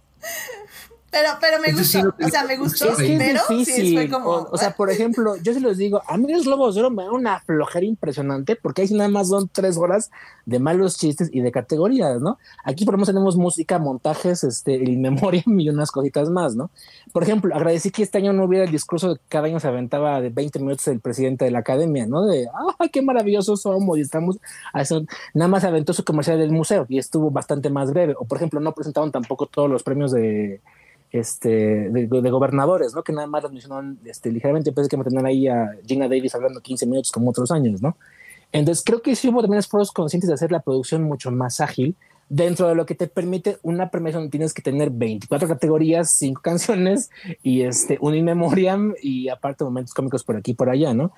Pero, 1.12 1.28
pero 1.41 1.59
me 1.59 1.74
gustó, 1.74 2.16
o 2.26 2.30
sea, 2.30 2.45
me 2.45 2.55
gustó, 2.55 2.88
pero 2.97 3.41
sí 3.66 3.93
fue 3.93 4.09
como... 4.09 4.47
O, 4.49 4.57
sea, 4.57 4.72
por 4.72 4.89
ejemplo, 4.89 5.36
yo 5.43 5.53
se 5.53 5.59
los 5.59 5.78
digo, 5.78 6.01
a 6.07 6.18
mí 6.18 6.32
los 6.32 6.45
Globos 6.45 6.74
de 6.74 6.82
Oro 6.82 6.89
me 6.89 7.03
da 7.03 7.12
una 7.12 7.41
flojera 7.41 7.86
impresionante 7.86 8.55
porque 8.55 8.84
ahí 8.84 8.93
nada 8.93 9.09
más 9.09 9.28
son 9.28 9.49
tres 9.51 9.78
horas 9.78 10.09
de 10.45 10.59
malos 10.59 10.97
chistes 10.97 11.30
y 11.34 11.41
de 11.41 11.51
categorías, 11.51 12.22
¿no? 12.22 12.39
Aquí 12.64 12.86
por 12.86 12.93
lo 12.93 12.99
menos 12.99 13.09
tenemos 13.09 13.36
música, 13.36 13.78
montajes, 13.78 14.45
este, 14.45 14.74
in 14.76 15.01
memoria 15.01 15.43
y 15.45 15.70
unas 15.70 15.91
cositas 15.91 16.30
más, 16.30 16.55
¿no? 16.55 16.72
Por 17.12 17.24
ejemplo, 17.24 17.53
agradecí 17.53 17.91
que 17.91 18.03
este 18.03 18.18
año 18.18 18.32
no 18.32 18.45
hubiera 18.45 18.64
el 18.64 18.72
discurso 18.72 19.16
que 19.16 19.22
cada 19.28 19.47
año 19.47 19.59
se 19.59 19.68
aventaba 19.68 20.22
de 20.22 20.30
20 20.30 20.59
minutos 20.59 20.88
el 20.88 21.01
presidente 21.01 21.43
de 21.43 21.51
la 21.51 21.59
academia, 21.59 22.07
¿no? 22.07 22.26
De, 22.26 22.47
¡ay, 22.80 22.88
qué 22.88 23.01
maravillosos 23.01 23.64
somos! 23.64 23.97
Y 23.97 24.01
estamos... 24.01 24.38
Eso, 24.74 25.03
nada 25.34 25.49
más 25.49 25.66
aventó 25.66 25.91
su 25.91 26.05
comercial 26.05 26.39
del 26.39 26.51
museo 26.51 26.86
y 26.88 26.99
estuvo 26.99 27.32
bastante 27.32 27.70
más 27.70 27.91
breve. 27.91 28.16
O, 28.18 28.24
por 28.24 28.38
ejemplo, 28.38 28.62
no 28.62 28.74
presentaron 28.74 29.12
tampoco 29.12 29.45
todos 29.47 29.70
los 29.70 29.84
premios 29.84 30.14
de 30.14 30.62
este, 31.12 31.89
de, 31.89 32.30
gobernadores, 32.30 32.93
¿no? 32.93 33.03
Que 33.03 33.14
nada 33.14 33.28
más 33.28 33.43
las 33.43 33.51
mencionaron 33.51 33.99
este, 34.05 34.32
ligeramente, 34.32 34.72
pensé 34.72 34.89
que 34.89 35.03
tenían 35.03 35.26
ahí 35.26 35.47
a 35.47 35.72
Gina 35.86 36.07
Davis 36.07 36.36
hablando 36.36 36.62
15 36.62 36.86
minutos 36.86 37.12
como 37.12 37.30
otros 37.30 37.51
años, 37.51 37.82
¿no? 37.82 37.97
Entonces 38.51 38.84
creo 38.86 39.01
que 39.01 39.16
sí 39.16 39.30
hubo 39.30 39.41
también 39.41 39.59
esfuerzos 39.59 39.91
conscientes 39.91 40.28
de 40.28 40.34
hacer 40.34 40.51
la 40.51 40.62
producción 40.62 41.03
mucho 41.03 41.32
más 41.32 41.62
ágil 41.62 41.95
dentro 42.30 42.70
de 42.70 42.76
lo 42.76 42.86
que 42.86 42.95
te 42.95 43.07
permite 43.07 43.57
una 43.62 43.89
premiación 43.89 44.24
donde 44.24 44.32
tienes 44.32 44.53
que 44.53 44.62
tener 44.62 44.89
24 44.89 45.49
categorías, 45.49 46.12
5 46.12 46.41
canciones 46.43 47.09
y 47.43 47.64
este, 47.64 47.97
un 47.99 48.16
in 48.16 48.26
memoriam 48.26 48.93
y 49.01 49.28
aparte 49.30 49.64
momentos 49.64 49.93
cómicos 49.93 50.24
por 50.24 50.38
aquí 50.38 50.51
y 50.51 50.55
por 50.55 50.70
allá, 50.70 50.93
¿no? 50.93 51.12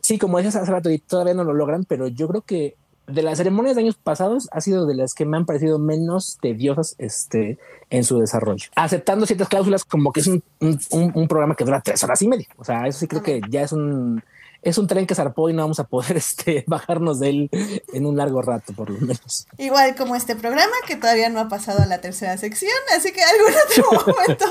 Sí, 0.00 0.18
como 0.18 0.38
decías 0.38 0.56
hace 0.56 0.72
rato, 0.72 0.90
y 0.90 0.98
todavía 0.98 1.34
no 1.34 1.44
lo 1.44 1.52
logran, 1.52 1.84
pero 1.84 2.08
yo 2.08 2.26
creo 2.26 2.42
que 2.42 2.74
de 3.10 3.22
las 3.22 3.38
ceremonias 3.38 3.76
de 3.76 3.82
años 3.82 3.96
pasados 3.96 4.48
ha 4.52 4.60
sido 4.60 4.86
de 4.86 4.94
las 4.94 5.14
que 5.14 5.24
me 5.24 5.36
han 5.36 5.46
parecido 5.46 5.78
menos 5.78 6.38
tediosas 6.40 6.94
este, 6.98 7.58
en 7.90 8.04
su 8.04 8.18
desarrollo. 8.18 8.68
Aceptando 8.74 9.26
ciertas 9.26 9.48
cláusulas 9.48 9.84
como 9.84 10.12
que 10.12 10.20
es 10.20 10.26
un, 10.26 10.42
un, 10.60 11.28
programa 11.28 11.54
que 11.54 11.64
dura 11.64 11.80
tres 11.80 12.02
horas 12.04 12.22
y 12.22 12.28
media. 12.28 12.46
O 12.56 12.64
sea, 12.64 12.86
eso 12.86 12.98
sí 12.98 13.08
creo 13.08 13.22
que 13.22 13.40
ya 13.48 13.62
es 13.62 13.72
un, 13.72 14.22
es 14.62 14.78
un 14.78 14.86
tren 14.86 15.06
que 15.06 15.14
zarpó 15.14 15.50
y 15.50 15.52
no 15.52 15.62
vamos 15.62 15.80
a 15.80 15.84
poder 15.84 16.16
este, 16.16 16.64
bajarnos 16.66 17.20
de 17.20 17.28
él 17.30 17.50
en 17.92 18.06
un 18.06 18.16
largo 18.16 18.42
rato, 18.42 18.72
por 18.72 18.90
lo 18.90 18.98
menos. 19.00 19.46
Igual 19.58 19.94
como 19.96 20.16
este 20.16 20.36
programa 20.36 20.74
que 20.86 20.96
todavía 20.96 21.28
no 21.28 21.40
ha 21.40 21.48
pasado 21.48 21.82
a 21.82 21.86
la 21.86 22.00
tercera 22.00 22.36
sección, 22.38 22.72
así 22.96 23.12
que 23.12 23.22
algún 23.22 23.52
otro 23.66 24.12
momento 24.12 24.46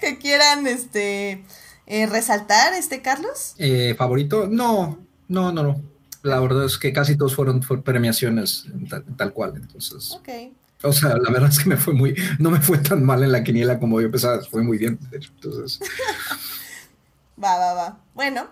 que 0.00 0.18
quieran 0.18 0.66
este, 0.66 1.44
eh, 1.86 2.06
resaltar, 2.06 2.74
este 2.74 3.02
Carlos. 3.02 3.54
Eh, 3.58 3.94
¿Favorito? 3.96 4.46
No, 4.46 4.98
no, 5.28 5.52
no, 5.52 5.62
no 5.62 5.95
la 6.26 6.40
verdad 6.40 6.64
es 6.64 6.76
que 6.76 6.92
casi 6.92 7.16
todos 7.16 7.34
fueron, 7.34 7.60
premiaciones 7.60 8.66
tal, 9.16 9.32
cual, 9.32 9.54
entonces. 9.56 10.18
O 10.82 10.92
sea, 10.92 11.16
la 11.16 11.30
verdad 11.30 11.50
es 11.50 11.58
que 11.60 11.68
me 11.68 11.76
fue 11.76 11.94
muy, 11.94 12.14
no 12.38 12.50
me 12.50 12.60
fue 12.60 12.78
tan 12.78 13.04
mal 13.04 13.22
en 13.22 13.32
la 13.32 13.42
quiniela 13.42 13.78
como 13.78 14.00
yo 14.00 14.10
pensaba, 14.10 14.42
fue 14.44 14.62
muy 14.62 14.78
bien, 14.78 14.98
entonces. 15.12 15.80
va, 17.42 17.56
va, 17.58 17.74
va. 17.74 18.00
Bueno. 18.14 18.48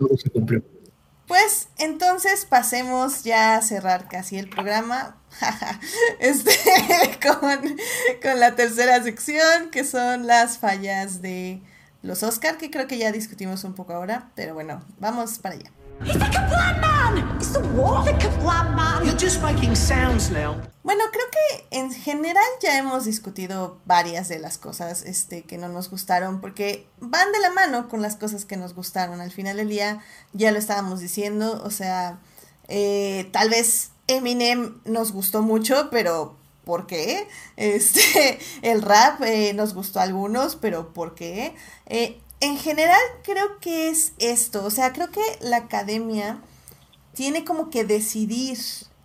Pues 1.27 1.69
entonces 1.79 2.45
pasemos 2.45 3.25
ya 3.25 3.57
a 3.57 3.63
cerrar 3.63 4.09
casi 4.09 4.39
el 4.39 4.49
programa. 4.49 5.17
este, 6.21 6.53
con, 7.23 7.77
con 8.23 8.41
la 8.41 8.55
tercera 8.55 9.03
sección, 9.03 9.71
que 9.71 9.85
son 9.85 10.27
las 10.27 10.59
fallas 10.59 11.23
de 11.23 11.61
los 12.03 12.23
Oscar, 12.23 12.59
que 12.59 12.71
creo 12.71 12.87
que 12.87 12.99
ya 12.99 13.11
discutimos 13.11 13.65
un 13.65 13.75
poco 13.75 13.95
ahora, 13.95 14.31
pero 14.35 14.55
bueno, 14.55 14.85
vamos 14.99 15.39
para 15.39 15.57
allá. 15.57 15.71
Bueno, 20.83 21.03
creo 21.13 21.25
que 21.31 21.79
en 21.79 21.93
general 21.93 22.45
ya 22.61 22.79
hemos 22.79 23.05
discutido 23.05 23.81
varias 23.85 24.29
de 24.29 24.39
las 24.39 24.59
cosas 24.59 25.03
este, 25.03 25.43
que 25.43 25.59
no 25.59 25.69
nos 25.69 25.91
gustaron, 25.91 26.41
porque 26.41 26.87
van 27.01 27.33
de 27.33 27.41
la 27.41 27.51
mano 27.51 27.89
con 27.89 28.03
las 28.03 28.17
cosas 28.17 28.45
que 28.45 28.57
nos 28.57 28.75
gustaron. 28.75 29.21
Al 29.21 29.31
final 29.31 29.57
del 29.57 29.69
día 29.69 30.01
ya 30.33 30.53
lo 30.53 30.59
estábamos 30.59 31.01
diciendo, 31.01 31.63
o 31.65 31.71
sea, 31.71 32.19
eh, 32.69 33.29
tal 33.33 33.51
vez 33.51 33.91
Eminem 34.07 34.81
nos 34.85 35.13
gustó 35.13 35.43
mucho, 35.43 35.89
pero 35.91 36.37
¿por 36.65 36.87
qué? 36.87 37.29
Este, 37.57 38.39
el 38.63 38.83
rap 38.83 39.23
eh, 39.23 39.53
nos 39.55 39.75
gustó 39.75 40.01
a 40.01 40.03
algunos, 40.03 40.57
pero 40.57 40.93
¿por 40.93 41.15
qué? 41.15 41.55
Eh, 41.87 42.21
en 42.45 42.59
general 42.59 43.01
creo 43.23 43.59
que 43.59 43.89
es 43.89 44.13
esto, 44.19 44.65
o 44.65 44.71
sea, 44.71 44.93
creo 44.93 45.11
que 45.11 45.23
la 45.41 45.57
academia 45.57 46.43
tiene 47.15 47.45
como 47.45 47.71
que 47.71 47.85
decidir 47.85 48.59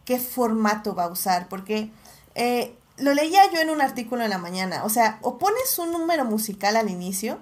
qué 0.04 0.20
formato 0.20 0.94
va 0.94 1.06
a 1.06 1.12
usar, 1.12 1.48
porque 1.48 1.90
eh, 2.36 2.76
lo 2.98 3.14
leía 3.14 3.50
yo 3.52 3.62
en 3.62 3.70
un 3.70 3.82
artículo 3.82 4.24
en 4.24 4.30
la 4.30 4.38
mañana. 4.38 4.84
O 4.84 4.90
sea, 4.90 5.20
o 5.22 5.38
pones 5.38 5.80
un 5.80 5.92
número 5.92 6.26
musical 6.26 6.76
al 6.76 6.90
inicio 6.90 7.40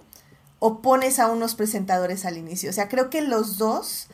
o 0.60 0.82
pones 0.82 1.20
a 1.20 1.32
unos 1.32 1.56
presentadores 1.56 2.26
al 2.26 2.38
inicio. 2.38 2.70
O 2.70 2.74
sea, 2.74 2.90
creo 2.90 3.10
que 3.10 3.22
los 3.22 3.58
dos, 3.58 4.08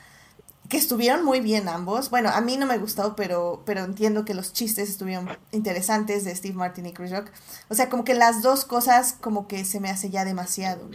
que 0.70 0.78
estuvieron 0.78 1.26
muy 1.26 1.42
bien 1.42 1.68
ambos. 1.68 2.10
Bueno, 2.10 2.30
a 2.30 2.40
mí 2.42 2.56
no 2.56 2.66
me 2.66 2.78
gustó, 2.78 3.16
pero, 3.16 3.64
pero 3.66 3.84
entiendo 3.84 4.24
que 4.24 4.34
los 4.34 4.54
chistes 4.54 4.90
estuvieron 4.90 5.30
interesantes 5.52 6.24
de 6.24 6.36
Steve 6.36 6.56
Martin 6.56 6.86
y 6.86 6.94
Chris 6.94 7.12
Rock. 7.12 7.30
O 7.70 7.76
sea, 7.76 7.90
como 7.90 8.04
que 8.04 8.14
las 8.14 8.42
dos 8.42 8.64
cosas 8.64 9.16
como 9.20 9.48
que 9.48 9.66
se 9.66 9.80
me 9.80 9.90
hace 9.90 10.10
ya 10.10 10.24
demasiado. 10.24 10.90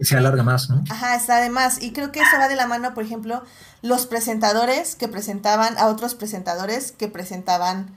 Se 0.00 0.16
alarga 0.16 0.42
más, 0.42 0.70
¿no? 0.70 0.82
Ajá, 0.90 1.16
está 1.16 1.40
de 1.40 1.50
más. 1.50 1.82
Y 1.82 1.92
creo 1.92 2.12
que 2.12 2.20
eso 2.20 2.36
va 2.38 2.48
de 2.48 2.56
la 2.56 2.66
mano, 2.66 2.94
por 2.94 3.04
ejemplo, 3.04 3.42
los 3.82 4.06
presentadores 4.06 4.96
que 4.96 5.08
presentaban 5.08 5.76
a 5.78 5.88
otros 5.88 6.14
presentadores 6.14 6.92
que 6.92 7.08
presentaban 7.08 7.96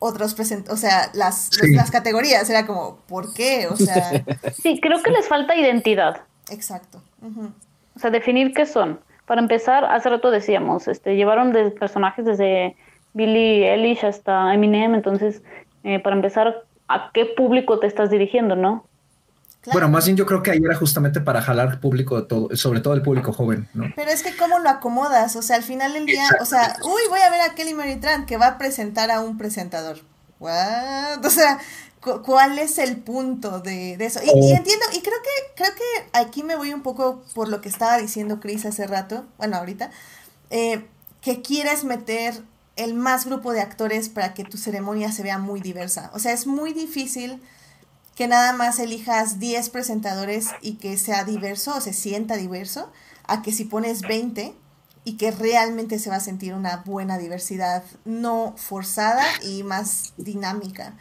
otros 0.00 0.34
present 0.34 0.68
o 0.68 0.76
sea, 0.76 1.10
las, 1.14 1.50
las 1.74 1.90
categorías. 1.90 2.48
Era 2.48 2.66
como, 2.66 2.98
¿por 3.08 3.34
qué? 3.34 3.66
O 3.68 3.76
sea. 3.76 4.24
Sí, 4.62 4.80
creo 4.80 5.02
que 5.02 5.10
les 5.10 5.28
falta 5.28 5.56
identidad. 5.56 6.22
Exacto. 6.50 7.02
O 7.96 7.98
sea, 7.98 8.10
definir 8.10 8.52
qué 8.54 8.66
son. 8.66 9.00
Para 9.26 9.40
empezar, 9.40 9.84
hace 9.84 10.08
rato 10.08 10.30
decíamos, 10.30 10.88
este, 10.88 11.16
llevaron 11.16 11.52
de 11.52 11.70
personajes 11.72 12.24
desde 12.24 12.76
Billy 13.12 13.64
Eilish 13.64 14.04
hasta 14.04 14.54
Eminem, 14.54 14.94
entonces, 14.94 15.42
eh, 15.84 15.98
para 15.98 16.16
empezar, 16.16 16.62
¿a 16.88 17.10
qué 17.12 17.26
público 17.26 17.78
te 17.78 17.86
estás 17.86 18.10
dirigiendo, 18.10 18.56
no? 18.56 18.86
Bueno, 19.66 19.88
más 19.88 20.04
bien 20.06 20.16
yo 20.16 20.24
creo 20.24 20.42
que 20.42 20.50
ahí 20.50 20.60
era 20.64 20.76
justamente 20.76 21.20
para 21.20 21.42
jalar 21.42 21.80
público 21.80 22.20
de 22.20 22.26
todo, 22.26 22.56
sobre 22.56 22.80
todo 22.80 22.94
el 22.94 23.02
público 23.02 23.32
joven, 23.32 23.68
¿no? 23.74 23.92
Pero 23.96 24.10
es 24.10 24.22
que 24.22 24.36
cómo 24.36 24.58
lo 24.60 24.68
acomodas, 24.70 25.36
o 25.36 25.42
sea, 25.42 25.56
al 25.56 25.62
final 25.62 25.92
del 25.92 26.06
día, 26.06 26.28
o 26.40 26.44
sea, 26.44 26.76
uy, 26.84 27.02
voy 27.10 27.20
a 27.20 27.30
ver 27.30 27.40
a 27.40 27.54
Kelly 27.54 27.74
Mary 27.74 27.96
Tran 27.96 28.24
que 28.24 28.36
va 28.36 28.46
a 28.46 28.58
presentar 28.58 29.10
a 29.10 29.20
un 29.20 29.36
presentador. 29.36 29.98
What? 30.38 31.24
O 31.24 31.30
sea, 31.30 31.58
¿cuál 32.00 32.58
es 32.58 32.78
el 32.78 32.96
punto 32.96 33.60
de, 33.60 33.94
eso? 33.94 34.20
Y, 34.22 34.30
oh. 34.32 34.56
entiendo, 34.56 34.86
y 34.92 35.00
creo 35.00 35.18
que, 35.22 35.62
creo 35.62 35.74
que 35.74 36.18
aquí 36.18 36.42
me 36.44 36.56
voy 36.56 36.72
un 36.72 36.82
poco 36.82 37.22
por 37.34 37.48
lo 37.48 37.60
que 37.60 37.68
estaba 37.68 37.98
diciendo 37.98 38.40
Chris 38.40 38.64
hace 38.64 38.86
rato, 38.86 39.26
bueno, 39.36 39.56
ahorita, 39.56 39.90
eh, 40.50 40.86
que 41.20 41.42
quieres 41.42 41.84
meter 41.84 42.42
el 42.76 42.94
más 42.94 43.26
grupo 43.26 43.52
de 43.52 43.60
actores 43.60 44.08
para 44.08 44.34
que 44.34 44.44
tu 44.44 44.56
ceremonia 44.56 45.10
se 45.10 45.24
vea 45.24 45.38
muy 45.38 45.60
diversa. 45.60 46.10
O 46.14 46.20
sea, 46.20 46.32
es 46.32 46.46
muy 46.46 46.72
difícil 46.72 47.42
que 48.18 48.26
nada 48.26 48.52
más 48.52 48.80
elijas 48.80 49.38
10 49.38 49.70
presentadores 49.70 50.48
y 50.60 50.72
que 50.74 50.98
sea 50.98 51.22
diverso 51.22 51.76
o 51.76 51.80
se 51.80 51.92
sienta 51.92 52.34
diverso, 52.34 52.90
a 53.28 53.42
que 53.42 53.52
si 53.52 53.64
pones 53.64 54.02
20 54.02 54.56
y 55.04 55.16
que 55.16 55.30
realmente 55.30 56.00
se 56.00 56.10
va 56.10 56.16
a 56.16 56.20
sentir 56.20 56.52
una 56.52 56.78
buena 56.78 57.16
diversidad, 57.16 57.84
no 58.04 58.54
forzada 58.56 59.22
y 59.44 59.62
más 59.62 60.14
dinámica. 60.16 60.96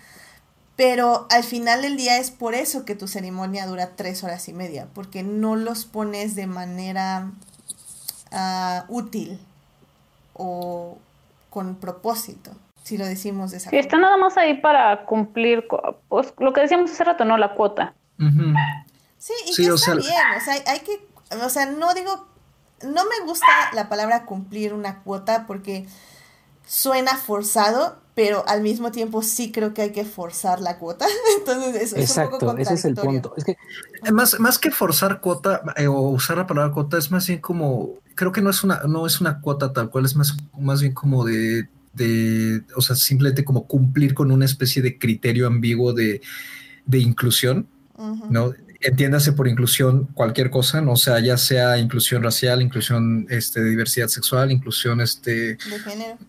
Pero 0.76 1.26
al 1.31 1.44
final 1.44 1.81
del 1.81 1.98
día 1.98 2.19
es 2.19 2.30
por 2.30 2.53
eso 2.53 2.85
que 2.85 2.94
tu 2.94 3.07
ceremonia 3.07 3.65
dura 3.65 3.95
tres 3.95 4.23
horas 4.23 4.48
y 4.48 4.53
media, 4.53 4.88
porque 4.94 5.23
no 5.23 5.56
los 5.56 5.85
pones 5.85 6.35
de 6.35 6.45
manera 6.45 7.31
ah, 8.31 8.85
útil 8.89 9.39
o 10.35 10.99
con 11.49 11.77
propósito 11.77 12.52
si 12.88 12.97
lo 12.97 13.05
decimos 13.05 13.51
de 13.51 13.57
esa 13.57 13.69
sí, 13.69 13.77
está 13.77 13.97
nada 13.97 14.15
más 14.15 14.38
ahí 14.38 14.61
para 14.61 15.03
cumplir 15.03 15.68
pues, 16.07 16.34
lo 16.38 16.53
que 16.53 16.61
decíamos 16.61 16.89
hace 16.89 17.03
rato, 17.03 17.26
¿no? 17.26 17.38
La 17.38 17.53
cuota. 17.53 17.93
Sí, 19.18 19.34
y 19.45 19.53
que 19.53 19.64
está 19.68 19.93
bien, 19.93 20.14
o 20.38 20.41
sea, 20.41 20.53
hay 20.68 20.80
que, 20.80 21.05
o 21.43 21.49
sea, 21.49 21.65
no 21.65 21.93
digo, 21.93 22.27
no 22.84 23.03
me 23.03 23.26
gusta 23.26 23.45
la 23.73 23.89
palabra 23.89 24.23
cumplir 24.23 24.73
una 24.73 25.03
cuota 25.03 25.45
porque 25.47 25.85
suena 26.65 27.18
forzado, 27.18 27.97
pero 28.15 28.47
al 28.47 28.61
mismo 28.61 28.89
tiempo 28.93 29.22
sí 29.22 29.51
creo 29.51 29.73
que 29.73 29.81
hay 29.81 29.91
que 29.91 30.05
forzar 30.05 30.61
la 30.61 30.77
cuota. 30.77 31.07
Entonces, 31.39 31.91
eso 31.91 31.97
es 31.97 32.18
un 32.18 32.39
poco 32.39 32.57
ese 32.57 32.76
es 32.76 32.85
el 32.85 32.95
punto. 32.95 33.34
Es 33.35 33.43
que... 33.43 33.57
más, 34.14 34.39
más 34.39 34.59
que 34.59 34.72
forzar 34.72 35.19
cuota 35.19 35.61
eh, 35.76 35.88
o 35.88 35.99
usar 36.03 36.38
la 36.38 36.47
palabra 36.47 36.72
cuota, 36.72 36.97
es 36.97 37.11
más 37.11 37.27
bien 37.27 37.41
como, 37.41 37.95
creo 38.15 38.31
que 38.31 38.41
no 38.41 38.49
es 38.49 38.64
una, 38.64 38.84
no 38.88 39.05
es 39.05 39.19
una 39.19 39.41
cuota 39.41 39.73
tal 39.73 39.89
cual, 39.89 40.05
es 40.05 40.15
más, 40.15 40.38
más 40.57 40.80
bien 40.80 40.93
como 40.93 41.26
de 41.26 41.68
de, 41.98 42.64
o 42.76 42.82
sea, 42.82 42.95
simplemente 42.95 43.44
como 43.44 43.68
cumplir 43.68 44.14
con 44.14 44.32
una 44.32 44.45
especie 44.45 44.82
de 44.82 44.98
criterio 44.98 45.48
ambiguo 45.48 45.94
de, 45.94 46.22
inclusión, 46.91 47.68
¿no? 48.30 48.53
Entiéndase 48.80 49.34
por 49.34 49.48
inclusión 49.48 50.06
cualquier 50.14 50.52
cosa, 50.52 50.82
¿no? 50.82 50.91
O 50.94 50.98
sea, 50.98 51.19
ya 51.19 51.36
sea 51.38 51.80
inclusión 51.80 52.22
racial, 52.22 52.61
inclusión 52.61 53.26
este, 53.30 53.61
de 53.61 53.72
diversidad 53.72 54.07
sexual, 54.07 54.52
inclusión 54.52 55.02
este, 55.02 55.57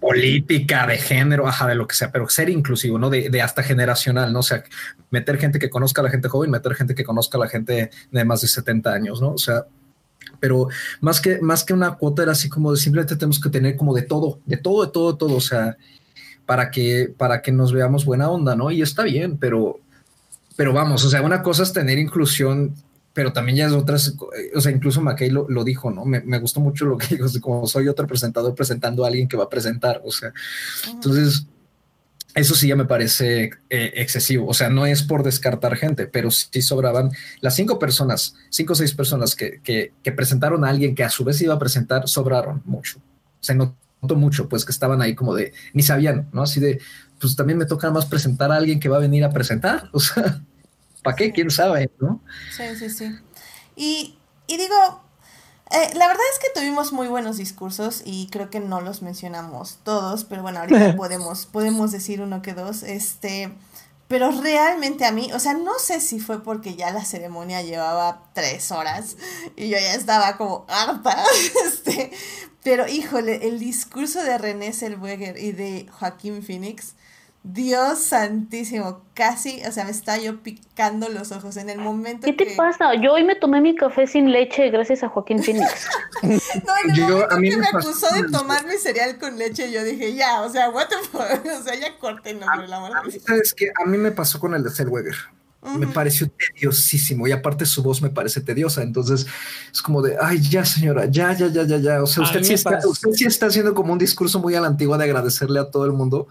política, 0.00 0.86
de 0.86 0.96
género, 0.96 1.46
ajá, 1.46 1.68
de 1.68 1.74
lo 1.74 1.86
que 1.86 1.94
sea, 1.94 2.10
pero 2.10 2.26
ser 2.30 2.48
inclusivo, 2.48 2.98
¿no? 2.98 3.10
De, 3.10 3.28
de, 3.28 3.42
hasta 3.42 3.62
generacional, 3.62 4.32
¿no? 4.32 4.38
O 4.38 4.42
sea, 4.42 4.64
meter 5.10 5.36
gente 5.36 5.58
que 5.58 5.68
conozca 5.68 6.00
a 6.00 6.04
la 6.04 6.10
gente 6.10 6.28
joven, 6.28 6.50
meter 6.50 6.74
gente 6.74 6.94
que 6.94 7.04
conozca 7.04 7.36
a 7.36 7.42
la 7.42 7.48
gente 7.48 7.90
de 8.10 8.24
más 8.24 8.40
de 8.40 8.48
70 8.48 8.92
años, 8.92 9.20
¿no? 9.20 9.32
O 9.32 9.38
sea, 9.38 9.66
pero 10.40 10.68
más 11.00 11.20
que, 11.20 11.40
más 11.40 11.64
que 11.64 11.72
una 11.72 11.96
cuota 11.96 12.22
era 12.22 12.32
así 12.32 12.48
como 12.48 12.72
de 12.72 12.78
simplemente 12.78 13.16
tenemos 13.16 13.40
que 13.40 13.50
tener 13.50 13.76
como 13.76 13.94
de 13.94 14.02
todo, 14.02 14.40
de 14.46 14.56
todo, 14.56 14.84
de 14.84 14.92
todo, 14.92 15.12
de 15.12 15.18
todo, 15.18 15.34
o 15.36 15.40
sea, 15.40 15.76
para 16.46 16.70
que, 16.70 17.12
para 17.16 17.42
que 17.42 17.52
nos 17.52 17.72
veamos 17.72 18.04
buena 18.04 18.30
onda, 18.30 18.56
¿no? 18.56 18.70
Y 18.70 18.82
está 18.82 19.02
bien, 19.02 19.36
pero, 19.38 19.80
pero 20.56 20.72
vamos, 20.72 21.04
o 21.04 21.10
sea, 21.10 21.22
una 21.22 21.42
cosa 21.42 21.62
es 21.62 21.72
tener 21.72 21.98
inclusión, 21.98 22.74
pero 23.12 23.32
también 23.32 23.58
ya 23.58 23.66
es 23.66 23.72
otras, 23.72 24.14
o 24.54 24.60
sea, 24.60 24.72
incluso 24.72 25.00
McKay 25.00 25.30
lo, 25.30 25.46
lo 25.48 25.64
dijo, 25.64 25.90
¿no? 25.90 26.04
Me, 26.04 26.20
me, 26.20 26.38
gustó 26.38 26.60
mucho 26.60 26.86
lo 26.86 26.96
que 26.96 27.16
dijo, 27.16 27.26
como 27.40 27.66
soy 27.66 27.88
otro 27.88 28.06
presentador 28.06 28.54
presentando 28.54 29.04
a 29.04 29.08
alguien 29.08 29.28
que 29.28 29.36
va 29.36 29.44
a 29.44 29.50
presentar, 29.50 30.00
o 30.04 30.12
sea, 30.12 30.32
entonces 30.90 31.46
eso 32.38 32.54
sí 32.54 32.68
ya 32.68 32.76
me 32.76 32.84
parece 32.84 33.50
eh, 33.70 33.92
excesivo. 33.96 34.46
O 34.46 34.54
sea, 34.54 34.68
no 34.68 34.86
es 34.86 35.02
por 35.02 35.22
descartar 35.22 35.76
gente, 35.76 36.06
pero 36.06 36.30
sí 36.30 36.62
sobraban 36.62 37.10
las 37.40 37.56
cinco 37.56 37.78
personas, 37.78 38.34
cinco 38.50 38.74
o 38.74 38.76
seis 38.76 38.94
personas 38.94 39.34
que, 39.34 39.60
que, 39.62 40.12
presentaron 40.12 40.64
a 40.64 40.70
alguien 40.70 40.94
que 40.94 41.04
a 41.04 41.10
su 41.10 41.24
vez 41.24 41.40
iba 41.40 41.54
a 41.54 41.58
presentar, 41.58 42.08
sobraron 42.08 42.62
mucho. 42.64 43.00
Se 43.40 43.54
notó 43.54 44.16
mucho, 44.16 44.48
pues 44.48 44.64
que 44.64 44.72
estaban 44.72 45.02
ahí 45.02 45.14
como 45.14 45.34
de, 45.34 45.52
ni 45.72 45.82
sabían, 45.82 46.28
¿no? 46.32 46.42
Así 46.42 46.60
de, 46.60 46.80
pues 47.20 47.36
también 47.36 47.58
me 47.58 47.66
toca 47.66 47.90
más 47.90 48.06
presentar 48.06 48.52
a 48.52 48.56
alguien 48.56 48.80
que 48.80 48.88
va 48.88 48.96
a 48.96 49.00
venir 49.00 49.24
a 49.24 49.30
presentar. 49.30 49.88
O 49.92 50.00
sea, 50.00 50.40
¿para 51.02 51.16
qué? 51.16 51.32
¿Quién 51.32 51.50
sabe? 51.50 51.90
¿No? 52.00 52.22
Sí, 52.56 52.64
sí, 52.78 52.90
sí. 52.90 53.16
Y, 53.76 54.18
y 54.46 54.56
digo, 54.56 55.07
eh, 55.70 55.90
la 55.94 56.06
verdad 56.06 56.24
es 56.32 56.38
que 56.38 56.60
tuvimos 56.60 56.92
muy 56.92 57.08
buenos 57.08 57.36
discursos 57.36 58.02
y 58.04 58.28
creo 58.28 58.48
que 58.48 58.60
no 58.60 58.80
los 58.80 59.02
mencionamos 59.02 59.78
todos, 59.82 60.24
pero 60.24 60.42
bueno, 60.42 60.60
ahorita 60.60 60.96
podemos, 60.96 61.46
podemos 61.46 61.92
decir 61.92 62.20
uno 62.22 62.42
que 62.42 62.54
dos. 62.54 62.82
Este, 62.82 63.52
pero 64.08 64.30
realmente 64.30 65.04
a 65.04 65.12
mí, 65.12 65.30
o 65.34 65.38
sea, 65.38 65.52
no 65.52 65.78
sé 65.78 66.00
si 66.00 66.18
fue 66.18 66.42
porque 66.42 66.74
ya 66.74 66.90
la 66.90 67.04
ceremonia 67.04 67.60
llevaba 67.60 68.22
tres 68.32 68.72
horas 68.72 69.16
y 69.54 69.68
yo 69.68 69.78
ya 69.78 69.94
estaba 69.94 70.38
como 70.38 70.64
harta, 70.68 71.22
este, 71.66 72.10
pero 72.62 72.88
híjole, 72.88 73.46
el 73.48 73.58
discurso 73.58 74.22
de 74.22 74.38
René 74.38 74.72
Zellweger 74.72 75.36
y 75.38 75.52
de 75.52 75.86
Joaquín 75.98 76.42
Phoenix 76.42 76.94
Dios 77.50 78.00
santísimo, 78.00 79.04
casi, 79.14 79.62
o 79.66 79.72
sea, 79.72 79.86
me 79.86 79.90
está 79.90 80.18
yo 80.18 80.42
picando 80.42 81.08
los 81.08 81.32
ojos 81.32 81.56
en 81.56 81.70
el 81.70 81.78
momento 81.78 82.26
¿Qué 82.26 82.34
te 82.34 82.54
pasa? 82.54 82.94
Yo 83.02 83.14
hoy 83.14 83.24
me 83.24 83.36
tomé 83.36 83.62
mi 83.62 83.74
café 83.74 84.06
sin 84.06 84.30
leche 84.30 84.68
gracias 84.68 85.02
a 85.02 85.08
Joaquín 85.08 85.42
Phoenix. 85.42 85.88
no, 86.22 86.28
en 86.28 86.90
el 86.90 87.00
momento 87.00 87.40
que 87.40 87.56
me, 87.56 87.66
acusó 87.68 88.14
de 88.14 88.28
tomar 88.30 88.66
mi 88.66 88.74
cereal 88.74 89.16
con 89.16 89.38
leche, 89.38 89.72
yo 89.72 89.82
dije, 89.82 90.14
ya, 90.14 90.42
o 90.42 90.50
sea, 90.50 90.68
what 90.68 90.88
the 90.88 90.96
fuck, 91.10 91.22
o 91.58 91.62
sea, 91.62 91.74
ya 91.74 91.96
corten 91.98 92.38
por 92.40 92.64
el 92.64 92.70
amor 92.70 92.90
de 93.10 93.18
¿Sabes 93.18 93.54
que 93.54 93.72
A 93.82 93.86
mí 93.86 93.96
me 93.96 94.10
pasó 94.10 94.38
con 94.38 94.52
el 94.54 94.62
de 94.62 94.70
Zellweger. 94.70 95.16
Me 95.78 95.86
pareció 95.86 96.30
tediosísimo 96.30 97.26
y 97.26 97.32
aparte 97.32 97.66
su 97.66 97.82
voz 97.82 98.00
me 98.00 98.10
parece 98.10 98.40
tediosa. 98.40 98.82
Entonces 98.82 99.26
es 99.72 99.82
como 99.82 100.02
de, 100.02 100.16
ay, 100.20 100.40
ya 100.40 100.64
señora, 100.64 101.06
ya, 101.06 101.32
ya, 101.32 101.48
ya, 101.48 101.64
ya, 101.64 101.78
ya. 101.78 102.02
O 102.02 102.06
sea, 102.06 102.22
usted 102.22 102.42
sí, 102.44 102.54
está, 102.54 102.78
usted 102.86 103.10
sí 103.12 103.26
está 103.26 103.46
haciendo 103.46 103.74
como 103.74 103.92
un 103.92 103.98
discurso 103.98 104.38
muy 104.38 104.54
a 104.54 104.60
la 104.60 104.68
antigua 104.68 104.96
de 104.98 105.04
agradecerle 105.04 105.58
a 105.58 105.70
todo 105.70 105.84
el 105.84 105.92
mundo 105.92 106.28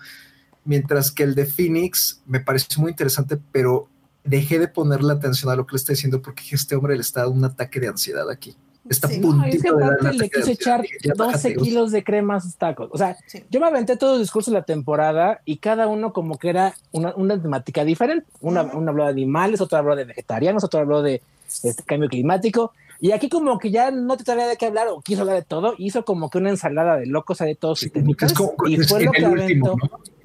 mientras 0.67 1.11
que 1.11 1.23
el 1.23 1.33
de 1.33 1.45
Phoenix 1.45 2.21
me 2.27 2.41
pareció 2.41 2.81
muy 2.81 2.91
interesante, 2.91 3.39
pero 3.51 3.87
dejé 4.23 4.59
de 4.59 4.67
ponerle 4.67 5.13
atención 5.13 5.49
a 5.49 5.55
lo 5.55 5.65
que 5.65 5.73
le 5.73 5.77
está 5.77 5.93
diciendo 5.93 6.21
porque 6.21 6.43
este 6.51 6.75
hombre 6.75 6.95
le 6.95 7.01
está 7.01 7.21
dando 7.21 7.35
un 7.35 7.45
ataque 7.45 7.79
de 7.79 7.87
ansiedad 7.87 8.29
aquí. 8.29 8.55
Está 8.89 9.07
sí, 9.07 9.19
no, 9.19 9.31
aparte 9.33 10.13
le 10.13 10.29
quise 10.29 10.51
echar 10.51 10.85
12 11.03 11.55
kilos 11.55 11.91
de 11.91 12.03
crema 12.03 12.35
a 12.35 12.41
sus 12.41 12.55
tacos. 12.55 12.89
O 12.91 12.97
sea, 12.97 13.17
yo 13.49 13.59
me 13.59 13.67
aventé 13.67 13.97
todo 13.97 14.15
el 14.15 14.21
discurso 14.21 14.51
de 14.51 14.57
la 14.57 14.63
temporada 14.63 15.41
y 15.45 15.57
cada 15.57 15.87
uno 15.87 16.13
como 16.13 16.37
que 16.37 16.49
era 16.49 16.73
una, 16.91 17.13
una 17.15 17.41
temática 17.41 17.83
diferente. 17.83 18.25
Una, 18.39 18.63
una 18.63 18.91
habló 18.91 19.03
de 19.03 19.09
animales, 19.09 19.59
otra 19.59 19.79
habló 19.79 19.95
de 19.95 20.05
vegetarianos, 20.05 20.63
otra 20.63 20.81
habló 20.81 21.01
de 21.01 21.21
este 21.63 21.83
cambio 21.83 22.09
climático. 22.09 22.73
Y 22.99 23.11
aquí 23.11 23.29
como 23.29 23.59
que 23.59 23.71
ya 23.71 23.91
no 23.91 24.17
te 24.17 24.23
traía 24.23 24.47
de 24.47 24.57
qué 24.57 24.65
hablar 24.65 24.87
o 24.87 25.01
quiso 25.01 25.21
hablar 25.21 25.37
de 25.37 25.43
todo, 25.43 25.75
hizo 25.77 26.03
como 26.03 26.29
que 26.29 26.37
una 26.37 26.49
ensalada 26.49 26.97
de 26.97 27.05
locos 27.05 27.39
de 27.39 27.55
todos 27.55 27.83
y 27.83 28.77
fue 28.77 29.03
lo 29.03 29.11
que 29.11 29.25
aventó 29.25 29.75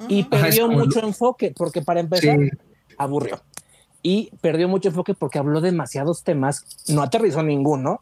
y 0.08 0.24
perdió 0.24 0.68
mucho 0.68 1.00
enfoque 1.00 1.52
porque 1.56 1.82
para 1.82 2.00
empezar 2.00 2.38
aburrió. 2.96 3.42
Y 4.02 4.30
perdió 4.40 4.68
mucho 4.68 4.88
enfoque 4.88 5.14
porque 5.14 5.38
habló 5.38 5.60
demasiados 5.60 6.24
temas, 6.24 6.64
no 6.88 7.02
aterrizó 7.02 7.42
ninguno. 7.42 8.00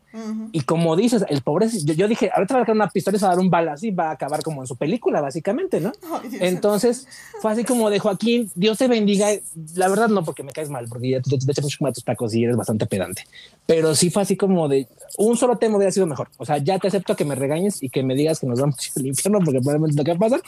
Y 0.50 0.62
como 0.62 0.96
dices, 0.96 1.24
el 1.28 1.42
pobre, 1.42 1.68
yo, 1.68 2.08
dije, 2.08 2.30
ahorita 2.34 2.54
va 2.54 2.60
a 2.62 2.64
dar 2.64 2.74
una 2.74 2.88
pistola 2.88 3.18
y 3.18 3.20
va 3.20 3.26
a 3.28 3.30
dar 3.30 3.38
un 3.38 3.50
balazo 3.50 3.86
y 3.86 3.90
va 3.90 4.08
a 4.08 4.12
acabar 4.12 4.42
como 4.42 4.62
en 4.62 4.66
su 4.66 4.76
película, 4.76 5.20
básicamente, 5.20 5.80
¿no? 5.80 5.92
Entonces 6.40 7.06
fue 7.40 7.52
así 7.52 7.64
como 7.64 7.90
de 7.90 7.98
Joaquín, 7.98 8.50
Dios 8.54 8.78
te 8.78 8.88
bendiga. 8.88 9.28
La 9.74 9.88
verdad, 9.88 10.08
no 10.08 10.24
porque 10.24 10.42
me 10.42 10.52
caes 10.52 10.70
mal, 10.70 10.86
porque 10.88 11.10
ya 11.10 11.20
te, 11.20 11.34
echas 11.34 11.64
mucho 11.64 11.78
como 11.78 11.92
tus 11.92 12.04
tacos 12.04 12.34
y 12.34 12.44
eres 12.44 12.56
bastante 12.56 12.86
pedante. 12.86 13.24
Pero 13.66 13.94
sí 13.94 14.10
fue 14.10 14.22
así 14.22 14.36
como 14.36 14.68
de 14.68 14.88
un 15.18 15.36
solo 15.36 15.58
tema 15.58 15.76
hubiera 15.76 15.92
sido 15.92 16.06
mejor. 16.06 16.28
O 16.38 16.46
sea, 16.46 16.58
ya 16.58 16.78
te 16.78 16.88
acepto 16.88 17.14
que 17.14 17.24
me 17.24 17.34
regañes 17.34 17.82
y 17.82 17.90
que 17.90 18.02
me 18.02 18.14
digas 18.14 18.40
que 18.40 18.46
nos 18.46 18.60
vamos 18.60 18.76
al 18.96 19.06
infierno 19.06 19.38
porque 19.44 19.60
probablemente 19.60 19.96
lo 19.96 20.04
que 20.04 20.12
va 20.12 20.16
a 20.16 20.30
pasar, 20.30 20.42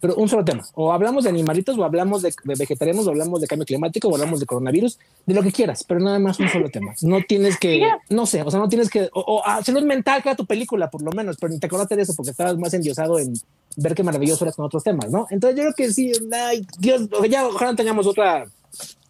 pero 0.00 0.16
un 0.16 0.28
solo 0.28 0.44
tema. 0.44 0.64
O 0.74 0.92
hablamos 0.92 1.24
de 1.24 1.30
animalitos, 1.30 1.78
o 1.78 1.84
hablamos 1.84 2.22
de, 2.22 2.32
de 2.44 2.54
vegetarianos, 2.54 3.06
o 3.06 3.10
hablamos 3.10 3.40
de 3.40 3.46
cambio 3.46 3.64
climático, 3.66 4.08
o 4.08 4.14
hablamos 4.14 4.38
de 4.38 4.46
coronavirus 4.46 4.97
de 5.28 5.34
lo 5.34 5.42
que 5.42 5.52
quieras, 5.52 5.84
pero 5.86 6.00
nada 6.00 6.18
más 6.18 6.40
un 6.40 6.48
solo 6.48 6.70
tema. 6.70 6.94
No 7.02 7.18
tienes 7.20 7.58
que, 7.58 7.86
no 8.08 8.24
sé, 8.24 8.40
o 8.42 8.50
sea, 8.50 8.58
no 8.58 8.68
tienes 8.70 8.88
que, 8.88 9.10
o, 9.12 9.42
o 9.42 9.62
salud 9.62 9.82
mental 9.82 10.22
que 10.22 10.34
tu 10.34 10.46
película, 10.46 10.90
por 10.90 11.02
lo 11.02 11.12
menos, 11.12 11.36
pero 11.38 11.52
ni 11.52 11.58
te 11.58 11.66
acordaste 11.66 11.96
de 11.96 12.02
eso 12.02 12.14
porque 12.16 12.30
estabas 12.30 12.56
más 12.56 12.72
endiosado 12.72 13.18
en 13.18 13.34
ver 13.76 13.94
qué 13.94 14.02
maravilloso 14.02 14.46
eres 14.46 14.56
con 14.56 14.64
otros 14.64 14.82
temas, 14.82 15.10
¿no? 15.10 15.26
Entonces 15.30 15.58
yo 15.58 15.64
creo 15.64 15.74
que 15.74 15.92
sí, 15.92 16.12
ay, 16.32 16.66
Dios, 16.78 17.10
ya 17.28 17.46
ojalá 17.46 17.76
tengamos 17.76 18.06
otra, 18.06 18.46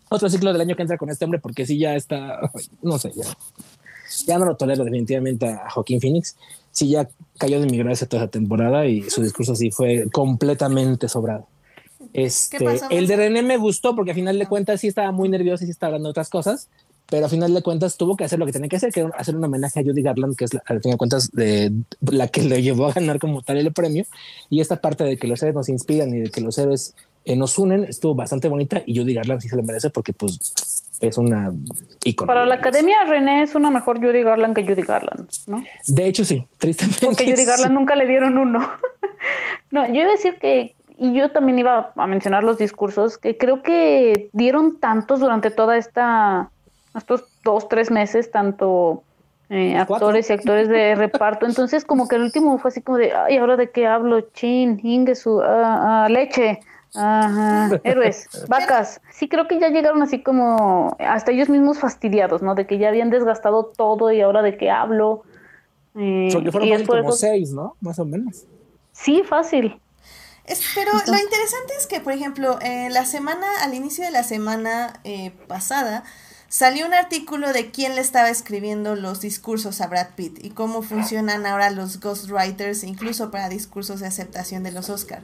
otro 0.09 0.29
ciclo 0.29 0.53
del 0.53 0.61
año 0.61 0.75
que 0.75 0.83
entra 0.83 0.99
con 0.99 1.09
este 1.09 1.25
hombre 1.25 1.39
porque 1.39 1.65
sí 1.65 1.79
ya 1.79 1.95
está, 1.95 2.51
no 2.83 2.99
sé, 2.99 3.13
ya, 3.15 3.25
ya 4.27 4.39
no 4.39 4.45
lo 4.45 4.57
tolero 4.57 4.83
definitivamente 4.83 5.47
a 5.47 5.71
Joaquín 5.71 6.01
Phoenix. 6.01 6.35
Sí, 6.73 6.89
ya 6.89 7.09
cayó 7.39 7.61
de 7.61 7.67
mi 7.67 7.79
gracia 7.79 8.09
toda 8.09 8.25
esa 8.25 8.31
temporada 8.31 8.87
y 8.87 9.09
su 9.09 9.23
discurso 9.23 9.55
sí 9.55 9.71
fue 9.71 10.09
completamente 10.11 11.09
sobrado. 11.09 11.47
Este, 12.13 12.59
el 12.91 13.07
de 13.07 13.17
René 13.17 13.43
me 13.43 13.57
gustó 13.57 13.95
porque 13.95 14.13
a 14.13 14.15
final 14.15 14.39
de 14.39 14.45
ah. 14.45 14.49
cuentas 14.49 14.81
sí 14.81 14.89
estaba 14.89 15.13
muy 15.13 15.29
nervioso 15.29 15.65
y 15.65 15.67
sí 15.67 15.71
estaba 15.73 15.89
hablando 15.89 16.09
de 16.09 16.11
otras 16.13 16.31
cosas, 16.31 16.69
pero 17.11 17.27
a 17.27 17.29
final 17.29 17.55
de 17.55 17.63
cuentas 17.63 17.97
tuvo 17.97 18.17
que 18.17 18.25
hacer 18.25 18.39
lo 18.39 18.47
que 18.47 18.53
tenía 18.53 18.69
que 18.69 18.77
hacer, 18.77 18.93
que 18.93 19.01
era 19.01 19.11
hacer 19.17 19.37
un 19.37 19.45
homenaje 19.45 19.81
a 19.81 19.83
Judy 19.83 20.03
Garland, 20.03 20.37
que 20.37 20.45
es 20.45 20.55
la, 20.55 20.63
a 20.67 20.79
fin 20.79 20.93
de 20.93 20.97
cuentas 20.97 21.31
de 21.33 21.73
la 22.01 22.29
que 22.29 22.43
le 22.43 22.63
llevó 22.63 22.87
a 22.87 22.93
ganar 22.93 23.19
como 23.19 23.43
tal 23.43 23.57
el 23.57 23.73
premio. 23.73 24.05
Y 24.51 24.61
esta 24.61 24.81
parte 24.81 25.05
de 25.05 25.17
que 25.17 25.27
los 25.27 25.43
héroes 25.43 25.55
nos 25.55 25.69
inspiran 25.69 26.15
y 26.15 26.21
de 26.21 26.31
que 26.31 26.41
los 26.41 26.59
héroes 26.59 26.95
eh, 27.25 27.37
nos 27.37 27.59
unen 27.59 27.85
estuvo 27.85 28.15
bastante 28.15 28.49
bonita 28.49 28.83
y 28.85 28.99
Judy 28.99 29.15
Garland 29.15 29.41
sí 29.41 29.49
se 29.49 29.57
lo 29.57 29.63
merece 29.63 29.91
porque 29.91 30.13
pues 30.13 30.39
es 31.01 31.17
una 31.19 31.53
icono. 32.05 32.27
Para 32.27 32.45
la 32.45 32.57
academia, 32.57 33.05
René 33.05 33.43
es 33.43 33.55
una 33.55 33.71
mejor 33.71 33.99
Judy 33.99 34.23
Garland 34.23 34.55
que 34.55 34.67
Judy 34.67 34.83
Garland, 34.83 35.29
¿no? 35.47 35.65
De 35.87 36.07
hecho, 36.07 36.25
sí, 36.25 36.47
tristemente. 36.59 37.07
Porque 37.07 37.31
Judy 37.31 37.45
Garland 37.47 37.75
nunca 37.75 37.97
le 37.97 38.07
dieron 38.07 38.37
uno. 38.37 38.71
no, 39.71 39.87
yo 39.87 39.95
iba 39.95 40.09
a 40.09 40.13
decir 40.13 40.39
que 40.41 40.75
y 40.99 41.15
yo 41.15 41.31
también 41.31 41.61
iba 41.61 41.93
a 41.95 42.07
mencionar 42.09 42.43
los 42.43 42.59
discursos 42.59 43.19
que 43.19 43.39
creo 43.39 43.63
que 43.63 44.31
dieron 44.33 44.79
tantos 44.81 45.21
durante 45.21 45.51
toda 45.51 45.77
esta, 45.77 46.51
estos 46.95 47.25
dos, 47.45 47.69
tres 47.69 47.93
meses, 47.93 48.33
tanto 48.33 49.05
eh, 49.49 49.77
actores 49.77 50.29
y 50.29 50.33
actores 50.33 50.69
de 50.69 50.95
reparto. 50.97 51.47
Entonces, 51.47 51.85
como 51.85 52.09
que 52.09 52.17
el 52.17 52.23
último 52.23 52.59
fue 52.59 52.71
así 52.71 52.83
como 52.83 52.99
de, 52.99 53.13
ay, 53.13 53.37
¿ahora 53.37 53.57
de 53.57 53.71
qué 53.71 53.87
hablo? 53.87 54.21
Chin, 54.33 54.81
Ingesu, 54.83 55.41
ah, 55.41 56.05
ah, 56.05 56.09
leche. 56.09 56.61
Ajá, 56.95 57.69
héroes, 57.85 58.29
vacas. 58.49 59.01
Sí, 59.13 59.29
creo 59.29 59.47
que 59.47 59.61
ya 59.61 59.69
llegaron 59.69 60.03
así 60.03 60.23
como 60.23 60.97
hasta 60.99 61.31
ellos 61.31 61.49
mismos 61.49 61.79
fastidiados, 61.79 62.43
¿no? 62.43 62.57
De 62.57 62.67
que 62.67 62.79
ya 62.79 62.89
habían 62.89 63.11
desgastado 63.11 63.67
todo 63.77 64.11
y 64.11 64.21
ahora 64.21 64.43
de 64.43 64.57
qué 64.57 64.71
hablo. 64.71 65.23
Eh, 65.95 66.31
Porque 66.33 66.51
fueron 66.51 66.87
como 66.87 67.13
seis, 67.13 67.53
¿no? 67.53 67.77
Más 67.81 67.99
o 68.01 68.05
menos. 68.05 68.47
Sí, 68.93 69.23
fácil 69.23 69.81
pero 70.75 70.93
lo 70.93 71.19
interesante 71.19 71.75
es 71.79 71.87
que, 71.87 72.01
por 72.01 72.13
ejemplo, 72.13 72.59
la 72.63 73.05
semana, 73.05 73.47
al 73.61 73.75
inicio 73.75 74.05
de 74.05 74.11
la 74.11 74.25
semana 74.25 75.01
eh, 75.05 75.33
pasada, 75.47 76.05
salió 76.49 76.87
un 76.87 76.95
artículo 76.95 77.53
de 77.53 77.71
quién 77.71 77.95
le 77.95 78.01
estaba 78.01 78.31
escribiendo 78.31 78.97
los 78.97 79.21
discursos 79.21 79.81
a 79.81 79.87
Brad 79.87 80.09
Pitt 80.17 80.43
y 80.43 80.51
cómo 80.51 80.83
funcionan 80.83 81.47
ahora 81.47 81.71
los 81.71 82.01
ghostwriters, 82.01 82.85
incluso 82.85 83.31
para 83.31 83.49
discursos 83.49 84.01
de 84.01 84.07
aceptación 84.07 84.63
de 84.63 84.73
los 84.73 84.89
Oscar. 84.89 85.23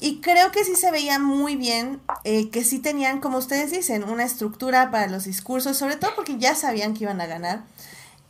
Y 0.00 0.20
creo 0.20 0.50
que 0.50 0.64
sí 0.64 0.76
se 0.76 0.90
veía 0.90 1.18
muy 1.18 1.56
bien, 1.56 2.00
eh, 2.24 2.48
que 2.50 2.64
sí 2.64 2.78
tenían, 2.78 3.20
como 3.20 3.36
ustedes 3.36 3.70
dicen, 3.70 4.04
una 4.04 4.24
estructura 4.24 4.90
para 4.90 5.08
los 5.08 5.24
discursos, 5.24 5.76
sobre 5.76 5.96
todo 5.96 6.14
porque 6.14 6.38
ya 6.38 6.54
sabían 6.54 6.94
que 6.94 7.04
iban 7.04 7.20
a 7.20 7.26
ganar. 7.26 7.64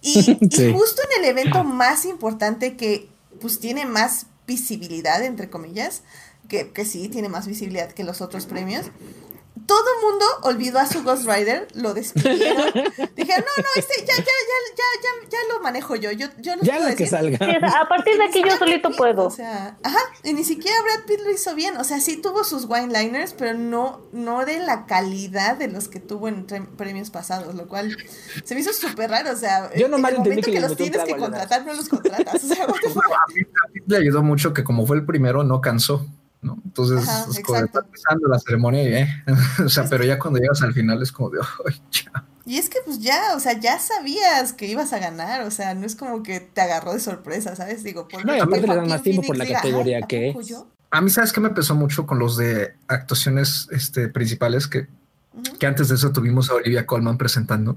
Y, 0.02 0.18
y 0.40 0.72
justo 0.72 1.02
en 1.02 1.22
el 1.22 1.30
evento 1.30 1.62
más 1.62 2.06
importante 2.06 2.76
que 2.76 3.08
pues 3.40 3.60
tiene 3.60 3.86
más 3.86 4.26
visibilidad, 4.46 5.22
entre 5.22 5.48
comillas, 5.48 6.02
que, 6.51 6.72
que 6.72 6.85
sí, 6.85 7.09
tiene 7.09 7.31
más 7.31 7.47
visibilidad 7.47 7.90
que 7.93 8.05
los 8.05 8.20
otros 8.20 8.44
premios 8.44 8.90
todo 9.70 9.85
el 9.98 10.10
mundo 10.10 10.24
olvidó 10.43 10.81
a 10.81 10.86
su 10.86 11.05
Ghost 11.05 11.28
Rider, 11.28 11.68
lo 11.74 11.94
despidieron. 11.94 12.72
Dijeron, 13.16 13.44
no, 13.44 13.62
no, 13.62 13.68
este 13.77 14.01
ya, 14.01 14.16
ya, 14.16 14.24
ya, 14.24 14.59
ya, 14.77 14.85
ya, 15.01 15.28
ya 15.31 15.39
lo 15.55 15.62
manejo 15.62 15.94
yo. 15.94 16.10
Yo, 16.10 16.27
yo 16.39 16.56
lo 16.56 16.62
ya 16.62 16.94
que 16.97 17.06
salga. 17.06 17.39
a 17.39 17.89
partir 17.89 18.16
de 18.16 18.24
aquí 18.24 18.43
yo 18.44 18.56
solito 18.56 18.90
puedo. 18.90 19.27
O 19.27 19.31
sea, 19.31 19.78
ajá, 19.85 19.98
y 20.24 20.32
ni 20.32 20.43
siquiera 20.43 20.77
Brad 20.82 21.06
Pitt 21.06 21.20
lo 21.24 21.31
hizo 21.31 21.55
bien. 21.55 21.77
O 21.77 21.85
sea, 21.85 22.01
sí 22.01 22.16
tuvo 22.16 22.43
sus 22.43 22.64
wine 22.64 22.89
liners, 22.89 23.32
pero 23.32 23.56
no, 23.56 24.01
no 24.12 24.44
de 24.44 24.59
la 24.59 24.86
calidad 24.86 25.56
de 25.56 25.68
los 25.68 25.86
que 25.86 26.01
tuvo 26.01 26.27
en 26.27 26.47
premios 26.77 27.10
pasados, 27.10 27.55
lo 27.55 27.68
cual 27.68 27.97
se 28.43 28.55
me 28.56 28.62
hizo 28.62 28.72
súper 28.72 29.10
raro. 29.10 29.31
O 29.31 29.36
sea, 29.36 29.72
yo 29.74 29.89
no 29.89 29.98
en 29.98 30.06
el 30.06 30.18
momento 30.18 30.51
que, 30.51 30.60
los 30.60 30.77
tienes 30.77 31.05
que 31.05 31.16
contratar, 31.16 31.64
no 31.64 31.74
los 31.74 31.89
contratas. 31.89 32.43
O 32.43 32.47
sea, 32.48 32.64
a 32.64 33.32
mí 33.32 33.81
le 33.86 33.97
ayudó 33.97 34.24
mucho 34.24 34.52
que 34.52 34.64
como 34.64 34.85
fue 34.85 34.97
el 34.97 35.06
primero, 35.06 35.44
no 35.44 35.60
cansó. 35.60 36.09
¿No? 36.42 36.58
Entonces, 36.64 37.08
es 37.30 37.40
como 37.40 37.58
está 37.58 37.80
empezando 37.80 38.28
la 38.28 38.38
ceremonia 38.38 38.82
y, 38.82 38.94
eh, 38.94 39.08
o 39.64 39.68
sea, 39.68 39.84
pero 39.88 40.04
ya 40.04 40.18
cuando 40.18 40.40
llegas 40.40 40.62
al 40.62 40.72
final 40.72 41.02
es 41.02 41.12
como 41.12 41.30
de, 41.30 41.40
¡ay, 41.68 41.80
ya! 41.90 42.24
Y 42.46 42.56
es 42.56 42.68
que 42.68 42.78
pues 42.84 42.98
ya, 43.00 43.36
o 43.36 43.40
sea, 43.40 43.58
ya 43.60 43.78
sabías 43.78 44.52
que 44.52 44.66
ibas 44.66 44.92
a 44.92 44.98
ganar, 44.98 45.42
o 45.42 45.50
sea, 45.50 45.74
no 45.74 45.86
es 45.86 45.94
como 45.94 46.22
que 46.22 46.40
te 46.40 46.60
agarró 46.60 46.92
de 46.92 47.00
sorpresa, 47.00 47.54
¿sabes? 47.54 47.84
Digo, 47.84 48.08
por 48.08 48.24
No, 48.24 48.34
y 48.34 48.40
aparte 48.40 48.66
le 48.66 48.74
dan 48.74 48.88
más 48.88 49.02
tiempo 49.02 49.22
por 49.22 49.36
la 49.36 49.46
categoría 49.46 50.02
que 50.02 50.30
es. 50.30 50.36
A 50.90 51.00
mí, 51.00 51.10
¿sabes 51.10 51.32
qué 51.32 51.40
me 51.40 51.50
pesó 51.50 51.76
mucho 51.76 52.06
con 52.06 52.18
los 52.18 52.36
de 52.36 52.74
actuaciones 52.88 53.68
este, 53.70 54.08
principales? 54.08 54.66
Que, 54.66 54.88
que 55.60 55.66
antes 55.66 55.88
de 55.88 55.94
eso 55.94 56.10
tuvimos 56.12 56.50
a 56.50 56.54
Olivia 56.54 56.86
Colman 56.86 57.16
presentando. 57.16 57.76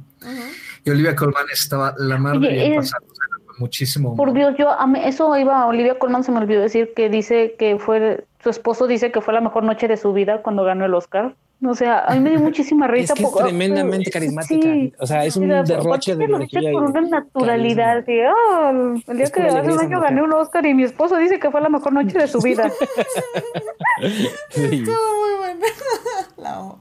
Y 0.84 0.90
Olivia 0.90 1.16
Colman 1.16 1.46
estaba 1.54 1.94
la 1.98 2.18
bien 2.40 2.76
pasando 2.76 3.13
muchísimo. 3.58 4.16
Por 4.16 4.34
Dios, 4.34 4.56
yo 4.58 4.70
a 4.70 4.92
eso 5.04 5.36
iba, 5.38 5.66
Olivia 5.66 5.98
Colman 6.00 6.24
se 6.24 6.32
me 6.32 6.40
olvidó 6.40 6.62
decir 6.62 6.94
que 6.96 7.10
dice 7.10 7.56
que 7.58 7.78
fue, 7.78 8.26
su 8.42 8.50
esposo 8.50 8.88
dice 8.88 9.12
que 9.12 9.22
fue 9.22 9.34
la 9.34 9.42
mejor 9.42 9.64
noche 9.64 9.88
de 9.88 9.98
su 9.98 10.14
vida 10.14 10.42
cuando 10.42 10.64
ganó 10.64 10.86
el 10.86 10.94
Oscar. 10.94 11.36
O 11.66 11.76
sea, 11.76 12.00
a 12.00 12.14
mí 12.14 12.20
me 12.20 12.32
dio 12.32 12.40
muchísima 12.42 12.88
risa. 12.88 13.14
Es 13.14 13.20
que 13.20 13.26
es 13.26 13.34
tremendamente 13.34 14.12
carismática. 14.12 14.70
o 15.00 15.08
sea, 15.08 15.26
es 15.26 15.36
un 15.38 15.48
derroche 15.48 16.16
de 16.16 16.26
energía. 16.26 16.72
por 16.72 16.84
una 16.84 17.02
naturalidad. 17.02 18.04
Oh, 18.08 18.96
el 19.08 19.18
día 19.18 19.30
que 19.30 19.42
hace 19.42 19.72
un 19.72 19.80
año 19.80 20.02
gané 20.02 20.22
un 20.22 20.34
Oscar 20.34 20.66
y 20.66 20.74
mi 20.74 20.84
esposo 20.84 21.18
dice 21.18 21.40
que 21.40 21.52
fue 21.52 21.62
la 21.62 21.70
mejor 21.70 21.94
noche 21.94 22.18
de 22.18 22.28
su 22.28 22.40
vida. 22.40 22.66
Estuvo 24.02 24.72
muy 24.76 25.38
bueno. 25.40 25.66
La. 26.38 26.76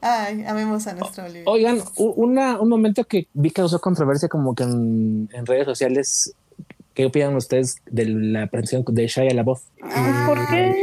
Ay, 0.00 0.44
amemos 0.46 0.86
a 0.86 0.94
nuestro 0.94 1.24
Olivia. 1.24 1.44
Oigan, 1.46 1.82
una, 1.96 2.60
un 2.60 2.68
momento 2.68 3.04
que 3.04 3.28
vi 3.34 3.50
que 3.50 3.54
causó 3.54 3.80
controversia 3.80 4.28
como 4.28 4.54
que 4.54 4.64
en, 4.64 5.28
en 5.32 5.46
redes 5.46 5.66
sociales. 5.66 6.34
¿Qué 6.94 7.06
opinan 7.06 7.34
ustedes 7.36 7.76
de 7.86 8.04
la 8.04 8.48
presentación 8.48 8.84
de 8.94 9.06
Shia 9.06 9.32
LaBeouf? 9.32 9.62
Ah, 9.82 10.24
¿Por 10.26 10.46
qué? 10.48 10.74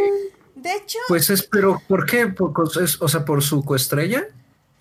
De 0.56 0.74
hecho. 0.74 0.98
Pues 1.08 1.30
es, 1.30 1.44
pero 1.44 1.80
¿por 1.88 2.06
qué? 2.06 2.28
Por, 2.28 2.52
o 2.58 3.08
sea, 3.08 3.26
por 3.26 3.44
su 3.44 3.64
coestrella. 3.64 4.24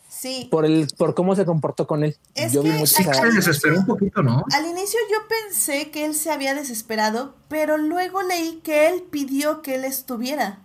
Sí. 0.08 0.48
Por 0.50 0.64
el, 0.64 0.88
por 0.96 1.14
cómo 1.14 1.36
se 1.36 1.44
comportó 1.44 1.86
con 1.86 2.02
él. 2.02 2.16
yo 2.50 2.62
vi 2.62 2.70
mucha... 2.70 3.14
se 3.14 3.30
desesperó 3.30 3.78
un 3.78 3.86
poquito, 3.86 4.22
¿no? 4.22 4.44
Al 4.52 4.66
inicio 4.66 4.98
yo 5.10 5.18
pensé 5.28 5.90
que 5.90 6.06
él 6.06 6.14
se 6.14 6.30
había 6.30 6.54
desesperado, 6.54 7.36
pero 7.48 7.76
luego 7.76 8.22
leí 8.22 8.60
que 8.64 8.88
él 8.88 9.04
pidió 9.08 9.62
que 9.62 9.76
él 9.76 9.84
estuviera. 9.84 10.60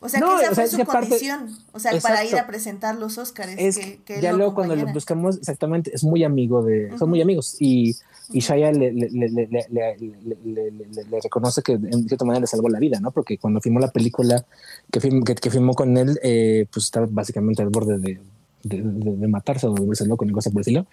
O 0.00 0.08
sea, 0.08 0.20
que 0.20 0.44
esa 0.44 0.54
fue 0.54 0.68
su 0.68 0.84
condición. 0.84 1.56
o 1.72 1.78
sea, 1.78 1.92
para 2.00 2.24
ir 2.24 2.36
a 2.36 2.46
presentar 2.46 2.96
los 2.96 3.18
Oscars. 3.18 3.54
que, 3.54 4.20
ya 4.20 4.32
luego 4.32 4.54
cuando 4.54 4.76
lo 4.76 4.92
buscamos, 4.92 5.38
exactamente, 5.38 5.90
es 5.94 6.04
muy 6.04 6.24
amigo 6.24 6.62
de. 6.62 6.96
Son 6.98 7.08
muy 7.08 7.20
amigos. 7.20 7.56
Y, 7.60 7.96
y 8.30 8.40
Shaya 8.40 8.72
le, 8.72 8.92
le, 8.92 9.08
le, 9.10 9.48
le, 9.48 11.20
reconoce 11.22 11.62
que 11.62 11.72
en 11.72 12.08
cierta 12.08 12.24
manera 12.24 12.40
le 12.40 12.46
salvó 12.46 12.68
la 12.68 12.78
vida, 12.78 13.00
¿no? 13.00 13.10
Porque 13.10 13.38
cuando 13.38 13.60
filmó 13.60 13.80
la 13.80 13.90
película 13.90 14.44
que, 14.90 15.00
film, 15.00 15.22
que, 15.24 15.50
filmó 15.50 15.74
con 15.74 15.96
él, 15.96 16.18
eh, 16.22 16.66
pues 16.72 16.86
estaba 16.86 17.06
básicamente 17.10 17.62
al 17.62 17.68
borde 17.68 17.98
de, 17.98 18.20
de, 18.62 18.82
de, 18.82 19.28
matarse 19.28 19.66
o 19.66 19.74
de 19.74 19.80
volverse 19.80 20.06
loco, 20.06 20.24
ni 20.24 20.32
cosa 20.32 20.50
por 20.50 20.60
decirlo, 20.60 20.86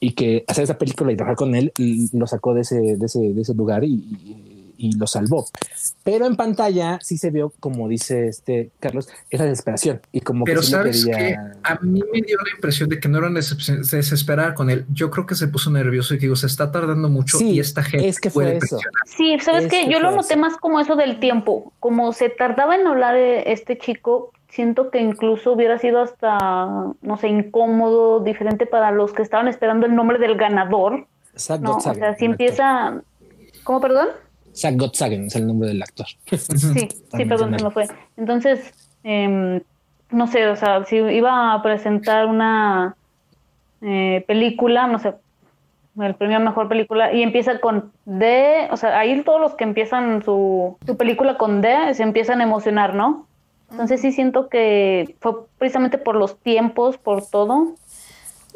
y 0.00 0.12
que 0.12 0.44
hacer 0.48 0.64
esa 0.64 0.78
película 0.78 1.12
y 1.12 1.16
trabajar 1.16 1.36
con 1.36 1.54
él 1.54 1.72
lo 2.12 2.26
sacó 2.26 2.54
de 2.54 2.62
ese, 2.62 2.96
de 2.96 3.06
ese, 3.06 3.20
de 3.20 3.42
ese 3.42 3.54
lugar 3.54 3.84
y 3.84 3.94
y 3.94 4.55
lo 4.98 5.06
salvó. 5.06 5.46
Pero 6.04 6.26
en 6.26 6.36
pantalla 6.36 6.98
sí 7.02 7.18
se 7.18 7.30
vio, 7.30 7.52
como 7.60 7.88
dice 7.88 8.28
este 8.28 8.70
Carlos, 8.80 9.08
esa 9.30 9.44
desesperación. 9.44 10.00
Y 10.12 10.20
como 10.20 10.44
Pero 10.44 10.62
sabes 10.62 11.04
que 11.04 11.36
a 11.62 11.78
mí 11.82 12.02
me 12.12 12.20
dio 12.22 12.36
la 12.44 12.54
impresión 12.54 12.88
de 12.88 13.00
que 13.00 13.08
no 13.08 13.18
era 13.18 13.30
desesperar 13.30 14.54
con 14.54 14.70
él. 14.70 14.84
Yo 14.92 15.10
creo 15.10 15.26
que 15.26 15.34
se 15.34 15.48
puso 15.48 15.70
nervioso 15.70 16.14
y 16.14 16.18
que 16.18 16.26
digo, 16.26 16.36
se 16.36 16.46
está 16.46 16.70
tardando 16.70 17.08
mucho 17.08 17.40
y 17.40 17.60
esta 17.60 17.82
gente 17.82 18.08
es 18.08 18.20
que 18.20 18.30
fue 18.30 18.56
eso. 18.56 18.78
Sí, 19.06 19.38
sabes 19.40 19.68
que, 19.68 19.88
yo 19.90 20.00
lo 20.00 20.10
noté 20.10 20.36
más 20.36 20.56
como 20.56 20.80
eso 20.80 20.96
del 20.96 21.18
tiempo, 21.20 21.72
como 21.80 22.12
se 22.12 22.28
tardaba 22.28 22.76
en 22.76 22.86
hablar 22.86 23.14
de 23.14 23.44
este 23.46 23.78
chico, 23.78 24.32
siento 24.48 24.90
que 24.90 25.00
incluso 25.00 25.52
hubiera 25.52 25.78
sido 25.78 26.00
hasta, 26.00 26.94
no 27.02 27.16
sé, 27.18 27.28
incómodo, 27.28 28.20
diferente 28.20 28.66
para 28.66 28.90
los 28.90 29.12
que 29.12 29.22
estaban 29.22 29.48
esperando 29.48 29.86
el 29.86 29.94
nombre 29.94 30.18
del 30.18 30.36
ganador. 30.36 31.06
¿no? 31.60 31.76
o 31.76 31.80
sea, 31.80 32.16
si 32.16 32.24
empieza... 32.24 33.02
¿Cómo, 33.64 33.80
perdón? 33.80 34.08
Zach 34.56 34.76
Gottsagen 34.76 35.26
es 35.26 35.36
el 35.36 35.46
nombre 35.46 35.68
del 35.68 35.82
actor. 35.82 36.06
Sí, 36.36 36.88
sí, 37.16 37.24
perdón, 37.24 37.58
se 37.58 37.64
me 37.64 37.70
fue. 37.70 37.86
Entonces, 38.16 38.72
eh, 39.04 39.60
no 40.10 40.26
sé, 40.26 40.46
o 40.48 40.56
sea, 40.56 40.84
si 40.84 40.96
iba 40.96 41.52
a 41.52 41.62
presentar 41.62 42.26
una 42.26 42.96
eh, 43.82 44.24
película, 44.26 44.86
no 44.86 44.98
sé, 44.98 45.14
el 46.00 46.14
premio 46.14 46.36
a 46.36 46.40
mejor 46.40 46.68
película, 46.68 47.12
y 47.12 47.22
empieza 47.22 47.58
con 47.60 47.90
D, 48.04 48.68
o 48.70 48.76
sea, 48.76 48.98
ahí 48.98 49.22
todos 49.22 49.40
los 49.40 49.54
que 49.54 49.64
empiezan 49.64 50.22
su, 50.22 50.76
su 50.84 50.96
película 50.96 51.38
con 51.38 51.62
D 51.62 51.94
se 51.94 52.02
empiezan 52.02 52.40
a 52.40 52.44
emocionar, 52.44 52.94
¿no? 52.94 53.26
Entonces 53.70 54.00
sí 54.00 54.12
siento 54.12 54.48
que 54.48 55.16
fue 55.20 55.46
precisamente 55.58 55.98
por 55.98 56.14
los 56.14 56.38
tiempos, 56.38 56.98
por 56.98 57.26
todo, 57.26 57.74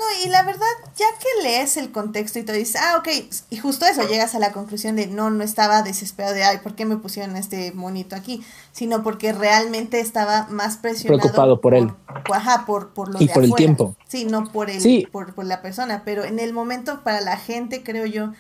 no, 0.01 0.25
y 0.25 0.31
la 0.31 0.43
verdad, 0.45 0.67
ya 0.97 1.07
que 1.19 1.43
lees 1.43 1.77
el 1.77 1.93
contexto 1.93 2.39
y 2.39 2.43
te 2.43 2.55
dices, 2.55 2.81
ah, 2.81 2.97
ok, 2.99 3.09
y 3.51 3.57
justo 3.59 3.85
eso, 3.85 4.09
llegas 4.09 4.35
a 4.35 4.39
la 4.39 4.51
conclusión 4.51 4.97
de 4.97 5.07
no, 5.07 5.29
no 5.29 5.45
estaba 5.45 5.83
desesperado 5.83 6.35
de, 6.35 6.43
ay, 6.43 6.59
¿por 6.63 6.75
qué 6.75 6.87
me 6.87 6.97
pusieron 6.97 7.37
este 7.37 7.73
monito 7.73 8.17
aquí? 8.17 8.43
Sino 8.73 9.03
porque 9.03 9.35
realmente 9.35 10.01
estaba 10.01 10.47
más 10.49 10.79
presionado. 10.79 11.21
Preocupado 11.21 11.61
por, 11.61 11.75
él. 11.75 11.93
Ajá, 12.33 12.65
por, 12.65 12.95
por 12.95 13.13
lo 13.13 13.21
Y 13.21 13.29
por 13.29 13.45
el 13.45 13.55
tiempo. 13.55 13.95
Sí, 14.09 14.25
no 14.25 14.51
por, 14.51 14.71
el, 14.71 15.09
Por, 15.13 15.35
por 15.35 15.45
la 15.45 15.61
persona, 15.61 16.01
pero 16.03 16.25
en 16.25 16.39
el 16.39 16.55
momento 16.55 17.03
para 17.05 17.21
la 17.21 17.37
gente, 17.37 17.83
creo 17.83 18.07
yo, 18.07 18.33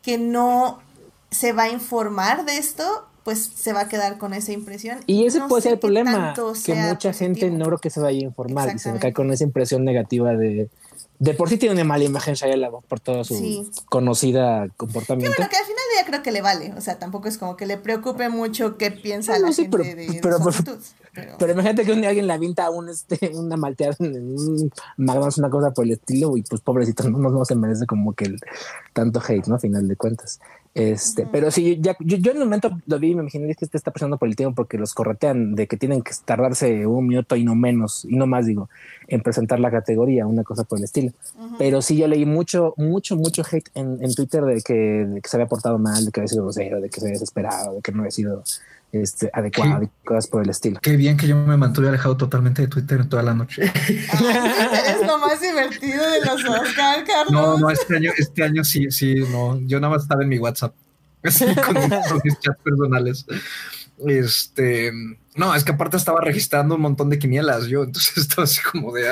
que 0.00 0.16
no 0.16 0.78
se 1.30 1.52
va 1.52 1.64
a 1.64 1.68
informar 1.68 2.46
de 2.46 2.56
esto, 2.56 3.06
pues 3.22 3.50
se 3.54 3.72
va 3.72 3.80
a 3.80 3.88
quedar 3.88 4.18
con 4.18 4.32
esa 4.32 4.52
impresión. 4.52 5.00
Y 5.06 5.26
ese 5.26 5.40
puede 5.42 5.60
ser 5.60 5.72
el 5.72 5.78
problema, 5.78 6.32
que 6.64 6.74
mucha 6.74 7.12
gente 7.12 7.50
no 7.50 7.66
creo 7.66 7.78
que 7.78 7.90
se 7.90 8.00
vaya 8.00 8.20
a 8.20 8.22
informar 8.22 8.72
y 8.74 8.78
se 8.78 8.96
cae 8.98 9.12
con 9.12 9.30
esa 9.32 9.44
impresión 9.44 9.84
negativa 9.84 10.30
de 10.36 10.70
de 11.18 11.34
por 11.34 11.48
sí 11.48 11.56
tiene 11.56 11.74
una 11.74 11.84
mala 11.84 12.04
imagen 12.04 12.34
Shia 12.34 12.70
por 12.88 13.00
todo 13.00 13.24
su 13.24 13.70
conocida 13.86 14.68
comportamiento. 14.76 15.34
bueno, 15.36 15.50
que 15.50 15.56
al 15.56 15.64
final 15.64 15.84
ya 15.98 16.06
creo 16.06 16.22
que 16.22 16.32
le 16.32 16.42
vale. 16.42 16.72
O 16.76 16.80
sea, 16.80 16.98
tampoco 16.98 17.28
es 17.28 17.38
como 17.38 17.56
que 17.56 17.66
le 17.66 17.78
preocupe 17.78 18.28
mucho 18.28 18.76
qué 18.76 18.90
piensa 18.90 19.38
la 19.38 19.52
gente 19.52 19.78
de, 19.78 20.20
pero, 20.22 20.38
pero, 21.38 21.52
imagínate 21.52 21.84
que 21.84 21.92
un 21.92 22.00
día 22.00 22.10
alguien 22.10 22.26
le 22.26 22.32
avienta 22.34 22.68
un, 22.70 22.90
este, 22.90 23.32
una 23.34 23.56
malteada 23.56 23.96
en 24.00 24.38
un 24.38 24.70
McDonald's, 24.98 25.38
una 25.38 25.48
cosa 25.48 25.70
por 25.70 25.84
el 25.84 25.92
estilo, 25.92 26.36
y 26.36 26.42
pues 26.42 26.60
pobrecito, 26.60 27.08
no, 27.08 27.18
no, 27.18 27.44
se 27.44 27.54
merece 27.54 27.86
como 27.86 28.12
que 28.12 28.26
el 28.26 28.40
tanto 28.92 29.22
hate, 29.26 29.46
¿no? 29.46 29.54
A 29.54 29.58
final 29.58 29.88
de 29.88 29.96
cuentas. 29.96 30.40
Este, 30.76 31.26
pero 31.26 31.50
sí, 31.50 31.78
ya, 31.80 31.96
yo, 32.00 32.32
en 32.32 32.36
el 32.36 32.44
momento 32.44 32.70
lo 32.86 32.98
vi 32.98 33.12
y 33.12 33.14
me 33.14 33.22
imaginé 33.22 33.54
que 33.54 33.64
este 33.64 33.78
está 33.78 33.92
pasando 33.92 34.18
por 34.18 34.28
el 34.28 34.36
tiempo 34.36 34.56
porque 34.56 34.76
los 34.76 34.92
corretean 34.92 35.54
de 35.54 35.66
que 35.66 35.78
tienen 35.78 36.02
que 36.02 36.12
tardarse 36.22 36.86
un 36.86 37.06
minuto 37.06 37.34
y 37.34 37.44
no 37.44 37.54
menos, 37.54 38.04
y 38.04 38.14
no 38.14 38.26
más, 38.26 38.44
digo, 38.44 38.68
en 39.08 39.22
presentar 39.22 39.58
la 39.58 39.70
categoría, 39.70 40.26
una 40.26 40.44
cosa 40.44 40.64
por 40.64 40.76
el 40.76 40.84
estilo. 40.84 41.12
Pero 41.58 41.80
sí, 41.80 41.96
yo 41.96 42.06
leí 42.06 42.26
mucho, 42.26 42.74
mucho, 42.76 43.16
mucho 43.16 43.42
hate 43.50 43.70
en, 43.74 44.04
en 44.04 44.14
Twitter 44.14 44.42
de 44.42 44.60
que, 44.60 44.74
de 44.74 45.20
que, 45.22 45.28
se 45.30 45.38
había 45.38 45.46
portado 45.46 45.78
mal, 45.78 46.04
de 46.04 46.12
que 46.12 46.20
había 46.20 46.28
sido 46.28 46.42
grosero, 46.42 46.78
de 46.82 46.90
que 46.90 47.00
se 47.00 47.06
había 47.06 47.14
desesperado, 47.14 47.76
de 47.76 47.80
que 47.80 47.92
no 47.92 48.00
había 48.00 48.10
sido 48.10 48.44
este, 49.02 49.30
y 49.46 50.06
cosas 50.06 50.26
por 50.28 50.42
el 50.42 50.50
estilo. 50.50 50.80
Qué 50.80 50.96
bien 50.96 51.16
que 51.16 51.26
yo 51.26 51.36
me 51.36 51.56
mantuve 51.56 51.88
alejado 51.88 52.16
totalmente 52.16 52.62
de 52.62 52.68
Twitter 52.68 53.08
toda 53.08 53.22
la 53.22 53.34
noche. 53.34 53.62
es 53.64 55.06
lo 55.06 55.18
más 55.18 55.40
divertido 55.40 56.08
de 56.10 56.20
los 56.20 56.44
Oscar, 56.44 57.04
Carlos. 57.04 57.32
No, 57.32 57.58
no, 57.58 57.70
este 57.70 57.96
año, 57.96 58.10
este 58.16 58.42
año 58.42 58.64
sí, 58.64 58.90
sí, 58.90 59.14
no. 59.30 59.58
Yo 59.60 59.80
nada 59.80 59.94
más 59.94 60.02
estaba 60.02 60.22
en 60.22 60.28
mi 60.28 60.38
WhatsApp, 60.38 60.74
así 61.22 61.44
con, 61.56 61.76
mis 62.24 62.38
chats 62.40 62.62
personales. 62.62 63.26
Este, 64.06 64.92
no, 65.36 65.54
es 65.54 65.64
que 65.64 65.72
aparte 65.72 65.96
estaba 65.96 66.20
registrando 66.20 66.74
un 66.74 66.82
montón 66.82 67.08
de 67.08 67.18
quinielas 67.18 67.66
yo, 67.66 67.84
entonces 67.84 68.16
estaba 68.18 68.44
así 68.44 68.60
como 68.62 68.92
de, 68.92 69.06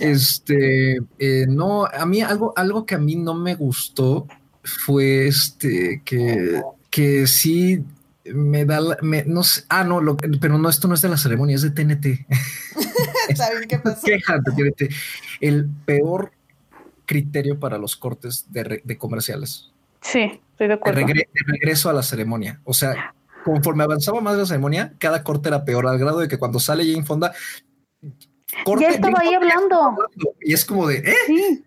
este, 0.00 0.98
eh, 1.18 1.46
no, 1.48 1.86
a 1.86 2.06
mí 2.06 2.22
algo, 2.22 2.52
algo 2.56 2.86
que 2.86 2.94
a 2.94 2.98
mí 2.98 3.16
no 3.16 3.34
me 3.34 3.54
gustó 3.54 4.26
fue 4.62 5.26
este, 5.26 6.02
que, 6.04 6.62
que 6.90 7.26
sí 7.26 7.84
me 8.34 8.64
da, 8.64 8.80
me, 9.02 9.24
no 9.24 9.42
sé, 9.42 9.62
ah, 9.68 9.84
no, 9.84 10.00
lo, 10.00 10.16
pero 10.16 10.58
no, 10.58 10.68
esto 10.68 10.88
no 10.88 10.94
es 10.94 11.02
de 11.02 11.08
la 11.08 11.16
ceremonia, 11.16 11.56
es 11.56 11.62
de 11.62 11.70
TNT. 11.70 12.26
¿Saben 13.36 13.68
qué 13.68 13.78
pasó? 13.78 14.06
TNT. 14.06 14.92
El 15.40 15.68
peor 15.84 16.32
criterio 17.06 17.58
para 17.58 17.78
los 17.78 17.96
cortes 17.96 18.46
de, 18.50 18.82
de 18.84 18.98
comerciales. 18.98 19.72
Sí, 20.00 20.40
estoy 20.52 20.68
de 20.68 20.74
acuerdo. 20.74 21.00
De, 21.00 21.26
regreso 21.46 21.90
a 21.90 21.92
la 21.92 22.02
ceremonia. 22.02 22.60
O 22.64 22.74
sea, 22.74 23.14
conforme 23.44 23.84
avanzaba 23.84 24.20
más 24.20 24.36
la 24.36 24.46
ceremonia, 24.46 24.94
cada 24.98 25.22
corte 25.22 25.48
era 25.48 25.64
peor, 25.64 25.86
al 25.86 25.98
grado 25.98 26.20
de 26.20 26.28
que 26.28 26.38
cuando 26.38 26.60
sale 26.60 26.90
Jane 26.90 27.04
Fonda. 27.04 27.32
Corte, 28.64 28.84
ya 28.84 28.90
estaba 28.90 29.20
ahí 29.20 29.34
hablando. 29.34 29.96
Y 30.40 30.52
es 30.52 30.64
como 30.64 30.86
de, 30.86 30.98
¿eh? 30.98 31.14
Sí. 31.26 31.64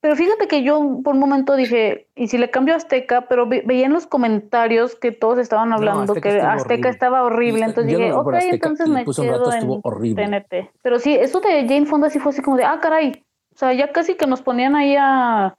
Pero 0.00 0.16
fíjate 0.16 0.48
que 0.48 0.62
yo 0.62 1.00
por 1.04 1.14
un 1.14 1.20
momento 1.20 1.54
dije, 1.56 2.08
¿y 2.14 2.28
si 2.28 2.38
le 2.38 2.50
cambio 2.50 2.74
a 2.74 2.78
Azteca? 2.78 3.28
Pero 3.28 3.46
veía 3.46 3.86
en 3.86 3.92
los 3.92 4.06
comentarios 4.06 4.96
que 4.96 5.12
todos 5.12 5.38
estaban 5.38 5.72
hablando 5.72 6.14
que 6.14 6.40
Azteca 6.40 6.88
estaba 6.88 7.22
horrible. 7.22 7.64
Entonces 7.64 7.96
dije, 7.96 8.12
ok, 8.12 8.34
entonces 8.50 8.88
me 8.88 9.04
quedo 9.04 9.52
en 9.52 10.14
TNT. 10.14 10.70
Pero 10.82 10.98
sí, 10.98 11.14
eso 11.14 11.40
de 11.40 11.66
Jane 11.68 11.86
Fonda 11.86 12.10
sí 12.10 12.18
fue 12.18 12.32
así 12.32 12.42
como 12.42 12.56
de, 12.56 12.64
ah, 12.64 12.80
caray. 12.80 13.24
O 13.54 13.58
sea, 13.58 13.72
ya 13.72 13.92
casi 13.92 14.14
que 14.14 14.26
nos 14.26 14.42
ponían 14.42 14.74
ahí 14.74 14.96
a 14.98 15.56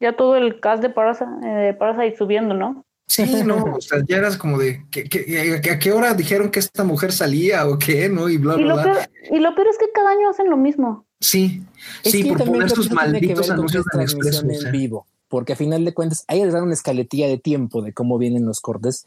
ya 0.00 0.16
todo 0.16 0.36
el 0.36 0.60
cast 0.60 0.82
de 0.82 0.90
Parasite, 0.90 1.30
eh, 1.44 1.74
Parasite 1.78 2.16
subiendo, 2.16 2.54
¿no? 2.54 2.84
Sí, 3.08 3.42
no, 3.42 3.56
o 3.76 3.80
sea, 3.80 4.00
ya 4.06 4.18
eras 4.18 4.36
como 4.36 4.58
de 4.58 4.84
que, 4.90 5.70
a 5.72 5.78
qué 5.78 5.92
hora 5.92 6.12
dijeron 6.12 6.50
que 6.50 6.58
esta 6.58 6.84
mujer 6.84 7.10
salía 7.10 7.66
o 7.66 7.78
qué, 7.78 8.08
¿no? 8.08 8.28
Y 8.28 8.36
bla, 8.36 8.56
bla, 8.56 8.74
bla. 8.74 9.08
y 9.30 9.38
lo 9.38 9.54
peor 9.54 9.68
es 9.68 9.78
que 9.78 9.90
cada 9.92 10.10
año 10.10 10.28
hacen 10.28 10.50
lo 10.50 10.58
mismo. 10.58 11.06
Sí, 11.20 11.62
sí, 12.04 12.24
por 12.24 12.44
poner 12.44 12.70
sus 12.70 12.90
malditos 12.90 13.50
anuncios 13.50 13.84
en 13.94 14.72
vivo, 14.72 15.06
porque 15.28 15.54
a 15.54 15.56
final 15.56 15.84
de 15.84 15.94
cuentas 15.94 16.24
hay 16.28 16.40
que 16.40 16.46
dar 16.46 16.62
una 16.62 16.74
escaletilla 16.74 17.26
de 17.26 17.38
tiempo 17.38 17.82
de 17.82 17.92
cómo 17.92 18.18
vienen 18.18 18.46
los 18.46 18.60
cortes 18.60 19.04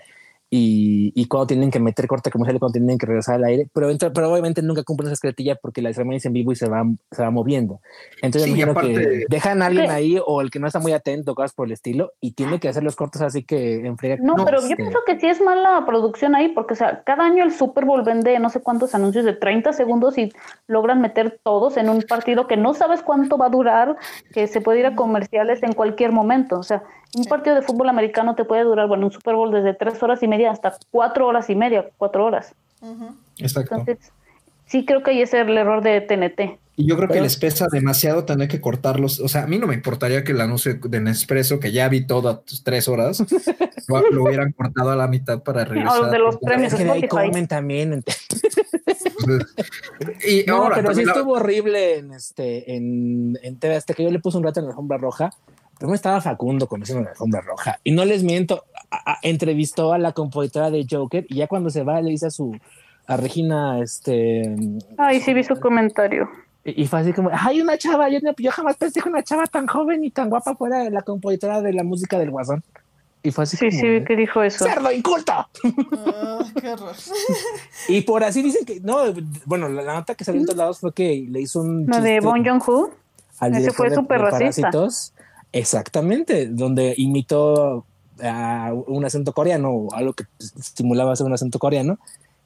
y, 0.53 1.13
y 1.15 1.27
cuando 1.27 1.47
tienen 1.47 1.71
que 1.71 1.79
meter 1.79 2.07
corte 2.07 2.29
comercial 2.29 2.57
y 2.57 2.59
cuando 2.59 2.73
tienen 2.73 2.97
que 2.97 3.05
regresar 3.05 3.35
al 3.35 3.45
aire, 3.45 3.69
pero, 3.73 3.87
pero 4.13 4.29
obviamente 4.29 4.61
nunca 4.61 4.83
cumplen 4.83 5.07
esa 5.07 5.13
escletilla 5.13 5.55
porque 5.55 5.81
la 5.81 5.93
ceremonia 5.93 6.17
es 6.17 6.25
en 6.25 6.33
vivo 6.33 6.51
y 6.51 6.57
se 6.57 6.67
va, 6.67 6.83
se 7.09 7.23
va 7.23 7.31
moviendo. 7.31 7.79
Entonces, 8.21 8.51
sí, 8.51 8.61
que 8.61 9.25
dejan 9.29 9.61
a 9.61 9.67
alguien 9.67 9.89
ahí 9.89 10.19
o 10.23 10.41
el 10.41 10.51
que 10.51 10.59
no 10.59 10.67
está 10.67 10.79
muy 10.79 10.91
atento, 10.91 11.35
cosas 11.35 11.53
por 11.53 11.67
el 11.67 11.71
estilo, 11.71 12.11
y 12.19 12.33
tiene 12.33 12.59
que 12.59 12.67
hacer 12.67 12.83
los 12.83 12.97
cortes 12.97 13.21
así 13.21 13.43
que 13.43 13.75
enfría. 13.85 14.17
No, 14.19 14.35
pero 14.43 14.59
yo 14.59 14.63
este 14.63 14.75
pienso 14.75 14.99
que 15.05 15.17
sí 15.21 15.27
es 15.27 15.39
mala 15.39 15.85
producción 15.85 16.35
ahí, 16.35 16.49
porque 16.49 16.73
o 16.73 16.77
sea, 16.77 17.01
cada 17.05 17.23
año 17.23 17.45
el 17.45 17.53
Super 17.53 17.85
Bowl 17.85 18.03
vende 18.03 18.37
no 18.39 18.49
sé 18.49 18.59
cuántos 18.59 18.93
anuncios 18.93 19.23
de 19.23 19.31
30 19.31 19.71
segundos 19.71 20.17
y 20.17 20.33
logran 20.67 20.99
meter 20.99 21.39
todos 21.43 21.77
en 21.77 21.87
un 21.87 22.01
partido 22.01 22.47
que 22.47 22.57
no 22.57 22.73
sabes 22.73 23.03
cuánto 23.03 23.37
va 23.37 23.45
a 23.45 23.49
durar, 23.49 23.95
que 24.33 24.47
se 24.47 24.59
puede 24.59 24.79
ir 24.79 24.85
a 24.85 24.95
comerciales 24.95 25.63
en 25.63 25.71
cualquier 25.71 26.11
momento. 26.11 26.59
O 26.59 26.63
sea, 26.63 26.83
un 27.15 27.25
partido 27.25 27.55
de 27.55 27.61
fútbol 27.61 27.89
americano 27.89 28.35
te 28.35 28.45
puede 28.45 28.63
durar, 28.63 28.87
bueno, 28.87 29.05
un 29.05 29.11
Super 29.11 29.35
Bowl 29.35 29.51
desde 29.51 29.73
tres 29.73 30.01
horas 30.01 30.23
y 30.23 30.27
media 30.27 30.40
hasta 30.45 30.75
cuatro 30.89 31.27
horas 31.27 31.49
y 31.49 31.55
media, 31.55 31.85
cuatro 31.97 32.25
horas. 32.25 32.53
Exacto. 33.37 33.75
Entonces, 33.75 34.11
sí 34.65 34.85
creo 34.85 35.03
que 35.03 35.11
ahí 35.11 35.21
es 35.21 35.33
el 35.33 35.57
error 35.57 35.83
de 35.83 36.01
TNT. 36.01 36.59
Y 36.77 36.87
yo 36.87 36.95
creo 36.95 37.09
que 37.09 37.21
les 37.21 37.35
pesa 37.37 37.67
demasiado 37.69 38.23
tener 38.23 38.47
que 38.47 38.61
cortarlos. 38.61 39.19
O 39.19 39.27
sea, 39.27 39.43
a 39.43 39.47
mí 39.47 39.59
no 39.59 39.67
me 39.67 39.75
importaría 39.75 40.23
que 40.23 40.31
el 40.31 40.41
anuncio 40.41 40.75
de 40.81 41.01
Nespresso, 41.01 41.59
que 41.59 41.71
ya 41.71 41.89
vi 41.89 42.07
todas 42.07 42.39
tres 42.63 42.87
horas, 42.87 43.19
lo, 43.87 44.23
hubieran 44.23 44.53
cortado 44.53 44.91
a 44.91 44.95
la 44.95 45.07
mitad 45.07 45.43
para 45.43 45.65
regresar. 45.65 46.01
No, 46.01 46.09
de 46.09 46.19
los 46.19 46.37
premios. 46.37 46.73
Es 46.73 46.79
que 46.79 47.07
comen 47.07 47.47
también. 47.47 48.03
y 50.27 50.43
no, 50.47 50.69
pero 50.73 50.95
sí 50.95 51.01
estuvo 51.01 51.33
horrible 51.33 51.97
en 51.97 52.13
este 52.13 52.75
en, 52.75 53.37
en 53.43 53.59
TV 53.59 53.79
que 53.95 54.03
yo 54.03 54.09
le 54.09 54.19
puse 54.19 54.37
un 54.37 54.43
rato 54.43 54.61
en 54.61 54.67
la 54.67 54.71
alfombra 54.71 54.97
roja 54.97 55.29
Primero 55.81 55.95
estaba 55.95 56.21
Facundo 56.21 56.67
conociendo 56.67 57.03
la 57.03 57.09
alfombra 57.09 57.41
roja. 57.41 57.79
Y 57.83 57.89
no 57.89 58.05
les 58.05 58.21
miento, 58.21 58.65
entrevistó 59.21 59.93
a 59.93 59.97
la 59.97 60.11
compositora 60.11 60.69
de 60.69 60.85
Joker 60.89 61.25
y 61.29 61.35
ya 61.35 61.47
cuando 61.47 61.69
se 61.69 61.83
va 61.83 62.01
le 62.01 62.11
dice 62.11 62.27
a 62.27 62.31
su 62.31 62.55
a 63.07 63.17
Regina, 63.17 63.79
este... 63.81 64.55
Ay, 64.97 65.19
sí 65.21 65.33
vi 65.33 65.43
su 65.43 65.59
comentario. 65.59 66.29
Y, 66.63 66.85
fue 66.85 66.99
así 66.99 67.11
como, 67.11 67.31
hay 67.33 67.59
una 67.59 67.77
chava, 67.77 68.07
yo, 68.09 68.19
jamás 68.51 68.77
pensé 68.77 69.01
que 69.01 69.09
una 69.09 69.23
chava 69.23 69.47
tan 69.47 69.65
joven 69.65 70.03
y 70.03 70.11
tan 70.11 70.29
guapa 70.29 70.55
fuera 70.55 70.89
la 70.89 71.01
compositora 71.01 71.61
de 71.61 71.73
la 71.73 71.83
música 71.83 72.19
del 72.19 72.29
Guasón. 72.29 72.63
Y 73.23 73.31
fue 73.31 73.43
así 73.43 73.57
sí, 73.57 73.71
Sí, 73.71 73.87
vi 73.87 74.03
que 74.03 74.15
dijo 74.15 74.41
eso. 74.43 74.65
¡Cerdo 74.65 74.91
inculto! 74.91 75.33
Ah, 75.33 76.45
qué 76.59 76.69
horror. 76.69 76.95
y 77.87 78.01
por 78.01 78.23
así 78.23 78.41
dicen 78.41 78.65
que, 78.65 78.79
no, 78.79 78.97
bueno, 79.45 79.69
la 79.69 79.93
nota 79.93 80.15
que 80.15 80.23
salió 80.23 80.41
en 80.41 80.45
todos 80.45 80.57
lados 80.57 80.79
fue 80.79 80.93
que 80.93 81.25
le 81.29 81.41
hizo 81.41 81.61
un... 81.61 81.87
¿La 81.87 81.99
de 81.99 82.19
Bon 82.19 82.43
Joon-ho? 82.43 82.91
Ese 83.41 83.71
fue 83.71 83.93
súper 83.93 84.21
racista. 84.21 84.71
Exactamente, 85.51 86.47
donde 86.47 86.93
imitó 86.97 87.85
a 88.21 88.73
un 88.73 89.05
acento 89.05 89.33
coreano 89.33 89.69
o 89.71 89.93
algo 89.93 90.13
que 90.13 90.25
simulaba 90.59 91.15
ser 91.15 91.27
un 91.27 91.33
acento 91.33 91.59
coreano 91.59 91.99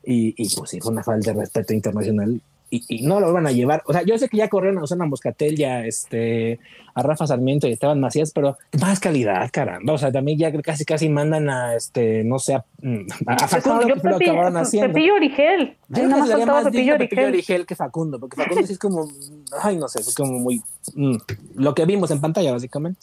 y, 0.04 0.34
y 0.38 0.56
pues 0.56 0.70
sí, 0.70 0.80
fue 0.80 0.92
una 0.92 1.04
falta 1.04 1.34
de 1.34 1.40
respeto 1.40 1.74
internacional 1.74 2.42
y, 2.70 3.04
no 3.04 3.20
lo 3.20 3.32
van 3.32 3.48
a 3.48 3.52
llevar. 3.52 3.84
O 3.86 3.94
sea, 3.94 4.04
yo 4.04 4.18
sé 4.18 4.28
que 4.28 4.38
ya 4.38 4.50
corrieron 4.50 4.80
a 4.80 4.84
Osana 4.84 5.06
Moscatel, 5.06 5.56
ya 5.56 5.86
este, 5.86 6.60
a 6.94 7.04
Rafa 7.04 7.28
Sarmiento 7.28 7.68
y 7.68 7.74
Esteban 7.74 8.00
Macías, 8.00 8.32
pero 8.34 8.58
más 8.82 9.00
calidad, 9.00 9.50
caramba. 9.52 9.94
O 9.94 9.98
sea, 9.98 10.12
también 10.12 10.38
ya 10.38 10.52
casi 10.62 10.86
casi 10.86 11.10
mandan 11.10 11.50
a 11.50 11.76
este, 11.76 12.24
no 12.24 12.40
sé, 12.40 12.56
a, 12.56 12.66
a 13.28 13.48
Facundo, 13.48 13.88
yo, 13.88 13.96
Pepi, 13.96 14.26
Pepillo 14.80 15.16
Origel. 15.16 15.78
Yo 15.90 16.04
creo 16.04 16.22
que 16.22 16.28
sería 16.28 16.46
más 16.46 16.66
Pepillo 16.66 16.96
Origel. 16.96 17.26
Origel 17.26 17.66
que 17.66 17.76
Facundo, 17.76 18.20
porque 18.20 18.36
Facundo 18.36 18.66
sí 18.66 18.74
es 18.74 18.80
como, 18.80 19.08
ay, 19.62 19.78
no 19.78 19.88
sé, 19.88 20.02
es 20.02 20.16
como 20.16 20.40
muy 20.40 20.62
mm, 20.96 21.18
lo 21.56 21.76
que 21.76 21.86
vimos 21.86 22.12
en 22.12 22.22
pantalla, 22.22 22.52
básicamente. 22.52 23.00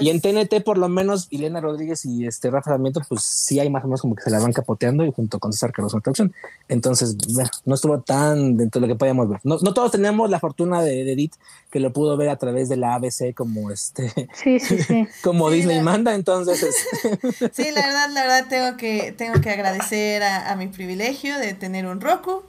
Y 0.00 0.10
en 0.10 0.20
TNT, 0.20 0.48
pues 0.48 0.62
por 0.62 0.78
lo 0.78 0.88
menos, 0.88 1.28
Elena 1.30 1.60
Rodríguez 1.60 2.04
y 2.04 2.26
este 2.26 2.50
Rafa 2.50 2.70
Sarmiento, 2.70 3.00
pues 3.08 3.22
sí 3.22 3.60
hay 3.60 3.68
más 3.68 3.84
o 3.84 3.86
menos 3.86 4.00
como 4.00 4.14
que 4.14 4.22
se 4.22 4.30
la 4.30 4.40
van 4.40 4.52
capoteando 4.52 5.04
y 5.04 5.12
junto 5.12 5.38
con 5.38 5.52
César 5.52 5.72
Carlos 5.72 5.92
Traducción. 5.92 6.34
Entonces, 6.68 7.16
bueno, 7.34 7.50
no 7.64 7.74
estuvo 7.74 8.00
tan 8.00 8.56
dentro 8.56 8.80
de 8.80 8.86
lo 8.86 8.94
que 8.94 8.98
podíamos 8.98 9.28
ver. 9.28 9.40
No, 9.44 9.58
no 9.60 9.74
todos 9.74 9.92
tenemos 9.92 10.30
la 10.30 10.40
fortuna 10.40 10.82
de, 10.82 11.12
Edith 11.12 11.34
que 11.70 11.80
lo 11.80 11.92
pudo 11.92 12.16
ver 12.16 12.28
a 12.28 12.36
través 12.36 12.68
de 12.68 12.76
la 12.76 12.94
ABC 12.94 13.34
como 13.34 13.70
este, 13.70 14.12
sí, 14.34 14.58
sí, 14.58 14.78
sí. 14.82 15.06
como 15.22 15.50
Disney 15.50 15.80
manda. 15.82 16.14
Entonces, 16.14 16.58
sí, 17.52 17.64
la 17.74 17.86
verdad, 17.86 18.10
la 18.12 18.22
verdad 18.22 18.46
tengo 18.48 18.76
que, 18.76 19.12
tengo 19.12 19.40
que 19.40 19.50
agradecer 19.50 20.22
a, 20.22 20.50
a 20.50 20.56
mi 20.56 20.68
privilegio 20.68 21.38
de 21.38 21.54
tener 21.54 21.86
un 21.86 22.00
Roku, 22.00 22.42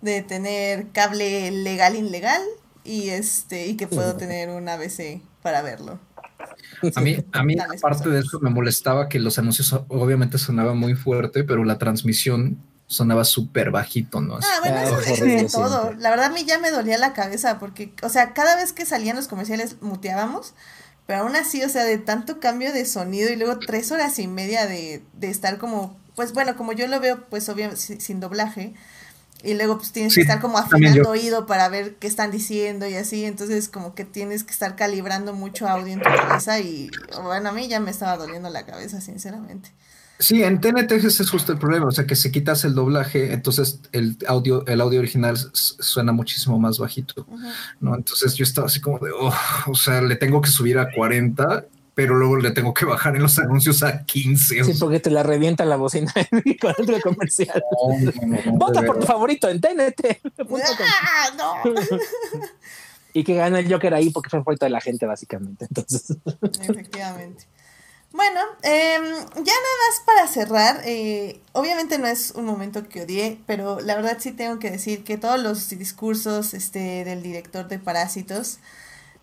de 0.00 0.22
tener 0.22 0.88
cable 0.92 1.50
legal, 1.50 1.96
ilegal 1.96 2.42
y 2.84 3.10
este, 3.10 3.66
y 3.66 3.76
que 3.76 3.86
puedo 3.86 4.16
tener 4.18 4.50
un 4.50 4.68
ABC 4.68 5.20
para 5.42 5.62
verlo. 5.62 5.98
A 6.94 7.00
mí, 7.00 7.16
a 7.32 7.42
mí 7.42 7.56
aparte 7.58 8.08
de 8.08 8.20
eso, 8.20 8.40
me 8.40 8.50
molestaba 8.50 9.08
que 9.08 9.18
los 9.18 9.38
anuncios 9.38 9.72
obviamente 9.88 10.38
sonaban 10.38 10.78
muy 10.78 10.94
fuerte, 10.94 11.44
pero 11.44 11.64
la 11.64 11.78
transmisión 11.78 12.58
sonaba 12.86 13.24
súper 13.24 13.70
bajito, 13.70 14.20
¿no? 14.20 14.36
Ah, 14.36 14.58
bueno, 14.60 14.98
eso 14.98 15.24
es 15.24 15.52
todo. 15.52 15.94
La 15.98 16.10
verdad 16.10 16.26
a 16.26 16.30
mí 16.30 16.44
ya 16.44 16.58
me 16.58 16.72
dolía 16.72 16.98
la 16.98 17.12
cabeza 17.12 17.60
porque, 17.60 17.92
o 18.02 18.08
sea, 18.08 18.32
cada 18.32 18.56
vez 18.56 18.72
que 18.72 18.84
salían 18.84 19.14
los 19.14 19.28
comerciales 19.28 19.76
muteábamos, 19.80 20.54
pero 21.06 21.20
aún 21.20 21.36
así, 21.36 21.62
o 21.62 21.68
sea, 21.68 21.84
de 21.84 21.98
tanto 21.98 22.40
cambio 22.40 22.72
de 22.72 22.84
sonido 22.84 23.30
y 23.30 23.36
luego 23.36 23.60
tres 23.60 23.92
horas 23.92 24.18
y 24.18 24.26
media 24.26 24.66
de, 24.66 25.04
de 25.12 25.30
estar 25.30 25.58
como, 25.58 25.96
pues 26.16 26.32
bueno, 26.32 26.56
como 26.56 26.72
yo 26.72 26.88
lo 26.88 26.98
veo, 26.98 27.26
pues 27.30 27.48
obviamente 27.48 28.00
sin 28.00 28.18
doblaje, 28.18 28.74
y 29.42 29.54
luego 29.54 29.78
pues 29.78 29.92
tienes 29.92 30.14
que 30.14 30.20
estar 30.20 30.40
como 30.40 30.58
afinando 30.58 31.10
oído 31.10 31.46
para 31.46 31.68
ver 31.68 31.96
qué 31.96 32.06
están 32.06 32.30
diciendo 32.30 32.86
y 32.88 32.94
así, 32.94 33.24
entonces 33.24 33.68
como 33.68 33.94
que 33.94 34.04
tienes 34.04 34.44
que 34.44 34.52
estar 34.52 34.76
calibrando 34.76 35.32
mucho 35.32 35.68
audio 35.68 35.92
en 35.92 36.00
tu 36.00 36.08
cabeza 36.08 36.60
y 36.60 36.90
bueno, 37.22 37.48
a 37.48 37.52
mí 37.52 37.68
ya 37.68 37.80
me 37.80 37.90
estaba 37.90 38.16
doliendo 38.16 38.50
la 38.50 38.66
cabeza, 38.66 39.00
sinceramente. 39.00 39.70
Sí, 40.18 40.42
en 40.42 40.60
TNT 40.60 40.92
ese 40.92 41.22
es 41.22 41.30
justo 41.30 41.52
el 41.52 41.58
problema, 41.58 41.86
o 41.86 41.90
sea 41.92 42.06
que 42.06 42.14
si 42.14 42.30
quitas 42.30 42.66
el 42.66 42.74
doblaje, 42.74 43.32
entonces 43.32 43.80
el 43.92 44.18
audio, 44.28 44.66
el 44.66 44.82
audio 44.82 45.00
original 45.00 45.38
suena 45.54 46.12
muchísimo 46.12 46.58
más 46.58 46.78
bajito, 46.78 47.26
¿no? 47.80 47.94
Entonces 47.94 48.34
yo 48.34 48.44
estaba 48.44 48.66
así 48.66 48.82
como 48.82 48.98
de, 48.98 49.12
oh, 49.18 49.34
o 49.66 49.74
sea, 49.74 50.02
le 50.02 50.16
tengo 50.16 50.42
que 50.42 50.50
subir 50.50 50.78
a 50.78 50.92
40 50.92 51.64
pero 52.00 52.14
luego 52.14 52.38
le 52.38 52.50
tengo 52.52 52.72
que 52.72 52.86
bajar 52.86 53.14
en 53.14 53.20
los 53.20 53.38
anuncios 53.38 53.82
a 53.82 54.06
15. 54.06 54.64
Sí, 54.64 54.72
porque 54.80 55.00
te 55.00 55.10
la 55.10 55.22
revienta 55.22 55.66
la 55.66 55.76
bocina 55.76 56.10
con 56.62 56.74
el 56.78 57.02
comercial. 57.02 57.62
Vota 58.54 58.80
por 58.80 59.00
tu 59.00 59.06
favorito 59.06 59.50
en 59.50 59.60
TNT. 59.60 60.20
Ah, 60.90 61.62
y 63.12 63.22
que 63.22 63.34
gana 63.34 63.58
el 63.58 63.70
Joker 63.70 63.92
ahí 63.92 64.08
porque 64.08 64.30
fue 64.30 64.38
favorito 64.38 64.64
de 64.64 64.70
la 64.70 64.80
gente, 64.80 65.04
básicamente. 65.04 65.66
Entonces. 65.66 66.16
Efectivamente. 66.62 67.46
Bueno, 68.12 68.40
em, 68.62 69.04
ya 69.04 69.34
nada 69.34 69.76
más 69.84 70.02
para 70.06 70.26
cerrar, 70.26 70.80
eh, 70.86 71.42
obviamente 71.52 71.98
no 71.98 72.06
es 72.06 72.30
un 72.30 72.46
momento 72.46 72.88
que 72.88 73.02
odié, 73.02 73.38
pero 73.46 73.78
la 73.80 73.94
verdad 73.94 74.16
sí 74.20 74.32
tengo 74.32 74.58
que 74.58 74.70
decir 74.70 75.04
que 75.04 75.18
todos 75.18 75.38
los 75.38 75.68
discursos 75.68 76.54
este, 76.54 77.04
del 77.04 77.22
director 77.22 77.68
de 77.68 77.78
Parásitos, 77.78 78.58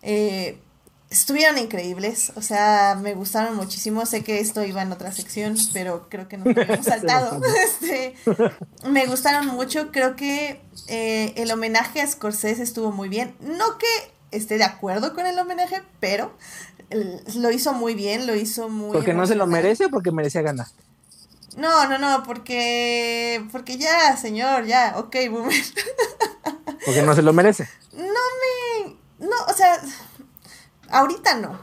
eh, 0.02 0.60
estuvieron 1.10 1.58
increíbles, 1.58 2.32
o 2.36 2.42
sea, 2.42 2.98
me 3.00 3.14
gustaron 3.14 3.56
muchísimo. 3.56 4.04
Sé 4.06 4.22
que 4.22 4.40
esto 4.40 4.64
iba 4.64 4.82
en 4.82 4.92
otra 4.92 5.12
sección, 5.12 5.56
pero 5.72 6.08
creo 6.08 6.28
que 6.28 6.36
nos 6.36 6.48
habíamos 6.56 6.84
saltado. 6.86 7.40
este, 7.64 8.14
me 8.86 9.06
gustaron 9.06 9.46
mucho, 9.46 9.90
creo 9.90 10.16
que 10.16 10.60
eh, 10.88 11.32
el 11.36 11.50
homenaje 11.50 12.00
a 12.00 12.06
Scorsese 12.06 12.62
estuvo 12.62 12.92
muy 12.92 13.08
bien. 13.08 13.34
No 13.40 13.78
que 13.78 13.86
esté 14.30 14.58
de 14.58 14.64
acuerdo 14.64 15.14
con 15.14 15.26
el 15.26 15.38
homenaje, 15.38 15.82
pero 16.00 16.36
lo 17.36 17.50
hizo 17.50 17.72
muy 17.72 17.94
bien, 17.94 18.26
lo 18.26 18.34
hizo 18.34 18.68
muy 18.68 18.92
Porque 18.92 19.14
no 19.14 19.26
se 19.26 19.34
lo 19.34 19.46
merece 19.46 19.86
o 19.86 19.90
porque 19.90 20.12
merecía 20.12 20.42
ganar. 20.42 20.66
No, 21.56 21.88
no, 21.88 21.98
no, 21.98 22.22
porque 22.22 23.44
porque 23.50 23.78
ya, 23.78 24.16
señor, 24.16 24.66
ya, 24.66 24.94
ok, 24.96 25.16
boomer. 25.30 25.62
porque 26.84 27.02
no 27.02 27.14
se 27.16 27.22
lo 27.22 27.32
merece. 27.32 27.68
No 27.92 28.04
me 28.04 28.96
no, 29.18 29.36
o 29.48 29.52
sea, 29.52 29.80
Ahorita 30.90 31.38
no, 31.38 31.58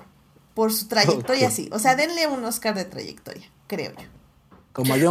por 0.53 0.71
su 0.71 0.87
trayectoria 0.87 1.51
sí. 1.51 1.69
O 1.71 1.79
sea, 1.79 1.95
denle 1.95 2.27
un 2.27 2.43
Oscar 2.45 2.75
de 2.75 2.85
trayectoria, 2.85 3.51
creo 3.67 3.91
yo. 3.91 4.07
Como 4.75 4.97
yo, 4.97 5.09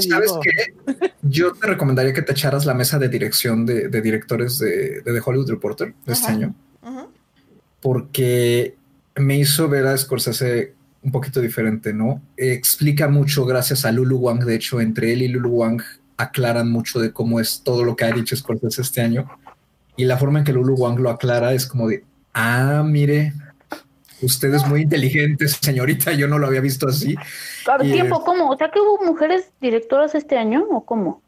¿sabes 0.00 0.32
qué? 0.42 1.08
Yo 1.20 1.52
te 1.52 1.66
recomendaría 1.66 2.14
que 2.14 2.22
te 2.22 2.32
echaras 2.32 2.64
la 2.64 2.72
mesa 2.72 2.98
de 2.98 3.10
dirección 3.10 3.66
de, 3.66 3.88
directores 4.00 4.58
de, 4.58 5.02
The 5.04 5.20
Hollywood 5.22 5.50
Reporter 5.50 5.94
de 6.06 6.12
este 6.12 6.28
año. 6.28 6.54
Porque 7.82 8.76
me 9.16 9.36
hizo 9.36 9.68
ver 9.68 9.86
a 9.86 9.98
Scorsese 9.98 10.72
un 11.02 11.12
poquito 11.12 11.42
diferente, 11.42 11.92
¿no? 11.92 12.22
explica 12.38 13.08
mucho 13.08 13.44
gracias 13.44 13.84
a 13.84 13.92
Lulu 13.92 14.16
Wang. 14.16 14.44
De 14.44 14.54
hecho, 14.54 14.80
entre 14.80 15.12
él 15.12 15.20
y 15.20 15.28
Lulu 15.28 15.50
Wang 15.50 15.82
aclaran 16.16 16.70
mucho 16.70 16.98
de 16.98 17.12
cómo 17.12 17.40
es 17.40 17.60
todo 17.62 17.84
lo 17.84 17.96
que 17.96 18.06
ha 18.06 18.10
dicho 18.10 18.34
Scorsese 18.34 18.80
este 18.80 19.02
año. 19.02 19.28
Y 19.96 20.06
la 20.06 20.16
forma 20.16 20.38
en 20.38 20.46
que 20.46 20.54
Lulu 20.54 20.76
Wang 20.76 20.98
lo 20.98 21.10
aclara 21.10 21.52
es 21.52 21.66
como 21.66 21.88
de, 21.88 22.04
ah, 22.32 22.82
mire, 22.86 23.34
Usted 24.24 24.54
es 24.54 24.66
muy 24.66 24.82
inteligente, 24.82 25.48
señorita. 25.48 26.12
Yo 26.12 26.26
no 26.26 26.38
lo 26.38 26.46
había 26.46 26.60
visto 26.60 26.88
así. 26.88 27.14
A 27.66 27.78
tiempo, 27.78 28.24
¿cómo? 28.24 28.50
O 28.50 28.56
sea, 28.56 28.70
que 28.70 28.80
hubo 28.80 29.04
mujeres 29.04 29.50
directoras 29.60 30.14
este 30.14 30.38
año 30.38 30.64
o 30.70 30.84
cómo? 30.84 31.22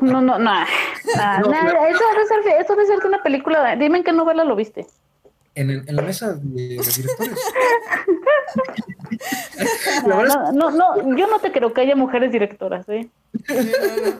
no, 0.00 0.20
no, 0.20 0.38
no. 0.38 0.52
eso, 0.62 1.50
debe 1.50 2.26
ser, 2.26 2.60
eso 2.60 2.74
debe 2.74 2.86
ser 2.86 3.06
una 3.06 3.22
película. 3.22 3.76
Dime 3.76 3.98
en 3.98 4.04
qué 4.04 4.12
novela 4.12 4.44
lo 4.44 4.56
viste. 4.56 4.86
En, 5.58 5.70
en 5.70 5.96
la 5.96 6.02
mesa 6.02 6.34
de, 6.34 6.78
directores. 6.78 7.38
no, 10.06 10.52
no, 10.52 10.70
no, 10.70 11.16
yo 11.16 11.26
no 11.26 11.40
te 11.40 11.50
creo 11.50 11.72
que 11.72 11.80
haya 11.80 11.96
mujeres 11.96 12.30
directoras, 12.30 12.88
¿eh? 12.88 13.08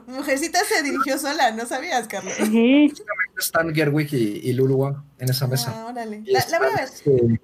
Mujercita 0.09 0.59
se 0.65 0.83
dirigió 0.83 1.17
sola, 1.17 1.53
¿no 1.53 1.65
sabías, 1.65 2.09
Carlos? 2.09 2.35
Sí. 2.35 2.93
Están 3.39 3.73
Gerwig 3.73 4.13
y, 4.13 4.41
y 4.51 4.53
Lulu 4.53 4.97
en 5.21 5.29
esa 5.31 5.47
mesa. 5.47 5.73
Ah, 5.77 5.87
órale. 5.93 6.25
La, 6.27 6.45
la 6.51 6.59
voy 6.59 6.69
a 6.71 6.75
ver. 6.75 6.85
Este, 6.85 7.41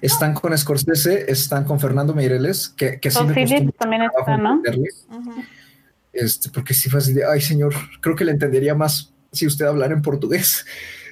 están 0.00 0.32
con 0.32 0.56
Scorsese, 0.56 1.30
están 1.30 1.64
con 1.64 1.78
Fernando 1.78 2.14
Meireles, 2.14 2.70
que, 2.70 2.98
que 2.98 3.10
sí 3.10 3.22
me 3.22 3.72
también 3.72 4.02
está, 4.18 4.38
¿no? 4.38 4.62
Este, 6.10 6.48
porque 6.48 6.72
si 6.72 6.88
fue 6.88 7.00
así 7.00 7.12
de, 7.12 7.26
ay 7.26 7.42
señor, 7.42 7.74
creo 8.00 8.16
que 8.16 8.24
le 8.24 8.32
entendería 8.32 8.74
más 8.74 9.12
si 9.30 9.46
usted 9.46 9.66
hablara 9.66 9.92
en 9.92 10.00
portugués 10.00 10.64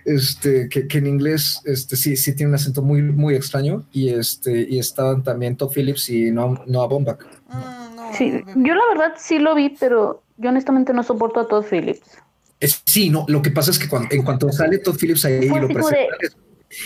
este, 0.04 0.68
que, 0.68 0.86
que, 0.86 0.98
en 0.98 1.06
inglés 1.06 1.60
este, 1.64 1.96
sí, 1.96 2.16
sí 2.16 2.34
tiene 2.34 2.50
un 2.50 2.54
acento 2.56 2.82
muy, 2.82 3.02
muy 3.02 3.34
extraño. 3.34 3.84
Y, 3.92 4.10
este, 4.10 4.66
y 4.68 4.78
estaban 4.78 5.22
también 5.22 5.56
Todd 5.56 5.72
Phillips 5.74 6.08
y 6.10 6.30
Noah, 6.30 6.62
Noah 6.66 6.86
Baumbach. 6.88 7.20
Mm, 7.48 8.14
sí, 8.16 8.42
yo 8.56 8.74
la 8.74 8.86
verdad 8.88 9.14
sí 9.18 9.38
lo 9.38 9.54
vi, 9.54 9.70
pero 9.70 10.22
yo 10.36 10.50
honestamente 10.50 10.92
no 10.92 11.02
soporto 11.02 11.40
a 11.40 11.48
Todd 11.48 11.64
Phillips. 11.64 12.18
Es, 12.60 12.82
sí, 12.84 13.10
no, 13.10 13.24
lo 13.28 13.42
que 13.42 13.50
pasa 13.50 13.70
es 13.70 13.78
que 13.78 13.88
cuando, 13.88 14.08
en 14.14 14.22
cuanto 14.22 14.50
sale 14.52 14.78
Todd 14.78 14.96
Phillips 14.96 15.24
ahí 15.24 15.48
lo 15.48 15.68
presenta, 15.68 16.16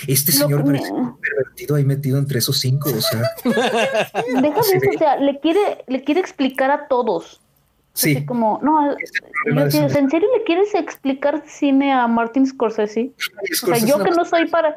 este 0.06 0.32
señor 0.32 0.64
parece 0.64 0.90
pervertido 1.20 1.76
ahí 1.76 1.84
metido 1.84 2.18
entre 2.18 2.38
esos 2.38 2.58
cinco, 2.58 2.90
o 2.90 3.00
sea. 3.00 3.22
Déjame 3.44 4.48
eso, 4.48 4.90
o 4.94 4.98
sea, 4.98 5.16
le 5.16 5.40
quiere, 5.40 5.84
le 5.86 6.04
quiere 6.04 6.20
explicar 6.20 6.70
a 6.70 6.88
todos. 6.88 7.40
Sí. 7.98 8.24
como, 8.24 8.60
no, 8.62 8.92
¿en 8.92 9.70
serio 9.72 10.28
le 10.36 10.44
quieres 10.44 10.72
explicar 10.72 11.42
cine 11.46 11.92
a 11.92 12.06
Martin 12.06 12.46
Scorsese? 12.46 13.10
o 13.64 13.66
sea, 13.66 13.78
yo 13.78 13.98
que 14.04 14.12
no 14.12 14.24
soy 14.24 14.46
para, 14.46 14.76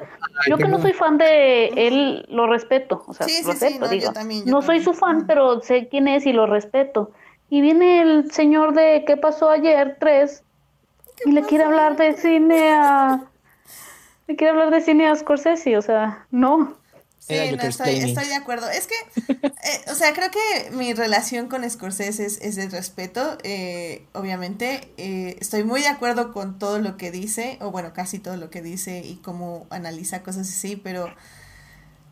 yo 0.50 0.58
que 0.58 0.68
no 0.68 0.82
soy 0.82 0.94
fan 0.94 1.20
de 1.20 1.68
él, 1.68 2.26
lo 2.30 2.48
respeto, 2.48 3.04
o 3.06 3.14
sea, 3.14 3.28
lo 3.28 3.52
respeto, 3.52 3.88
digo. 3.90 4.12
no 4.46 4.64
soy 4.64 4.82
su 4.82 4.94
fan, 4.94 5.28
pero 5.28 5.62
sé 5.62 5.88
quién 5.88 6.08
es 6.08 6.26
y 6.26 6.34
lo 6.34 6.48
respeto. 6.48 7.12
Y 7.52 7.62
viene 7.62 8.02
el 8.02 8.32
señor 8.32 8.74
de 8.74 9.04
¿Qué 9.06 9.18
pasó 9.18 9.52
ayer? 9.52 9.98
3 10.00 10.44
y 11.26 11.32
le 11.32 11.44
quiere 11.44 11.66
hablar 11.66 11.98
de 11.98 12.14
cine 12.14 12.74
a... 12.74 13.22
Le 14.28 14.36
quiere 14.36 14.52
hablar 14.52 14.72
de 14.72 14.82
cine 14.82 15.08
a 15.08 15.16
Scorsese, 15.16 15.78
o 15.78 15.82
sea, 15.84 16.26
no. 16.32 16.76
Sí, 17.22 17.36
no, 17.56 17.62
estoy, 17.62 17.98
estoy, 17.98 18.28
de 18.28 18.36
acuerdo. 18.36 18.68
Es 18.72 18.88
que, 18.88 18.96
eh, 19.48 19.82
o 19.92 19.94
sea, 19.94 20.12
creo 20.14 20.32
que 20.32 20.72
mi 20.72 20.94
relación 20.94 21.50
con 21.50 21.70
Scorsese 21.70 22.26
es, 22.26 22.40
es 22.42 22.56
de 22.56 22.68
respeto. 22.68 23.38
Eh, 23.44 24.08
obviamente, 24.14 24.92
eh, 24.98 25.38
estoy 25.40 25.64
muy 25.64 25.82
de 25.82 25.88
acuerdo 25.88 26.34
con 26.34 26.58
todo 26.58 26.80
lo 26.80 26.98
que 26.98 27.12
dice, 27.12 27.60
o 27.62 27.70
bueno, 27.70 27.94
casi 27.94 28.18
todo 28.18 28.38
lo 28.38 28.50
que 28.50 28.64
dice 28.64 29.04
y 29.06 29.18
cómo 29.18 29.68
analiza 29.70 30.24
cosas 30.24 30.50
así, 30.50 30.76
pero 30.76 31.14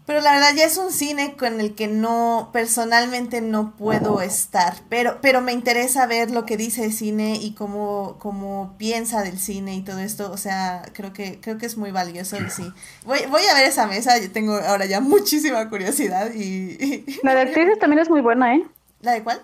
Pero 0.10 0.22
la 0.22 0.32
verdad 0.34 0.56
ya 0.56 0.66
es 0.66 0.76
un 0.78 0.92
cine 0.92 1.36
con 1.38 1.60
el 1.62 1.76
que 1.76 1.86
no, 1.86 2.50
personalmente 2.52 3.42
no 3.42 3.76
puedo 3.78 4.22
estar, 4.22 4.74
pero, 4.90 5.20
pero 5.22 5.40
me 5.40 5.52
interesa 5.54 6.08
ver 6.08 6.32
lo 6.32 6.48
que 6.48 6.58
dice 6.58 6.84
el 6.84 6.94
cine 6.94 7.36
y 7.40 7.54
cómo, 7.54 8.16
cómo 8.18 8.74
piensa 8.80 9.22
del 9.22 9.38
cine 9.38 9.76
y 9.76 9.84
todo 9.84 10.00
esto, 10.00 10.32
o 10.32 10.38
sea, 10.38 10.82
creo 10.94 11.14
que, 11.14 11.40
creo 11.40 11.60
que 11.60 11.68
es 11.68 11.78
muy 11.78 11.92
valioso 11.92 12.38
y 12.38 12.50
sí. 12.50 12.74
Voy, 13.06 13.20
voy 13.30 13.44
a 13.44 13.54
ver 13.54 13.66
esa 13.66 13.86
mesa, 13.86 14.18
yo 14.18 14.32
tengo 14.32 14.56
ahora 14.56 14.88
ya 14.88 15.00
muchísima 15.00 15.70
curiosidad 15.70 16.34
y... 16.34 17.06
La 17.22 17.36
de 17.36 17.42
actrices 17.42 17.78
también 17.78 18.00
es 18.00 18.10
muy 18.10 18.22
buena, 18.22 18.56
¿eh? 18.56 18.66
¿La 19.02 19.12
de 19.12 19.22
cuál? 19.22 19.44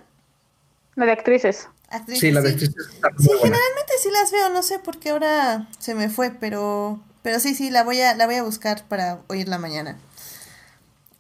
La 0.96 1.06
de 1.06 1.12
actrices. 1.12 1.68
sí, 2.08 2.32
la 2.32 2.42
de 2.42 2.50
actrices 2.50 2.88
está 2.92 3.12
muy 3.12 3.20
Sí, 3.24 3.28
buena. 3.28 3.56
generalmente 3.56 3.94
sí 4.02 4.10
las 4.10 4.32
veo, 4.32 4.50
no 4.50 4.64
sé 4.64 4.80
por 4.80 4.98
qué 4.98 5.12
ahora 5.12 5.68
se 5.78 5.94
me 5.94 6.10
fue, 6.10 6.32
pero, 6.32 7.00
pero 7.22 7.40
sí, 7.40 7.54
sí, 7.54 7.70
la 7.70 7.84
voy 7.84 8.02
a, 8.02 8.16
la 8.16 8.26
voy 8.26 8.34
a 8.34 8.42
buscar 8.42 8.84
para 8.88 9.20
oírla 9.28 9.60
mañana. 9.60 10.00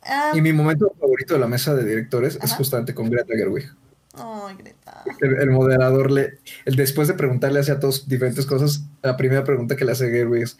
Ah, 0.05 0.33
Y 0.35 0.41
mi 0.41 0.53
momento 0.53 0.93
favorito 0.99 1.33
de 1.33 1.39
la 1.39 1.47
mesa 1.47 1.73
de 1.73 1.83
directores 1.83 2.35
es 2.35 2.43
Ajá. 2.43 2.55
justamente 2.57 2.93
con 2.93 3.09
Greta 3.09 3.33
Gerwig. 3.35 3.71
Ay, 4.13 4.55
Greta. 4.57 5.03
El, 5.19 5.35
el 5.41 5.49
moderador 5.51 6.11
le, 6.11 6.39
el 6.65 6.75
después 6.75 7.07
de 7.07 7.15
preguntarle 7.15 7.59
hacia 7.59 7.79
todos 7.79 8.07
diferentes 8.07 8.45
cosas, 8.45 8.83
la 9.01 9.17
primera 9.17 9.43
pregunta 9.43 9.75
que 9.75 9.85
le 9.85 9.91
hace 9.93 10.09
Gerwig 10.09 10.43
es, 10.43 10.57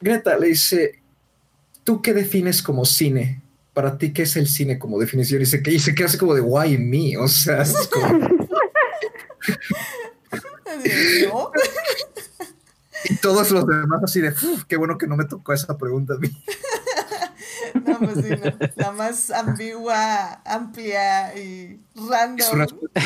Greta 0.00 0.36
le 0.38 0.48
dice, 0.48 1.00
¿tú 1.84 2.02
qué 2.02 2.12
defines 2.12 2.62
como 2.62 2.84
cine? 2.84 3.40
Para 3.72 3.98
ti, 3.98 4.12
¿qué 4.12 4.22
es 4.22 4.36
el 4.36 4.46
cine 4.46 4.78
como 4.78 5.00
definición? 5.00 5.42
Y 5.42 5.46
se, 5.46 5.60
y 5.66 5.78
se 5.80 5.94
queda 5.94 6.06
así 6.06 6.18
como 6.18 6.34
de, 6.34 6.42
why 6.42 6.78
me? 6.78 7.16
O 7.16 7.26
sea, 7.26 7.62
es 7.62 7.74
como- 7.88 8.28
y 13.10 13.16
todos 13.16 13.50
los 13.50 13.66
demás 13.66 14.02
así 14.04 14.20
de, 14.20 14.28
"Uf, 14.30 14.64
qué 14.66 14.76
bueno 14.76 14.98
que 14.98 15.06
no 15.06 15.16
me 15.16 15.24
tocó 15.24 15.52
esa 15.52 15.76
pregunta 15.76 16.14
a 16.14 16.18
mí. 16.18 16.28
No, 17.86 17.98
pues 17.98 18.14
sí, 18.24 18.30
no. 18.30 18.68
La 18.76 18.92
más 18.92 19.30
ambigua, 19.30 20.40
amplia 20.44 21.36
y 21.36 21.80
su 21.94 22.08
random. 22.08 22.58
respuesta, 22.58 23.00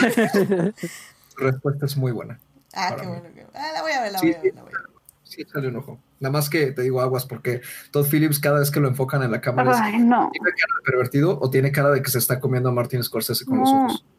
su 1.29 1.39
respuesta 1.39 1.87
es 1.87 1.97
muy 1.97 2.13
buena. 2.13 2.39
Ah, 2.75 2.95
qué 2.97 3.03
mí. 3.07 3.09
bueno. 3.09 3.29
que- 3.35 3.47
Ah, 3.55 3.71
la 3.75 3.83
voy 3.83 3.93
a 3.93 4.03
ver, 4.03 4.13
la 4.13 4.19
Sí, 4.19 4.27
voy 4.27 4.35
a 4.37 4.43
ver, 4.43 4.55
la 4.55 4.63
voy 4.63 4.73
a 4.75 4.79
ver. 4.83 4.89
Sí, 5.25 5.45
sale 5.53 5.69
un 5.69 5.77
ojo. 5.77 5.99
Nada 6.21 6.33
más 6.33 6.49
que 6.51 6.73
te 6.73 6.83
digo 6.83 7.01
aguas 7.01 7.27
porque 7.27 7.61
Todd 7.91 8.07
Phillips 8.09 8.39
cada 8.41 8.61
vez 8.61 8.71
que 8.71 8.81
lo 8.81 8.89
enfocan 8.89 9.23
en 9.23 9.31
la 9.31 9.41
cámara 9.41 9.73
es, 9.91 10.01
no. 10.01 10.31
¿tiene 10.33 10.51
cara 10.51 10.75
de 10.77 10.83
pervertido 10.91 11.39
o 11.41 11.51
tiene 11.51 11.71
cara 11.71 11.91
de 11.91 12.03
que 12.03 12.11
se 12.11 12.19
está 12.19 12.41
comiendo 12.41 12.69
a 12.71 12.73
Martin 12.73 13.03
Scorsese 13.03 13.45
con 13.45 13.59
los 13.61 13.69
ojos? 13.69 14.05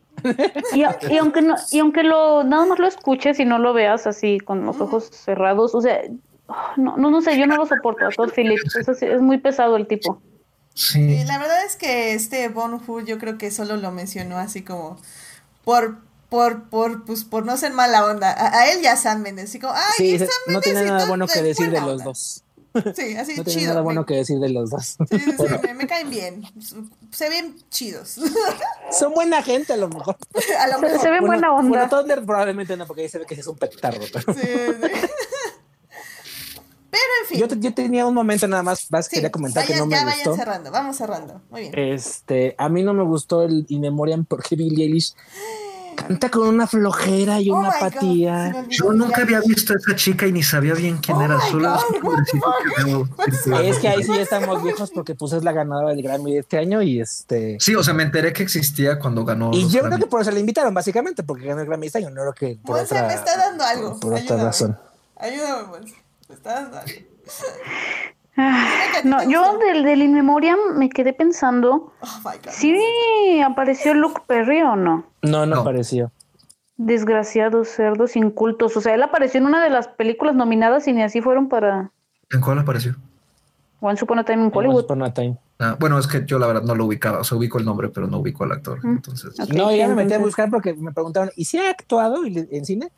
Y, 0.74 0.84
y 1.14 1.18
aunque 1.18 1.42
no, 1.42 1.56
y 1.72 1.80
aunque 1.80 2.04
lo 2.04 2.44
nada 2.44 2.66
más 2.66 2.78
lo 2.78 2.88
escuches 2.88 3.40
y 3.40 3.46
no 3.46 3.58
lo 3.58 3.74
veas 3.74 4.06
así 4.06 4.38
con 4.42 4.66
los 4.66 4.82
ojos 4.82 5.06
cerrados, 5.14 5.74
o 5.74 5.80
sea, 5.82 6.02
no, 6.76 6.98
no, 6.98 7.10
no 7.10 7.22
sé, 7.22 7.40
yo 7.40 7.48
no 7.48 7.56
lo 7.56 7.66
soporto 7.66 8.06
a 8.06 8.10
Todd 8.10 8.30
Phillips, 8.36 8.76
es, 8.76 8.90
así- 8.90 9.06
es 9.06 9.22
muy 9.22 9.38
pesado 9.38 9.78
el 9.78 9.88
tipo. 9.88 10.22
Sí. 10.82 10.94
Sí, 11.20 11.24
la 11.26 11.38
verdad 11.38 11.66
es 11.66 11.76
que 11.76 12.14
este 12.14 12.48
Bon 12.48 12.82
Hu 12.88 13.02
yo 13.02 13.18
creo 13.18 13.38
que 13.38 13.52
solo 13.52 13.76
lo 13.76 13.92
mencionó 13.92 14.38
así 14.38 14.62
como 14.64 14.98
por 15.66 15.98
por 16.30 16.70
por 16.70 17.04
pues 17.04 17.26
por 17.26 17.46
no 17.46 17.58
ser 17.58 17.74
mala 17.74 18.06
onda. 18.06 18.32
A, 18.32 18.60
a 18.60 18.72
él 18.72 18.82
ya 18.82 18.96
Sam 18.96 19.22
Mendes, 19.22 19.50
así 19.50 19.60
como, 19.60 19.74
ay, 19.74 19.82
Sí, 19.98 20.18
Sam 20.20 20.28
no 20.48 20.54
Mendes 20.54 20.64
tiene 20.64 20.82
y 20.82 20.86
nada 20.86 21.00
todo 21.00 21.08
bueno 21.10 21.26
es 21.26 21.34
que 21.34 21.42
decir 21.42 21.70
de 21.70 21.82
los 21.82 21.92
onda". 21.92 22.04
dos. 22.06 22.44
Sí, 22.96 23.18
así 23.18 23.34
No 23.38 23.44
tiene 23.44 23.60
chido. 23.62 23.72
nada 23.74 23.82
bueno 23.82 24.02
me, 24.02 24.06
que 24.06 24.14
decir 24.14 24.40
de 24.40 24.50
los 24.50 24.70
dos. 24.70 24.96
sí, 25.10 25.20
sí, 25.20 25.32
sí, 25.38 25.44
me, 25.68 25.74
me 25.74 25.88
caen 25.88 26.10
bien. 26.10 26.44
Se 27.12 27.28
ven 27.28 27.58
chidos. 27.70 28.18
Son 28.98 29.14
buena 29.14 29.44
gente 29.44 29.74
a 29.74 29.78
lo 29.78 29.90
mejor. 29.90 30.16
a 30.60 30.68
lo 30.68 30.76
Se, 30.76 30.82
mejor. 30.82 31.02
se 31.02 31.10
ve 31.10 31.20
buena 31.20 31.52
onda. 31.52 31.68
Bueno, 31.70 31.90
Toddler 31.90 32.24
probablemente 32.24 32.78
no, 32.78 32.88
porque 32.88 33.02
ahí 33.02 33.10
se 33.10 33.18
ve 33.18 33.26
que 33.26 33.34
es 33.36 33.48
un 33.48 33.58
petardo. 33.58 34.00
Pero 34.14 34.34
Sí, 34.34 34.40
sí. 34.48 34.92
Pero 36.92 37.04
en 37.24 37.28
fin. 37.30 37.40
yo, 37.40 37.48
te- 37.48 37.60
yo 37.60 37.74
tenía 37.74 38.06
un 38.06 38.14
momento 38.14 38.48
nada 38.48 38.64
más, 38.64 38.92
más 38.92 39.06
Sí, 39.06 39.16
quería 39.16 39.32
comentar 39.32 39.66
que 39.66 39.76
no 39.76 39.86
me 39.86 39.96
ya 39.96 40.06
vayan 40.06 40.26
gustó. 40.26 40.36
cerrando, 40.36 40.72
vamos 40.72 40.98
cerrando. 40.98 41.42
Muy 41.52 41.62
bien. 41.62 41.74
Este, 41.78 42.56
a 42.58 42.68
mí 42.70 42.84
no 42.84 42.94
me 42.94 43.04
gustó 43.04 43.44
el 43.44 43.66
In 43.70 43.82
Memoriam 43.82 44.26
porque 44.26 44.56
Billie 44.56 44.86
Eilish 44.86 45.14
canta 45.96 46.30
con 46.32 46.48
una 46.48 46.66
flojera 46.66 47.42
y 47.42 47.50
Oh 47.52 47.58
una 47.58 47.68
God, 47.70 47.76
apatía. 47.76 48.64
me 48.68 48.74
Yo 48.76 48.92
nunca 48.94 49.22
había 49.22 49.42
visto 49.42 49.74
a 49.74 49.76
esa 49.76 49.96
chica 49.96 50.26
y 50.26 50.32
ni 50.32 50.42
sabía 50.44 50.74
bien 50.74 50.98
quién 50.98 51.18
Oh 51.18 51.22
era. 51.24 51.40
Solo 51.42 51.78
God, 52.02 53.62
es 53.64 53.78
que 53.80 53.88
ahí 53.90 54.04
sí 54.04 54.14
ya 54.16 54.22
estamos 54.22 54.64
viejos 54.64 54.92
porque 54.92 55.14
pues 55.16 55.34
es 55.34 55.44
la 55.44 55.52
ganadora 55.52 55.90
del 55.90 56.02
Grammy 56.02 56.34
de 56.34 56.40
este 56.40 56.58
año 56.58 56.82
y 56.82 57.00
este 57.02 57.58
Sí, 57.60 57.76
o 57.76 57.84
sea, 57.84 57.94
me 57.94 58.04
enteré 58.04 58.32
que 58.34 58.44
existía 58.44 58.98
cuando 58.98 59.26
ganó. 59.26 59.52
y 59.54 59.68
yo 59.70 59.82
creo 59.82 59.98
que 59.98 60.08
por 60.08 60.22
eso 60.22 60.32
le 60.32 60.40
invitaron 60.40 60.74
básicamente 60.74 61.24
porque 61.24 61.46
ganó 61.48 61.62
el 61.62 61.68
Grammy 61.68 61.88
este 61.88 62.00
año, 62.00 62.10
no 62.12 62.22
creo 62.22 62.34
que 62.34 62.60
por 62.66 62.78
Monse 62.78 62.96
otra 62.96 63.08
me 63.08 63.14
está 63.14 63.38
dando 63.38 63.64
algo. 63.64 64.00
por 64.00 64.14
otra 64.14 64.22
Ayúdame. 64.24 64.44
razón. 64.44 64.80
Ayúdame, 65.18 65.68
Monse. 65.68 65.94
Me 66.30 66.36
está 66.36 66.62
dando 66.62 66.78
algo. 66.78 66.92
Ah, 68.38 68.68
No, 69.04 69.30
yo 69.30 69.58
del, 69.58 69.84
del 69.84 70.02
In 70.04 70.14
Memoriam 70.14 70.58
me 70.78 70.90
quedé 70.90 71.12
pensando, 71.14 71.92
Oh 72.02 72.18
my 72.24 72.38
God. 72.38 72.52
¿sí 72.52 73.42
apareció 73.42 73.94
Luke 73.94 74.22
Perry 74.28 74.62
o 74.62 74.76
no? 74.76 75.06
No, 75.24 75.46
no, 75.46 75.56
No. 75.56 75.62
apareció. 75.62 76.12
Desgraciados 76.78 77.68
cerdos 77.68 78.16
incultos. 78.16 78.78
O 78.78 78.82
sea, 78.82 78.94
él 78.96 79.04
apareció 79.04 79.40
en 79.40 79.48
una 79.48 79.62
de 79.64 79.70
las 79.70 79.90
películas 79.90 80.36
nominadas 80.36 80.88
y 80.88 80.94
ni 80.94 81.02
así 81.04 81.20
fueron 81.20 81.50
para 81.50 81.92
¿En 82.32 82.40
cuál 82.40 82.60
apareció? 82.60 82.96
One 83.82 83.98
Upon 84.02 84.20
a 84.20 84.24
Time 84.24 84.38
in 84.38 84.44
Once 84.46 84.58
Hollywood. 84.58 84.84
Upon 84.86 85.04
a 85.04 85.14
Time. 85.14 85.38
Ah, 85.60 85.76
bueno, 85.80 85.98
es 86.00 86.08
que 86.08 86.24
yo 86.26 86.38
la 86.40 86.48
verdad 86.48 86.62
no 86.62 86.76
lo 86.76 86.86
ubicaba. 86.86 87.20
O 87.20 87.24
sea, 87.24 87.38
ubico 87.38 87.58
el 87.58 87.66
nombre, 87.66 87.90
pero 87.90 88.08
no 88.08 88.20
ubico 88.20 88.44
al 88.46 88.52
actor. 88.54 88.80
Mm. 88.86 88.96
Entonces, 88.98 89.50
No, 89.50 89.74
ya 89.76 89.88
me 89.90 89.96
metí 89.96 90.14
a 90.14 90.20
buscar 90.20 90.50
porque 90.50 90.74
me 90.74 90.94
preguntaron, 90.94 91.32
¿y 91.36 91.46
si 91.46 91.58
ha 91.58 91.70
actuado 91.72 92.24
en 92.26 92.66
cine? 92.66 92.92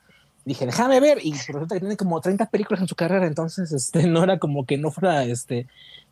Dije, 0.44 0.66
déjame 0.66 1.00
ver, 1.00 1.20
y 1.24 1.34
resulta 1.34 1.76
que 1.76 1.80
tiene 1.82 1.96
como 1.98 2.20
30 2.20 2.48
películas 2.48 2.82
en 2.82 2.88
su 2.88 2.96
carrera, 2.96 3.28
entonces 3.28 3.72
este, 3.72 4.08
no 4.08 4.24
era 4.24 4.40
como 4.40 4.66
que 4.66 4.78
no 4.78 4.92
fuera 4.92 5.24
este. 5.24 5.68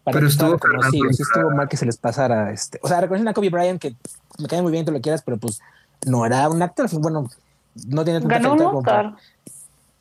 Pero 0.06 0.20
que 0.22 0.26
estuvo 0.28 0.54
reconocido, 0.54 0.92
Fernando 0.92 1.14
sí 1.14 1.24
estuvo 1.24 1.52
mal 1.52 1.68
que 1.68 1.78
se 1.78 1.86
les 1.86 1.98
pasara. 1.98 2.52
Este, 2.52 2.80
o 2.82 2.88
sea, 2.88 3.02
reconocen 3.02 3.28
a 3.28 3.34
Kobe 3.34 3.50
Bryant, 3.50 3.82
que 3.82 3.96
me 4.40 4.48
cae 4.48 4.62
muy 4.62 4.72
bien, 4.72 4.86
tú 4.86 4.92
lo 4.92 5.02
quieras, 5.02 5.22
pero 5.24 5.38
pues 5.38 5.62
no 6.06 6.26
era 6.26 6.48
un 6.50 6.62
actor, 6.62 6.90
bueno, 7.00 7.30
no 7.88 8.04
tiene 8.04 8.20
tanta 8.22 8.36
Ganó 8.40 8.54
un 8.54 8.84
para- 8.84 9.10
Oscar. 9.10 9.22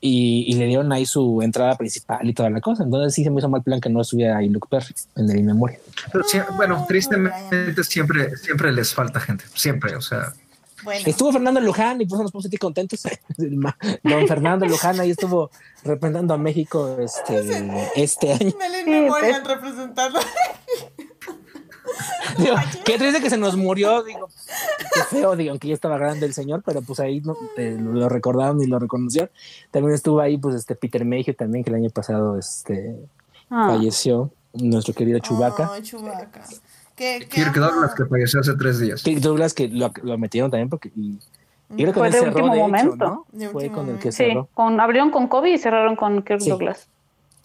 y, 0.00 0.44
y 0.46 0.54
le 0.54 0.66
dieron 0.66 0.92
ahí 0.92 1.04
su 1.06 1.42
entrada 1.42 1.76
principal 1.76 2.26
y 2.28 2.32
toda 2.32 2.48
la 2.50 2.60
cosa. 2.60 2.84
Entonces 2.84 3.12
sí 3.14 3.24
se 3.24 3.30
me 3.30 3.38
hizo 3.40 3.48
mal 3.48 3.62
plan 3.62 3.80
que 3.80 3.88
no 3.90 4.00
estuviera 4.00 4.36
ahí 4.38 4.48
Luke 4.48 4.68
Perry 4.70 4.94
en 5.16 5.28
el 5.30 5.38
In 5.38 5.46
Memoria. 5.46 5.78
pero 6.12 6.22
sí, 6.24 6.38
bueno, 6.56 6.84
tristemente 6.86 7.82
siempre, 7.82 8.36
siempre 8.36 8.72
les 8.72 8.94
falta 8.94 9.18
gente. 9.20 9.44
Siempre, 9.54 9.96
o 9.96 10.00
sea. 10.00 10.32
Bueno. 10.84 11.02
Estuvo 11.06 11.32
Fernando 11.32 11.60
Luján 11.60 12.00
y 12.00 12.06
por 12.06 12.16
eso 12.16 12.22
nos 12.22 12.32
pusimos 12.32 12.46
así 12.46 12.56
contentos. 12.56 13.02
Don 14.02 14.28
Fernando 14.28 14.66
Luján 14.66 15.00
ahí 15.00 15.10
estuvo 15.10 15.50
representando 15.84 16.34
a 16.34 16.38
México 16.38 16.96
este, 16.98 17.90
este 17.96 18.32
año. 18.32 18.52
Memorial 18.86 19.42
pues. 19.42 19.56
representando. 19.56 20.20
Digo, 22.36 22.54
qué 22.84 22.98
triste 22.98 23.20
que 23.20 23.30
se 23.30 23.38
nos 23.38 23.56
murió, 23.56 24.02
digo, 24.02 24.28
qué 24.92 25.00
feo, 25.16 25.34
digo, 25.34 25.50
aunque 25.50 25.68
ya 25.68 25.74
estaba 25.74 25.96
grande 25.96 26.26
el 26.26 26.34
señor, 26.34 26.62
pero 26.64 26.82
pues 26.82 27.00
ahí 27.00 27.20
no, 27.22 27.34
eh, 27.56 27.76
lo 27.80 28.08
recordaron 28.10 28.62
y 28.62 28.66
lo 28.66 28.78
reconocieron. 28.78 29.30
También 29.70 29.94
estuvo 29.94 30.20
ahí, 30.20 30.36
pues, 30.36 30.54
este 30.54 30.74
Peter 30.76 31.04
Mayhew 31.06 31.34
también, 31.34 31.64
que 31.64 31.70
el 31.70 31.76
año 31.76 31.90
pasado 31.90 32.38
este, 32.38 32.94
Ah, 33.50 33.68
falleció, 33.70 34.30
nuestro 34.52 34.94
querido 34.94 35.18
Chubaca. 35.20 35.70
Ay, 35.72 35.82
Chewbacca. 35.82 36.44
Que, 36.98 37.20
que 37.20 37.26
Kirk 37.28 37.56
amo- 37.56 37.66
Douglas, 37.70 37.94
que 37.94 38.04
falleció 38.04 38.40
hace 38.40 38.54
tres 38.56 38.78
días. 38.80 39.02
Kirk 39.02 39.20
Douglas, 39.20 39.54
que 39.54 39.68
lo, 39.68 39.90
lo 40.02 40.18
metieron 40.18 40.50
también 40.50 40.68
porque. 40.68 40.90
Y, 40.96 41.18
y 41.70 41.76
creo 41.76 41.92
que 41.92 42.00
Fue 42.00 42.10
de 42.10 42.18
cerró, 42.18 42.28
último 42.44 42.48
de 42.52 42.58
hecho, 42.58 42.66
momento. 42.68 42.96
¿no? 43.06 43.26
De 43.32 43.48
Fue 43.48 43.62
último 43.64 43.76
con 43.76 43.90
el 43.94 43.98
que 44.00 44.10
sí, 44.12 44.24
cerró. 44.24 44.48
con, 44.54 44.80
abrieron 44.80 45.10
con 45.10 45.28
Kobe 45.28 45.50
y 45.52 45.58
cerraron 45.58 45.96
con 45.96 46.22
Kirk 46.22 46.40
Sí. 46.40 46.50
Douglas. 46.50 46.88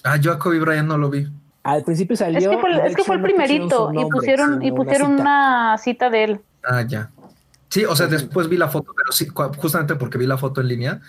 Ah, 0.04 0.18
yo 0.18 0.34
a 0.34 0.40
Kobe 0.40 0.60
Bryant 0.60 0.88
no 0.88 0.98
lo 0.98 1.10
vi. 1.10 1.28
Al 1.64 1.84
principio 1.84 2.18
salió. 2.18 2.40
Es 2.40 2.48
que 2.48 2.58
fue, 2.58 2.72
el- 2.72 2.80
es 2.80 2.84
que 2.88 2.92
hecho 2.94 3.04
fue 3.06 3.16
el 3.16 3.22
no 3.22 3.28
pusieron 3.28 3.48
primerito 3.48 3.92
y 3.94 4.12
pusieron, 4.12 4.62
y 4.64 4.68
una 4.72 4.76
pusieron 4.76 5.12
cita. 5.12 5.22
una 5.22 5.78
cita 5.78 6.10
de 6.10 6.24
él. 6.26 6.40
Ah, 6.66 6.82
ya. 6.82 7.10
Sí, 7.70 7.86
o 7.86 7.96
sea, 7.96 8.08
después 8.08 8.50
vi 8.50 8.58
la 8.58 8.68
foto, 8.70 8.94
pero 8.96 9.12
sí, 9.12 9.28
justamente 9.58 9.96
porque 9.96 10.18
vi 10.18 10.28
la 10.28 10.38
foto 10.38 10.62
en 10.62 10.68
línea, 10.68 11.00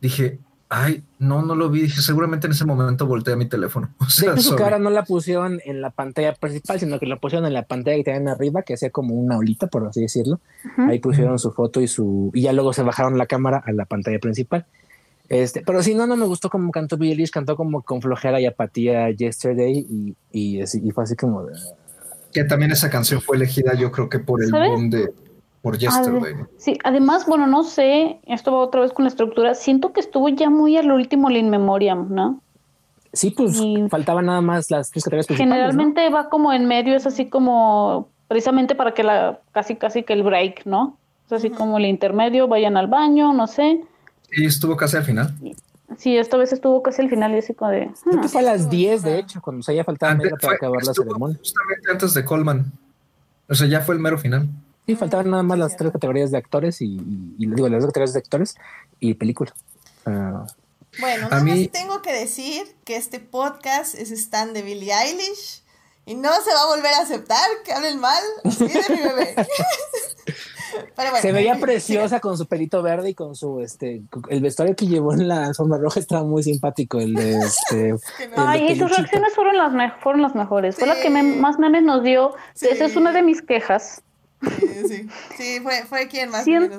dije, 0.00 0.38
ay, 0.74 1.04
no, 1.18 1.42
no 1.42 1.54
lo 1.54 1.68
vi. 1.68 1.82
Dije, 1.82 2.00
seguramente 2.00 2.46
en 2.46 2.52
ese 2.52 2.64
momento 2.64 3.06
volteé 3.06 3.34
a 3.34 3.36
mi 3.36 3.46
teléfono. 3.46 3.90
O 4.00 4.04
De 4.06 4.10
sea, 4.10 4.32
hecho, 4.32 4.42
su 4.42 4.56
cara 4.56 4.78
no 4.78 4.88
la 4.90 5.04
pusieron 5.04 5.60
en 5.64 5.82
la 5.82 5.90
pantalla 5.90 6.34
principal, 6.34 6.80
sino 6.80 6.98
que 6.98 7.06
la 7.06 7.16
pusieron 7.16 7.46
en 7.46 7.52
la 7.52 7.64
pantalla 7.64 7.98
que 7.98 8.04
tenían 8.04 8.28
arriba, 8.28 8.62
que 8.62 8.74
hacía 8.74 8.90
como 8.90 9.14
una 9.14 9.36
olita, 9.36 9.66
por 9.66 9.86
así 9.86 10.00
decirlo. 10.00 10.40
Ahí 10.78 10.98
pusieron 10.98 11.38
su 11.38 11.52
foto 11.52 11.80
y 11.80 11.88
su. 11.88 12.30
Y 12.34 12.42
ya 12.42 12.52
luego 12.52 12.72
se 12.72 12.82
bajaron 12.82 13.18
la 13.18 13.26
cámara 13.26 13.62
a 13.64 13.72
la 13.72 13.84
pantalla 13.84 14.18
principal. 14.18 14.64
Este, 15.28 15.62
pero 15.64 15.82
sí, 15.82 15.94
no, 15.94 16.06
no 16.06 16.16
me 16.16 16.26
gustó 16.26 16.50
como 16.50 16.70
cantó 16.72 16.96
Billie 16.96 17.12
Eilish, 17.14 17.30
cantó 17.30 17.56
como 17.56 17.82
con 17.82 18.02
flojera 18.02 18.40
y 18.40 18.46
apatía 18.46 19.10
Yesterday 19.10 19.86
y, 19.88 20.16
y, 20.32 20.62
y 20.62 20.90
fue 20.90 21.04
así 21.04 21.16
como 21.16 21.44
de, 21.44 21.54
Que 22.32 22.44
también 22.44 22.70
esa 22.70 22.90
canción 22.90 23.20
fue 23.20 23.36
elegida, 23.36 23.74
yo 23.74 23.90
creo 23.92 24.08
que 24.08 24.18
por 24.18 24.42
el 24.42 24.50
¿Sabe? 24.50 24.68
boom 24.68 24.90
de. 24.90 25.10
Por 25.62 25.78
Yesterday. 25.78 26.34
Sí, 26.58 26.76
además, 26.82 27.24
bueno, 27.26 27.46
no 27.46 27.62
sé, 27.62 28.20
esto 28.26 28.52
va 28.52 28.58
otra 28.58 28.80
vez 28.80 28.92
con 28.92 29.04
la 29.04 29.08
estructura. 29.10 29.54
Siento 29.54 29.92
que 29.92 30.00
estuvo 30.00 30.28
ya 30.28 30.50
muy 30.50 30.76
al 30.76 30.90
último 30.90 31.30
el 31.30 31.36
In 31.36 31.50
Memoriam, 31.50 32.08
¿no? 32.12 32.40
Sí, 33.12 33.30
pues 33.30 33.56
Y- 33.60 33.86
faltaban 33.88 34.26
nada 34.26 34.40
más 34.40 34.70
las 34.70 34.90
tres 34.90 35.04
categorías 35.04 35.26
principales. 35.26 35.48
¿no? 35.48 35.54
Generalmente 35.70 36.08
va 36.10 36.28
como 36.28 36.52
en 36.52 36.66
medio, 36.66 36.96
es 36.96 37.06
así 37.06 37.28
como 37.28 38.08
precisamente 38.26 38.74
para 38.74 38.92
que 38.92 39.04
la, 39.04 39.38
casi 39.52 39.76
casi 39.76 40.02
que 40.02 40.14
el 40.14 40.22
break, 40.22 40.64
¿no? 40.64 40.96
Es 41.26 41.32
así 41.32 41.50
como 41.50 41.78
el 41.78 41.84
intermedio, 41.86 42.48
vayan 42.48 42.76
al 42.76 42.88
baño, 42.88 43.32
no 43.32 43.46
sé. 43.46 43.82
Y 44.32 44.46
estuvo 44.46 44.76
casi 44.76 44.96
al 44.96 45.04
final. 45.04 45.32
Sí, 45.98 46.16
esta 46.16 46.38
vez 46.38 46.52
estuvo 46.52 46.82
casi 46.82 47.02
al 47.02 47.10
final 47.10 47.34
y 47.34 47.38
así 47.38 47.54
como 47.54 47.70
de. 47.70 47.90
Creo 48.02 48.20
que 48.22 48.28
fue 48.28 48.40
a 48.40 48.44
las 48.44 48.68
10, 48.70 49.02
de 49.02 49.18
hecho, 49.18 49.40
cuando 49.42 49.62
se 49.62 49.74
ya 49.76 49.84
faltaba 49.84 50.14
media 50.14 50.32
para 50.40 50.54
acabar 50.54 50.82
la 50.82 50.94
ceremonia. 50.94 51.36
Justamente 51.38 51.90
antes 51.90 52.14
de 52.14 52.24
Coleman. 52.24 52.72
O 53.48 53.54
sea, 53.54 53.66
ya 53.66 53.82
fue 53.82 53.94
el 53.94 54.00
mero 54.00 54.16
final. 54.18 54.48
Sí, 54.86 54.96
faltaban 54.96 55.30
nada 55.30 55.42
más 55.42 55.58
las 55.58 55.76
tres 55.76 55.92
categorías 55.92 56.30
de 56.30 56.38
actores 56.38 56.80
y, 56.80 56.96
y, 57.38 57.46
digo, 57.46 57.68
las 57.68 57.82
dos 57.82 57.88
categorías 57.88 58.14
de 58.14 58.18
actores 58.18 58.54
y 58.98 59.14
película. 59.14 59.54
bueno, 60.04 61.28
nada 61.28 61.44
más 61.44 61.70
tengo 61.70 62.02
que 62.02 62.12
decir 62.12 62.76
que 62.84 62.96
este 62.96 63.20
podcast 63.20 63.94
es 63.94 64.10
stand 64.10 64.54
de 64.54 64.62
Billie 64.62 64.92
Eilish 64.92 65.62
y 66.04 66.14
no 66.14 66.30
se 66.42 66.52
va 66.52 66.62
a 66.62 66.66
volver 66.66 66.92
a 66.94 67.02
aceptar 67.02 67.46
que 67.64 67.72
hablen 67.72 68.00
mal 68.00 68.22
así 68.44 68.66
de 68.66 68.82
mi 68.88 69.02
bebé. 69.02 69.34
se 71.20 71.32
veía 71.32 71.58
preciosa 71.60 72.18
con 72.18 72.36
su 72.36 72.46
pelito 72.46 72.82
verde 72.82 73.10
y 73.10 73.14
con 73.14 73.36
su 73.36 73.60
este 73.60 74.02
el 74.30 74.40
vestuario 74.40 74.74
que 74.74 74.86
llevó 74.86 75.12
en 75.12 75.28
la 75.28 75.46
alfombra 75.46 75.78
roja 75.78 76.00
estaba 76.00 76.24
muy 76.24 76.42
simpático 76.42 76.98
el 76.98 77.14
de 77.14 77.36
este 77.38 77.94
ay 78.36 78.72
y 78.72 78.78
sus 78.78 78.90
reacciones 78.90 79.34
fueron 79.34 79.56
las 79.56 79.72
fueron 80.02 80.22
las 80.22 80.34
mejores. 80.34 80.76
Fue 80.76 80.88
la 80.88 81.00
que 81.00 81.10
más 81.10 81.58
memes 81.58 81.82
nos 81.82 82.02
dio 82.02 82.34
esa 82.60 82.84
es 82.84 82.96
una 82.96 83.12
de 83.12 83.22
mis 83.22 83.42
quejas 83.42 84.02
Sí, 84.88 85.08
sí, 85.36 85.60
fue, 85.60 85.84
fue 85.84 86.08
quien 86.08 86.30
más 86.30 86.44
siento, 86.44 86.78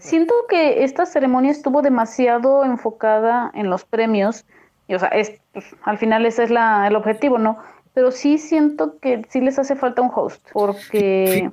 siento 0.00 0.34
que 0.48 0.84
esta 0.84 1.04
ceremonia 1.06 1.50
estuvo 1.50 1.82
demasiado 1.82 2.64
enfocada 2.64 3.50
en 3.54 3.68
los 3.68 3.84
premios 3.84 4.44
y 4.88 4.94
o 4.94 4.98
sea 4.98 5.08
es, 5.08 5.32
pues, 5.52 5.66
al 5.82 5.98
final 5.98 6.24
ese 6.24 6.44
es 6.44 6.50
la, 6.50 6.86
el 6.86 6.96
objetivo 6.96 7.38
no 7.38 7.58
pero 7.94 8.10
sí 8.10 8.38
siento 8.38 8.98
que 8.98 9.22
sí 9.28 9.40
les 9.40 9.58
hace 9.58 9.76
falta 9.76 10.00
un 10.00 10.10
host 10.14 10.48
porque 10.52 11.50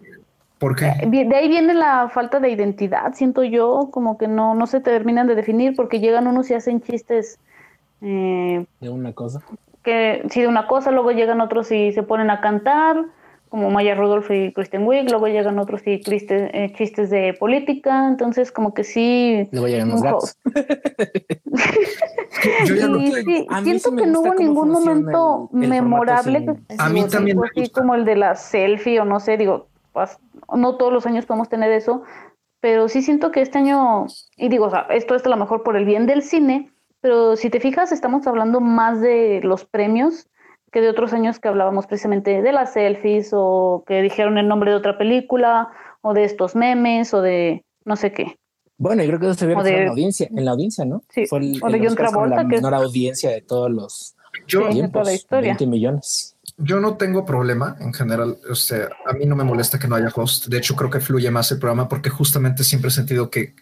¿Por 0.60 0.76
qué? 0.76 0.91
De 1.07 1.36
ahí 1.36 1.48
viene 1.48 1.73
la 1.73 2.10
falta 2.10 2.41
de 2.41 2.49
identidad, 2.49 3.14
siento 3.14 3.45
yo, 3.45 3.90
como 3.91 4.18
que 4.18 4.27
no, 4.27 4.56
no 4.56 4.68
se 4.68 4.81
terminan 4.81 5.26
de 5.26 5.36
definir 5.36 5.73
porque 5.73 6.02
llegan 6.02 6.27
unos 6.27 6.52
y 6.52 6.53
hacen 6.53 6.81
chistes. 6.81 7.40
Eh, 8.02 8.65
de 8.81 8.90
una 8.90 9.14
cosa. 9.14 9.41
Que 9.84 10.22
sí, 10.30 10.41
de 10.41 10.48
una 10.48 10.68
cosa, 10.68 10.91
luego 10.91 11.11
llegan 11.11 11.40
otros 11.40 11.72
y 11.72 11.94
se 11.94 12.03
ponen 12.03 12.30
a 12.30 12.41
cantar, 12.41 13.06
como 13.50 13.72
Maya 13.72 13.96
Rudolph 13.96 14.30
y 14.32 14.54
Kristen 14.54 14.86
Wiig, 14.86 15.10
luego 15.10 15.28
llegan 15.28 15.60
otros 15.60 15.86
y 15.86 16.00
chistes, 16.00 16.50
eh, 16.54 16.72
chistes 16.76 17.10
de 17.10 17.34
política, 17.34 18.08
entonces 18.08 18.52
como 18.52 18.74
que 18.74 18.84
sí. 18.84 19.48
Luego 19.52 19.68
llegan 19.68 19.90
los 19.90 20.02
gatos. 20.02 20.38
siento 23.64 23.96
que 23.96 24.06
no 24.06 24.22
hubo 24.22 24.36
ningún 24.36 24.70
momento 24.70 25.50
memorable. 25.52 26.46
a 26.78 26.90
mí 26.90 27.08
también. 27.08 27.40
Así 27.44 27.70
como 27.70 27.96
el 27.96 28.06
de 28.06 28.16
la 28.16 28.36
selfie 28.36 29.00
o 29.00 29.06
no 29.06 29.20
sé, 29.20 29.38
digo, 29.38 29.68
no 30.56 30.78
todos 30.78 30.94
los 30.94 31.06
años 31.06 31.26
podemos 31.26 31.50
tener 31.50 31.72
eso, 31.72 32.04
pero 32.60 32.88
sí 32.88 33.02
siento 33.02 33.32
que 33.32 33.42
este 33.42 33.58
año, 33.58 34.06
y 34.38 34.50
digo, 34.50 34.66
o 34.66 34.70
sea, 34.70 34.82
esto 34.92 35.16
es 35.16 35.26
a 35.26 35.30
lo 35.30 35.38
mejor 35.38 35.64
por 35.64 35.76
el 35.76 35.86
bien 35.86 36.06
del 36.06 36.22
cine, 36.22 36.72
pero 37.02 37.36
si 37.36 37.50
te 37.50 37.60
fijas, 37.60 37.92
estamos 37.92 38.28
hablando 38.28 38.60
más 38.60 39.02
de 39.02 39.40
los 39.44 39.66
premios 39.66 40.28
que 40.72 40.82
de 40.82 40.90
otros 40.90 41.14
años 41.14 41.40
que 41.40 41.48
hablábamos 41.48 41.88
precisamente 41.88 42.41
de 42.41 42.52
las 42.52 42.74
selfies 42.74 43.32
o 43.34 43.84
que 43.88 44.02
dijeron 44.02 44.38
el 44.38 44.48
nombre 44.48 44.72
de 44.72 44.78
otra 44.78 44.98
película 44.98 45.70
o 46.02 46.14
de 46.14 46.24
estos 46.24 46.56
memes 46.56 47.14
o 47.14 47.22
de 47.22 47.64
no 47.86 47.96
sé 47.96 48.12
qué. 48.12 48.38
Bueno, 48.78 49.04
yo 49.04 49.10
creo 49.10 49.20
que 49.20 49.26
eso 49.28 49.36
se 49.36 49.46
ve 49.46 49.54
en 49.54 49.86
la 49.86 49.91
audiencia, 49.91 50.28
en 50.32 50.46
la 50.46 50.52
audiencia, 50.52 50.86
¿no? 50.86 51.04
Sí. 51.10 51.26
Fue 51.28 51.40
el, 51.40 51.60
o 51.62 51.70
de 51.70 51.80
John 51.86 51.96
Travolta, 51.96 52.36
la 52.38 52.44
menor 52.44 52.74
audiencia 52.74 53.30
de 53.30 53.41
todos 53.41 53.70
los 53.70 54.16
yo, 54.48 54.70
tiempos, 54.70 55.06
la 55.06 55.14
historia. 55.14 55.50
20 55.50 55.68
millones 55.68 56.38
yo 56.60 56.80
no 56.80 56.98
tengo 56.98 57.26
problema 57.26 57.78
en 57.80 57.94
general. 57.94 58.38
O 58.50 58.56
sea, 58.56 58.90
a 59.06 59.14
mí 59.14 59.26
no 59.26 59.36
me 59.36 59.44
molesta 59.44 59.80
que 59.80 59.88
no 59.88 59.96
haya 59.96 60.12
host. 60.14 60.48
De 60.48 60.58
hecho, 60.58 60.76
creo 60.76 60.90
que 60.90 61.00
fluye 61.00 61.32
más 61.32 61.52
el 61.52 61.60
programa 61.60 61.88
porque 61.88 62.10
justamente 62.10 62.64
siempre 62.64 62.90
he 62.90 62.91
sentido 62.91 63.30
que, 63.30 63.56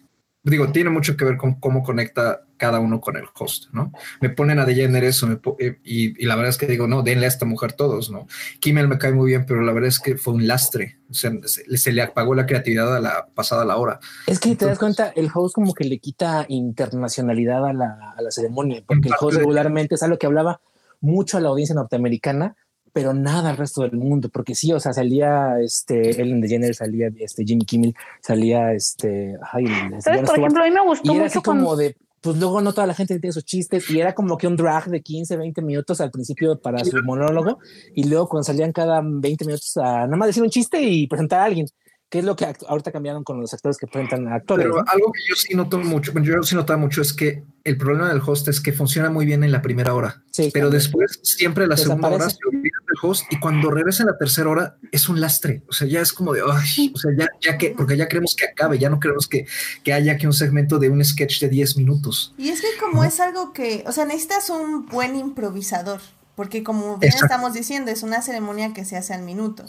digo, 0.52 0.72
tiene 0.72 0.90
mucho 0.90 1.18
que 1.18 1.26
ver 1.26 1.38
con 1.38 1.56
cómo 1.56 1.84
conecta 1.84 2.44
cada 2.58 2.80
uno 2.80 3.00
con 3.00 3.16
el 3.18 3.26
host, 3.38 3.66
¿no? 3.72 3.92
Me 4.20 4.30
ponen 4.30 4.60
a 4.60 4.66
DeGeneres 4.66 5.24
eh, 5.60 5.80
y, 5.84 6.24
y, 6.24 6.26
la 6.26 6.36
verdad 6.36 6.50
es 6.50 6.58
que 6.58 6.66
digo, 6.66 6.88
no, 6.88 7.04
denle 7.04 7.26
a 7.26 7.30
esta 7.30 7.46
mujer 7.46 7.74
todos, 7.74 8.10
¿no? 8.10 8.28
Kimmel 8.60 8.88
me 8.88 8.98
cae 8.98 9.12
muy 9.12 9.28
bien, 9.28 9.46
pero 9.46 9.62
la 9.62 9.74
verdad 9.74 9.90
es 9.90 10.00
que 10.00 10.18
fue 10.18 10.34
un 10.34 10.48
lastre. 10.48 10.98
O 11.10 11.14
sea, 11.14 11.32
se, 11.46 11.92
le 11.92 12.02
apagó 12.02 12.34
la 12.36 12.46
creatividad 12.46 12.96
a 12.96 13.00
la 13.00 13.28
pasada 13.34 13.64
la 13.64 13.78
hora. 13.78 14.00
Es 14.26 14.40
que 14.40 14.56
te 14.56 14.66
das 14.66 14.80
cuenta, 14.80 15.14
el 15.16 15.30
host 15.34 15.54
como 15.56 15.74
que 15.74 15.84
le 15.84 16.00
quita 16.00 16.46
internacionalidad 16.50 17.66
a 17.66 17.74
la, 17.74 18.14
a 18.18 18.22
la 18.22 18.32
ceremonia, 18.32 18.84
porque 18.86 19.10
el 19.10 19.16
host 19.20 19.38
regularmente 19.38 19.96
es 19.96 20.04
algo 20.04 20.18
que 20.18 20.26
hablaba 20.26 20.62
mucho 21.00 21.38
a 21.38 21.42
la 21.42 21.50
audiencia 21.50 21.76
norteamericana 21.76 22.56
pero 22.98 23.14
nada 23.14 23.52
al 23.52 23.58
resto 23.58 23.84
del 23.84 23.92
mundo, 23.92 24.28
porque 24.30 24.56
sí, 24.56 24.74
o 24.74 24.80
sea, 24.80 24.92
salía 24.92 25.60
este 25.62 26.20
Ellen 26.20 26.42
DeGeneres, 26.42 26.78
salía 26.78 27.12
este 27.20 27.46
Jimmy 27.46 27.64
Kimmel, 27.64 27.94
salía 28.22 28.74
este, 28.74 29.38
ay, 29.54 29.68
¿Sabes? 30.00 30.22
Por 30.22 30.40
ejemplo, 30.40 30.64
a 30.64 30.66
mí 30.66 30.72
me 30.72 30.82
gustó 30.82 31.14
y 31.14 31.16
era 31.16 31.28
así 31.28 31.40
como 31.40 31.76
de, 31.76 31.96
pues 32.22 32.38
luego 32.38 32.60
no 32.60 32.74
toda 32.74 32.88
la 32.88 32.96
gente 32.96 33.20
tiene 33.20 33.34
sus 33.34 33.46
chistes 33.46 33.88
y 33.92 34.00
era 34.00 34.16
como 34.16 34.36
que 34.36 34.48
un 34.48 34.56
drag 34.56 34.86
de 34.86 35.04
15, 35.04 35.38
20 35.38 35.62
minutos 35.62 36.02
al 36.02 36.10
principio 36.10 36.60
para 36.60 36.84
su 36.84 36.98
monólogo 37.04 37.60
y 37.94 38.06
luego 38.06 38.30
cuando 38.30 38.46
salían 38.46 38.72
cada 38.72 39.00
20 39.04 39.46
minutos 39.46 39.78
a 39.78 40.08
nada 40.08 40.18
más 40.18 40.30
decir 40.30 40.42
un 40.42 40.50
chiste 40.50 40.82
y 40.82 41.06
presentar 41.06 41.42
a 41.42 41.44
alguien 41.44 41.68
que 42.10 42.20
es 42.20 42.26
lo 42.26 42.36
que 42.38 42.46
ahorita 42.68 42.92
cambiaron 42.92 43.24
con 43.24 43.42
los 43.42 43.54
actores 43.54 43.78
que 43.78 43.86
presentan 43.86 44.28
actores. 44.30 44.66
Pero 44.66 44.78
algo 44.88 45.12
que 45.12 45.22
yo 45.28 45.36
sí 45.36 45.54
noto 45.54 45.78
mucho, 45.78 46.14
yo 46.22 46.42
sí 46.44 46.56
notaba 46.56 46.80
mucho 46.80 47.02
es 47.02 47.12
que 47.12 47.44
el 47.66 47.78
problema 47.78 48.08
del 48.08 48.22
host 48.26 48.48
es 48.48 48.62
que 48.62 48.72
funciona 48.72 49.10
muy 49.10 49.26
bien 49.26 49.44
en 49.44 49.52
la 49.52 49.62
primera 49.62 49.94
hora, 49.94 50.24
sí, 50.32 50.50
pero 50.54 50.70
después 50.70 51.20
siempre 51.22 51.68
la 51.68 51.76
segunda 51.76 52.08
hora 52.08 52.30
se 52.30 52.38
olvida 52.48 52.78
del 52.88 52.98
host 53.02 53.26
y 53.30 53.40
cuando 53.42 53.70
regresa 53.70 54.04
en 54.04 54.08
la 54.08 54.18
tercera 54.18 54.50
hora 54.50 54.78
es 54.90 55.10
un 55.10 55.20
lastre. 55.20 55.64
O 55.68 55.74
sea, 55.74 55.86
ya 55.86 56.00
es 56.00 56.14
como 56.14 56.32
de, 56.32 56.42
ay, 56.50 56.94
o 56.96 56.98
sea, 56.98 57.12
ya, 57.18 57.28
ya 57.42 57.58
que, 57.58 57.72
porque 57.72 57.98
ya 57.98 58.08
queremos 58.08 58.36
que 58.38 58.46
acabe, 58.46 58.80
ya 58.80 58.90
no 58.90 59.02
queremos 59.02 59.28
que, 59.28 59.46
que 59.84 59.92
haya 59.92 60.16
que 60.18 60.28
un 60.28 60.34
segmento 60.34 60.80
de 60.80 60.90
un 60.90 61.04
sketch 61.04 61.42
de 61.42 61.50
10 61.50 61.76
minutos. 61.76 62.34
Y 62.38 62.50
es 62.50 62.62
que 62.62 62.68
como 62.80 63.04
es 63.04 63.20
algo 63.20 63.52
que, 63.52 63.84
o 63.86 63.92
sea, 63.92 64.06
necesitas 64.06 64.50
un 64.50 64.86
buen 64.86 65.18
improvisador, 65.18 66.00
porque 66.36 66.64
como 66.64 66.98
bien 67.00 67.12
estamos 67.14 67.54
diciendo, 67.54 67.92
es 67.92 68.02
una 68.02 68.22
ceremonia 68.22 68.74
que 68.74 68.86
se 68.86 68.96
hace 68.96 69.14
al 69.14 69.24
minuto. 69.24 69.66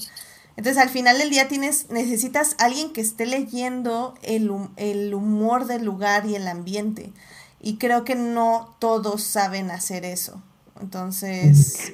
Entonces 0.59 0.83
al 0.83 0.89
final 0.89 1.19
del 1.19 1.31
día 1.31 1.47
tienes, 1.47 1.89
necesitas 1.89 2.57
alguien 2.59 2.93
que 2.93 3.01
esté 3.01 3.27
leyendo 3.27 4.15
el, 4.23 4.51
el 4.75 5.15
humor 5.15 5.67
del 5.67 5.85
lugar 5.85 6.27
y 6.27 6.35
el 6.35 6.49
ambiente. 6.49 7.13
Y 7.61 7.77
creo 7.77 8.05
que 8.05 8.17
no 8.17 8.75
todos 8.81 9.23
saben 9.23 9.71
hacer 9.71 10.05
eso. 10.05 10.43
Entonces, 10.81 11.93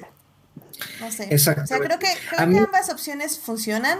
no 0.99 1.11
sé. 1.11 1.29
O 1.31 1.37
sea, 1.37 1.53
creo 1.53 1.99
que, 1.99 2.07
creo 2.27 2.49
que 2.49 2.57
ambas 2.57 2.89
opciones 2.89 3.37
funcionan, 3.37 3.99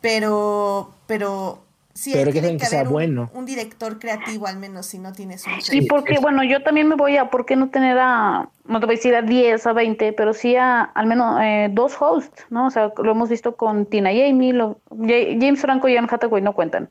pero, 0.00 0.92
pero 1.06 1.64
Sí, 1.92 2.12
pero 2.14 2.32
que, 2.32 2.40
que 2.56 2.66
sea 2.66 2.84
bueno. 2.84 3.30
Un 3.34 3.44
director 3.44 3.98
creativo, 3.98 4.46
al 4.46 4.58
menos, 4.58 4.86
si 4.86 4.98
no 4.98 5.12
tienes 5.12 5.46
un. 5.46 5.60
Sí, 5.60 5.82
porque, 5.82 6.18
bueno, 6.20 6.44
yo 6.44 6.62
también 6.62 6.88
me 6.88 6.94
voy 6.94 7.16
a, 7.16 7.30
¿por 7.30 7.46
qué 7.46 7.56
no 7.56 7.70
tener 7.70 7.98
a, 7.98 8.48
no 8.64 8.80
te 8.80 8.86
voy 8.86 8.94
a 8.94 8.96
decir 8.96 9.14
a 9.14 9.22
10, 9.22 9.66
a 9.66 9.72
20, 9.72 10.12
pero 10.12 10.32
sí 10.32 10.54
a 10.56 10.82
al 10.82 11.06
menos 11.06 11.40
eh, 11.42 11.68
dos 11.72 11.96
hosts, 12.00 12.46
¿no? 12.50 12.66
O 12.66 12.70
sea, 12.70 12.92
lo 12.96 13.10
hemos 13.10 13.28
visto 13.28 13.56
con 13.56 13.86
Tina 13.86 14.12
y 14.12 14.22
Amy, 14.22 14.52
lo, 14.52 14.80
James 14.90 15.60
Franco 15.60 15.88
y 15.88 15.96
Anne 15.96 16.08
Hathaway 16.10 16.42
no 16.42 16.54
cuentan. 16.54 16.88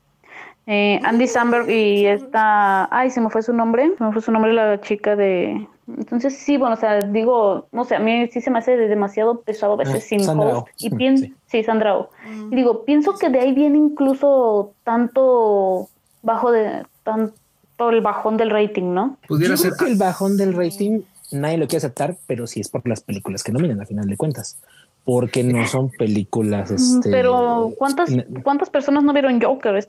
Eh, 0.68 1.00
Andy 1.04 1.28
Samberg 1.28 1.70
y 1.70 2.06
esta, 2.06 2.88
ay, 2.96 3.10
se 3.10 3.22
me 3.22 3.30
fue 3.30 3.42
su 3.42 3.54
nombre, 3.54 3.92
se 3.98 4.04
me 4.04 4.12
fue 4.12 4.22
su 4.22 4.32
nombre 4.32 4.54
la 4.54 4.80
chica 4.82 5.16
de, 5.16 5.68
entonces 5.98 6.38
sí, 6.38 6.58
bueno, 6.58 6.76
o 6.76 6.78
sea, 6.78 7.00
digo, 7.00 7.68
no 7.72 7.86
sé, 7.86 7.96
a 7.96 8.00
mí 8.00 8.28
sí 8.28 8.42
se 8.42 8.52
me 8.52 8.60
hace 8.60 8.76
demasiado 8.78 9.42
pesado 9.42 9.74
a 9.74 9.78
veces 9.78 10.04
sin 10.04 10.28
host 10.28 10.68
y 10.78 10.90
pienso, 10.96 11.26
sí, 11.48 11.64
Sandrao. 11.64 12.10
Y 12.52 12.56
digo, 12.56 12.86
pienso 12.86 13.18
que 13.18 13.30
de 13.30 13.40
ahí 13.40 13.54
viene 13.54 13.78
incluso 13.78 14.74
tanto 14.84 15.90
bajo 16.22 16.52
de, 16.52 16.84
tanto 17.04 17.90
el 17.90 18.02
bajón 18.02 18.38
del 18.38 18.50
rating, 18.50 18.94
¿no? 18.94 19.18
Pudiera 19.28 19.56
ser 19.58 19.74
que 19.80 19.86
el 19.86 19.98
bajón 19.98 20.38
del 20.38 20.54
rating 20.54 21.02
nadie 21.32 21.58
lo 21.58 21.68
quiere 21.68 21.78
aceptar, 21.78 22.18
pero 22.28 22.48
sí 22.48 22.60
es 22.60 22.70
por 22.70 22.88
las 22.88 23.02
películas 23.02 23.44
que 23.44 23.52
nominan 23.52 23.82
a 23.82 23.86
final 23.86 24.08
de 24.08 24.18
cuentas 24.18 24.58
porque 25.06 25.44
no 25.44 25.66
son 25.66 25.90
películas. 25.90 26.70
Este, 26.70 27.10
pero 27.10 27.74
¿cuántas, 27.78 28.12
¿cuántas 28.44 28.70
personas 28.70 29.04
no 29.04 29.14
vieron 29.14 29.42
Joker? 29.42 29.88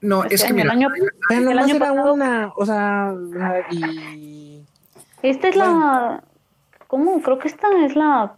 No, 0.00 0.24
es 0.24 0.44
que 0.44 0.52
mira, 0.52 0.64
el 0.64 0.70
año, 0.70 0.88
el 1.30 1.58
año 1.58 1.78
pasado, 1.78 2.14
una, 2.14 2.52
o 2.56 2.66
sea, 2.66 3.14
y... 3.70 4.61
Esta 5.22 5.48
es 5.48 5.56
la, 5.56 6.24
¿cómo? 6.88 7.22
Creo 7.22 7.38
que 7.38 7.48
esta 7.48 7.68
es 7.84 7.94
la, 7.96 8.36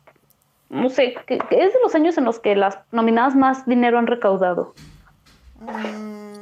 no 0.69 0.90
sé, 0.90 1.15
que, 1.27 1.35
es 1.36 1.73
de 1.73 1.78
los 1.82 1.94
años 1.94 2.19
en 2.19 2.24
los 2.24 2.40
que 2.40 2.55
las 2.55 2.78
nominadas 2.93 3.35
más 3.35 3.66
dinero 3.66 3.98
han 3.98 4.06
recaudado. 4.06 4.74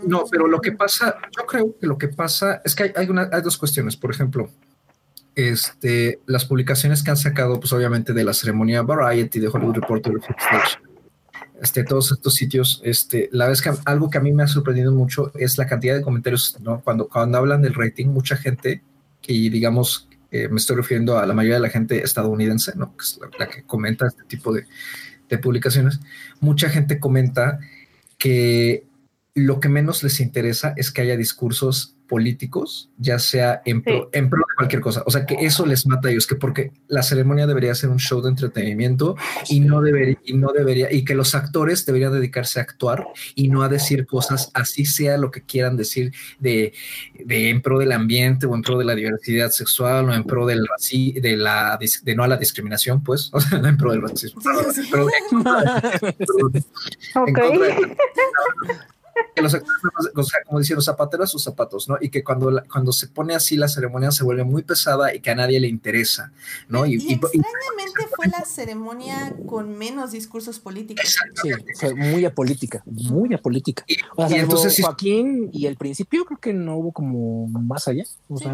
No, 0.04 0.24
pero 0.30 0.48
lo 0.48 0.60
que 0.60 0.72
pasa, 0.72 1.16
yo 1.36 1.46
creo 1.46 1.76
que 1.78 1.86
lo 1.86 1.96
que 1.96 2.08
pasa 2.08 2.60
es 2.64 2.74
que 2.74 2.84
hay, 2.84 2.92
hay, 2.96 3.08
una, 3.08 3.28
hay 3.32 3.40
dos 3.40 3.56
cuestiones. 3.56 3.96
Por 3.96 4.10
ejemplo, 4.10 4.50
este, 5.34 6.20
las 6.26 6.44
publicaciones 6.44 7.02
que 7.02 7.10
han 7.10 7.16
sacado, 7.16 7.58
pues 7.58 7.72
obviamente 7.72 8.12
de 8.12 8.24
la 8.24 8.34
ceremonia 8.34 8.82
Variety, 8.82 9.40
de 9.40 9.48
Hollywood 9.48 9.76
Reporter, 9.76 10.12
este, 11.60 11.84
todos 11.84 12.12
estos 12.12 12.34
sitios, 12.34 12.80
este, 12.84 13.28
la 13.32 13.48
vez 13.48 13.62
que 13.62 13.70
algo 13.84 14.10
que 14.10 14.18
a 14.18 14.20
mí 14.20 14.32
me 14.32 14.42
ha 14.42 14.48
sorprendido 14.48 14.92
mucho 14.92 15.30
es 15.36 15.56
la 15.58 15.66
cantidad 15.66 15.94
de 15.94 16.02
comentarios, 16.02 16.58
¿no? 16.60 16.80
Cuando, 16.80 17.08
cuando 17.08 17.38
hablan 17.38 17.62
del 17.62 17.74
rating, 17.74 18.08
mucha 18.08 18.36
gente, 18.36 18.82
y 19.26 19.48
digamos, 19.48 20.08
me 20.32 20.56
estoy 20.56 20.76
refiriendo 20.76 21.18
a 21.18 21.26
la 21.26 21.34
mayoría 21.34 21.56
de 21.56 21.62
la 21.62 21.68
gente 21.68 22.02
estadounidense, 22.02 22.72
¿no? 22.76 22.96
Que 22.96 23.02
es 23.02 23.20
la, 23.38 23.48
que 23.48 23.62
comenta 23.64 24.06
este 24.06 24.24
tipo 24.24 24.52
de 24.52 24.66
publicaciones, 25.38 26.00
mucha 26.40 26.68
gente 26.68 27.00
comenta 27.00 27.58
que 28.18 28.84
lo 29.34 29.60
que 29.60 29.68
menos 29.68 30.02
les 30.02 30.20
interesa 30.20 30.74
es 30.76 30.90
que 30.90 31.02
haya 31.02 31.16
discursos 31.16 31.96
políticos, 32.12 32.90
ya 32.98 33.18
sea 33.18 33.62
en 33.64 33.80
pro, 33.80 34.10
en 34.12 34.28
pro 34.28 34.40
de 34.40 34.54
cualquier 34.54 34.82
cosa. 34.82 35.02
O 35.06 35.10
sea, 35.10 35.24
que 35.24 35.34
eso 35.40 35.64
les 35.64 35.86
mata 35.86 36.08
a 36.08 36.10
ellos, 36.10 36.26
que 36.26 36.36
porque 36.36 36.70
la 36.86 37.02
ceremonia 37.02 37.46
debería 37.46 37.74
ser 37.74 37.88
un 37.88 37.98
show 37.98 38.20
de 38.20 38.28
entretenimiento 38.28 39.16
y 39.48 39.60
no 39.60 39.80
debería, 39.80 40.18
y 40.22 40.34
no 40.34 40.52
debería, 40.52 40.92
y 40.92 41.06
que 41.06 41.14
los 41.14 41.34
actores 41.34 41.86
deberían 41.86 42.12
dedicarse 42.12 42.60
a 42.60 42.64
actuar 42.64 43.06
y 43.34 43.48
no 43.48 43.62
a 43.62 43.70
decir 43.70 44.04
cosas, 44.04 44.50
así 44.52 44.84
sea 44.84 45.16
lo 45.16 45.30
que 45.30 45.40
quieran 45.40 45.74
decir 45.74 46.12
de, 46.38 46.74
de 47.24 47.48
en 47.48 47.62
pro 47.62 47.78
del 47.78 47.92
ambiente 47.92 48.44
o 48.44 48.54
en 48.54 48.60
pro 48.60 48.76
de 48.76 48.84
la 48.84 48.94
diversidad 48.94 49.48
sexual 49.48 50.10
o 50.10 50.12
en 50.12 50.24
pro 50.24 50.44
del 50.44 50.66
racismo, 50.66 51.22
de 51.22 51.34
la, 51.38 51.78
de 52.02 52.14
no 52.14 52.24
a 52.24 52.28
la 52.28 52.36
discriminación, 52.36 53.02
pues, 53.02 53.30
o 53.32 53.40
sea, 53.40 53.58
no 53.58 53.68
en 53.68 53.78
pro 53.78 53.92
del 53.92 54.02
racismo, 54.02 54.42
pero, 54.90 55.06
que 59.34 59.42
los 59.42 59.54
actores, 59.54 60.12
o 60.14 60.22
sea, 60.22 60.40
como 60.44 60.58
decían, 60.58 60.76
los 60.76 60.84
zapateros 60.84 61.30
sus 61.30 61.42
zapatos, 61.42 61.88
¿no? 61.88 61.96
Y 62.00 62.10
que 62.10 62.22
cuando, 62.22 62.62
cuando 62.70 62.92
se 62.92 63.08
pone 63.08 63.34
así 63.34 63.56
la 63.56 63.68
ceremonia 63.68 64.10
se 64.10 64.24
vuelve 64.24 64.44
muy 64.44 64.62
pesada 64.62 65.14
y 65.14 65.20
que 65.20 65.30
a 65.30 65.34
nadie 65.34 65.60
le 65.60 65.68
interesa, 65.68 66.32
¿no? 66.68 66.86
Y, 66.86 66.96
extrañamente 66.96 68.06
fue 68.14 68.26
la 68.26 68.44
ceremonia 68.44 69.34
con 69.46 69.76
menos 69.78 70.12
discursos 70.12 70.58
políticos. 70.58 71.16
Sí, 71.42 71.50
fue 71.78 71.94
muy 71.94 72.24
apolítica, 72.24 72.82
muy 72.86 73.32
apolítica. 73.34 73.84
O 74.16 74.28
sea, 74.28 74.36
y 74.36 74.40
entonces 74.40 74.78
Joaquín 74.80 75.50
y 75.52 75.66
el 75.66 75.76
principio 75.76 76.24
creo 76.24 76.38
que 76.38 76.52
no 76.52 76.76
hubo 76.76 76.92
como 76.92 77.46
más 77.48 77.88
allá. 77.88 78.04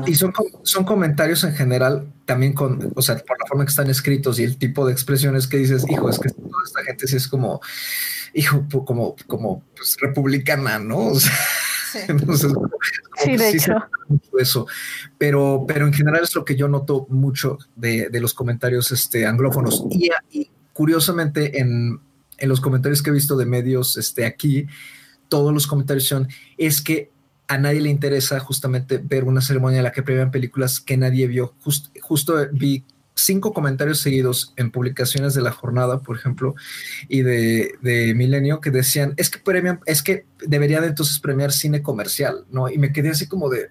y 0.06 0.14
son, 0.14 0.32
son 0.62 0.84
comentarios 0.84 1.44
en 1.44 1.54
general 1.54 2.12
también 2.24 2.52
con, 2.52 2.92
o 2.94 3.02
sea, 3.02 3.16
por 3.16 3.38
la 3.38 3.46
forma 3.46 3.64
que 3.64 3.70
están 3.70 3.88
escritos 3.90 4.38
y 4.38 4.44
el 4.44 4.58
tipo 4.58 4.86
de 4.86 4.92
expresiones 4.92 5.46
que 5.46 5.56
dices, 5.56 5.84
hijo, 5.88 6.08
es 6.10 6.18
que 6.18 6.28
toda 6.28 6.62
esta 6.64 6.82
gente 6.84 7.06
sí 7.06 7.16
es 7.16 7.26
como 7.26 7.60
hijo, 8.34 8.66
como, 8.84 9.16
como 9.26 9.62
pues, 9.76 9.96
republicana, 10.00 10.78
¿no? 10.78 11.14
sí. 11.14 11.28
de 13.36 13.50
hecho. 13.50 13.74
Eso. 14.38 14.66
Pero, 15.16 15.64
pero 15.66 15.86
en 15.86 15.92
general 15.92 16.22
es 16.22 16.34
lo 16.34 16.44
que 16.44 16.56
yo 16.56 16.68
noto 16.68 17.06
mucho 17.10 17.58
de, 17.76 18.08
los 18.20 18.34
comentarios 18.34 18.92
este, 18.92 19.26
anglófonos. 19.26 19.84
Y, 20.30 20.50
curiosamente, 20.72 21.60
en, 21.60 22.00
en, 22.36 22.48
los 22.48 22.60
comentarios 22.60 23.02
que 23.02 23.10
he 23.10 23.12
visto 23.12 23.36
de 23.36 23.46
medios 23.46 23.96
este, 23.96 24.24
aquí, 24.24 24.66
todos 25.28 25.52
los 25.52 25.66
comentarios 25.66 26.06
son, 26.06 26.28
es 26.56 26.80
que 26.80 27.10
a 27.48 27.58
nadie 27.58 27.80
le 27.80 27.88
interesa 27.88 28.38
justamente 28.40 28.98
ver 28.98 29.24
una 29.24 29.40
ceremonia 29.40 29.78
en 29.78 29.84
la 29.84 29.92
que 29.92 30.02
premian 30.02 30.30
películas 30.30 30.80
que 30.80 30.96
nadie 30.96 31.26
vio. 31.26 31.54
justo 32.00 32.34
vi 32.52 32.84
cinco 33.18 33.52
comentarios 33.52 34.00
seguidos 34.00 34.52
en 34.56 34.70
publicaciones 34.70 35.34
de 35.34 35.42
la 35.42 35.50
jornada, 35.50 36.00
por 36.00 36.16
ejemplo, 36.16 36.54
y 37.08 37.22
de, 37.22 37.72
de 37.82 38.14
Milenio 38.14 38.60
que 38.60 38.70
decían, 38.70 39.14
es 39.16 39.30
que 39.30 39.38
premian, 39.38 39.80
es 39.86 40.02
que 40.02 40.24
deberían 40.46 40.84
entonces 40.84 41.18
premiar 41.18 41.52
cine 41.52 41.82
comercial, 41.82 42.44
¿no? 42.50 42.68
Y 42.68 42.78
me 42.78 42.92
quedé 42.92 43.10
así 43.10 43.26
como 43.26 43.48
de, 43.48 43.70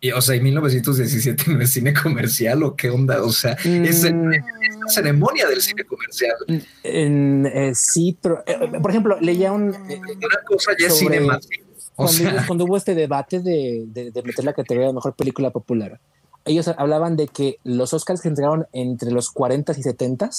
y, 0.00 0.12
o 0.12 0.20
sea, 0.20 0.36
¿y 0.36 0.40
1917 0.40 1.44
no 1.52 1.62
es 1.62 1.70
cine 1.70 1.94
comercial 1.94 2.62
o 2.62 2.76
qué 2.76 2.90
onda? 2.90 3.22
O 3.22 3.32
sea, 3.32 3.52
es, 3.52 4.04
mm. 4.04 4.28
la 4.28 4.88
ceremonia 4.88 5.48
del 5.48 5.62
cine 5.62 5.84
comercial. 5.84 6.36
En, 6.82 7.46
eh, 7.46 7.72
sí, 7.74 8.16
pero, 8.20 8.44
eh, 8.46 8.78
por 8.82 8.90
ejemplo, 8.90 9.18
leía 9.20 9.50
un... 9.52 9.68
Una 9.68 10.38
cosa 10.46 10.72
ya 10.78 10.88
es 10.88 10.98
cine 10.98 11.20
más. 11.20 11.48
Cuando, 11.94 12.64
hubo 12.64 12.76
este 12.76 12.94
debate 12.94 13.40
de, 13.40 13.84
de, 13.86 14.10
de 14.10 14.22
meter 14.22 14.44
la 14.44 14.52
categoría 14.52 14.88
de 14.88 14.94
mejor 14.94 15.14
película 15.14 15.50
popular, 15.50 15.98
ellos 16.44 16.68
hablaban 16.68 17.16
de 17.16 17.28
que 17.28 17.58
los 17.64 17.94
Oscars 17.94 18.20
que 18.20 18.28
entregaron 18.28 18.66
entre 18.72 19.10
los 19.10 19.30
40 19.30 19.72
y 19.72 19.82
70 19.82 20.30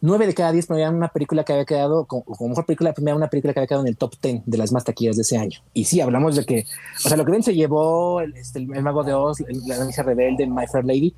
nueve 0.00 0.26
de 0.26 0.34
cada 0.34 0.52
diez 0.52 0.66
premiaban 0.66 0.94
una 0.94 1.08
película 1.08 1.44
que 1.44 1.52
había 1.52 1.64
quedado, 1.64 2.04
como, 2.04 2.24
mejor 2.48 2.66
película, 2.66 2.92
premiaban 2.92 3.18
una 3.18 3.28
película 3.28 3.52
que 3.52 3.60
había 3.60 3.68
quedado 3.68 3.84
en 3.84 3.88
el 3.88 3.96
top 3.96 4.14
10 4.20 4.42
de 4.46 4.58
las 4.58 4.72
más 4.72 4.84
taquillas 4.84 5.16
de 5.16 5.22
ese 5.22 5.36
año. 5.36 5.60
Y 5.72 5.84
sí, 5.84 6.00
hablamos 6.00 6.36
de 6.36 6.44
que, 6.44 6.66
o 7.04 7.08
sea, 7.08 7.16
lo 7.16 7.24
que 7.24 7.32
bien 7.32 7.42
se 7.42 7.54
llevó, 7.54 8.20
el, 8.20 8.34
este, 8.36 8.60
el, 8.60 8.82
Mago 8.82 9.04
de 9.04 9.14
Oz, 9.14 9.38
La 9.66 9.78
Danza 9.78 10.02
Rebelde, 10.02 10.46
My 10.46 10.66
Fair 10.66 10.84
Lady, 10.84 11.14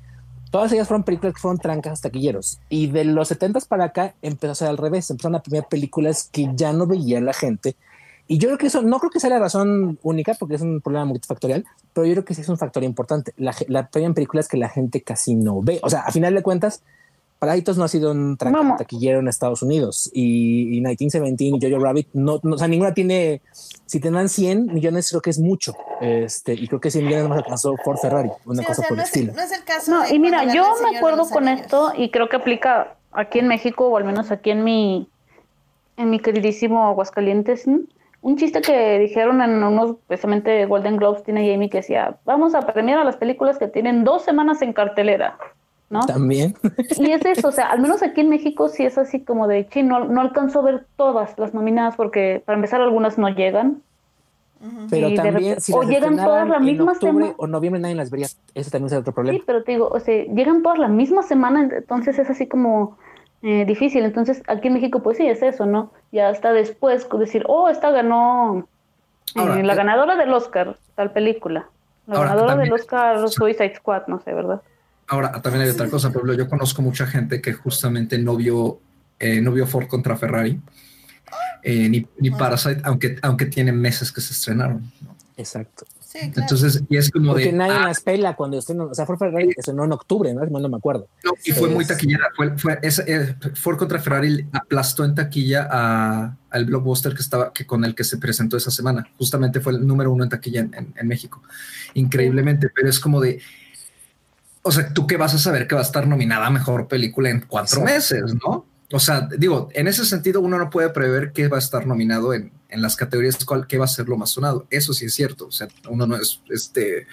todas 0.49 0.71
ellas 0.71 0.87
fueron 0.87 1.03
películas 1.03 1.33
que 1.33 1.41
fueron 1.41 1.59
trancas 1.59 2.01
taquilleros. 2.01 2.59
Y 2.69 2.87
de 2.87 3.05
los 3.05 3.27
70 3.27 3.59
para 3.61 3.85
acá 3.85 4.15
empezó 4.21 4.51
a 4.51 4.55
ser 4.55 4.67
al 4.69 4.77
revés, 4.77 5.09
empezaron 5.09 5.35
a 5.35 5.43
premiar 5.43 5.67
películas 5.67 6.29
que 6.31 6.49
ya 6.55 6.73
no 6.73 6.87
veía 6.87 7.21
la 7.21 7.33
gente 7.33 7.75
y 8.31 8.37
yo 8.37 8.47
creo 8.47 8.59
que 8.59 8.67
eso, 8.67 8.83
no 8.83 8.99
creo 8.99 9.09
que 9.09 9.19
sea 9.19 9.31
la 9.31 9.39
razón 9.39 9.97
única, 10.03 10.35
porque 10.35 10.53
es 10.53 10.61
un 10.61 10.81
problema 10.81 11.03
multifactorial, 11.05 11.65
pero 11.93 12.05
yo 12.05 12.13
creo 12.13 12.25
que 12.25 12.35
sí 12.35 12.41
es 12.41 12.49
un 12.49 12.59
factor 12.59 12.83
importante. 12.83 13.33
La, 13.37 13.55
la 13.67 13.89
en 13.91 14.13
películas 14.13 14.47
que 14.47 14.55
la 14.55 14.69
gente 14.69 15.01
casi 15.01 15.33
no 15.33 15.63
ve. 15.63 15.79
O 15.81 15.89
sea, 15.89 16.01
a 16.01 16.11
final 16.11 16.35
de 16.35 16.43
cuentas, 16.43 16.83
Parásitos 17.39 17.75
no 17.79 17.85
ha 17.85 17.87
sido 17.87 18.11
un 18.11 18.37
taquillero 18.37 19.19
en 19.19 19.29
Estados 19.29 19.63
Unidos 19.63 20.11
y, 20.13 20.77
y 20.77 20.81
1917 20.81 21.65
y 21.65 21.71
Jojo 21.71 21.83
Rabbit, 21.83 22.09
no, 22.13 22.39
o 22.43 22.57
sea, 22.59 22.67
ninguna 22.67 22.93
tiene, 22.93 23.41
si 23.87 23.99
tendrán 23.99 24.29
100 24.29 24.75
millones, 24.75 25.09
creo 25.09 25.21
que 25.21 25.31
es 25.31 25.39
mucho. 25.39 25.73
Este, 25.99 26.53
y 26.53 26.67
creo 26.67 26.79
que 26.79 26.91
100 26.91 27.05
millones 27.05 27.29
más 27.29 27.39
alcanzó 27.39 27.73
por 27.83 27.97
Ferrari, 27.97 28.29
una 28.45 28.61
cosa 28.63 28.83
por 28.87 28.95
el 28.95 29.05
estilo. 29.05 29.33
no 29.33 29.41
es 29.41 29.51
el 29.53 29.63
caso. 29.63 29.89
No, 29.89 30.07
y 30.07 30.19
mira, 30.19 30.53
yo 30.53 30.71
me 30.83 30.97
acuerdo 30.97 31.27
con 31.27 31.47
esto 31.47 31.93
y 31.97 32.11
creo 32.11 32.29
que 32.29 32.35
aplica 32.35 32.97
aquí 33.11 33.39
en 33.39 33.47
México 33.47 33.87
o 33.87 33.97
al 33.97 34.03
menos 34.03 34.29
aquí 34.29 34.51
en 34.51 34.63
mi, 34.63 35.09
en 35.97 36.11
mi 36.11 36.19
queridísimo 36.19 36.85
Aguascalientes 36.85 37.65
un 38.21 38.35
chiste 38.37 38.61
que 38.61 38.99
dijeron 38.99 39.41
en 39.41 39.63
unos, 39.63 39.95
precisamente 40.07 40.65
Golden 40.65 40.97
Globes, 40.97 41.23
tiene 41.23 41.49
Jamie 41.49 41.69
que 41.69 41.77
decía, 41.77 42.17
vamos 42.25 42.53
a 42.53 42.61
premiar 42.61 42.99
a 42.99 43.03
las 43.03 43.17
películas 43.17 43.57
que 43.57 43.67
tienen 43.67 44.03
dos 44.03 44.23
semanas 44.23 44.61
en 44.61 44.73
cartelera, 44.73 45.37
¿no? 45.89 46.01
También. 46.01 46.55
Y 46.97 47.11
es 47.11 47.25
eso, 47.25 47.47
o 47.47 47.51
sea, 47.51 47.69
al 47.69 47.79
menos 47.79 48.03
aquí 48.03 48.21
en 48.21 48.29
México 48.29 48.67
sí 48.67 48.83
es 48.83 48.97
así 48.97 49.21
como 49.21 49.47
de, 49.47 49.67
sí, 49.71 49.83
no, 49.83 50.05
no 50.05 50.21
alcanzó 50.21 50.59
a 50.59 50.63
ver 50.63 50.85
todas 50.97 51.37
las 51.37 51.53
nominadas 51.53 51.95
porque 51.95 52.41
para 52.45 52.57
empezar 52.57 52.81
algunas 52.81 53.17
no 53.17 53.29
llegan. 53.29 53.81
Pero 54.89 55.13
también, 55.13 55.57
o 55.71 55.83
llegan 55.83 56.17
todas 56.17 56.45
la 56.45 56.59
misma 56.59 56.93
semana. 56.95 57.33
O 57.37 57.47
noviembre 57.47 57.79
nadie 57.81 57.95
las 57.95 58.11
vería. 58.11 58.27
Ese 58.53 58.69
también 58.69 58.87
es 58.93 58.99
otro 58.99 59.13
problema. 59.13 59.37
Sí, 59.37 59.43
pero 59.47 59.63
te 59.63 59.71
digo, 59.71 59.87
o 59.87 59.99
sea, 60.01 60.25
llegan 60.25 60.61
todas 60.63 60.77
la 60.79 60.89
misma 60.89 61.23
semana, 61.23 61.69
entonces 61.71 62.19
es 62.19 62.29
así 62.29 62.45
como 62.45 62.97
eh, 63.41 63.65
difícil. 63.65 64.03
Entonces, 64.03 64.43
aquí 64.47 64.67
en 64.67 64.73
México, 64.75 65.01
pues 65.01 65.17
sí, 65.17 65.27
es 65.27 65.41
eso, 65.41 65.65
¿no? 65.65 65.91
Ya 66.11 66.29
hasta 66.29 66.51
después 66.51 67.07
decir, 67.17 67.43
oh, 67.47 67.69
esta 67.69 67.91
ganó 67.91 68.67
eh, 69.35 69.63
la 69.63 69.73
eh, 69.73 69.75
ganadora 69.75 70.15
del 70.15 70.33
Oscar, 70.33 70.77
tal 70.95 71.11
película. 71.11 71.69
La 72.07 72.19
ganadora 72.19 72.55
del 72.55 72.73
Oscar 72.73 73.29
Suicide 73.29 73.75
Squad, 73.75 74.07
no 74.07 74.19
sé, 74.19 74.33
¿verdad? 74.33 74.61
Ahora, 75.07 75.41
también 75.41 75.63
hay 75.63 75.69
otra 75.69 75.89
cosa, 75.89 76.11
Pablo. 76.11 76.33
Yo 76.33 76.49
conozco 76.49 76.81
mucha 76.81 77.05
gente 77.05 77.41
que 77.41 77.53
justamente 77.53 78.17
no 78.17 78.35
vio, 78.35 78.79
no 79.19 79.51
vio 79.51 79.67
Ford 79.67 79.87
contra 79.87 80.17
Ferrari, 80.17 80.59
ni, 81.63 82.07
ni 82.17 82.31
Parasite, 82.31 82.81
aunque, 82.83 83.17
aunque 83.21 83.45
tienen 83.45 83.79
meses 83.79 84.11
que 84.11 84.21
se 84.21 84.33
estrenaron. 84.33 84.91
Exacto. 85.37 85.85
Entonces, 86.13 86.83
y 86.89 86.97
es 86.97 87.11
como 87.11 87.33
Porque 87.33 87.45
de. 87.45 87.53
nadie 87.53 87.73
ah, 87.73 87.87
las 87.87 88.01
pela 88.01 88.35
cuando 88.35 88.57
estrenó. 88.57 88.85
O 88.85 88.95
sea, 88.95 89.05
Ford 89.05 89.19
Ferrari 89.19 89.53
estrenó 89.55 89.85
en 89.85 89.91
octubre, 89.91 90.33
¿no? 90.33 90.43
No, 90.45 90.69
me 90.69 90.77
acuerdo. 90.77 91.07
No, 91.23 91.33
y 91.45 91.51
fue 91.51 91.69
muy 91.69 91.85
taquillera. 91.85 92.29
Fue, 92.35 92.57
fue 92.57 92.79
eh, 92.81 93.35
Ford 93.53 93.77
contra 93.77 93.99
Ferrari 93.99 94.47
aplastó 94.51 95.05
en 95.05 95.13
taquilla 95.13 95.67
a, 95.69 96.35
al 96.49 96.65
blockbuster 96.65 97.13
que 97.13 97.21
estaba, 97.21 97.53
que 97.53 97.67
con 97.67 97.85
el 97.85 97.93
que 97.93 98.03
se 98.03 98.17
presentó 98.17 98.57
esa 98.57 98.71
semana. 98.71 99.07
Justamente 99.17 99.59
fue 99.59 99.73
el 99.73 99.85
número 99.85 100.11
uno 100.11 100.23
en 100.23 100.29
taquilla 100.29 100.61
en, 100.61 100.93
en, 100.95 101.07
México. 101.07 101.43
Increíblemente, 101.93 102.69
pero 102.73 102.89
es 102.89 102.99
como 102.99 103.21
de. 103.21 103.39
O 104.63 104.71
sea, 104.71 104.91
tú 104.91 105.05
qué 105.05 105.15
vas 105.15 105.35
a 105.35 105.37
saber 105.37 105.67
que 105.67 105.75
va 105.75 105.81
a 105.81 105.85
estar 105.85 106.07
nominada 106.07 106.47
a 106.47 106.49
mejor 106.49 106.87
película 106.87 107.29
en 107.29 107.41
cuatro 107.41 107.81
meses, 107.81 108.33
¿no? 108.33 108.65
O 108.91 108.99
sea, 108.99 109.29
digo, 109.37 109.69
en 109.73 109.87
ese 109.87 110.03
sentido 110.05 110.41
uno 110.41 110.57
no 110.57 110.71
puede 110.71 110.89
prever 110.89 111.31
qué 111.33 111.47
va 111.47 111.57
a 111.57 111.59
estar 111.59 111.85
nominado 111.85 112.33
en, 112.33 112.51
en 112.69 112.81
las 112.81 112.95
categorías, 112.95 113.43
cuál, 113.45 113.67
qué 113.67 113.77
va 113.77 113.85
a 113.85 113.89
ser 113.89 114.07
lo 114.07 114.17
más 114.17 114.29
sonado. 114.31 114.67
Eso 114.69 114.93
sí 114.93 115.05
es 115.05 115.13
cierto. 115.13 115.47
O 115.47 115.51
sea, 115.51 115.67
uno 115.89 116.05
no 116.05 116.15
es 116.15 116.41
este, 116.49 117.07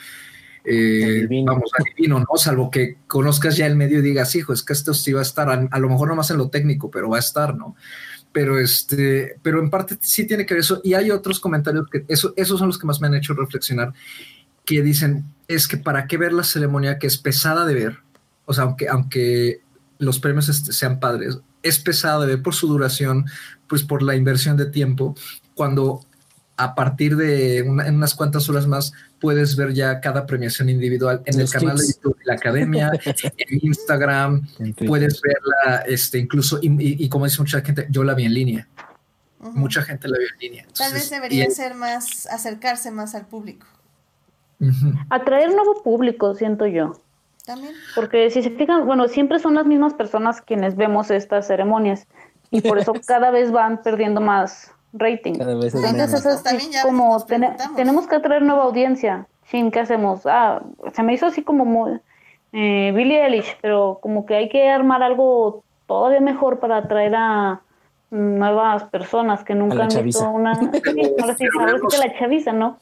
eh, 0.68 1.28
vamos, 1.44 1.70
adivino, 1.78 2.18
¿no? 2.18 2.36
Salvo 2.36 2.70
que 2.70 2.98
conozcas 3.06 3.56
ya 3.56 3.66
el 3.66 3.76
medio 3.76 4.00
y 4.00 4.02
digas, 4.02 4.34
hijo, 4.34 4.52
es 4.52 4.64
que 4.64 4.72
esto 4.72 4.94
sí 4.94 5.12
va 5.12 5.20
a 5.20 5.22
estar, 5.22 5.48
a, 5.48 5.78
lo 5.78 5.88
mejor 5.88 6.08
no 6.08 6.16
más 6.16 6.30
en 6.32 6.38
lo 6.38 6.48
técnico, 6.48 6.90
pero 6.90 7.08
va 7.08 7.18
a 7.18 7.20
estar, 7.20 7.56
¿no? 7.56 7.76
Pero 8.32 8.58
este, 8.58 9.38
pero 9.42 9.60
en 9.60 9.70
parte 9.70 9.96
sí 10.00 10.26
tiene 10.26 10.44
que 10.44 10.54
ver 10.54 10.62
eso. 10.62 10.80
Y 10.82 10.94
hay 10.94 11.12
otros 11.12 11.38
comentarios 11.38 11.88
que 11.88 12.04
eso, 12.08 12.34
esos 12.36 12.58
son 12.58 12.66
los 12.66 12.78
que 12.78 12.86
más 12.86 13.00
me 13.00 13.06
han 13.06 13.14
hecho 13.14 13.32
reflexionar, 13.32 13.94
que 14.64 14.82
dicen, 14.82 15.24
es 15.46 15.68
que 15.68 15.76
para 15.76 16.08
qué 16.08 16.16
ver 16.16 16.32
la 16.32 16.42
ceremonia 16.42 16.98
que 16.98 17.06
es 17.06 17.16
pesada 17.16 17.64
de 17.64 17.74
ver, 17.74 17.98
o 18.44 18.52
sea, 18.52 18.64
aunque, 18.64 18.88
aunque 18.88 19.60
los 19.98 20.18
premios 20.18 20.48
este, 20.48 20.72
sean 20.72 20.98
padres, 20.98 21.38
es 21.62 21.78
pesada 21.78 22.20
de 22.20 22.26
ver 22.26 22.42
por 22.42 22.54
su 22.54 22.66
duración, 22.66 23.26
pues 23.68 23.84
por 23.84 24.02
la 24.02 24.16
inversión 24.16 24.56
de 24.56 24.66
tiempo, 24.66 25.14
cuando 25.56 26.00
a 26.56 26.74
partir 26.74 27.16
de 27.16 27.58
en 27.58 27.94
unas 27.96 28.14
cuantas 28.14 28.48
horas 28.48 28.66
más 28.66 28.92
puedes 29.20 29.56
ver 29.56 29.72
ya 29.74 30.00
cada 30.00 30.26
premiación 30.26 30.68
individual 30.68 31.22
en 31.24 31.40
el 31.40 31.50
canal 31.50 31.76
de 31.76 31.86
YouTube 31.86 32.16
de 32.18 32.24
la 32.24 32.34
academia, 32.34 32.90
en 33.36 33.58
Instagram, 33.62 34.46
puedes 34.86 35.20
verla, 35.20 35.80
este, 35.86 36.18
incluso, 36.18 36.58
y, 36.62 37.08
como 37.08 37.24
dice 37.24 37.40
mucha 37.40 37.60
gente, 37.60 37.86
yo 37.90 38.04
la 38.04 38.14
vi 38.14 38.24
en 38.24 38.34
línea. 38.34 38.68
Mucha 39.52 39.82
gente 39.82 40.08
la 40.08 40.18
vio 40.18 40.26
en 40.32 40.38
línea. 40.38 40.66
Tal 40.76 40.92
vez 40.92 41.10
debería 41.10 41.48
ser 41.50 41.74
más, 41.74 42.26
acercarse 42.26 42.90
más 42.90 43.14
al 43.14 43.26
público. 43.26 43.66
Atraer 45.10 45.50
nuevo 45.54 45.82
público, 45.82 46.34
siento 46.34 46.66
yo. 46.66 47.00
También. 47.44 47.74
Porque 47.94 48.28
si 48.30 48.42
se 48.42 48.50
fijan, 48.50 48.86
bueno, 48.86 49.06
siempre 49.06 49.38
son 49.38 49.54
las 49.54 49.66
mismas 49.66 49.94
personas 49.94 50.40
quienes 50.40 50.74
vemos 50.74 51.10
estas 51.10 51.46
ceremonias 51.46 52.06
y 52.50 52.60
por 52.60 52.78
eso 52.78 52.92
cada 53.06 53.30
vez 53.30 53.52
van 53.52 53.82
perdiendo 53.82 54.20
más 54.20 54.72
rating. 54.92 55.34
Entonces 55.34 56.24
es 56.24 56.82
como 56.82 57.24
tenemos 57.76 58.06
que 58.06 58.16
atraer 58.16 58.42
nueva 58.42 58.64
audiencia. 58.64 59.26
sin 59.44 59.70
¿qué 59.70 59.80
hacemos? 59.80 60.26
Ah, 60.26 60.62
se 60.94 61.02
me 61.02 61.14
hizo 61.14 61.26
así 61.26 61.42
como 61.42 61.64
muy, 61.64 62.00
eh, 62.52 62.92
Billie 62.94 63.24
Eilish, 63.24 63.56
pero 63.60 63.98
como 64.00 64.26
que 64.26 64.34
hay 64.34 64.48
que 64.48 64.68
armar 64.68 65.02
algo 65.02 65.62
todavía 65.86 66.20
mejor 66.20 66.58
para 66.58 66.78
atraer 66.78 67.14
a 67.16 67.60
nuevas 68.10 68.84
personas 68.84 69.44
que 69.44 69.54
nunca 69.54 69.84
han 69.84 70.04
visto 70.04 70.28
una... 70.30 70.54
Sí, 70.72 71.12
ahora 71.18 71.34
sí, 71.34 71.44
que 71.90 71.98
la 71.98 72.18
chaviza, 72.18 72.52
¿no? 72.52 72.78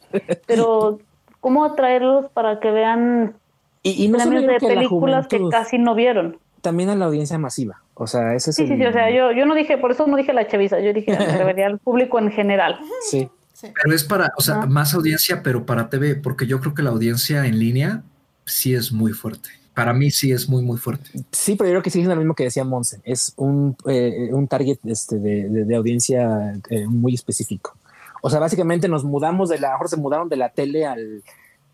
Pero 0.47 0.98
cómo 1.40 1.64
atraerlos 1.64 2.31
para 2.31 2.60
que 2.60 2.70
vean 2.70 3.35
y, 3.82 4.05
y 4.05 4.09
no 4.09 4.18
de 4.18 4.59
películas 4.60 5.28
que 5.28 5.47
casi 5.51 5.78
no 5.78 5.94
vieron. 5.94 6.39
También 6.62 6.89
a 6.89 6.97
la 6.97 7.05
audiencia 7.05 7.36
masiva. 7.36 7.82
O 7.94 8.06
sea, 8.06 8.34
ese 8.34 8.50
es 8.50 8.56
sí, 8.56 8.66
sí, 8.66 8.76
sí, 8.76 8.84
o 8.84 8.92
sea, 8.92 9.10
yo, 9.10 9.30
yo 9.32 9.46
no 9.46 9.54
dije, 9.54 9.78
por 9.78 9.92
eso 9.92 10.06
no 10.06 10.16
dije 10.16 10.32
la 10.32 10.48
chaviza, 10.48 10.80
yo 10.80 10.92
dije 10.92 11.16
al 11.16 11.78
público 11.78 12.18
en 12.18 12.30
general. 12.30 12.78
Sí. 13.08 13.28
Pero 13.60 13.94
es 13.94 14.04
para, 14.04 14.32
o 14.36 14.42
sea, 14.42 14.66
más 14.66 14.94
audiencia, 14.94 15.42
pero 15.42 15.64
para 15.64 15.88
TV, 15.88 16.16
porque 16.16 16.46
yo 16.46 16.60
creo 16.60 16.74
que 16.74 16.82
la 16.82 16.90
audiencia 16.90 17.46
en 17.46 17.58
línea 17.58 18.02
sí 18.44 18.74
es 18.74 18.92
muy 18.92 19.12
fuerte. 19.12 19.48
Para 19.74 19.92
mí 19.92 20.10
sí 20.10 20.32
es 20.32 20.48
muy, 20.48 20.62
muy 20.62 20.76
fuerte. 20.76 21.10
Sí, 21.32 21.56
pero 21.56 21.68
yo 21.68 21.72
creo 21.74 21.82
que 21.82 21.90
sí 21.90 22.00
es 22.00 22.06
lo 22.06 22.16
mismo 22.16 22.34
que 22.34 22.44
decía 22.44 22.64
Monse. 22.64 23.00
Es 23.04 23.32
un, 23.36 23.76
eh, 23.86 24.28
un 24.32 24.46
target 24.46 24.78
este, 24.84 25.18
de, 25.18 25.48
de, 25.48 25.76
audiencia 25.76 26.52
eh, 26.70 26.86
muy 26.86 27.14
específico. 27.14 27.76
O 28.22 28.30
sea, 28.30 28.38
básicamente 28.38 28.88
nos 28.88 29.04
mudamos 29.04 29.48
de 29.48 29.58
la, 29.58 29.72
mejor 29.72 29.88
se 29.88 29.96
mudaron 29.96 30.28
de 30.28 30.36
la 30.36 30.50
tele 30.50 30.86
al, 30.86 31.22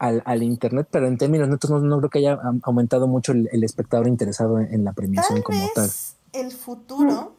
al, 0.00 0.22
al, 0.24 0.42
internet, 0.42 0.88
pero 0.90 1.06
en 1.06 1.16
términos 1.16 1.48
netos 1.48 1.70
no, 1.70 1.78
no, 1.78 1.98
creo 1.98 2.10
que 2.10 2.18
haya 2.18 2.40
aumentado 2.62 3.06
mucho 3.06 3.30
el, 3.32 3.62
espectador 3.62 4.08
interesado 4.08 4.58
en, 4.58 4.84
la 4.84 4.92
premiación 4.92 5.42
como 5.42 5.70
tal. 5.74 5.88
El 6.32 6.50
futuro 6.50 7.36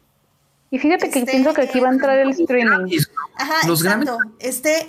y 0.73 0.79
fíjate 0.79 1.09
que 1.09 1.19
este, 1.19 1.31
pienso 1.31 1.53
que 1.53 1.63
aquí 1.63 1.81
va 1.81 1.89
a 1.89 1.91
entrar 1.91 2.17
el 2.17 2.29
streaming. 2.29 2.87
Ajá, 3.35 3.67
exacto. 3.67 4.17
Este, 4.39 4.87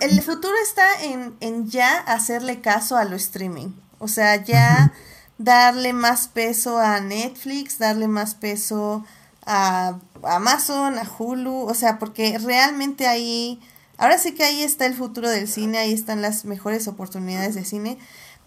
el 0.00 0.22
futuro 0.22 0.54
está 0.62 0.86
en, 1.02 1.68
ya 1.68 1.98
hacerle 1.98 2.60
caso 2.60 2.96
a 2.96 3.04
lo 3.04 3.16
streaming. 3.16 3.70
O 3.98 4.06
sea, 4.06 4.36
ya 4.44 4.92
darle 5.38 5.92
más 5.92 6.28
peso 6.28 6.78
a 6.78 7.00
Netflix, 7.00 7.80
darle 7.80 8.06
más 8.06 8.36
peso 8.36 9.04
a 9.44 9.98
Amazon, 10.22 11.00
a 11.00 11.10
Hulu. 11.18 11.66
O 11.66 11.74
sea, 11.74 11.98
porque 11.98 12.38
realmente 12.38 13.08
ahí, 13.08 13.60
ahora 13.98 14.18
sí 14.18 14.34
que 14.34 14.44
ahí 14.44 14.62
está 14.62 14.86
el 14.86 14.94
futuro 14.94 15.28
del 15.28 15.48
cine, 15.48 15.78
ahí 15.78 15.92
están 15.92 16.22
las 16.22 16.44
mejores 16.44 16.88
oportunidades 16.88 17.54
de 17.54 17.64
cine. 17.64 17.98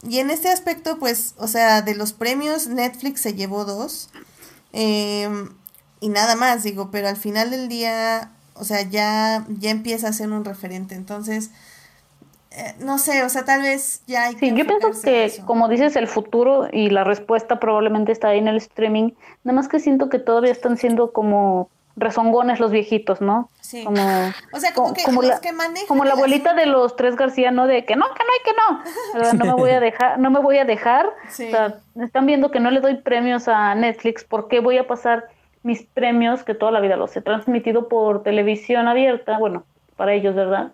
Y 0.07 0.19
en 0.19 0.29
este 0.29 0.49
aspecto, 0.49 0.99
pues, 0.99 1.33
o 1.37 1.47
sea, 1.47 1.81
de 1.81 1.95
los 1.95 2.13
premios, 2.13 2.67
Netflix 2.67 3.21
se 3.21 3.33
llevó 3.33 3.65
dos. 3.65 4.09
Eh, 4.73 5.29
y 5.99 6.09
nada 6.09 6.35
más, 6.35 6.63
digo, 6.63 6.91
pero 6.91 7.07
al 7.07 7.17
final 7.17 7.49
del 7.49 7.67
día, 7.67 8.31
o 8.53 8.63
sea, 8.63 8.81
ya, 8.81 9.45
ya 9.49 9.71
empieza 9.71 10.09
a 10.09 10.13
ser 10.13 10.29
un 10.31 10.45
referente. 10.45 10.93
Entonces, 10.93 11.49
eh, 12.51 12.75
no 12.79 12.97
sé, 12.97 13.23
o 13.23 13.29
sea, 13.29 13.45
tal 13.45 13.61
vez 13.61 14.01
ya 14.07 14.25
hay 14.25 14.35
Sí, 14.35 14.53
yo 14.53 14.65
pienso 14.65 14.89
que, 15.03 15.31
como 15.45 15.67
dices, 15.67 15.95
el 15.95 16.07
futuro 16.07 16.67
y 16.71 16.89
la 16.89 17.03
respuesta 17.03 17.59
probablemente 17.59 18.11
está 18.11 18.29
ahí 18.29 18.39
en 18.39 18.47
el 18.47 18.57
streaming. 18.57 19.11
Nada 19.43 19.55
más 19.55 19.67
que 19.67 19.79
siento 19.79 20.09
que 20.09 20.19
todavía 20.19 20.51
están 20.51 20.77
siendo 20.77 21.11
como 21.11 21.69
rezongones 21.97 22.59
los 22.59 22.71
viejitos, 22.71 23.19
¿no? 23.19 23.49
Sí. 23.59 23.83
Como, 23.83 24.01
o 24.53 24.59
sea, 24.59 24.73
como, 24.73 24.93
que 24.93 25.03
como 25.03 25.21
la, 25.21 25.41
que 25.41 25.49
Como 25.87 26.05
la 26.05 26.13
abuelita 26.13 26.53
de 26.53 26.67
los 26.67 26.95
tres 26.95 27.15
García, 27.15 27.51
¿no? 27.51 27.67
De 27.67 27.83
que 27.83 27.95
no, 27.95 28.05
que 28.13 28.23
no 28.23 28.31
hay 28.31 28.43
que 28.45 29.21
no. 29.21 29.33
no 29.45 29.45
me 29.45 29.61
voy 29.61 29.71
a 29.71 29.79
dejar, 29.79 30.19
no 30.19 30.29
me 30.29 30.39
voy 30.39 30.57
a 30.59 30.65
dejar. 30.65 31.07
O 31.07 31.31
sea, 31.31 31.79
están 32.01 32.25
viendo 32.25 32.51
que 32.51 32.59
no 32.59 32.71
le 32.71 32.79
doy 32.79 32.95
premios 32.95 33.47
a 33.47 33.75
Netflix, 33.75 34.23
¿por 34.23 34.47
qué 34.47 34.61
voy 34.61 34.77
a 34.77 34.87
pasar 34.87 35.25
mis 35.63 35.83
premios, 35.83 36.43
que 36.43 36.53
toda 36.53 36.71
la 36.71 36.79
vida 36.79 36.95
los 36.95 37.15
he 37.17 37.21
transmitido 37.21 37.89
por 37.89 38.23
televisión 38.23 38.87
abierta, 38.87 39.37
bueno, 39.37 39.65
para 39.97 40.13
ellos, 40.13 40.33
¿verdad? 40.33 40.71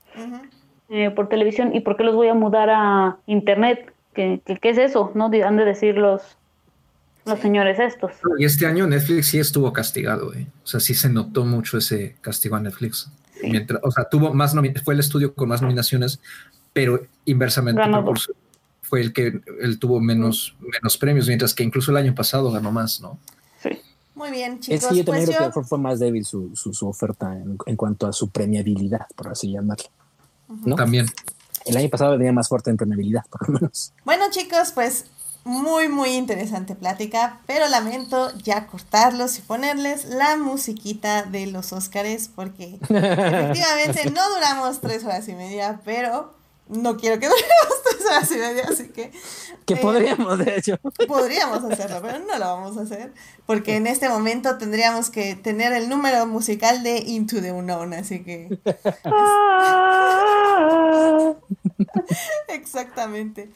Eh, 0.90 1.10
por 1.10 1.30
televisión, 1.30 1.76
¿y 1.76 1.80
por 1.80 1.98
qué 1.98 2.04
los 2.04 2.16
voy 2.16 2.28
a 2.28 2.36
mudar 2.36 2.70
a 2.70 3.18
internet? 3.26 3.92
¿Qué, 4.14 4.42
qué, 4.46 4.70
es 4.70 4.78
eso? 4.78 5.12
¿No? 5.16 5.26
Han 5.26 5.58
de 5.58 5.66
decir 5.66 5.98
los, 5.98 6.38
los 7.26 7.40
señores 7.40 7.80
estos. 7.80 8.12
Y 8.38 8.46
este 8.46 8.66
año 8.66 8.88
Netflix 8.88 9.28
sí 9.28 9.40
estuvo 9.40 9.72
castigado, 9.72 10.34
¿eh? 10.34 10.48
O 10.64 10.68
sea, 10.68 10.80
sí 10.80 10.94
se 10.94 11.10
notó 11.10 11.46
mucho 11.46 11.78
ese 11.78 12.16
castigo 12.22 12.56
a 12.56 12.60
Netflix. 12.60 13.10
Mientras, 13.42 13.80
o 13.84 13.92
sea, 13.92 14.06
tuvo 14.06 14.34
más 14.34 14.54
fue 14.84 14.94
el 14.94 15.00
estudio 15.00 15.34
con 15.34 15.50
más 15.50 15.62
nominaciones, 15.62 16.20
pero 16.72 17.06
inversamente 17.26 17.82
fue 18.82 19.02
el 19.02 19.14
que 19.14 19.42
él 19.62 19.80
tuvo 19.80 20.00
menos, 20.00 20.56
menos 20.60 20.98
premios, 20.98 21.28
mientras 21.28 21.54
que 21.54 21.64
incluso 21.64 21.92
el 21.92 21.98
año 21.98 22.14
pasado 22.16 22.52
ganó 22.52 22.72
más, 22.72 23.02
¿no? 23.02 23.20
Muy 24.16 24.30
bien, 24.30 24.60
chicos. 24.60 24.84
Es 24.84 24.98
yo 24.98 25.04
también 25.04 25.26
pues 25.26 25.38
creo 25.38 25.52
que 25.52 25.62
fue, 25.64 25.78
más 25.80 26.00
débil 26.00 26.24
su, 26.24 26.52
su, 26.56 26.88
oferta 26.88 27.36
en, 27.66 27.76
cuanto 27.76 28.08
a 28.08 28.14
su 28.14 28.30
premiabilidad, 28.30 29.08
por 29.16 29.30
así 29.30 29.52
llamarlo. 29.52 29.86
¿no? 30.48 30.76
También. 30.76 31.08
El 31.66 31.78
año 31.78 31.90
pasado 31.90 32.18
venía 32.18 32.32
más 32.32 32.48
fuerte 32.48 32.70
en 32.70 32.78
premiabilidad, 32.78 33.24
por 33.30 33.48
lo 33.48 33.54
menos. 33.56 33.94
Bueno, 34.06 34.26
chicos, 34.30 34.72
pues 34.74 35.06
muy, 35.44 35.90
muy 35.90 36.12
interesante 36.12 36.76
plática, 36.76 37.42
pero 37.46 37.68
lamento 37.68 38.32
ya 38.38 38.68
cortarlos 38.68 39.38
y 39.38 39.42
ponerles 39.42 40.06
la 40.06 40.38
musiquita 40.38 41.24
de 41.24 41.48
los 41.48 41.74
Óscares, 41.74 42.30
porque 42.34 42.80
efectivamente 42.90 44.10
no 44.12 44.30
duramos 44.34 44.80
tres 44.80 45.04
horas 45.04 45.28
y 45.28 45.34
media, 45.34 45.82
pero 45.84 46.34
no 46.70 46.98
quiero 46.98 47.20
que 47.20 47.28
duremos 47.28 47.84
tres 47.90 48.06
horas 48.06 48.32
y 48.32 48.36
media, 48.36 48.64
así 48.70 48.90
que... 48.90 49.12
Que 49.66 49.76
eh, 49.76 49.78
podríamos, 49.78 50.40
de 50.40 50.58
hecho. 50.58 50.78
Podríamos 51.08 51.64
hacerlo, 51.64 52.02
pero 52.02 52.20
no 52.20 52.38
lo 52.38 52.46
vamos 52.46 52.78
a 52.78 52.82
hacer, 52.82 53.14
porque 53.46 53.76
en 53.76 53.88
este 53.88 54.10
momento 54.10 54.58
tendríamos 54.58 55.10
que 55.10 55.36
tener 55.36 55.74
el 55.74 55.90
número 55.90 56.26
musical 56.26 56.84
de 56.84 57.00
Into 57.00 57.42
the 57.42 57.52
Unknown, 57.52 57.94
así 57.94 58.24
que... 58.24 58.60
Exactamente. 62.48 63.52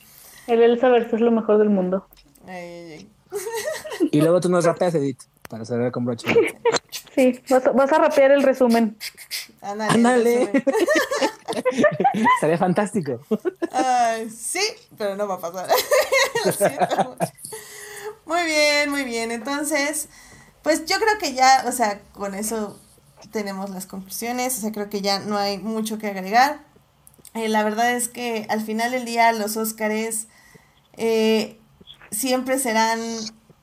El 0.48 0.64
Elsa 0.64 0.96
es 0.98 1.22
lo 1.22 1.32
mejor 1.32 1.58
del 1.58 1.70
mundo. 1.70 2.08
Y 4.12 4.22
luego 4.22 4.40
tú 4.40 4.48
nos 4.50 4.64
rapeas, 4.64 4.96
Edith, 4.96 5.22
para 5.50 5.66
saber 5.66 5.92
con 5.92 6.06
broche. 6.06 6.28
Sí, 7.14 7.42
vas 7.50 7.66
a, 7.66 7.72
vas 7.72 7.92
a 7.92 7.98
rapear 7.98 8.30
el 8.30 8.44
resumen. 8.44 8.96
Ándale. 9.62 10.52
Estaría 12.36 12.58
fantástico. 12.60 13.20
sí, 14.30 14.62
pero 15.00 15.16
no 15.16 15.28
va 15.28 15.36
a 15.36 15.40
pasar. 15.40 15.68
muy 18.24 18.44
bien, 18.46 18.92
muy 18.92 19.04
bien. 19.04 19.32
Entonces, 19.32 20.10
pues 20.62 20.86
yo 20.86 20.98
creo 20.98 21.18
que 21.20 21.34
ya, 21.34 21.64
o 21.66 21.72
sea, 21.72 22.02
con 22.14 22.36
eso 22.36 22.80
tenemos 23.32 23.72
las 23.72 23.88
conclusiones. 23.88 24.56
O 24.60 24.62
sea, 24.62 24.72
creo 24.72 24.90
que 24.90 25.02
ya 25.02 25.18
no 25.18 25.38
hay 25.38 25.58
mucho 25.58 25.98
que 25.98 26.08
agregar. 26.08 26.60
Eh, 27.34 27.50
la 27.50 27.64
verdad 27.64 27.94
es 27.94 28.10
que 28.10 28.46
al 28.50 28.62
final 28.62 28.92
del 28.92 29.06
día 29.06 29.32
los 29.32 29.58
Óscares 29.58 30.28
eh, 30.98 31.58
siempre 32.12 32.60
serán 32.60 33.00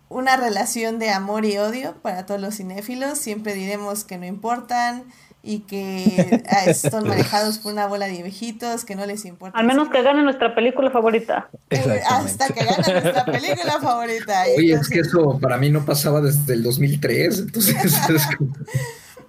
una 0.09 0.37
relación 0.37 0.99
de 0.99 1.11
amor 1.11 1.45
y 1.45 1.59
odio 1.59 1.95
para 2.03 2.27
todos 2.27 2.41
los 2.41 2.57
cinéfilos. 2.57 3.19
Siempre 3.19 3.55
diremos 3.55 4.05
que 4.05 4.19
no 4.19 4.27
importan, 4.27 5.05
y 5.45 5.61
que 5.61 6.43
ah, 6.49 6.73
son 6.91 7.07
manejados 7.07 7.59
por 7.59 7.73
una 7.73 7.87
bola 7.87 8.07
de 8.07 8.23
viejitos 8.23 8.85
que 8.85 8.97
no 8.97 9.05
les 9.07 9.25
importa. 9.27 9.59
Al 9.59 9.67
menos 9.67 9.91
que 9.91 10.03
gane 10.03 10.23
nuestra 10.23 10.55
película 10.55 10.91
favorita. 10.91 11.51
Eh, 11.71 12.01
hasta 12.09 12.49
que 12.49 12.65
gane 12.65 13.01
nuestra 13.01 13.25
película 13.27 13.79
favorita. 13.81 14.45
Oye, 14.57 14.73
es 14.73 14.89
que 14.89 15.01
eso 15.01 15.39
para 15.41 15.59
mí 15.59 15.71
no 15.71 15.85
pasaba 15.85 16.21
desde 16.21 16.55
el 16.55 16.63
2003, 16.63 17.39
entonces... 17.41 17.77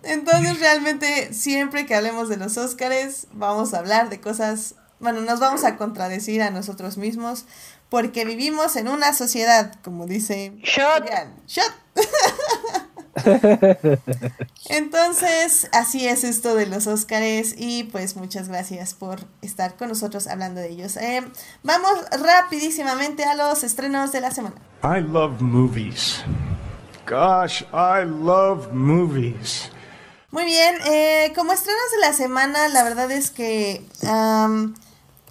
entonces 0.03 0.60
realmente 0.60 1.34
siempre 1.34 1.86
que 1.86 1.95
hablemos 1.95 2.30
de 2.30 2.38
los 2.38 2.57
Óscares 2.57 3.27
vamos 3.34 3.73
a 3.73 3.80
hablar 3.80 4.10
de 4.10 4.22
cosas, 4.22 4.76
bueno, 4.99 5.19
nos 5.22 5.40
vamos 5.41 5.65
a 5.65 5.76
contradecir 5.76 6.41
a 6.41 6.49
nosotros 6.49 6.98
mismos 6.98 7.45
porque 7.96 8.26
vivimos 8.26 8.76
en 8.76 8.90
una 8.90 9.14
sociedad, 9.14 9.74
como 9.82 10.06
dice... 10.06 10.52
Shot. 10.64 11.06
Shot. 11.48 11.72
Entonces, 14.68 15.70
así 15.72 16.06
es 16.06 16.26
esto 16.26 16.56
de 16.56 16.66
los 16.66 16.88
Óscares 16.88 17.56
y 17.58 17.86
pues 17.86 18.18
muchas 18.18 18.50
gracias 18.50 18.96
por 18.96 19.22
estar 19.42 19.78
con 19.78 19.88
nosotros 19.88 20.28
hablando 20.28 20.60
de 20.60 20.72
ellos. 20.72 20.98
Eh, 20.98 21.24
vamos 21.64 21.94
rapidísimamente 22.22 23.24
a 23.24 23.34
los 23.34 23.64
estrenos 23.64 24.12
de 24.12 24.20
la 24.20 24.32
semana. 24.32 24.56
I 24.84 25.00
love 25.00 25.40
movies. 25.40 26.22
Gosh, 27.08 27.62
I 27.72 28.04
love 28.04 28.74
movies. 28.74 29.72
Muy 30.32 30.44
bien, 30.44 30.76
eh, 30.86 31.32
como 31.34 31.54
estrenos 31.54 31.92
de 31.94 32.00
la 32.02 32.12
semana, 32.12 32.68
la 32.68 32.84
verdad 32.84 33.10
es 33.10 33.32
que 33.32 33.86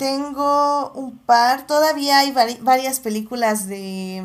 tengo 0.04 0.90
un 0.90 1.16
par, 1.16 1.66
todavía 1.66 2.18
hay 2.18 2.30
varias 2.60 3.00
películas 3.00 3.68
de 3.68 4.22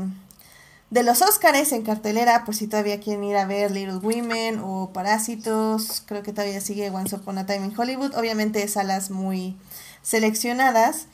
de 0.90 1.04
los 1.04 1.22
Óscares 1.22 1.72
en 1.72 1.84
cartelera, 1.84 2.44
por 2.44 2.54
si 2.54 2.68
todavía 2.68 3.00
quieren 3.00 3.24
ir 3.24 3.38
a 3.38 3.46
ver 3.46 3.72
Little 3.72 4.00
Women 4.00 4.60
o 4.62 4.92
Parásitos, 4.92 6.04
creo 6.06 6.22
que 6.22 6.34
todavía 6.34 6.60
sigue 6.60 6.90
Once 6.90 7.16
Upon 7.16 7.38
a 7.38 7.46
Time 7.46 7.68
in 7.68 7.74
Hollywood, 7.78 8.14
obviamente 8.18 8.68
salas 8.68 9.10
muy 9.10 9.56
seleccionadas. 10.02 11.08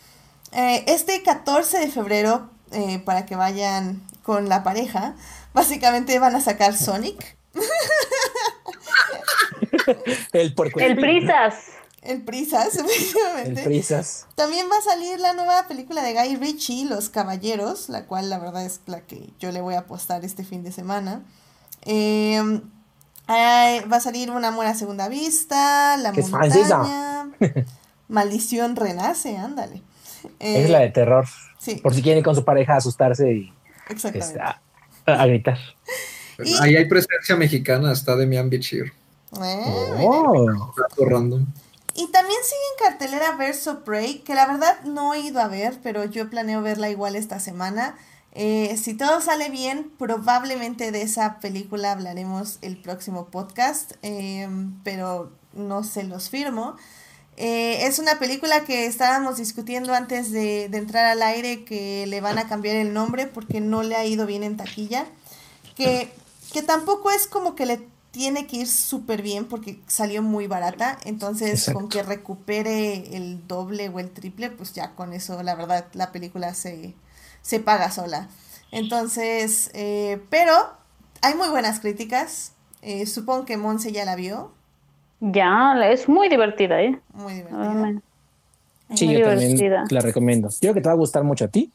Eh, 0.51 0.83
este 0.87 1.21
14 1.21 1.77
de 1.77 1.89
febrero, 1.89 2.49
eh, 2.71 2.97
para 2.97 3.27
que 3.27 3.35
vayan 3.35 4.01
con 4.23 4.49
la 4.49 4.63
pareja, 4.63 5.13
básicamente 5.53 6.17
van 6.17 6.35
a 6.35 6.41
sacar 6.41 6.75
Sonic. 6.75 7.37
el, 10.33 10.55
el 10.77 10.95
Prisas. 10.95 11.74
El 12.05 12.21
Prisas, 12.21 12.75
efectivamente. 12.75 13.61
El 13.61 13.65
Prisas. 13.65 14.27
También 14.35 14.67
va 14.71 14.77
a 14.77 14.81
salir 14.81 15.19
la 15.19 15.33
nueva 15.33 15.67
película 15.67 16.03
de 16.03 16.13
Guy 16.13 16.35
Ritchie, 16.37 16.85
Los 16.85 17.09
Caballeros, 17.09 17.89
la 17.89 18.05
cual 18.05 18.29
la 18.29 18.39
verdad 18.39 18.65
es 18.65 18.81
la 18.85 19.01
que 19.01 19.29
yo 19.39 19.51
le 19.51 19.61
voy 19.61 19.75
a 19.75 19.79
apostar 19.79 20.23
este 20.23 20.43
fin 20.43 20.63
de 20.63 20.71
semana. 20.71 21.23
Eh, 21.85 22.41
va 23.27 23.97
a 23.97 23.99
salir 23.99 24.31
Un 24.31 24.45
amor 24.45 24.65
a 24.65 24.73
segunda 24.75 25.07
vista, 25.07 25.97
La 25.97 26.11
montaña, 26.11 27.29
Maldición 28.07 28.75
renace, 28.75 29.37
ándale. 29.37 29.81
es 30.39 30.69
la 30.69 30.79
de 30.79 30.89
terror. 30.89 31.25
Sí. 31.57 31.75
Por 31.75 31.95
si 31.95 32.03
quieren 32.03 32.19
ir 32.19 32.23
con 32.23 32.35
su 32.35 32.45
pareja 32.45 32.73
a 32.73 32.77
asustarse 32.77 33.31
y 33.33 33.53
este, 33.89 34.39
a, 34.39 35.25
gritar. 35.25 35.57
Ahí 36.61 36.75
hay 36.75 36.85
presencia 36.85 37.35
mexicana, 37.35 37.91
está 37.91 38.15
Demian 38.15 38.49
Bichir. 38.49 38.93
Eh, 39.41 40.05
oh. 40.07 40.73
random. 40.99 41.45
Y 41.97 42.07
también 42.07 42.39
sigue 42.43 42.59
en 42.73 42.91
cartelera 42.91 43.37
Verso 43.37 43.85
Prey, 43.85 44.19
que 44.19 44.35
la 44.35 44.45
verdad 44.45 44.81
no 44.83 45.13
he 45.13 45.21
ido 45.21 45.39
a 45.39 45.47
ver, 45.47 45.79
pero 45.81 46.03
yo 46.03 46.29
planeo 46.29 46.61
verla 46.61 46.89
igual 46.89 47.15
esta 47.15 47.39
semana. 47.39 47.95
Eh, 48.33 48.75
si 48.75 48.95
todo 48.95 49.21
sale 49.21 49.49
bien, 49.49 49.93
probablemente 49.97 50.91
de 50.91 51.03
esa 51.03 51.39
película 51.39 51.93
hablaremos 51.93 52.59
el 52.61 52.75
próximo 52.75 53.27
podcast, 53.27 53.93
eh, 54.01 54.45
pero 54.83 55.31
no 55.53 55.85
se 55.85 56.03
los 56.03 56.29
firmo. 56.29 56.75
Eh, 57.37 57.85
es 57.85 57.97
una 57.97 58.19
película 58.19 58.65
que 58.65 58.87
estábamos 58.87 59.37
discutiendo 59.37 59.93
antes 59.93 60.33
de, 60.33 60.67
de, 60.67 60.77
entrar 60.77 61.05
al 61.05 61.21
aire 61.21 61.63
que 61.63 62.05
le 62.07 62.19
van 62.19 62.37
a 62.37 62.49
cambiar 62.49 62.75
el 62.75 62.93
nombre 62.93 63.25
porque 63.25 63.61
no 63.61 63.83
le 63.83 63.95
ha 63.95 64.05
ido 64.05 64.25
bien 64.25 64.43
en 64.43 64.57
taquilla. 64.57 65.05
Que, 65.77 66.11
que 66.51 66.61
tampoco 66.61 67.11
es 67.11 67.27
como 67.27 67.55
que 67.55 67.65
le 67.65 67.87
tiene 68.15 68.47
que 68.47 68.55
ir 68.55 68.67
súper 68.67 69.21
bien 69.21 69.43
porque 69.43 69.77
salió 69.87 70.23
muy 70.23 70.47
barata. 70.47 70.97
Entonces, 71.03 71.69
con 71.73 71.89
que 71.89 72.01
recupere 72.01 73.17
el 73.17 73.45
doble 73.45 73.89
o 73.89 73.99
el 73.99 74.09
triple, 74.09 74.49
pues 74.51 74.71
ya 74.71 74.91
con 74.91 75.11
eso, 75.11 75.43
la 75.43 75.53
verdad, 75.53 75.87
la 75.91 76.13
película 76.13 76.53
se, 76.53 76.93
se 77.41 77.59
paga 77.59 77.91
sola. 77.91 78.29
Entonces, 78.71 79.69
eh, 79.73 80.21
pero 80.29 80.53
hay 81.21 81.35
muy 81.35 81.49
buenas 81.49 81.81
críticas. 81.81 82.53
Eh, 82.81 83.05
supongo 83.05 83.43
que 83.43 83.57
Monse 83.57 83.91
ya 83.91 84.05
la 84.05 84.15
vio. 84.15 84.53
Ya, 85.19 85.73
es 85.83 86.07
muy 86.07 86.29
divertida, 86.29 86.81
¿eh? 86.81 86.97
Muy 87.13 87.33
divertida. 87.33 88.01
sí, 88.93 89.11
yo 89.11 89.25
también 89.25 89.57
la 89.89 89.99
recomiendo. 89.99 90.47
Creo 90.61 90.73
que 90.73 90.79
te 90.79 90.87
va 90.87 90.93
a 90.93 90.97
gustar 90.97 91.25
mucho 91.25 91.43
a 91.43 91.47
ti. 91.49 91.69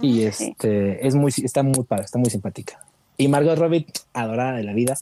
Y 0.00 0.22
este 0.22 1.04
es 1.04 1.16
muy, 1.16 1.32
está 1.42 1.64
muy 1.64 1.82
padre, 1.82 2.04
está 2.04 2.18
muy 2.18 2.30
simpática. 2.30 2.78
Y 3.16 3.26
Margot 3.26 3.58
Robbie, 3.58 3.86
adorada 4.14 4.52
de 4.52 4.62
la 4.62 4.72
vida, 4.72 4.96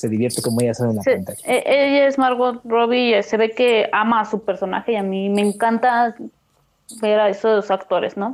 se 0.00 0.08
divierte 0.08 0.40
como 0.40 0.62
ella 0.62 0.72
sabe 0.72 0.90
en 0.90 0.96
la 0.96 1.02
pantalla. 1.02 1.38
E, 1.44 1.62
ella 1.66 2.06
es 2.06 2.16
Margot 2.16 2.62
Robbie, 2.64 3.22
se 3.22 3.36
ve 3.36 3.50
que 3.50 3.88
ama 3.92 4.22
a 4.22 4.24
su 4.24 4.42
personaje 4.42 4.92
y 4.92 4.96
a 4.96 5.02
mí 5.02 5.28
me 5.28 5.42
encanta 5.42 6.16
ver 7.02 7.20
a 7.20 7.28
esos 7.28 7.70
actores, 7.70 8.16
¿no? 8.16 8.32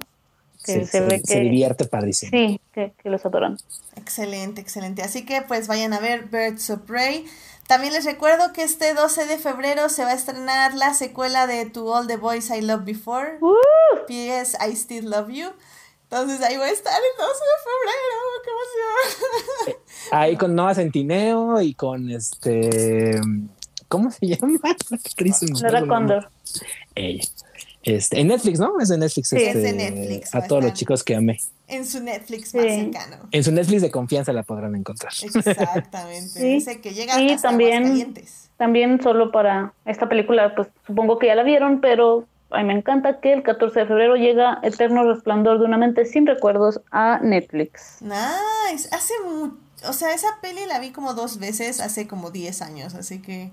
Que 0.65 0.87
se, 0.87 1.01
ve 1.01 1.21
que 1.21 1.27
se 1.27 1.41
divierte 1.41 1.85
padrísimo. 1.85 2.31
Sí, 2.31 2.61
que, 2.73 2.93
los 3.05 3.27
adoran. 3.27 3.59
Excelente, 3.97 4.61
excelente. 4.61 5.03
Así 5.03 5.25
que 5.25 5.43
pues 5.43 5.67
vayan 5.67 5.93
a 5.93 5.99
ver 5.99 6.27
Birds 6.27 6.71
of 6.71 6.81
Prey. 6.83 7.25
También 7.67 7.93
les 7.93 8.05
recuerdo 8.05 8.53
que 8.53 8.63
este 8.63 8.95
12 8.95 9.27
de 9.27 9.39
febrero 9.39 9.89
se 9.89 10.05
va 10.05 10.11
a 10.11 10.15
estrenar 10.15 10.75
la 10.75 10.95
secuela 10.95 11.49
de 11.49 11.67
To 11.67 11.93
All 11.93 12.07
the 12.07 12.17
Boys 12.17 12.51
I 12.51 12.61
Loved 12.61 12.85
Before. 12.85 13.39
P.S. 14.07 14.57
I 14.65 14.73
Still 14.77 15.11
Love 15.11 15.31
You. 15.31 15.49
Entonces 16.17 16.41
ahí 16.47 16.57
voy 16.57 16.69
a 16.69 16.73
estar 16.73 16.95
el 16.95 17.19
12 17.19 17.41
de 17.45 17.57
febrero, 17.67 18.17
qué 18.43 19.71
emoción. 19.71 19.83
Ahí 20.13 20.37
con 20.37 20.55
Noah 20.55 20.75
Centineo 20.75 21.61
y 21.61 21.75
con 21.75 22.11
este. 22.11 23.21
¿Cómo 23.89 24.11
se 24.11 24.27
llama? 24.27 24.59
Lara 25.61 25.87
Condor. 25.87 26.31
Ella. 26.95 27.23
Este, 27.83 28.19
en 28.19 28.29
Netflix, 28.29 28.59
¿no? 28.59 28.81
Es 28.81 28.89
de 28.89 28.97
Netflix. 28.97 29.29
Sí, 29.29 29.37
este, 29.37 29.51
es 29.51 29.63
de 29.63 29.73
Netflix. 29.75 30.35
A 30.35 30.47
todos 30.47 30.65
los 30.65 30.73
chicos 30.73 31.05
que 31.05 31.15
amé. 31.15 31.39
En 31.69 31.85
su 31.85 32.03
Netflix 32.03 32.55
más 32.55 32.65
cercano. 32.65 33.17
En 33.31 33.45
su 33.45 33.53
Netflix 33.53 33.83
de 33.83 33.91
confianza 33.91 34.33
la 34.33 34.43
podrán 34.43 34.75
encontrar. 34.75 35.13
Exactamente. 35.23 36.43
Dice 36.43 36.81
que 36.81 36.95
llega 36.95 37.21
y 37.21 37.37
también, 37.37 38.15
también 38.57 39.03
solo 39.03 39.31
para 39.31 39.75
esta 39.85 40.09
película, 40.09 40.55
pues 40.55 40.69
supongo 40.87 41.19
que 41.19 41.27
ya 41.27 41.35
la 41.35 41.43
vieron, 41.43 41.81
pero 41.81 42.27
a 42.51 42.59
mí 42.59 42.65
me 42.65 42.75
encanta 42.75 43.21
que 43.21 43.33
el 43.33 43.43
14 43.43 43.81
de 43.81 43.87
febrero 43.87 44.17
llega 44.17 44.61
Eterno 44.63 45.05
Resplandor 45.05 45.59
de 45.59 45.65
una 45.65 45.79
mente 45.79 46.05
sin 46.05 46.27
recuerdos 46.27 46.81
a 46.91 47.19
Netflix. 47.23 47.99
Nice. 48.01 48.89
Hace 48.93 49.15
o 49.89 49.93
sea, 49.93 50.15
esa 50.15 50.29
peli 50.41 50.61
la 50.67 50.79
vi 50.79 50.91
como 50.91 51.15
dos 51.15 51.39
veces 51.39 51.81
hace 51.81 52.07
como 52.07 52.31
10 52.31 52.63
años, 52.63 52.95
así 52.95 53.21
que 53.21 53.51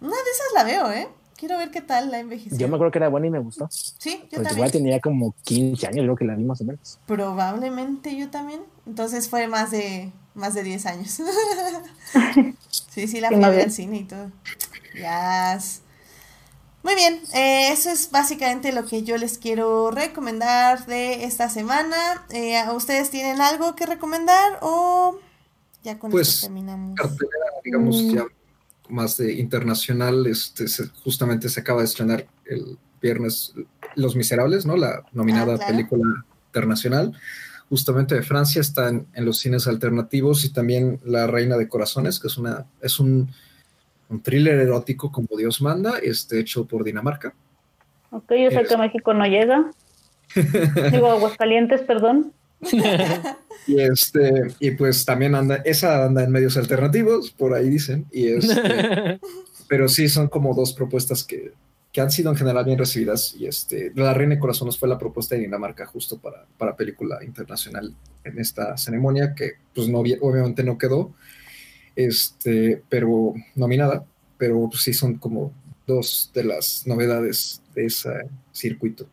una 0.00 0.16
de 0.16 0.30
esas 0.30 0.46
la 0.54 0.64
veo, 0.64 0.92
¿eh? 0.92 1.08
Quiero 1.36 1.58
ver 1.58 1.70
qué 1.72 1.80
tal 1.80 2.10
la 2.12 2.20
envejeció. 2.20 2.56
Yo 2.56 2.68
me 2.68 2.76
acuerdo 2.76 2.92
que 2.92 2.98
era 2.98 3.08
buena 3.08 3.26
y 3.26 3.30
me 3.30 3.40
gustó. 3.40 3.66
Sí, 3.70 4.22
yo 4.30 4.36
también. 4.36 4.54
Igual 4.54 4.70
tenía 4.70 5.00
como 5.00 5.34
15 5.42 5.88
años, 5.88 6.04
creo 6.04 6.16
que 6.16 6.24
la 6.24 6.36
vi 6.36 6.44
más 6.44 6.60
o 6.60 6.64
menos. 6.64 6.98
Probablemente 7.06 8.16
yo 8.16 8.30
también. 8.30 8.60
Entonces 8.86 9.28
fue 9.28 9.48
más 9.48 9.72
de 9.72 10.12
más 10.34 10.54
de 10.54 10.62
10 10.62 10.86
años. 10.86 11.20
sí, 12.70 13.08
sí, 13.08 13.20
la 13.20 13.28
fui 13.28 13.42
al 13.42 13.72
cine 13.72 13.98
y 13.98 14.04
todo. 14.04 14.30
Ya. 15.00 15.58
Muy 16.82 16.96
bien, 16.96 17.20
eh, 17.32 17.68
eso 17.72 17.90
es 17.90 18.10
básicamente 18.10 18.72
lo 18.72 18.84
que 18.86 19.04
yo 19.04 19.16
les 19.16 19.38
quiero 19.38 19.92
recomendar 19.92 20.84
de 20.86 21.24
esta 21.24 21.48
semana. 21.48 22.26
Eh, 22.30 22.60
¿Ustedes 22.74 23.10
tienen 23.10 23.40
algo 23.40 23.76
que 23.76 23.86
recomendar 23.86 24.58
o 24.62 25.18
ya 25.84 25.98
con 25.98 26.10
pues, 26.10 26.40
terminamos? 26.40 26.96
Cartelera, 26.96 27.46
digamos, 27.64 28.02
mm. 28.02 28.14
ya 28.14 28.24
más 28.88 29.16
de 29.16 29.34
internacional, 29.34 30.26
este, 30.26 30.66
justamente 31.04 31.48
se 31.48 31.60
acaba 31.60 31.80
de 31.80 31.86
estrenar 31.86 32.26
el 32.46 32.78
viernes 33.00 33.54
Los 33.94 34.16
Miserables, 34.16 34.66
¿no? 34.66 34.76
La 34.76 35.04
nominada 35.12 35.54
ah, 35.60 35.66
película 35.66 36.24
internacional. 36.46 37.12
Justamente 37.68 38.16
de 38.16 38.22
Francia 38.22 38.60
está 38.60 38.88
en, 38.88 39.06
en, 39.14 39.24
los 39.24 39.38
cines 39.38 39.66
alternativos 39.66 40.44
y 40.44 40.52
también 40.52 41.00
La 41.04 41.26
Reina 41.26 41.56
de 41.56 41.68
Corazones, 41.68 42.18
que 42.18 42.26
es 42.26 42.36
una, 42.36 42.66
es 42.80 43.00
un 43.00 43.32
un 44.12 44.22
thriller 44.22 44.58
erótico 44.60 45.10
como 45.10 45.28
Dios 45.36 45.60
manda, 45.62 45.98
este, 45.98 46.38
hecho 46.38 46.66
por 46.66 46.84
Dinamarca. 46.84 47.34
Ok, 48.10 48.32
yo 48.34 48.50
sé 48.50 48.64
que 48.64 48.76
México 48.76 49.14
no 49.14 49.24
llega. 49.24 49.70
Digo, 50.92 51.10
Aguascalientes, 51.10 51.80
perdón. 51.82 52.32
y 53.66 53.80
este, 53.80 54.54
y 54.60 54.72
pues 54.72 55.04
también 55.04 55.34
anda, 55.34 55.56
esa 55.64 56.04
anda 56.04 56.22
en 56.22 56.30
medios 56.30 56.56
alternativos, 56.56 57.30
por 57.30 57.54
ahí 57.54 57.68
dicen, 57.68 58.06
y 58.12 58.28
este, 58.28 59.18
pero 59.68 59.88
sí 59.88 60.08
son 60.08 60.28
como 60.28 60.54
dos 60.54 60.72
propuestas 60.72 61.24
que, 61.24 61.52
que, 61.90 62.00
han 62.00 62.12
sido 62.12 62.30
en 62.30 62.36
general 62.36 62.64
bien 62.64 62.78
recibidas, 62.78 63.34
y 63.36 63.46
este, 63.46 63.92
La 63.96 64.14
Reina 64.14 64.36
de 64.36 64.40
Corazones 64.40 64.78
fue 64.78 64.88
la 64.88 64.98
propuesta 64.98 65.34
de 65.34 65.40
Dinamarca 65.40 65.86
justo 65.86 66.18
para, 66.18 66.46
para 66.56 66.76
película 66.76 67.18
internacional 67.24 67.92
en 68.22 68.38
esta 68.38 68.76
ceremonia, 68.76 69.34
que 69.34 69.54
pues 69.74 69.88
no, 69.88 69.98
obviamente 69.98 70.62
no 70.62 70.78
quedó, 70.78 71.12
este, 71.96 72.82
pero 72.88 73.34
nominada, 73.54 74.04
pero 74.38 74.70
sí 74.72 74.92
son 74.92 75.16
como 75.16 75.52
dos 75.86 76.30
de 76.34 76.44
las 76.44 76.86
novedades 76.86 77.60
de 77.74 77.86
ese 77.86 78.10
circuito. 78.52 79.06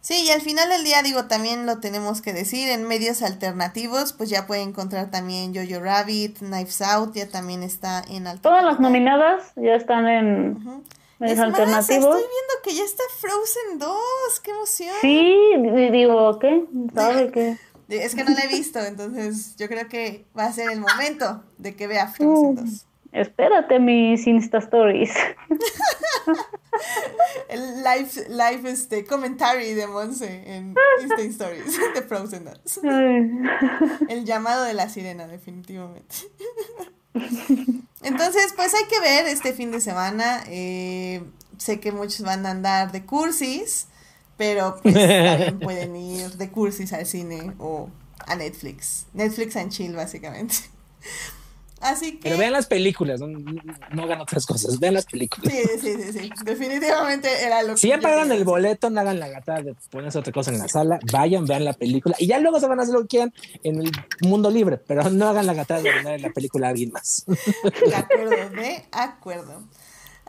Sí, 0.00 0.24
y 0.26 0.30
al 0.30 0.40
final 0.40 0.68
del 0.70 0.82
día, 0.82 1.02
digo, 1.02 1.26
también 1.26 1.66
lo 1.66 1.78
tenemos 1.78 2.22
que 2.22 2.32
decir, 2.32 2.70
en 2.70 2.88
medios 2.88 3.22
alternativos, 3.22 4.14
pues 4.14 4.30
ya 4.30 4.46
puede 4.46 4.62
encontrar 4.62 5.10
también 5.10 5.54
Jojo 5.54 5.80
Rabbit, 5.82 6.38
Knives 6.38 6.80
Out, 6.80 7.14
ya 7.14 7.28
también 7.28 7.62
está 7.62 8.02
en 8.08 8.24
Todas 8.40 8.64
las 8.64 8.80
nominadas 8.80 9.52
ya 9.56 9.74
están 9.74 10.08
en 10.08 10.82
medios 11.18 11.38
alternativos. 11.38 12.16
estoy 12.16 12.22
viendo 12.22 12.54
que 12.64 12.74
ya 12.74 12.82
está 12.82 13.02
Frozen 13.18 13.78
2, 13.78 14.40
qué 14.42 14.50
emoción. 14.50 14.94
Sí, 15.02 15.90
digo, 15.92 16.38
¿qué? 16.38 16.64
¿Sabe 16.94 17.30
qué? 17.30 17.58
Es 17.90 18.14
que 18.14 18.22
no 18.24 18.30
la 18.30 18.42
he 18.42 18.48
visto, 18.48 18.78
entonces 18.78 19.56
yo 19.56 19.68
creo 19.68 19.88
que 19.88 20.24
va 20.38 20.44
a 20.44 20.52
ser 20.52 20.70
el 20.70 20.80
momento 20.80 21.42
de 21.58 21.74
que 21.74 21.88
vea 21.88 22.06
Frozen 22.06 22.54
2. 22.54 22.64
Mm, 22.64 22.76
espérate 23.12 23.78
mis 23.80 24.26
Insta 24.26 24.58
Stories. 24.58 25.12
el 27.48 27.82
live, 27.82 28.28
live 28.28 28.70
este, 28.70 29.04
commentary 29.04 29.74
de 29.74 29.88
Monse 29.88 30.44
en 30.46 30.74
Insta 31.02 31.22
Stories 31.22 31.78
de 31.94 32.02
Frozen 32.02 32.44
2. 32.44 32.80
el 34.08 34.24
llamado 34.24 34.64
de 34.64 34.74
la 34.74 34.88
sirena, 34.88 35.26
definitivamente. 35.26 36.14
Entonces, 38.02 38.52
pues 38.54 38.72
hay 38.74 38.84
que 38.88 39.00
ver 39.00 39.26
este 39.26 39.52
fin 39.52 39.72
de 39.72 39.80
semana. 39.80 40.44
Eh, 40.46 41.24
sé 41.58 41.80
que 41.80 41.90
muchos 41.90 42.22
van 42.22 42.46
a 42.46 42.52
andar 42.52 42.92
de 42.92 43.04
cursis 43.04 43.88
pero 44.40 44.78
pues 44.82 44.94
también 44.94 45.58
pueden 45.58 45.96
ir 45.96 46.30
de 46.30 46.50
cursis 46.50 46.94
al 46.94 47.04
cine 47.04 47.52
o 47.58 47.90
a 48.26 48.36
Netflix. 48.36 49.04
Netflix 49.12 49.54
and 49.56 49.70
chill, 49.70 49.94
básicamente. 49.94 50.54
Así 51.82 52.12
que. 52.12 52.22
Pero 52.22 52.38
vean 52.38 52.54
las 52.54 52.66
películas, 52.66 53.20
no, 53.20 53.26
no, 53.26 54.02
hagan 54.02 54.18
otras 54.22 54.46
cosas, 54.46 54.80
vean 54.80 54.94
las 54.94 55.04
películas. 55.04 55.52
Sí, 55.52 55.62
sí, 55.78 55.94
sí, 55.94 56.12
sí. 56.12 56.30
Definitivamente 56.42 57.28
era 57.44 57.62
lo 57.62 57.74
que. 57.74 57.80
Si 57.80 57.88
ya 57.88 58.00
pagaron 58.00 58.32
el 58.32 58.44
boleto, 58.44 58.88
no 58.88 59.00
hagan 59.02 59.20
la 59.20 59.28
gata 59.28 59.60
de 59.60 59.74
ponerse 59.90 60.18
otra 60.18 60.32
cosa 60.32 60.50
en 60.50 60.58
la 60.58 60.68
sala, 60.68 60.98
vayan, 61.12 61.44
vean 61.44 61.66
la 61.66 61.74
película 61.74 62.16
y 62.18 62.26
ya 62.26 62.38
luego 62.38 62.60
se 62.60 62.66
van 62.66 62.80
a 62.80 62.84
hacer 62.84 62.94
lo 62.94 63.02
que 63.02 63.08
quieran 63.08 63.34
en 63.62 63.82
el 63.82 63.92
mundo 64.22 64.50
libre, 64.50 64.78
pero 64.78 65.10
no 65.10 65.28
hagan 65.28 65.46
la 65.46 65.52
gata 65.52 65.82
de 65.82 65.92
poner 65.92 66.22
la 66.22 66.30
película 66.30 66.68
a 66.68 66.70
alguien 66.70 66.92
más. 66.92 67.26
De 67.26 67.94
acuerdo, 67.94 68.30
de 68.30 68.84
acuerdo. 68.90 69.62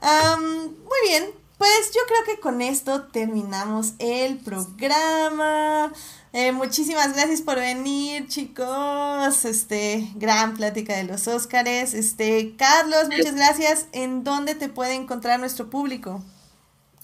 muy 0.01 1.09
bien, 1.09 1.40
pues 1.61 1.91
yo 1.93 2.01
creo 2.07 2.35
que 2.35 2.41
con 2.41 2.59
esto 2.59 3.03
terminamos 3.03 3.93
el 3.99 4.37
programa. 4.37 5.93
Eh, 6.33 6.51
muchísimas 6.51 7.13
gracias 7.13 7.41
por 7.41 7.57
venir, 7.57 8.27
chicos. 8.27 9.45
Este, 9.45 10.07
gran 10.15 10.55
plática 10.55 10.97
de 10.97 11.03
los 11.03 11.27
Óscares. 11.27 11.93
Este, 11.93 12.55
Carlos, 12.57 13.09
muchas 13.15 13.35
gracias. 13.35 13.85
¿En 13.91 14.23
dónde 14.23 14.55
te 14.55 14.69
puede 14.69 14.95
encontrar 14.95 15.39
nuestro 15.39 15.69
público? 15.69 16.25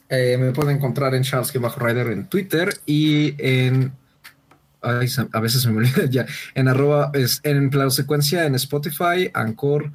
Eh, 0.09 0.37
me 0.39 0.51
pueden 0.53 0.77
encontrar 0.77 1.13
en 1.13 1.21
Charles 1.21 1.53
Bajo 1.61 1.79
Rider 1.79 2.07
en 2.07 2.27
Twitter 2.27 2.81
y 2.87 3.35
en 3.37 3.93
a 4.81 5.39
veces 5.39 5.67
me 5.67 5.77
olvida 5.77 6.05
ya, 6.09 6.25
en 6.55 6.67
arroba, 6.67 7.11
es 7.13 7.41
en 7.43 7.69
plano 7.69 7.91
secuencia, 7.91 8.47
en 8.47 8.55
Spotify, 8.55 9.29
Anchor, 9.35 9.91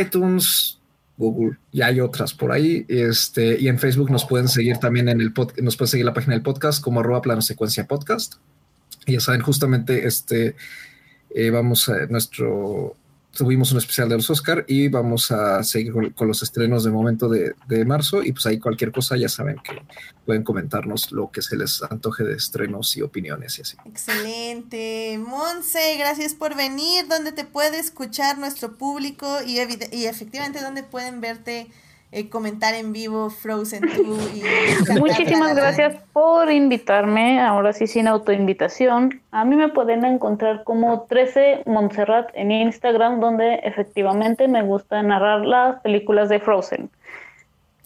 iTunes, 0.00 0.80
Google, 1.22 1.58
y 1.70 1.82
hay 1.82 2.00
otras 2.00 2.34
por 2.34 2.52
ahí. 2.52 2.84
Este, 2.88 3.60
y 3.60 3.68
en 3.68 3.78
Facebook 3.78 4.10
nos 4.10 4.24
pueden 4.24 4.48
seguir 4.48 4.78
también 4.78 5.08
en 5.08 5.20
el 5.20 5.32
podcast, 5.32 5.60
nos 5.60 5.76
pueden 5.76 5.90
seguir 5.90 6.06
la 6.06 6.14
página 6.14 6.34
del 6.34 6.42
podcast 6.42 6.82
como 6.82 7.00
arroba 7.00 7.22
plano 7.22 7.42
secuencia 7.42 7.86
podcast. 7.86 8.34
Y 9.06 9.12
ya 9.14 9.20
saben, 9.20 9.40
justamente 9.40 10.06
este 10.06 10.56
eh, 11.34 11.50
vamos 11.50 11.88
a 11.88 12.06
nuestro 12.06 12.96
tuvimos 13.32 13.72
un 13.72 13.78
especial 13.78 14.08
de 14.08 14.16
los 14.16 14.28
Oscar 14.30 14.64
y 14.68 14.88
vamos 14.88 15.30
a 15.30 15.62
seguir 15.64 16.12
con, 16.14 16.28
los 16.28 16.42
estrenos 16.42 16.84
de 16.84 16.90
momento 16.90 17.28
de, 17.28 17.54
marzo 17.84 18.22
y 18.22 18.32
pues 18.32 18.46
ahí 18.46 18.58
cualquier 18.58 18.92
cosa 18.92 19.16
ya 19.16 19.28
saben 19.28 19.56
que 19.64 19.82
pueden 20.24 20.44
comentarnos 20.44 21.10
lo 21.10 21.30
que 21.30 21.42
se 21.42 21.56
les 21.56 21.82
antoje 21.82 22.22
de 22.24 22.34
estrenos 22.34 22.96
y 22.96 23.02
opiniones 23.02 23.58
y 23.58 23.62
así. 23.62 23.76
Excelente. 23.86 25.18
Monse, 25.18 25.96
gracias 25.98 26.34
por 26.34 26.54
venir. 26.54 27.08
¿Dónde 27.08 27.32
te 27.32 27.44
puede 27.44 27.78
escuchar 27.78 28.38
nuestro 28.38 28.76
público 28.76 29.38
y 29.46 29.58
efectivamente 29.58 30.60
dónde 30.60 30.82
pueden 30.82 31.20
verte? 31.20 31.68
Eh, 32.14 32.28
comentar 32.28 32.74
en 32.74 32.92
vivo 32.92 33.30
Frozen 33.30 33.80
2. 33.80 34.36
Y 34.36 34.42
Muchísimas 35.00 35.56
gracias 35.56 35.96
por 36.12 36.52
invitarme, 36.52 37.40
ahora 37.40 37.72
sí 37.72 37.86
sin 37.86 38.06
autoinvitación. 38.06 39.22
A 39.30 39.46
mí 39.46 39.56
me 39.56 39.70
pueden 39.70 40.04
encontrar 40.04 40.62
como 40.64 41.06
13 41.08 41.62
Montserrat 41.64 42.28
en 42.34 42.52
Instagram, 42.52 43.18
donde 43.18 43.54
efectivamente 43.64 44.46
me 44.46 44.62
gusta 44.62 45.02
narrar 45.02 45.46
las 45.46 45.80
películas 45.80 46.28
de 46.28 46.38
Frozen 46.38 46.90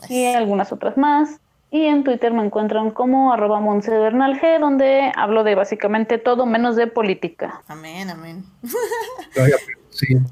y 0.09 0.25
algunas 0.25 0.73
otras 0.73 0.97
más. 0.97 1.39
Y 1.71 1.85
en 1.85 2.03
Twitter 2.03 2.33
me 2.33 2.45
encuentran 2.45 2.91
como 2.91 3.33
arroba 3.33 3.61
G, 3.61 4.59
donde 4.59 5.13
hablo 5.15 5.45
de 5.45 5.55
básicamente 5.55 6.19
todo 6.19 6.47
menos 6.47 6.75
de 6.75 6.89
política. 6.89 7.63
Amén, 7.69 8.11
amén. 8.11 8.45
Sí. 9.91 10.17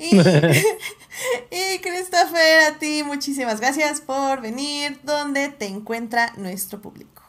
Y, 0.00 0.16
Christopher, 1.82 2.72
a 2.74 2.78
ti 2.78 3.02
muchísimas 3.04 3.60
gracias 3.60 4.00
por 4.00 4.40
venir. 4.40 4.98
¿Dónde 5.04 5.48
te 5.48 5.66
encuentra 5.66 6.32
nuestro 6.36 6.80
público? 6.80 7.22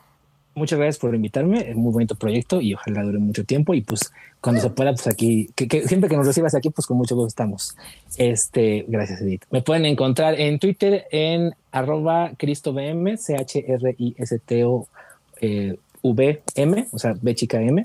Muchas 0.56 0.78
gracias 0.78 0.98
por 0.98 1.16
invitarme, 1.16 1.70
es 1.70 1.76
muy 1.76 1.94
bonito 1.94 2.16
proyecto 2.16 2.60
y 2.60 2.74
ojalá 2.74 3.04
dure 3.04 3.20
mucho 3.20 3.46
tiempo 3.46 3.74
y 3.74 3.82
pues 3.82 4.12
cuando 4.42 4.62
se 4.62 4.70
pueda, 4.70 4.92
pues 4.92 5.08
aquí, 5.08 5.50
que, 5.56 5.88
siempre 5.88 6.10
que 6.10 6.18
nos 6.18 6.28
recibas 6.28 6.54
aquí, 6.54 6.70
pues 6.70 6.86
con 6.86 6.98
mucho 6.98 7.16
gusto 7.16 7.28
estamos. 7.28 7.78
Este, 8.18 8.84
gracias 8.88 9.22
Edith. 9.22 9.44
Me 9.52 9.62
pueden 9.62 9.86
encontrar 9.86 10.40
en 10.40 10.60
Twitter 10.60 11.06
en 11.12 11.56
arroba 11.72 12.32
CristoBM, 12.38 13.18
C-H-R-I-S-T-O 13.18 14.88
eh, 15.42 15.78
VM, 16.04 16.88
o 16.92 17.00
sea, 17.00 17.16
B 17.20 17.36
chica 17.36 17.62
M. 17.62 17.82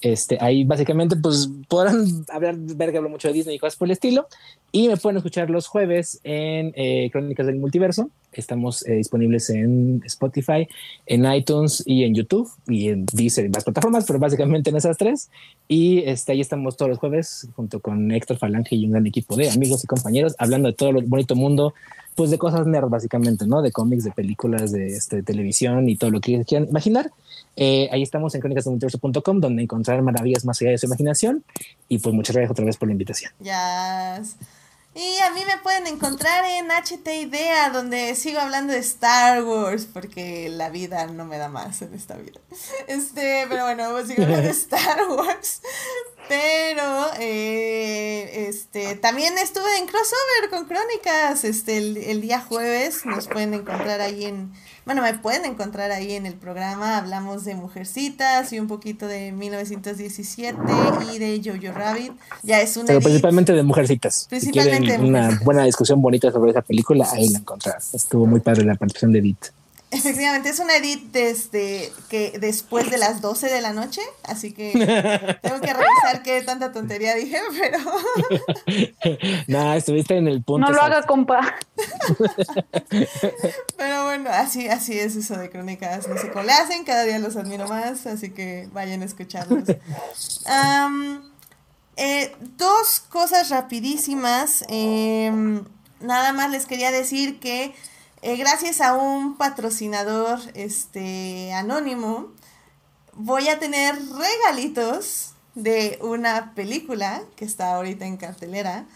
Este, 0.00 0.36
ahí 0.40 0.64
básicamente 0.64 1.16
pues 1.16 1.48
podrán 1.68 2.24
hablar, 2.28 2.56
ver 2.56 2.90
que 2.90 2.98
hablo 2.98 3.08
mucho 3.08 3.28
de 3.28 3.34
Disney 3.34 3.56
y 3.56 3.58
cosas 3.58 3.76
por 3.76 3.88
el 3.88 3.92
estilo. 3.92 4.26
Y 4.70 4.88
me 4.88 4.96
pueden 4.96 5.16
escuchar 5.16 5.50
los 5.50 5.66
jueves 5.68 6.20
en 6.24 6.72
eh, 6.74 7.08
Crónicas 7.12 7.46
del 7.46 7.56
Multiverso. 7.56 8.10
Estamos 8.32 8.84
eh, 8.86 8.94
disponibles 8.94 9.48
en 9.50 10.02
Spotify, 10.04 10.66
en 11.06 11.32
iTunes 11.32 11.82
y 11.86 12.02
en 12.02 12.14
YouTube 12.14 12.50
y 12.66 12.88
en 12.88 13.06
Deezer 13.06 13.46
y 13.46 13.50
más 13.50 13.62
plataformas, 13.62 14.04
pero 14.04 14.18
básicamente 14.18 14.70
en 14.70 14.76
esas 14.76 14.98
tres. 14.98 15.30
Y 15.68 16.00
este, 16.00 16.32
ahí 16.32 16.40
estamos 16.40 16.76
todos 16.76 16.90
los 16.90 16.98
jueves 16.98 17.48
junto 17.54 17.80
con 17.80 18.10
Héctor 18.10 18.36
Falange 18.36 18.74
y 18.74 18.84
un 18.84 18.90
gran 18.90 19.06
equipo 19.06 19.36
de 19.36 19.48
amigos 19.48 19.84
y 19.84 19.86
compañeros 19.86 20.34
hablando 20.38 20.68
de 20.68 20.74
todo 20.74 20.90
el 20.90 21.04
bonito 21.04 21.36
mundo 21.36 21.72
pues 22.14 22.30
de 22.30 22.38
cosas 22.38 22.66
nerd 22.66 22.88
básicamente, 22.88 23.46
¿no? 23.46 23.62
De 23.62 23.72
cómics, 23.72 24.04
de 24.04 24.12
películas, 24.12 24.72
de, 24.72 24.86
este, 24.86 25.22
televisión 25.22 25.88
y 25.88 25.96
todo 25.96 26.10
lo 26.10 26.20
que 26.20 26.44
quieran 26.44 26.68
imaginar. 26.68 27.10
Eh, 27.56 27.88
ahí 27.92 28.02
estamos 28.02 28.34
en 28.34 28.40
crónicasdelmultiverso.com 28.40 29.40
donde 29.40 29.62
encontrar 29.62 30.02
maravillas 30.02 30.44
más 30.44 30.60
allá 30.60 30.70
de 30.70 30.78
su 30.78 30.86
imaginación. 30.86 31.44
Y 31.88 31.98
pues 31.98 32.14
muchas 32.14 32.34
gracias 32.34 32.52
otra 32.52 32.64
vez 32.64 32.76
por 32.76 32.88
la 32.88 32.92
invitación. 32.92 33.32
Ya. 33.40 34.22
Y 34.94 35.18
a 35.18 35.30
mí 35.30 35.42
me 35.44 35.58
pueden 35.58 35.88
encontrar 35.88 36.44
en 36.44 36.70
HT 36.70 37.08
Idea, 37.08 37.70
donde 37.70 38.14
sigo 38.14 38.38
hablando 38.38 38.72
de 38.72 38.78
Star 38.78 39.42
Wars, 39.42 39.88
porque 39.92 40.48
la 40.48 40.70
vida 40.70 41.06
no 41.08 41.24
me 41.24 41.36
da 41.36 41.48
más 41.48 41.82
en 41.82 41.94
esta 41.94 42.16
vida. 42.16 42.40
Este, 42.86 43.46
pero 43.48 43.64
bueno, 43.64 44.06
sigo 44.06 44.22
hablando 44.22 44.46
de 44.46 44.50
Star 44.52 45.08
Wars. 45.08 45.62
Pero, 46.28 47.10
eh, 47.18 48.46
este, 48.48 48.94
también 48.94 49.36
estuve 49.36 49.78
en 49.78 49.86
crossover 49.86 50.50
con 50.50 50.64
Crónicas, 50.66 51.44
este, 51.44 51.76
el, 51.76 51.96
el 51.96 52.20
día 52.20 52.40
jueves, 52.40 53.04
nos 53.04 53.26
pueden 53.26 53.52
encontrar 53.52 54.00
ahí 54.00 54.24
en, 54.24 54.52
bueno, 54.86 55.02
me 55.02 55.14
pueden 55.14 55.44
encontrar 55.44 55.90
ahí 55.90 56.12
en 56.12 56.26
el 56.26 56.34
programa. 56.34 56.98
Hablamos 56.98 57.44
de 57.44 57.54
Mujercitas 57.54 58.52
y 58.52 58.60
un 58.60 58.68
poquito 58.68 59.06
de 59.06 59.32
1917 59.32 60.58
y 61.12 61.18
de 61.18 61.40
Jojo 61.42 61.72
Rabbit. 61.72 62.12
Ya 62.42 62.60
es 62.60 62.76
una. 62.76 62.88
Pero 62.88 63.00
principalmente 63.00 63.52
de 63.52 63.62
Mujercitas. 63.62 64.26
Principalmente 64.28 64.98
una 64.98 65.40
buena 65.42 65.64
discusión 65.64 66.02
bonita 66.02 66.30
sobre 66.30 66.50
esa 66.50 66.62
película, 66.62 67.08
ahí 67.12 67.30
la 67.30 67.38
encontrarás. 67.38 67.94
Estuvo 67.94 68.26
muy 68.26 68.40
padre 68.40 68.64
la 68.64 68.74
participación 68.74 69.12
de 69.12 69.18
Edith. 69.20 69.46
Efectivamente, 69.94 70.48
es 70.48 70.58
una 70.58 70.76
edit 70.76 71.12
desde 71.12 71.92
que 72.08 72.36
después 72.40 72.90
de 72.90 72.98
las 72.98 73.20
12 73.20 73.48
de 73.48 73.60
la 73.60 73.72
noche, 73.72 74.00
así 74.24 74.52
que 74.52 74.72
tengo 75.42 75.60
que 75.60 75.72
revisar 75.72 76.22
qué 76.24 76.42
tanta 76.42 76.72
tontería 76.72 77.14
dije, 77.14 77.38
pero... 77.58 77.78
no, 79.46 79.72
estuviste 79.72 80.16
en 80.16 80.26
el 80.26 80.42
punto. 80.42 80.66
No 80.66 80.74
lo 80.74 80.82
haga, 80.82 81.02
compa. 81.02 81.54
pero 83.76 84.04
bueno, 84.04 84.30
así, 84.30 84.68
así 84.68 84.98
es 84.98 85.14
eso 85.14 85.36
de 85.36 85.48
crónicas, 85.48 86.08
no 86.08 86.18
sé 86.18 86.28
cómo 86.30 86.44
le 86.44 86.52
hacen, 86.52 86.84
cada 86.84 87.04
día 87.04 87.20
los 87.20 87.36
admiro 87.36 87.68
más, 87.68 88.06
así 88.06 88.30
que 88.30 88.68
vayan 88.72 89.02
a 89.02 89.04
escucharlos. 89.04 89.64
Eh, 91.96 92.34
dos 92.56 93.00
cosas 93.08 93.50
rapidísimas. 93.50 94.64
Em, 94.68 95.64
nada 96.00 96.32
más 96.32 96.50
les 96.50 96.66
quería 96.66 96.90
decir 96.90 97.38
que 97.38 97.72
eh, 98.24 98.36
gracias 98.36 98.80
a 98.80 98.94
un 98.94 99.36
patrocinador 99.36 100.40
este, 100.54 101.52
anónimo, 101.52 102.32
voy 103.12 103.48
a 103.48 103.58
tener 103.58 103.94
regalitos 103.96 105.34
de 105.54 105.98
una 106.00 106.54
película 106.54 107.22
que 107.36 107.44
está 107.44 107.74
ahorita 107.74 108.06
en 108.06 108.16
cartelera. 108.16 108.86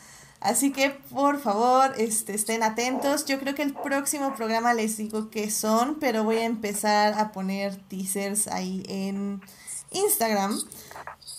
Así 0.41 0.73
que 0.73 0.91
por 1.11 1.39
favor 1.41 1.93
este, 1.99 2.35
estén 2.35 2.63
atentos. 2.63 3.27
Yo 3.27 3.39
creo 3.39 3.55
que 3.55 3.63
el 3.63 3.75
próximo 3.75 4.35
programa 4.35 4.73
les 4.73 4.97
digo 4.97 5.29
qué 5.29 5.51
son, 5.51 5.99
pero 6.01 6.25
voy 6.25 6.37
a 6.37 6.45
empezar 6.45 7.13
a 7.19 7.31
poner 7.33 7.77
teasers 7.89 8.47
ahí 8.47 8.83
en 8.89 9.43
Instagram. 9.91 10.59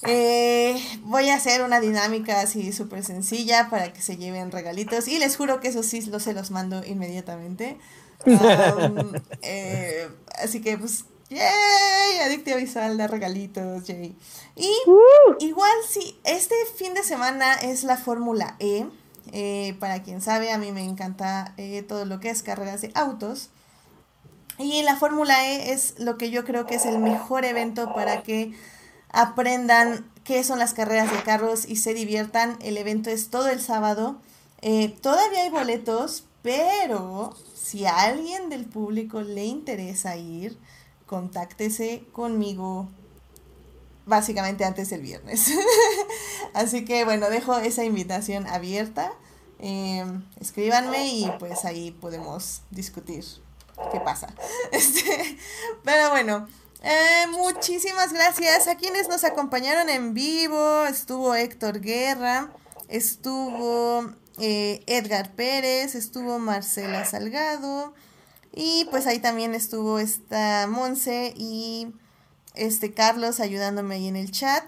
Eh, 0.03 0.81
voy 1.01 1.29
a 1.29 1.35
hacer 1.35 1.61
una 1.61 1.81
dinámica 1.81 2.39
así 2.39 2.71
súper 2.71 3.03
sencilla 3.03 3.69
para 3.69 3.91
que 3.91 4.01
se 4.01 4.15
lleven 4.15 4.51
regalitos 4.51 5.07
y 5.09 5.19
les 5.19 5.35
juro 5.35 5.59
que 5.59 5.67
eso 5.67 5.83
sí 5.83 6.01
lo, 6.01 6.19
se 6.19 6.33
los 6.33 6.51
mando 6.51 6.85
inmediatamente. 6.85 7.77
Eh, 9.41 10.09
así 10.43 10.61
que 10.61 10.77
pues, 10.77 11.05
¡yay! 11.29 12.19
Adictiva 12.25 12.57
Visual 12.57 12.97
da 12.97 13.07
regalitos, 13.07 13.85
yay. 13.85 14.13
Y 14.57 14.69
uh. 14.87 15.35
igual 15.39 15.71
sí, 15.87 16.19
este 16.25 16.53
fin 16.75 16.93
de 16.93 17.03
semana 17.03 17.53
es 17.53 17.83
la 17.83 17.95
Fórmula 17.95 18.57
E. 18.59 18.85
Eh, 19.31 19.77
para 19.79 20.03
quien 20.03 20.21
sabe, 20.21 20.51
a 20.51 20.57
mí 20.57 20.73
me 20.73 20.83
encanta 20.83 21.55
todo 21.87 22.03
lo 22.03 22.19
que 22.19 22.29
es 22.29 22.43
carreras 22.43 22.81
de 22.81 22.91
autos. 22.93 23.51
Y 24.57 24.83
la 24.83 24.97
Fórmula 24.97 25.47
E 25.47 25.71
es 25.71 25.97
lo 25.97 26.17
que 26.17 26.29
yo 26.29 26.43
creo 26.43 26.65
que 26.65 26.75
es 26.75 26.85
el 26.85 26.99
mejor 26.99 27.45
evento 27.45 27.93
para 27.93 28.21
que 28.23 28.53
aprendan 29.09 30.09
qué 30.23 30.43
son 30.43 30.59
las 30.59 30.73
carreras 30.73 31.11
de 31.11 31.23
carros 31.23 31.67
y 31.67 31.77
se 31.77 31.93
diviertan. 31.93 32.57
El 32.61 32.77
evento 32.77 33.09
es 33.09 33.29
todo 33.29 33.49
el 33.49 33.61
sábado. 33.61 34.19
Eh, 34.61 34.89
todavía 35.01 35.41
hay 35.41 35.49
boletos, 35.49 36.25
pero 36.41 37.35
si 37.55 37.85
a 37.85 38.01
alguien 38.01 38.49
del 38.49 38.65
público 38.65 39.21
le 39.21 39.45
interesa 39.45 40.17
ir, 40.17 40.57
contáctese 41.05 42.03
conmigo 42.11 42.87
básicamente 44.05 44.65
antes 44.65 44.89
del 44.89 45.01
viernes. 45.01 45.51
Así 46.53 46.83
que 46.83 47.05
bueno, 47.05 47.29
dejo 47.29 47.57
esa 47.57 47.83
invitación 47.83 48.47
abierta. 48.47 49.13
Eh, 49.59 50.05
escríbanme 50.39 51.07
y 51.07 51.31
pues 51.39 51.65
ahí 51.65 51.91
podemos 51.91 52.61
discutir 52.71 53.25
qué 53.91 53.99
pasa. 53.99 54.33
Este, 54.71 55.37
pero 55.83 56.09
bueno, 56.11 56.47
eh, 56.81 57.25
muchísimas 57.31 58.13
gracias 58.13 58.67
a 58.67 58.75
quienes 58.75 59.07
nos 59.09 59.23
acompañaron 59.23 59.89
en 59.89 60.13
vivo. 60.13 60.85
Estuvo 60.85 61.35
Héctor 61.35 61.81
Guerra, 61.81 62.51
estuvo 62.87 64.11
eh, 64.39 64.83
Edgar 64.87 65.33
Pérez, 65.35 65.95
estuvo 65.95 66.39
Marcela 66.39 67.03
Salgado 67.05 67.93
y 68.53 68.87
pues 68.91 69.07
ahí 69.07 69.19
también 69.19 69.53
estuvo 69.55 69.99
esta 69.99 70.67
Monse 70.67 71.33
y 71.35 71.93
este 72.55 72.93
Carlos 72.93 73.39
ayudándome 73.39 73.95
ahí 73.95 74.07
en 74.07 74.15
el 74.15 74.31
chat. 74.31 74.63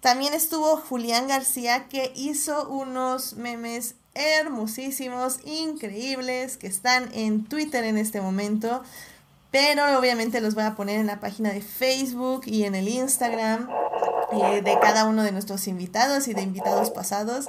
También 0.00 0.34
estuvo 0.34 0.76
Julián 0.76 1.26
García 1.26 1.88
que 1.88 2.12
hizo 2.14 2.68
unos 2.68 3.34
memes 3.34 3.96
hermosísimos, 4.14 5.40
increíbles, 5.44 6.56
que 6.56 6.66
están 6.66 7.10
en 7.12 7.44
Twitter 7.44 7.84
en 7.84 7.98
este 7.98 8.20
momento. 8.20 8.82
Pero 9.56 9.98
obviamente 9.98 10.42
los 10.42 10.54
voy 10.54 10.64
a 10.64 10.74
poner 10.74 11.00
en 11.00 11.06
la 11.06 11.18
página 11.18 11.50
de 11.50 11.62
Facebook 11.62 12.42
y 12.44 12.64
en 12.64 12.74
el 12.74 12.88
Instagram 12.88 13.70
eh, 14.30 14.60
de 14.60 14.78
cada 14.80 15.06
uno 15.06 15.22
de 15.22 15.32
nuestros 15.32 15.66
invitados 15.66 16.28
y 16.28 16.34
de 16.34 16.42
invitados 16.42 16.90
pasados. 16.90 17.46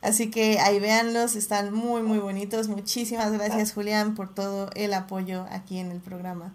Así 0.00 0.30
que 0.30 0.58
ahí 0.58 0.80
véanlos, 0.80 1.36
están 1.36 1.74
muy 1.74 2.00
muy 2.00 2.16
bonitos. 2.16 2.68
Muchísimas 2.68 3.30
gracias 3.32 3.74
Julián 3.74 4.14
por 4.14 4.34
todo 4.34 4.70
el 4.74 4.94
apoyo 4.94 5.44
aquí 5.50 5.78
en 5.78 5.90
el 5.90 6.00
programa. 6.00 6.54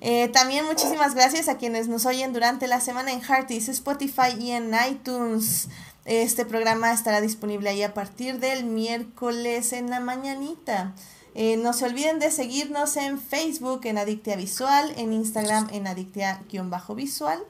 Eh, 0.00 0.26
también 0.30 0.66
muchísimas 0.66 1.14
gracias 1.14 1.48
a 1.48 1.56
quienes 1.56 1.86
nos 1.86 2.04
oyen 2.04 2.32
durante 2.32 2.66
la 2.66 2.80
semana 2.80 3.12
en 3.12 3.22
Hearties, 3.22 3.68
Spotify 3.68 4.34
y 4.36 4.50
en 4.50 4.72
iTunes. 4.90 5.68
Este 6.06 6.44
programa 6.44 6.92
estará 6.92 7.20
disponible 7.20 7.70
ahí 7.70 7.84
a 7.84 7.94
partir 7.94 8.40
del 8.40 8.64
miércoles 8.64 9.72
en 9.72 9.90
la 9.90 10.00
mañanita. 10.00 10.92
Eh, 11.34 11.56
no 11.56 11.72
se 11.72 11.86
olviden 11.86 12.18
de 12.18 12.30
seguirnos 12.30 12.96
en 12.96 13.20
Facebook 13.20 13.82
en 13.84 13.98
Adictia 13.98 14.36
Visual, 14.36 14.92
en 14.96 15.12
Instagram 15.12 15.68
en 15.72 15.86
Adictia-Visual 15.86 17.40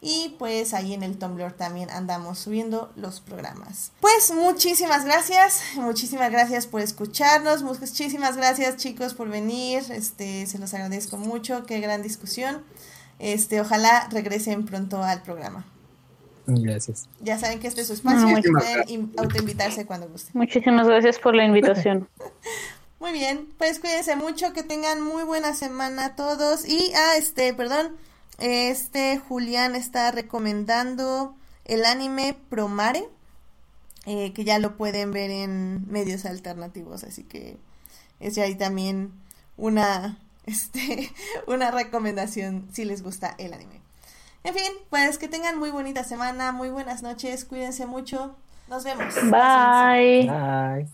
y 0.00 0.36
pues 0.38 0.74
ahí 0.74 0.92
en 0.92 1.02
el 1.02 1.16
Tumblr 1.16 1.52
también 1.52 1.88
andamos 1.88 2.38
subiendo 2.38 2.92
los 2.94 3.20
programas. 3.20 3.90
Pues 4.00 4.32
muchísimas 4.34 5.06
gracias, 5.06 5.62
muchísimas 5.76 6.30
gracias 6.30 6.66
por 6.66 6.82
escucharnos, 6.82 7.62
muchísimas 7.62 8.36
gracias 8.36 8.76
chicos 8.76 9.14
por 9.14 9.30
venir, 9.30 9.82
este, 9.90 10.46
se 10.46 10.58
los 10.58 10.74
agradezco 10.74 11.16
mucho, 11.16 11.64
qué 11.64 11.80
gran 11.80 12.02
discusión. 12.02 12.62
Este, 13.18 13.62
ojalá 13.62 14.08
regresen 14.10 14.66
pronto 14.66 15.02
al 15.02 15.22
programa. 15.22 15.64
Gracias. 16.46 17.08
Ya 17.20 17.38
saben 17.38 17.58
que 17.58 17.68
este 17.68 17.80
es 17.80 17.86
su 17.86 17.94
espacio, 17.94 18.26
pueden 18.52 19.12
autoinvitarse 19.16 19.86
cuando 19.86 20.08
gusten. 20.08 20.32
Muchísimas 20.34 20.86
gracias 20.86 21.18
por 21.18 21.34
la 21.34 21.46
invitación. 21.46 22.06
Muy 23.04 23.12
bien, 23.12 23.50
pues 23.58 23.80
cuídense 23.80 24.16
mucho, 24.16 24.54
que 24.54 24.62
tengan 24.62 25.02
muy 25.02 25.24
buena 25.24 25.52
semana 25.52 26.16
todos. 26.16 26.66
Y, 26.66 26.90
ah, 26.96 27.18
este, 27.18 27.52
perdón, 27.52 27.98
este 28.38 29.18
Julián 29.18 29.76
está 29.76 30.10
recomendando 30.10 31.36
el 31.66 31.84
anime 31.84 32.34
Promare, 32.48 33.06
eh, 34.06 34.32
que 34.32 34.44
ya 34.44 34.58
lo 34.58 34.78
pueden 34.78 35.12
ver 35.12 35.30
en 35.30 35.86
medios 35.92 36.24
alternativos, 36.24 37.04
así 37.04 37.24
que 37.24 37.58
es 38.20 38.36
ya 38.36 38.44
ahí 38.44 38.54
también 38.54 39.12
una, 39.58 40.18
este, 40.46 41.12
una 41.46 41.70
recomendación 41.70 42.70
si 42.72 42.86
les 42.86 43.02
gusta 43.02 43.34
el 43.36 43.52
anime. 43.52 43.82
En 44.44 44.54
fin, 44.54 44.72
pues 44.88 45.18
que 45.18 45.28
tengan 45.28 45.58
muy 45.58 45.68
bonita 45.68 46.04
semana, 46.04 46.52
muy 46.52 46.70
buenas 46.70 47.02
noches, 47.02 47.44
cuídense 47.44 47.84
mucho, 47.84 48.34
nos 48.70 48.82
vemos. 48.82 49.14
Bye. 49.30 50.26
Bye. 50.26 50.88